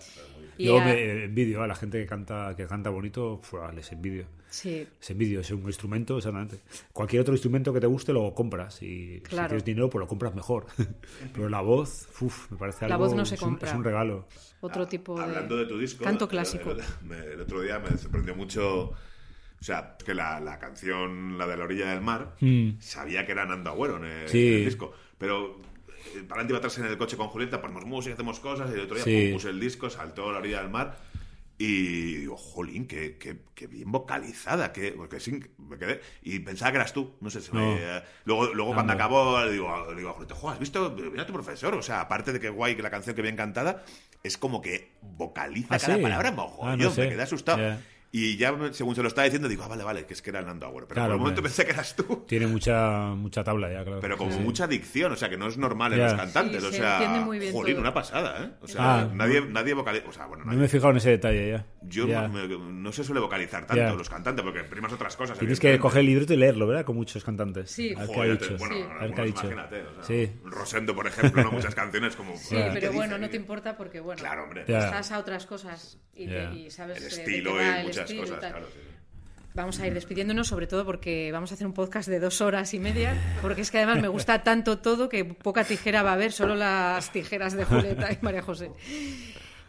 Y 0.58 0.66
Yo 0.66 0.78
me 0.80 1.24
envidio 1.24 1.62
a 1.62 1.66
la 1.66 1.74
gente 1.74 1.98
que 1.98 2.06
canta, 2.06 2.54
que 2.56 2.66
canta 2.66 2.90
bonito, 2.90 3.38
fua, 3.42 3.72
les 3.72 3.90
envidio. 3.92 4.26
Sí, 4.50 4.86
Es 5.00 5.10
envidio, 5.10 5.40
es 5.40 5.50
un 5.50 5.62
instrumento, 5.62 6.18
exactamente. 6.18 6.58
Cualquier 6.92 7.22
otro 7.22 7.32
instrumento 7.32 7.72
que 7.72 7.80
te 7.80 7.86
guste 7.86 8.12
lo 8.12 8.34
compras 8.34 8.82
y 8.82 9.20
Claro. 9.20 9.44
si 9.44 9.48
tienes 9.48 9.64
dinero 9.64 9.88
pues 9.88 10.00
lo 10.00 10.06
compras 10.06 10.34
mejor. 10.34 10.66
Pero 11.32 11.48
la 11.48 11.62
voz, 11.62 12.06
uf, 12.20 12.50
me 12.50 12.58
parece 12.58 12.86
La 12.86 12.96
algo... 12.96 13.06
voz 13.06 13.16
no 13.16 13.24
se 13.24 13.36
es 13.36 13.42
un- 13.42 13.48
compra. 13.50 13.68
Es 13.70 13.74
un 13.74 13.82
regalo. 13.84 14.28
otro 14.60 14.86
tipo 14.86 15.16
de... 15.16 15.22
Hablando 15.24 15.56
de 15.56 15.64
tu 15.66 15.78
disco. 15.78 16.04
Canto 16.04 16.28
clásico. 16.28 16.72
El, 16.72 17.40
otro 17.40 17.62
día 17.62 17.78
me 17.78 17.96
sorprendió 17.96 18.34
mucho. 18.36 18.90
O 18.90 19.64
sea, 19.64 19.96
que 20.04 20.12
la, 20.12 20.38
la 20.40 20.58
canción, 20.58 21.38
la 21.38 21.46
de 21.46 21.56
la 21.56 21.64
orilla 21.64 21.86
del 21.90 22.00
mar, 22.02 22.34
Mm. 22.40 22.72
sabía 22.80 23.24
que 23.24 23.32
era 23.32 23.46
Nando 23.46 23.70
Agüero 23.70 23.96
en 23.98 24.04
el, 24.04 24.28
Sí. 24.28 24.48
en 24.48 24.54
el 24.58 24.64
disco. 24.66 24.92
Pero 25.16 25.60
para 26.28 26.40
adelante 26.40 26.52
iba 26.52 26.58
atrás 26.58 26.78
en 26.78 26.86
el 26.86 26.98
coche 26.98 27.16
con 27.16 27.28
Julieta, 27.28 27.60
ponemos 27.60 27.84
música, 27.86 28.14
hacemos 28.14 28.40
cosas, 28.40 28.70
y 28.70 28.74
el 28.74 28.80
otro 28.80 28.96
día 28.96 29.04
Sí. 29.04 29.30
puse 29.32 29.48
el 29.50 29.60
disco, 29.60 29.88
saltó 29.90 30.28
a 30.28 30.32
la 30.32 30.38
orilla 30.38 30.60
del 30.60 30.70
mar. 30.70 30.98
Y 31.58 32.14
digo, 32.16 32.36
jolín, 32.36 32.88
qué, 32.88 33.18
qué- 33.18 33.36
qué 33.54 33.66
bien 33.68 33.92
vocalizada, 33.92 34.72
que, 34.72 34.92
porque 34.92 35.20
sí, 35.20 35.38
me 35.58 35.78
quedé. 35.78 36.00
Y 36.22 36.40
pensaba 36.40 36.72
que 36.72 36.78
eras 36.78 36.92
tú, 36.92 37.14
no 37.20 37.30
sé 37.30 37.40
si 37.40 37.52
No. 37.52 37.60
me- 37.60 37.76
eh, 37.78 38.02
Luego, 38.24 38.52
luego 38.52 38.74
cuando 38.74 38.92
Anda. 38.92 39.04
acabó, 39.04 39.44
le 39.44 39.52
digo, 39.52 39.86
le 39.90 39.96
digo 39.96 40.10
a 40.10 40.12
Julieta, 40.14 40.34
"Jo, 40.34 40.50
¿has 40.50 40.58
visto? 40.58 40.90
Mira 41.12 41.24
tu 41.24 41.32
profesor. 41.32 41.74
O 41.74 41.82
sea, 41.82 42.00
aparte 42.00 42.32
de 42.32 42.40
que 42.40 42.48
guay 42.48 42.74
que 42.74 42.82
la 42.82 42.90
canción 42.90 43.14
que 43.14 43.22
bien 43.22 43.36
cantada, 43.36 43.84
es 44.24 44.38
como 44.38 44.60
que 44.60 44.92
vocaliza 45.02 45.76
¿Ah, 45.76 45.78
cada 45.78 45.96
sí? 45.96 46.02
palabra 46.02 46.30
Ah, 46.30 46.32
mogollón. 46.32 46.78
no 46.80 46.90
sé. 46.90 47.02
Me 47.02 47.08
quedé 47.10 47.22
asustado. 47.22 47.58
Ya. 47.58 47.80
Y 48.14 48.36
ya 48.36 48.52
me- 48.52 48.74
según 48.74 48.94
se 48.94 49.00
lo 49.00 49.08
estaba 49.08 49.24
diciendo, 49.24 49.48
digo, 49.48 49.62
ah, 49.64 49.68
vale, 49.68 49.84
vale, 49.84 50.04
que 50.04 50.12
es 50.12 50.20
que 50.20 50.28
era 50.28 50.42
Nando 50.42 50.66
Agüero. 50.66 50.86
Pero 50.86 50.96
Claro, 50.96 51.08
por 51.12 51.14
un 51.16 51.20
momento 51.22 51.40
hombre. 51.40 51.48
pensé 51.48 51.64
que 51.64 51.72
eras 51.72 51.96
tú. 51.96 52.24
Tiene 52.28 52.46
mucha 52.46 53.14
mucha 53.16 53.42
tabla 53.42 53.72
ya, 53.72 53.82
claro. 53.84 54.00
Pero 54.02 54.18
con 54.18 54.30
Sí, 54.30 54.36
sí. 54.36 54.44
mucha 54.44 54.66
dicción, 54.66 55.12
o 55.12 55.16
sea, 55.16 55.30
que 55.30 55.38
no 55.38 55.46
es 55.48 55.56
normal 55.56 55.94
en 55.94 56.00
los 56.00 56.12
cantantes. 56.12 56.60
Sí, 56.60 56.68
o 56.68 56.70
se 56.72 56.76
sea, 56.76 56.92
entiende 56.98 57.20
muy 57.24 57.38
bien 57.38 57.52
jolín, 57.54 57.72
todo. 57.76 57.80
una 57.80 57.94
pasada, 57.94 58.44
¿eh? 58.44 58.50
O 58.60 58.68
sea, 58.68 58.82
Ah, 59.00 59.08
nadie, 59.14 59.40
nadie 59.40 59.72
vocaliza. 59.72 60.06
O 60.08 60.12
sea, 60.12 60.26
bueno, 60.26 60.44
No 60.44 60.50
nadie- 60.50 60.58
me 60.60 60.66
he 60.66 60.68
fijado 60.68 60.90
en 60.90 60.96
ese 60.98 61.08
detalle 61.08 61.50
ya. 61.52 61.66
yo 61.84 62.06
Ya. 62.06 62.28
me- 62.28 62.46
no 62.48 62.92
se 62.92 63.02
suele 63.02 63.20
vocalizar 63.22 63.64
tanto 63.66 63.82
Ya. 63.82 63.94
los 63.94 64.10
cantantes, 64.10 64.44
porque 64.44 64.62
primas 64.64 64.92
otras 64.92 65.16
cosas. 65.16 65.38
Tienes 65.38 65.58
que 65.58 65.78
coger 65.78 66.00
el 66.00 66.06
libreto 66.06 66.34
y 66.34 66.36
leerlo, 66.36 66.66
¿verdad? 66.66 66.84
Con 66.84 66.96
muchos 66.96 67.24
cantantes. 67.24 67.70
Sí. 67.70 67.94
A 67.96 68.00
ver 68.00 68.06
qué 68.08 68.12
ha 68.12 68.16
Joder, 68.16 68.38
dicho. 68.38 68.56
bueno, 68.58 68.74
Sí. 68.74 68.82
A 68.82 69.02
ver 69.04 69.14
qué 69.14 69.20
ha 69.20 69.24
dicho. 69.24 69.40
imagínate, 69.50 69.82
o 69.84 69.94
sea, 69.94 70.04
Sí. 70.04 70.32
Rosendo, 70.44 70.94
por 70.94 71.06
ejemplo, 71.06 71.42
¿no? 71.44 71.50
muchas 71.52 71.74
canciones 71.74 72.14
como... 72.14 72.36
Sí, 72.36 72.56
pero 72.56 72.78
¿qué 72.78 72.88
bueno, 72.90 73.16
no 73.16 73.30
te 73.30 73.36
importa 73.38 73.74
porque, 73.74 74.00
bueno, 74.00 74.20
Claro, 74.20 74.44
hombre. 74.44 74.62
Estás 74.62 75.12
a 75.12 75.18
otras 75.18 75.46
cosas 75.46 75.98
y, 76.14 76.68
sabes 76.70 76.98
El 76.98 77.04
estilo 77.06 77.56
y 77.56 77.64
el 77.64 78.01
muchas 78.02 78.30
cosas, 78.30 78.38
claro. 78.38 78.66
sí. 78.72 78.80
Vamos 79.54 79.78
a 79.80 79.86
ir 79.86 79.92
despidiéndonos, 79.92 80.48
sobre 80.48 80.66
todo 80.66 80.86
porque 80.86 81.30
vamos 81.30 81.50
a 81.50 81.54
hacer 81.54 81.66
un 81.66 81.74
podcast 81.74 82.08
de 82.08 82.18
dos 82.18 82.40
horas 82.40 82.72
y 82.72 82.78
media, 82.78 83.14
porque 83.42 83.60
es 83.60 83.70
que 83.70 83.78
además 83.78 84.00
me 84.00 84.08
gusta 84.08 84.42
tanto 84.42 84.78
todo 84.78 85.10
que 85.10 85.26
poca 85.26 85.64
tijera 85.64 86.02
va 86.02 86.10
a 86.10 86.14
haber, 86.14 86.32
solo 86.32 86.54
las 86.54 87.12
tijeras 87.12 87.52
de 87.52 87.66
Julieta 87.66 88.10
y 88.12 88.18
María 88.22 88.40
José. 88.40 88.70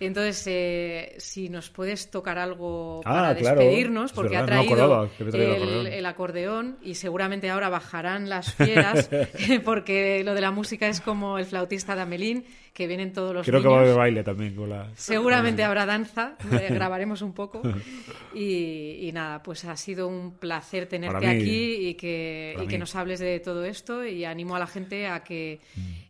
Entonces, 0.06 0.44
eh, 0.48 1.16
si 1.18 1.50
nos 1.50 1.70
puedes 1.70 2.10
tocar 2.10 2.38
algo 2.38 3.02
Ah, 3.06 3.14
para 3.14 3.34
despedirnos, 3.34 4.12
es 4.12 4.16
porque 4.16 4.38
ha 4.38 4.42
no 4.42 4.46
traído 4.48 4.74
acordaba 4.74 5.04
el 5.20 5.28
acordeón. 5.28 5.88
el 5.88 6.06
acordeón 6.06 6.78
y 6.82 6.96
seguramente 6.96 7.50
ahora 7.50 7.70
bajarán 7.70 8.30
las 8.30 8.54
fieras, 8.54 9.10
porque 9.66 10.24
lo 10.24 10.34
de 10.34 10.42
la 10.42 10.52
música 10.52 10.88
es 10.88 11.02
como 11.02 11.38
el 11.38 11.46
flautista 11.46 11.96
de 11.96 12.02
Amelín, 12.02 12.46
que 12.74 12.88
vienen 12.88 13.14
todos 13.14 13.34
los 13.36 13.46
Creo 13.46 13.62
que 13.62 13.68
va 13.68 13.78
a 13.78 13.82
haber 13.82 13.96
baile 13.96 14.24
también 14.24 14.56
con 14.56 14.70
la... 14.70 14.90
Seguramente 14.96 15.64
habrá 15.64 15.86
danza, 15.86 16.36
eh, 16.52 16.70
grabaremos 16.72 17.22
un 17.22 17.34
poco. 17.34 17.62
Y, 18.34 19.08
y 19.08 19.12
nada, 19.12 19.44
pues 19.44 19.64
ha 19.66 19.78
sido 19.78 20.08
un 20.08 20.38
placer 20.38 20.88
tenerte 20.88 21.20
mí, 21.20 21.42
aquí 21.42 21.88
y 21.90 21.94
que, 21.94 22.56
y 22.68 22.78
nos 22.78 22.96
hables 22.96 23.20
de 23.20 23.40
todo 23.40 23.64
esto. 23.64 24.04
Y 24.04 24.26
animo 24.26 24.56
a 24.56 24.60
la 24.60 24.68
gente 24.68 25.08
a 25.08 25.24
que 25.24 25.60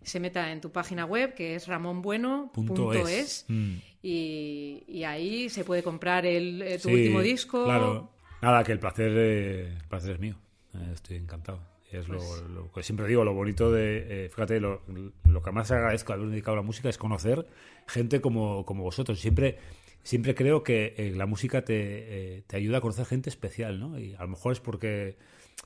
se 0.03 0.19
meta 0.19 0.51
en 0.51 0.61
tu 0.61 0.71
página 0.71 1.05
web, 1.05 1.34
que 1.34 1.55
es 1.55 1.67
ramonbueno.es. 1.67 3.45
Mm. 3.47 3.73
Y, 4.01 4.84
y 4.88 5.03
ahí 5.03 5.49
se 5.49 5.63
puede 5.63 5.84
comprar 5.84 6.25
el, 6.25 6.61
eh, 6.61 6.77
tu 6.80 6.89
Sí, 6.89 6.95
último 6.95 7.21
disco. 7.21 7.63
Claro. 7.65 8.11
Nada, 8.41 8.63
que 8.63 8.73
el 8.73 8.80
placer, 8.80 9.11
eh, 9.15 9.67
el 9.77 9.88
placer 9.88 10.11
es 10.11 10.19
mío. 10.19 10.35
Eh, 10.75 10.89
estoy 10.93 11.17
encantado. 11.17 11.59
Es 11.91 12.07
Pues 12.07 12.21
lo, 12.41 12.47
lo 12.63 12.71
que 12.71 12.81
siempre 12.81 13.07
digo, 13.07 13.23
lo 13.23 13.34
bonito 13.34 13.71
de... 13.71 14.25
eh, 14.25 14.30
fíjate, 14.30 14.59
lo, 14.59 14.81
lo 15.25 15.41
que 15.43 15.51
más 15.51 15.69
agradezco 15.71 16.11
haber 16.13 16.27
dedicado 16.27 16.53
a 16.53 16.61
la 16.61 16.63
música 16.63 16.89
es 16.89 16.97
conocer 16.97 17.45
gente 17.88 18.19
como, 18.19 18.65
como 18.65 18.84
vosotros. 18.84 19.19
Siempre, 19.19 19.59
siempre 20.01 20.34
creo 20.34 20.63
que 20.63 20.95
eh, 20.97 21.13
la 21.15 21.27
música 21.27 21.63
te, 21.63 22.38
eh, 22.38 22.43
te 22.47 22.57
ayuda 22.57 22.80
a 22.80 22.81
conocer 22.81 23.05
gente 23.05 23.30
especial, 23.30 23.80
¿no? 23.80 23.99
Y 23.99 24.15
a 24.15 24.21
lo 24.23 24.30
mejor 24.30 24.53
es 24.53 24.59
porque, 24.59 25.17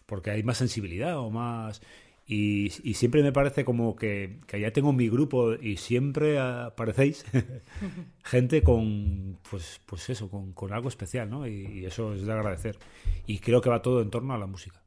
porque 0.06 0.32
hay 0.32 0.44
más 0.44 0.58
sensibilidad 0.58 1.18
o 1.18 1.30
más... 1.32 1.82
Y, 2.30 2.74
y 2.84 2.96
siempre 2.96 3.24
me 3.24 3.32
parece 3.32 3.64
como 3.64 3.96
que, 3.96 4.42
que 4.48 4.60
ya 4.60 4.72
tengo 4.72 4.92
mi 4.92 5.08
grupo 5.08 5.54
y 5.54 5.78
siempre 5.78 6.40
aparecéis 6.40 7.26
gente 8.24 8.64
con, 8.64 9.40
pues, 9.50 9.80
pues 9.86 10.10
eso, 10.10 10.30
con, 10.30 10.52
con 10.52 10.74
algo 10.74 10.90
especial, 10.90 11.30
¿no? 11.30 11.48
Y, 11.48 11.66
y 11.80 11.86
eso 11.86 12.14
es 12.14 12.26
de 12.26 12.34
agradecer. 12.34 12.78
Y 13.26 13.40
creo 13.40 13.62
que 13.62 13.70
va 13.70 13.82
todo 13.82 14.02
en 14.02 14.10
torno 14.10 14.34
a 14.34 14.38
la 14.38 14.46
música. 14.46 14.82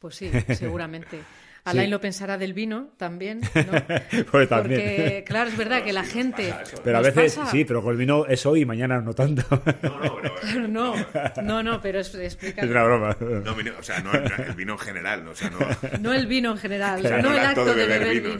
Pues 0.00 0.16
sí, 0.16 0.30
seguramente. 0.54 1.20
Alain 1.64 1.90
lo 1.90 2.00
pensará 2.00 2.38
del 2.38 2.54
vino 2.54 2.88
también, 2.96 3.40
¿no? 3.40 3.50
Pues 4.30 4.48
también. 4.48 4.80
Porque, 4.80 5.24
claro, 5.26 5.50
es 5.50 5.56
verdad 5.56 5.82
que 5.84 5.92
la 5.92 6.04
gente. 6.04 6.54
Pero 6.82 6.98
a 6.98 7.00
veces, 7.00 7.36
pasa- 7.36 7.50
sí, 7.50 7.64
pero 7.64 7.82
con 7.82 7.92
el 7.92 7.98
vino 7.98 8.26
es 8.26 8.44
hoy 8.46 8.62
y 8.62 8.64
mañana 8.66 9.00
no 9.00 9.14
tanto. 9.14 9.42
Claro, 9.80 10.68
no, 10.68 10.94
no, 11.42 11.62
no, 11.62 11.80
pero 11.80 12.00
es- 12.00 12.14
explica. 12.14 12.62
es 12.64 12.70
una 12.70 12.82
broma. 12.84 13.16
No, 13.20 13.54
vino- 13.54 13.72
o 13.78 13.82
sea, 13.82 14.00
no 14.00 14.12
el, 14.12 14.54
vino 14.54 14.72
en 14.72 14.78
general, 14.78 15.24
no, 15.24 15.30
o 15.32 15.34
sea, 15.34 15.50
no, 15.50 15.58
No 16.00 16.12
el 16.12 16.26
vino 16.26 16.50
en 16.52 16.58
general, 16.58 17.04
o 17.04 17.08
sea, 17.08 17.22
no 17.22 17.32
el 17.32 17.38
acto 17.40 17.64
de 17.74 17.86
beber 17.86 18.20
vino. 18.20 18.38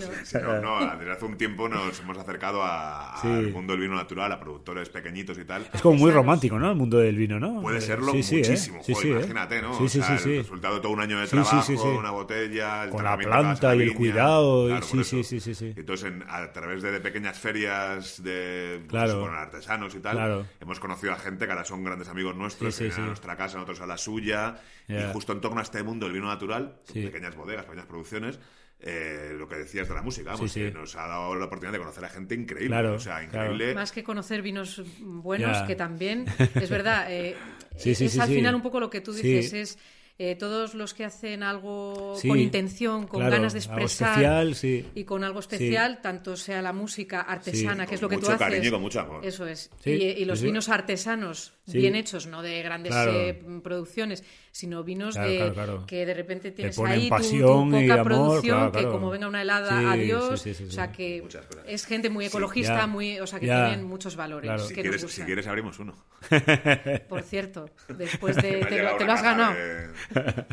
no, 0.62 0.96
desde 0.96 1.12
hace 1.12 1.24
un 1.24 1.36
tiempo 1.36 1.68
nos 1.68 2.00
hemos 2.00 2.18
acercado 2.18 2.62
a- 2.62 3.16
Sí. 3.20 3.28
al 3.28 3.50
mundo 3.52 3.72
del 3.74 3.82
vino 3.82 3.94
natural, 3.96 4.32
a 4.32 4.40
productores 4.40 4.88
pequeñitos 4.88 5.36
y 5.38 5.44
tal. 5.44 5.68
Es 5.72 5.80
como 5.82 5.98
muy 5.98 6.10
romántico, 6.10 6.58
¿no? 6.58 6.70
El 6.70 6.76
mundo 6.76 6.98
del 6.98 7.16
vino, 7.16 7.38
¿no? 7.38 7.60
Puede 7.60 7.78
Eh, 7.78 7.82
serlo 7.82 8.12
sí, 8.12 8.22
sí, 8.22 8.36
¿eh? 8.36 8.38
muchísimo, 8.38 8.82
Sí, 8.82 8.92
joder, 8.94 9.02
sí, 9.06 9.08
¿eh? 9.12 9.16
imagínate, 9.18 9.62
¿no? 9.62 9.78
Sí, 9.78 9.88
sí, 9.88 10.00
o 10.00 10.02
sea, 10.04 10.18
sí, 10.18 10.24
sí. 10.24 10.30
el 10.36 10.38
resultado 10.42 10.74
de 10.76 10.80
todo 10.80 10.92
un 10.92 11.00
año 11.00 11.18
de 11.20 11.26
Sí, 11.26 11.30
sí, 11.36 11.42
trabajo, 11.42 11.62
sí, 11.66 11.76
sí. 11.76 11.86
una 11.86 12.10
botella, 12.10 12.84
el 12.84 12.90
Con 12.90 13.06
la 13.16 13.18
planta 13.18 13.74
y 13.76 13.82
el 13.82 13.94
cuidado, 13.94 14.66
claro, 14.68 14.86
sí, 14.86 15.04
sí, 15.04 15.24
sí, 15.24 15.40
sí, 15.40 15.54
sí. 15.54 15.74
Entonces, 15.76 16.06
en- 16.12 16.24
a 16.28 16.52
través 16.52 16.82
de, 16.82 16.90
de 16.90 17.00
pequeñas 17.00 17.38
ferias 17.38 18.22
de 18.22 18.76
pues, 18.80 18.88
Claro. 18.90 19.20
con 19.20 19.34
artesanos 19.34 19.94
y 19.94 20.00
tal, 20.00 20.16
Claro. 20.16 20.46
hemos 20.60 20.80
conocido 20.80 21.12
a 21.12 21.16
gente 21.16 21.46
que 21.46 21.52
ahora 21.52 21.64
son 21.64 21.84
grandes 21.84 22.08
amigos 22.08 22.36
nuestros, 22.36 22.74
Sí, 22.74 22.88
que 22.88 22.94
a 22.94 22.98
nuestra 23.06 23.36
casa, 23.36 23.54
nosotros 23.56 23.80
a 23.80 23.86
la 23.86 23.98
suya, 23.98 24.56
Ya. 24.88 25.10
y 25.10 25.12
justo 25.12 25.32
en 25.32 25.40
torno 25.40 25.60
a 25.60 25.62
este 25.62 25.82
mundo 25.82 26.06
del 26.06 26.14
vino 26.14 26.26
natural, 26.28 26.76
Sí. 26.92 27.02
pequeñas 27.02 27.34
bodegas, 27.36 27.64
pequeñas 27.64 27.86
producciones, 27.86 28.38
eh, 28.82 29.34
lo 29.36 29.46
que 29.46 29.56
decías 29.56 29.86
de 29.88 29.94
la 29.94 30.00
música, 30.00 30.30
vamos, 30.32 30.50
Sí, 30.50 30.60
sí. 30.60 30.66
que 30.66 30.72
nos 30.78 30.96
ha 30.96 31.06
dado 31.06 31.34
la 31.36 31.44
oportunidad 31.44 31.72
de 31.72 31.78
conocer 31.80 32.02
a 32.04 32.08
gente 32.08 32.34
increíble, 32.34 32.68
Claro, 32.68 32.94
o 32.94 32.98
sea, 32.98 33.16
claro. 33.28 33.52
increíble. 33.52 33.74
Más 33.74 33.92
que 33.92 34.02
conocer 34.02 34.40
vinos 34.40 34.82
buenos, 35.00 35.58
que 35.66 35.76
también, 35.76 36.24
es 36.54 36.70
verdad, 36.70 37.06
eh, 37.12 37.36
Sí, 37.76 37.94
sí, 37.94 38.06
es 38.06 38.12
sí, 38.12 38.20
al 38.20 38.28
sí. 38.28 38.34
final 38.36 38.54
un 38.54 38.62
poco 38.62 38.80
lo 38.80 38.88
que 38.88 39.00
tú 39.02 39.12
Sí. 39.12 39.22
dices, 39.22 39.52
es 39.52 39.78
eh, 40.22 40.34
todos 40.36 40.74
los 40.74 40.92
que 40.92 41.06
hacen 41.06 41.42
algo 41.42 42.14
Sí, 42.20 42.28
con 42.28 42.38
intención, 42.38 43.06
con 43.06 43.20
claro, 43.20 43.36
ganas 43.36 43.54
de 43.54 43.60
algo 43.60 43.72
expresar 43.72 44.08
especial, 44.10 44.54
sí. 44.54 44.84
y 44.94 45.04
con 45.04 45.24
algo 45.24 45.40
especial, 45.40 46.02
tanto 46.02 46.36
sea 46.36 46.60
la 46.60 46.74
música 46.74 47.22
artesana, 47.22 47.84
Sí, 47.84 47.88
que 47.88 47.94
es 47.94 48.02
lo 48.02 48.08
que 48.10 48.16
tú 48.16 48.20
mucho 48.20 48.32
haces. 48.34 48.46
cariño 48.46 48.68
y 48.68 48.70
con 48.70 48.82
mucho 48.82 49.00
amor. 49.00 49.24
Eso 49.24 49.46
es. 49.46 49.70
Sí, 49.82 49.92
y, 49.92 50.04
y 50.20 50.24
los 50.26 50.42
vinos 50.42 50.68
artesanos, 50.68 51.54
Sí. 51.66 51.78
bien 51.78 51.94
hechos, 51.94 52.26
no 52.26 52.42
de 52.42 52.62
grandes 52.62 52.92
Claro. 52.92 53.12
eh, 53.18 53.42
producciones, 53.62 54.22
sino 54.52 54.82
vinos 54.82 55.14
Claro, 55.14 55.30
de 55.30 55.36
claro, 55.38 55.54
claro. 55.54 55.84
que 55.86 56.04
de 56.06 56.12
repente 56.14 56.50
tienes 56.50 56.78
ahí 56.80 57.02
tu- 57.02 57.04
tu, 57.04 57.10
pasión 57.10 57.74
y 57.74 57.82
poca 57.88 57.94
amor, 58.00 58.04
producción, 58.06 58.70
claro, 58.70 58.72
que 58.72 58.92
como 58.92 59.10
venga 59.10 59.28
una 59.28 59.42
helada, 59.42 59.78
Sí, 59.80 59.86
adiós. 59.86 60.40
sí, 60.40 60.54
sí, 60.54 60.64
sí, 60.64 60.68
O 60.68 60.72
sea 60.72 60.90
que 60.92 61.24
es 61.66 61.86
gente 61.86 62.10
muy 62.10 62.26
ecologista, 62.26 62.78
Ya. 62.80 62.86
muy, 62.86 63.20
o 63.20 63.26
sea 63.26 63.38
que 63.38 63.46
Ya. 63.46 63.66
tienen 63.68 63.86
muchos 63.86 64.16
valores. 64.16 64.48
Claro. 64.48 64.62
Si 64.64 64.74
que 64.74 64.82
quieres, 64.82 65.00
si 65.02 65.06
gustan. 65.06 65.26
quieres 65.26 65.46
abrimos 65.46 65.78
uno. 65.78 65.94
Por 67.08 67.22
cierto, 67.22 67.70
después 67.96 68.36
de 68.36 68.42
te, 68.68 68.82
lo, 68.82 68.96
te 68.96 69.04
has 69.04 69.22
ganado. 69.22 69.54
De, 69.54 69.88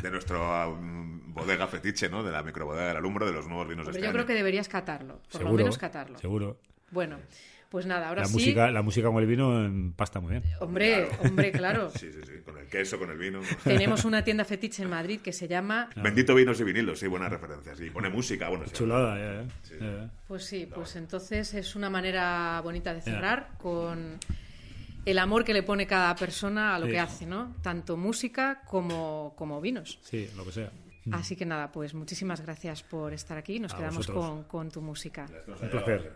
de 0.02 0.12
nuestro 0.12 0.70
um, 0.72 1.34
bodega 1.34 1.68
fetiche, 1.68 2.08
¿no? 2.10 2.24
De 2.24 2.32
la 2.32 2.44
microbodega 2.44 2.90
del 2.90 2.98
alumbro, 2.98 3.26
de 3.26 3.34
los 3.34 3.48
nuevos 3.48 3.68
vinos 3.68 3.86
de 3.88 3.92
este 3.94 4.06
yo 4.06 4.12
creo 4.12 4.26
que 4.26 4.34
deberías 4.34 4.68
catarlo, 4.70 5.16
por 5.24 5.32
Seguro. 5.42 5.52
lo 5.52 5.58
menos 5.58 5.78
catarlo. 5.78 6.18
Seguro. 6.20 6.60
Bueno, 6.92 7.18
pues 7.70 7.86
nada, 7.86 8.10
ahora 8.10 8.22
La 8.22 8.28
sí. 8.28 8.34
música, 8.34 8.72
la 8.72 8.82
música 8.82 9.08
con 9.10 9.22
el 9.22 9.28
vino 9.28 9.64
empasta 9.66 10.20
muy 10.20 10.32
bien. 10.32 10.44
Hombre, 10.60 11.08
hombre, 11.20 11.52
claro. 11.52 11.90
Sí, 11.98 12.12
sí, 12.12 12.20
sí. 12.26 12.34
Con 12.46 12.58
el 12.58 12.68
queso, 12.68 12.98
con 12.98 13.10
el 13.12 13.18
vino. 13.18 13.42
Tenemos 13.64 14.06
una 14.06 14.24
tienda 14.26 14.46
fetiche 14.46 14.84
en 14.84 14.90
Madrid 14.90 15.20
que 15.22 15.34
se 15.34 15.48
llama. 15.48 15.90
Bendito 15.96 16.34
vinos 16.36 16.60
y 16.60 16.64
vinilos, 16.64 17.00
sí, 17.00 17.08
buenas 17.08 17.30
referencias. 17.32 17.80
Y 17.82 17.90
pone 17.90 18.10
música, 18.10 18.50
bueno, 18.50 18.66
sí. 18.66 18.72
Chulada, 18.74 19.18
ya, 19.18 19.44
ya. 19.80 20.10
Pues 20.28 20.46
sí, 20.46 20.68
pues 20.74 20.96
entonces 20.96 21.54
es 21.54 21.76
una 21.76 21.90
manera 21.90 22.60
bonita 22.64 22.94
de 22.94 23.02
cerrar 23.02 23.50
con 23.58 24.18
el 25.06 25.20
amor 25.20 25.44
que 25.46 25.54
le 25.54 25.64
pone 25.64 25.88
cada 25.88 26.16
persona 26.16 26.76
a 26.76 26.80
lo 26.80 26.86
Sí. 26.86 26.92
que 26.92 27.00
hace, 27.00 27.26
¿no? 27.26 27.56
Tanto 27.62 27.96
música 27.98 28.62
como, 28.66 29.34
como 29.38 29.62
vinos. 29.62 30.00
Sí, 30.04 30.30
lo 30.36 30.44
que 30.46 30.52
sea. 30.52 30.72
Así 31.12 31.36
que 31.36 31.46
nada, 31.46 31.72
pues 31.72 31.94
muchísimas 31.94 32.42
gracias 32.42 32.84
por 32.84 33.14
estar 33.14 33.38
aquí. 33.38 33.60
Nos 33.60 33.74
A 33.74 33.78
quedamos 33.78 34.08
con, 34.08 34.44
con 34.44 34.70
tu 34.70 34.82
música. 34.82 35.26
Un 35.48 35.70
placer. 35.70 36.14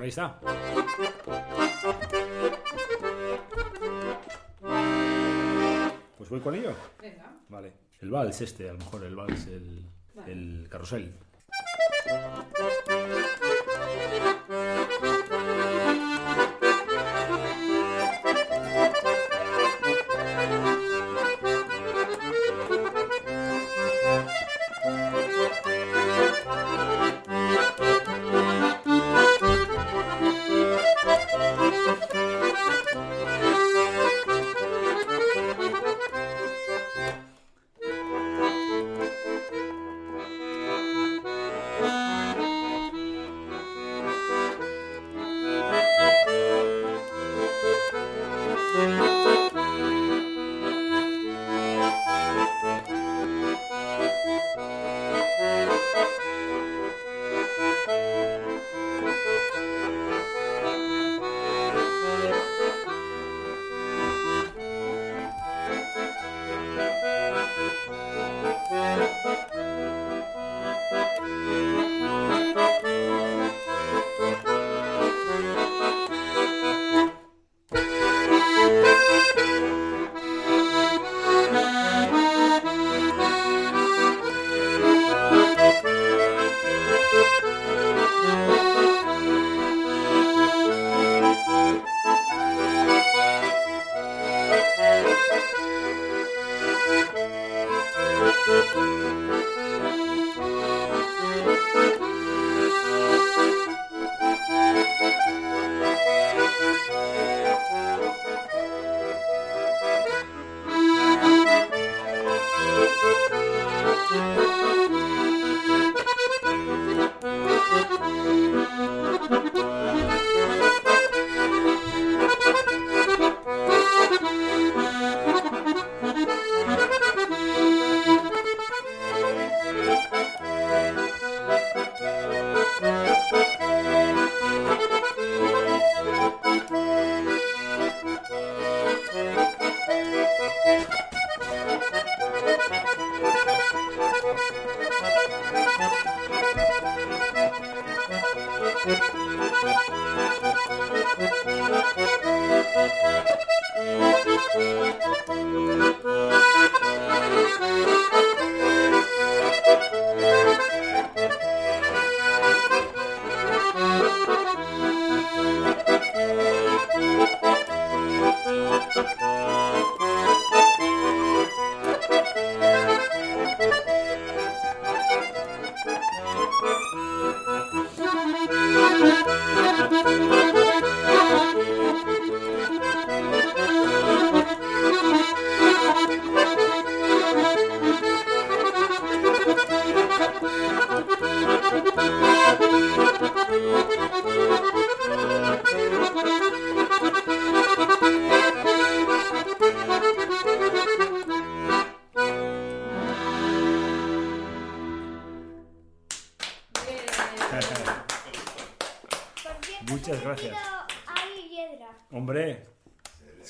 Ahí 0.00 0.08
está. 0.08 0.40
Pues 6.18 6.30
voy 6.30 6.40
con 6.40 6.54
ello. 6.54 6.74
Venga. 7.00 7.32
Vale. 7.48 7.72
El 8.00 8.10
vals 8.10 8.40
este, 8.40 8.68
a 8.68 8.72
lo 8.72 8.78
mejor 8.78 9.04
el 9.04 9.14
vals, 9.14 9.46
el, 9.46 9.86
el 10.26 10.66
carrusel. 10.68 11.14
Muchas 11.82 13.41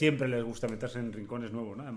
siempre 0.02 0.26
les 0.26 0.42
gusta 0.42 0.66
meterse 0.66 0.98
en 0.98 1.12
rincones 1.12 1.52
nuevos, 1.52 1.76
nada 1.76 1.91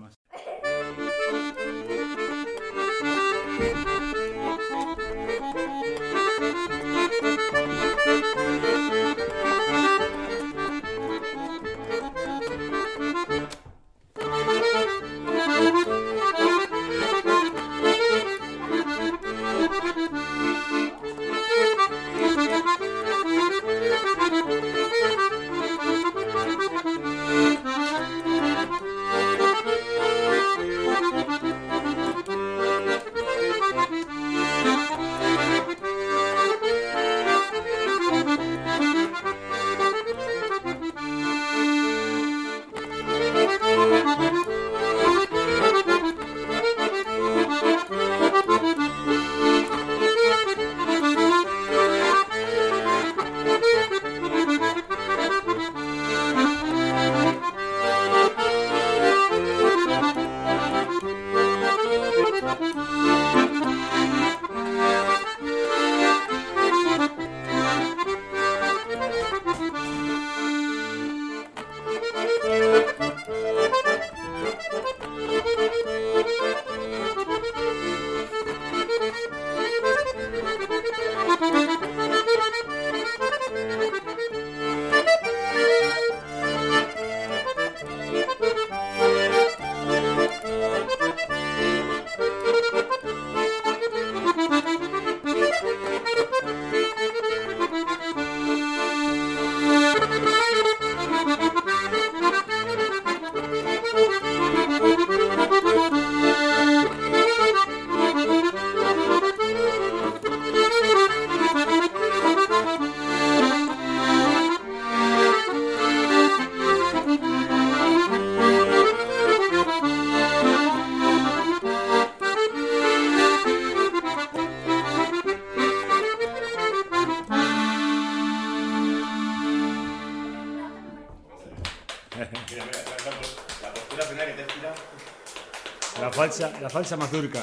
la 136.40 136.68
falsa 136.68 136.96
mazurca. 136.96 137.42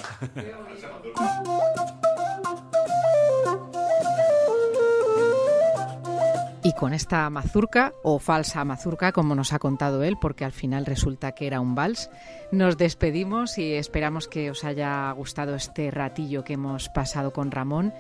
Y 6.64 6.74
con 6.74 6.94
esta 6.94 7.30
mazurca, 7.30 7.94
o 8.04 8.20
falsa 8.20 8.64
mazurca, 8.64 9.12
como 9.12 9.36
nos 9.36 9.52
ha 9.52 9.60
contado 9.60 10.04
él, 10.04 10.18
porque 10.22 10.46
al 10.46 10.52
final 10.52 10.86
resulta 10.86 11.34
que 11.34 11.48
era 11.48 11.60
un 11.60 11.76
vals, 11.76 12.10
nos 12.52 12.78
despedimos 12.78 13.58
y 13.58 13.74
esperamos 13.74 14.28
que 14.28 14.52
os 14.52 14.64
haya 14.64 15.12
gustado 15.12 15.56
este 15.56 15.92
ratillo 15.92 16.44
que 16.44 16.54
hemos 16.54 16.90
pasado 16.90 17.34
con 17.34 17.52
Ramón, 17.52 17.94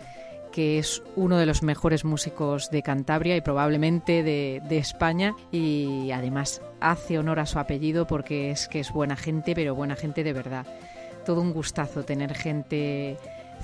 que 0.51 0.77
es 0.77 1.01
uno 1.15 1.37
de 1.37 1.47
los 1.47 1.63
mejores 1.63 2.05
músicos 2.05 2.69
de 2.69 2.83
Cantabria 2.83 3.35
y 3.35 3.41
probablemente 3.41 4.21
de 4.23 4.77
España. 4.77 5.35
Y 5.51 6.11
además 6.11 6.61
hace 6.83 7.17
honor 7.17 7.39
a 7.39 7.45
su 7.45 7.57
apellido 7.57 8.05
porque 8.05 8.51
es 8.51 8.67
que 8.67 8.79
es 8.79 8.91
buena 8.91 9.15
gente, 9.15 9.55
pero 9.55 9.73
buena 9.73 9.95
gente 9.95 10.23
de 10.23 10.33
verdad. 10.33 10.67
Todo 11.25 11.41
un 11.41 11.53
gustazo 11.53 12.03
tener 12.03 12.35
gente 12.35 13.17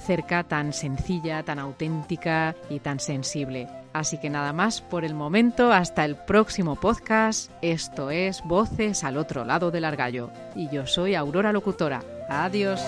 cerca 0.05 0.43
tan 0.43 0.71
sencilla, 0.71 1.43
tan 1.43 1.59
auténtica 1.59 2.55
y 2.69 2.79
tan 2.79 2.99
sensible. 2.99 3.67
Así 3.91 4.17
que 4.17 4.29
nada 4.29 4.53
más 4.53 4.81
por 4.81 5.03
el 5.03 5.13
momento, 5.13 5.73
hasta 5.73 6.05
el 6.05 6.15
próximo 6.15 6.75
podcast. 6.77 7.51
Esto 7.61 8.09
es 8.11 8.41
Voces 8.45 9.03
al 9.03 9.17
otro 9.17 9.43
lado 9.43 9.71
del 9.71 9.85
argallo. 9.85 10.29
Y 10.55 10.69
yo 10.69 10.87
soy 10.87 11.15
Aurora 11.15 11.51
Locutora. 11.51 12.01
Adiós. 12.29 12.81